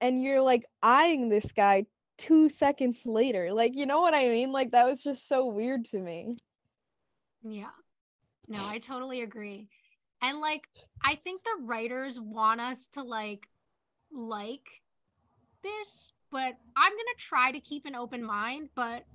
And 0.02 0.22
you're 0.22 0.42
like 0.42 0.66
eyeing 0.82 1.30
this 1.30 1.46
guy 1.56 1.86
two 2.18 2.50
seconds 2.50 2.98
later. 3.06 3.54
Like, 3.54 3.76
you 3.76 3.86
know 3.86 4.02
what 4.02 4.14
I 4.14 4.28
mean? 4.28 4.52
Like, 4.52 4.72
that 4.72 4.86
was 4.86 5.02
just 5.02 5.28
so 5.30 5.46
weird 5.46 5.86
to 5.92 6.00
me. 6.00 6.36
Yeah. 7.44 7.70
No, 8.48 8.68
I 8.68 8.80
totally 8.80 9.22
agree. 9.22 9.70
And 10.22 10.40
like 10.40 10.68
I 11.04 11.16
think 11.16 11.44
the 11.44 11.64
writers 11.64 12.20
want 12.20 12.62
us 12.62 12.88
to 12.94 13.04
like 13.04 13.48
like 14.12 14.82
this, 15.64 16.12
but 16.32 16.58
I'm 16.76 16.92
going 16.92 17.14
to 17.18 17.24
try 17.24 17.52
to 17.52 17.60
keep 17.60 17.86
an 17.86 17.96
open 17.96 18.24
mind, 18.24 18.70
but 18.76 19.06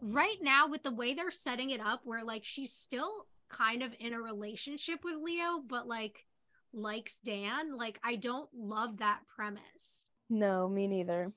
right 0.00 0.36
now 0.42 0.68
with 0.68 0.82
the 0.82 0.92
way 0.92 1.14
they're 1.14 1.30
setting 1.30 1.70
it 1.70 1.80
up 1.80 2.02
where 2.04 2.24
like 2.24 2.44
she's 2.44 2.72
still 2.72 3.26
kind 3.48 3.82
of 3.82 3.92
in 3.98 4.12
a 4.12 4.20
relationship 4.20 5.00
with 5.02 5.16
Leo, 5.16 5.62
but 5.66 5.88
like 5.88 6.26
likes 6.72 7.18
Dan, 7.18 7.76
like 7.76 7.98
I 8.02 8.16
don't 8.16 8.48
love 8.54 8.98
that 8.98 9.20
premise. 9.34 10.10
No, 10.30 10.68
me 10.68 10.86
neither. 10.88 11.32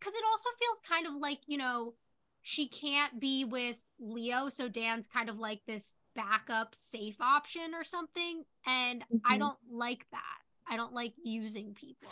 Cuz 0.00 0.14
it 0.14 0.24
also 0.24 0.50
feels 0.58 0.80
kind 0.80 1.06
of 1.06 1.14
like, 1.14 1.40
you 1.46 1.56
know, 1.56 1.94
she 2.42 2.68
can't 2.68 3.18
be 3.20 3.44
with 3.44 3.78
Leo, 3.98 4.48
so 4.48 4.68
Dan's 4.68 5.06
kind 5.06 5.28
of 5.28 5.38
like 5.38 5.64
this 5.66 5.94
backup 6.14 6.74
safe 6.74 7.20
option 7.20 7.74
or 7.74 7.84
something, 7.84 8.44
and 8.66 9.04
I 9.24 9.36
Mhm. 9.36 9.38
don't 9.38 9.58
like 9.70 10.06
that. 10.10 10.38
I 10.66 10.76
don't 10.76 10.92
like 10.92 11.14
using 11.22 11.74
people. 11.74 12.10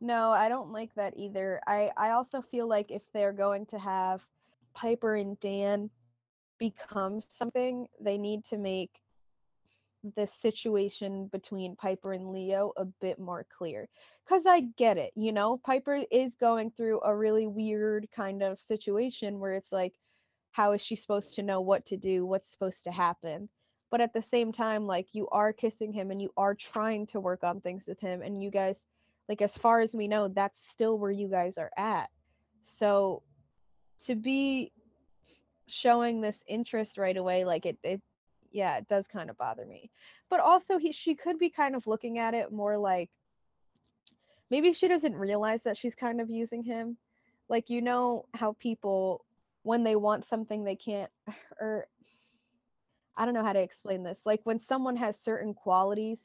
No, 0.00 0.30
I 0.30 0.48
don't 0.48 0.72
like 0.72 0.94
that 0.94 1.14
either. 1.16 1.60
I 1.66 1.90
I 1.96 2.10
also 2.10 2.42
feel 2.42 2.66
like 2.66 2.90
if 2.90 3.02
they're 3.12 3.32
going 3.32 3.66
to 3.66 3.78
have 3.78 4.26
Piper 4.74 5.14
and 5.16 5.38
Dan 5.40 5.90
become 6.58 7.20
something, 7.28 7.88
they 8.00 8.18
need 8.18 8.44
to 8.46 8.58
make 8.58 9.01
the 10.16 10.26
situation 10.26 11.28
between 11.28 11.76
Piper 11.76 12.12
and 12.12 12.32
Leo 12.32 12.72
a 12.76 12.84
bit 12.84 13.18
more 13.18 13.46
clear. 13.56 13.88
Cuz 14.26 14.46
I 14.46 14.60
get 14.76 14.98
it, 14.98 15.12
you 15.16 15.32
know, 15.32 15.58
Piper 15.58 16.02
is 16.10 16.34
going 16.34 16.70
through 16.70 17.00
a 17.02 17.16
really 17.16 17.46
weird 17.46 18.08
kind 18.14 18.42
of 18.42 18.60
situation 18.60 19.38
where 19.40 19.54
it's 19.54 19.72
like 19.72 19.94
how 20.52 20.72
is 20.72 20.82
she 20.82 20.96
supposed 20.96 21.34
to 21.34 21.42
know 21.42 21.60
what 21.60 21.86
to 21.86 21.96
do, 21.96 22.26
what's 22.26 22.50
supposed 22.50 22.84
to 22.84 22.92
happen? 22.92 23.48
But 23.90 24.00
at 24.00 24.12
the 24.12 24.22
same 24.22 24.52
time 24.52 24.86
like 24.86 25.08
you 25.12 25.28
are 25.28 25.52
kissing 25.52 25.92
him 25.92 26.10
and 26.10 26.20
you 26.20 26.32
are 26.36 26.54
trying 26.54 27.06
to 27.08 27.20
work 27.20 27.44
on 27.44 27.60
things 27.60 27.86
with 27.86 28.00
him 28.00 28.22
and 28.22 28.42
you 28.42 28.50
guys 28.50 28.82
like 29.28 29.42
as 29.42 29.54
far 29.56 29.80
as 29.80 29.94
we 29.94 30.08
know 30.08 30.28
that's 30.28 30.68
still 30.68 30.98
where 30.98 31.10
you 31.10 31.28
guys 31.28 31.54
are 31.58 31.70
at 31.76 32.10
so 32.62 33.22
to 34.04 34.14
be 34.14 34.72
showing 35.66 36.20
this 36.20 36.42
interest 36.46 36.98
right 36.98 37.16
away 37.16 37.44
like 37.44 37.66
it, 37.66 37.78
it 37.82 38.00
yeah 38.52 38.76
it 38.76 38.88
does 38.88 39.06
kind 39.06 39.30
of 39.30 39.38
bother 39.38 39.66
me 39.66 39.90
but 40.30 40.40
also 40.40 40.78
he 40.78 40.92
she 40.92 41.14
could 41.14 41.38
be 41.38 41.50
kind 41.50 41.74
of 41.74 41.86
looking 41.86 42.18
at 42.18 42.34
it 42.34 42.52
more 42.52 42.76
like 42.76 43.10
maybe 44.50 44.72
she 44.72 44.88
doesn't 44.88 45.14
realize 45.14 45.62
that 45.62 45.76
she's 45.76 45.94
kind 45.94 46.20
of 46.20 46.30
using 46.30 46.62
him 46.62 46.96
like 47.48 47.70
you 47.70 47.82
know 47.82 48.26
how 48.34 48.54
people 48.58 49.24
when 49.62 49.84
they 49.84 49.96
want 49.96 50.26
something 50.26 50.64
they 50.64 50.76
can't 50.76 51.10
or 51.26 51.34
er, 51.60 51.86
I 53.14 53.24
don't 53.24 53.34
know 53.34 53.44
how 53.44 53.52
to 53.52 53.60
explain 53.60 54.02
this. 54.02 54.20
Like 54.24 54.40
when 54.44 54.58
someone 54.58 54.96
has 54.96 55.20
certain 55.20 55.52
qualities 55.52 56.24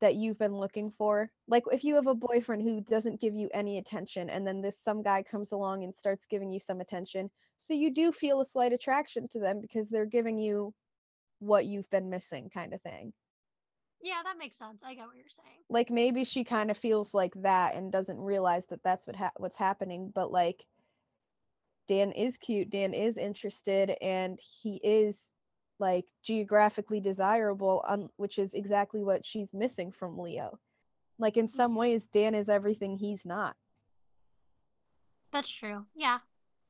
that 0.00 0.16
you've 0.16 0.38
been 0.38 0.56
looking 0.56 0.92
for. 0.98 1.30
Like 1.48 1.62
if 1.72 1.84
you 1.84 1.94
have 1.94 2.06
a 2.06 2.14
boyfriend 2.14 2.62
who 2.62 2.80
doesn't 2.82 3.20
give 3.20 3.34
you 3.34 3.48
any 3.54 3.78
attention 3.78 4.28
and 4.28 4.46
then 4.46 4.60
this 4.60 4.78
some 4.78 5.02
guy 5.02 5.22
comes 5.22 5.52
along 5.52 5.84
and 5.84 5.94
starts 5.94 6.26
giving 6.26 6.52
you 6.52 6.60
some 6.60 6.80
attention. 6.80 7.30
So 7.66 7.72
you 7.72 7.90
do 7.90 8.12
feel 8.12 8.40
a 8.40 8.46
slight 8.46 8.72
attraction 8.72 9.28
to 9.28 9.38
them 9.38 9.60
because 9.60 9.88
they're 9.88 10.04
giving 10.04 10.38
you 10.38 10.74
what 11.44 11.66
you've 11.66 11.90
been 11.90 12.10
missing 12.10 12.50
kind 12.52 12.72
of 12.74 12.82
thing. 12.82 13.12
Yeah, 14.02 14.20
that 14.24 14.38
makes 14.38 14.58
sense. 14.58 14.82
I 14.84 14.94
get 14.94 15.06
what 15.06 15.16
you're 15.16 15.24
saying. 15.28 15.60
Like 15.70 15.90
maybe 15.90 16.24
she 16.24 16.44
kind 16.44 16.70
of 16.70 16.76
feels 16.76 17.14
like 17.14 17.32
that 17.42 17.74
and 17.74 17.90
doesn't 17.90 18.18
realize 18.18 18.64
that 18.68 18.82
that's 18.84 19.06
what 19.06 19.16
ha- 19.16 19.30
what's 19.36 19.58
happening, 19.58 20.12
but 20.14 20.30
like 20.30 20.64
Dan 21.88 22.12
is 22.12 22.36
cute, 22.36 22.70
Dan 22.70 22.92
is 22.92 23.16
interested 23.16 23.94
and 24.02 24.38
he 24.62 24.80
is 24.82 25.28
like 25.78 26.04
geographically 26.24 27.00
desirable 27.00 27.84
um, 27.88 28.08
which 28.16 28.38
is 28.38 28.54
exactly 28.54 29.02
what 29.02 29.24
she's 29.24 29.48
missing 29.52 29.92
from 29.92 30.18
leo 30.18 30.58
like 31.18 31.36
in 31.36 31.48
some 31.48 31.74
ways 31.74 32.06
dan 32.12 32.34
is 32.34 32.48
everything 32.48 32.96
he's 32.96 33.24
not 33.24 33.56
that's 35.32 35.50
true 35.50 35.84
yeah 35.94 36.18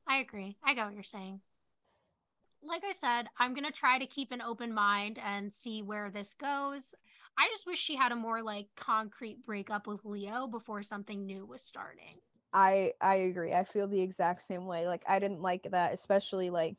i 0.09 0.19
agree 0.19 0.57
i 0.65 0.75
get 0.75 0.87
what 0.87 0.95
you're 0.95 1.03
saying 1.03 1.41
like 2.66 2.82
i 2.85 2.93
said 2.93 3.27
i'm 3.39 3.55
gonna 3.55 3.70
try 3.70 3.99
to 3.99 4.07
keep 4.07 4.32
an 4.32 4.43
open 4.43 4.73
mind 4.73 5.19
and 5.24 5.53
see 5.53 5.82
where 5.82 6.11
this 6.11 6.35
goes 6.35 6.95
i 7.39 7.47
just 7.53 7.66
wish 7.66 7.78
she 7.78 7.97
had 7.97 8.12
a 8.12 8.16
more 8.16 8.43
like 8.43 8.66
concrete 8.77 9.45
breakup 9.45 9.86
with 9.86 10.05
leo 10.05 10.47
before 10.47 10.82
something 10.82 11.27
new 11.27 11.45
was 11.45 11.62
starting 11.62 12.16
i 12.53 12.93
i 13.01 13.15
agree 13.16 13.53
i 13.53 13.65
feel 13.65 13.89
the 13.89 14.01
exact 14.01 14.47
same 14.47 14.66
way 14.66 14.86
like 14.86 15.03
i 15.09 15.19
didn't 15.19 15.43
like 15.43 15.66
that 15.70 15.93
especially 15.93 16.51
like 16.51 16.77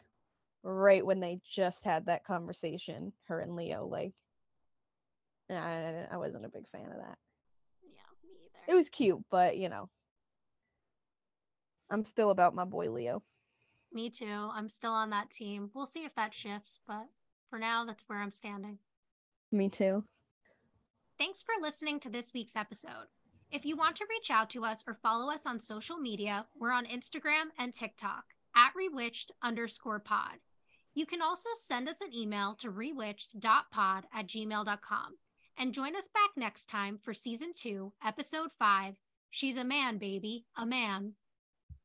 right 0.65 1.05
when 1.05 1.19
they 1.19 1.39
just 1.49 1.83
had 1.83 2.07
that 2.07 2.25
conversation, 2.25 3.13
her 3.27 3.39
and 3.39 3.55
Leo. 3.55 3.85
Like, 3.85 4.13
I, 5.49 6.07
I 6.11 6.17
wasn't 6.17 6.45
a 6.45 6.49
big 6.49 6.67
fan 6.69 6.87
of 6.87 6.97
that. 6.97 7.17
Yeah, 7.83 8.01
me 8.23 8.31
either. 8.45 8.73
It 8.73 8.75
was 8.75 8.89
cute, 8.89 9.23
but 9.29 9.57
you 9.57 9.69
know, 9.69 9.89
I'm 11.89 12.03
still 12.03 12.31
about 12.31 12.55
my 12.55 12.65
boy 12.65 12.89
Leo. 12.89 13.21
Me 13.95 14.09
too. 14.09 14.49
I'm 14.53 14.69
still 14.69 14.91
on 14.91 15.09
that 15.11 15.31
team. 15.31 15.71
We'll 15.73 15.85
see 15.85 16.03
if 16.03 16.13
that 16.15 16.33
shifts, 16.33 16.81
but 16.85 17.07
for 17.49 17.57
now, 17.57 17.85
that's 17.85 18.03
where 18.07 18.19
I'm 18.19 18.29
standing. 18.29 18.77
Me 19.51 19.69
too. 19.69 20.03
Thanks 21.17 21.41
for 21.41 21.53
listening 21.61 22.01
to 22.01 22.09
this 22.09 22.31
week's 22.33 22.57
episode. 22.57 23.07
If 23.51 23.65
you 23.65 23.77
want 23.77 23.95
to 23.95 24.05
reach 24.09 24.29
out 24.29 24.49
to 24.49 24.65
us 24.65 24.83
or 24.85 24.95
follow 24.95 25.31
us 25.31 25.45
on 25.45 25.61
social 25.61 25.97
media, 25.97 26.45
we're 26.59 26.73
on 26.73 26.85
Instagram 26.85 27.45
and 27.57 27.73
TikTok 27.73 28.25
at 28.53 28.73
rewitched 28.75 29.31
underscore 29.41 29.99
pod. 29.99 30.39
You 30.93 31.05
can 31.05 31.21
also 31.21 31.49
send 31.57 31.87
us 31.87 32.01
an 32.01 32.13
email 32.13 32.55
to 32.55 32.71
rewitched.pod 32.71 34.05
at 34.13 34.27
gmail.com 34.27 35.17
and 35.57 35.73
join 35.73 35.95
us 35.95 36.09
back 36.09 36.31
next 36.35 36.65
time 36.65 36.99
for 37.01 37.13
season 37.13 37.53
two, 37.55 37.93
episode 38.05 38.51
five 38.59 38.95
She's 39.29 39.57
a 39.57 39.65
Man, 39.65 39.97
Baby, 39.97 40.45
a 40.57 40.65
Man. 40.65 41.13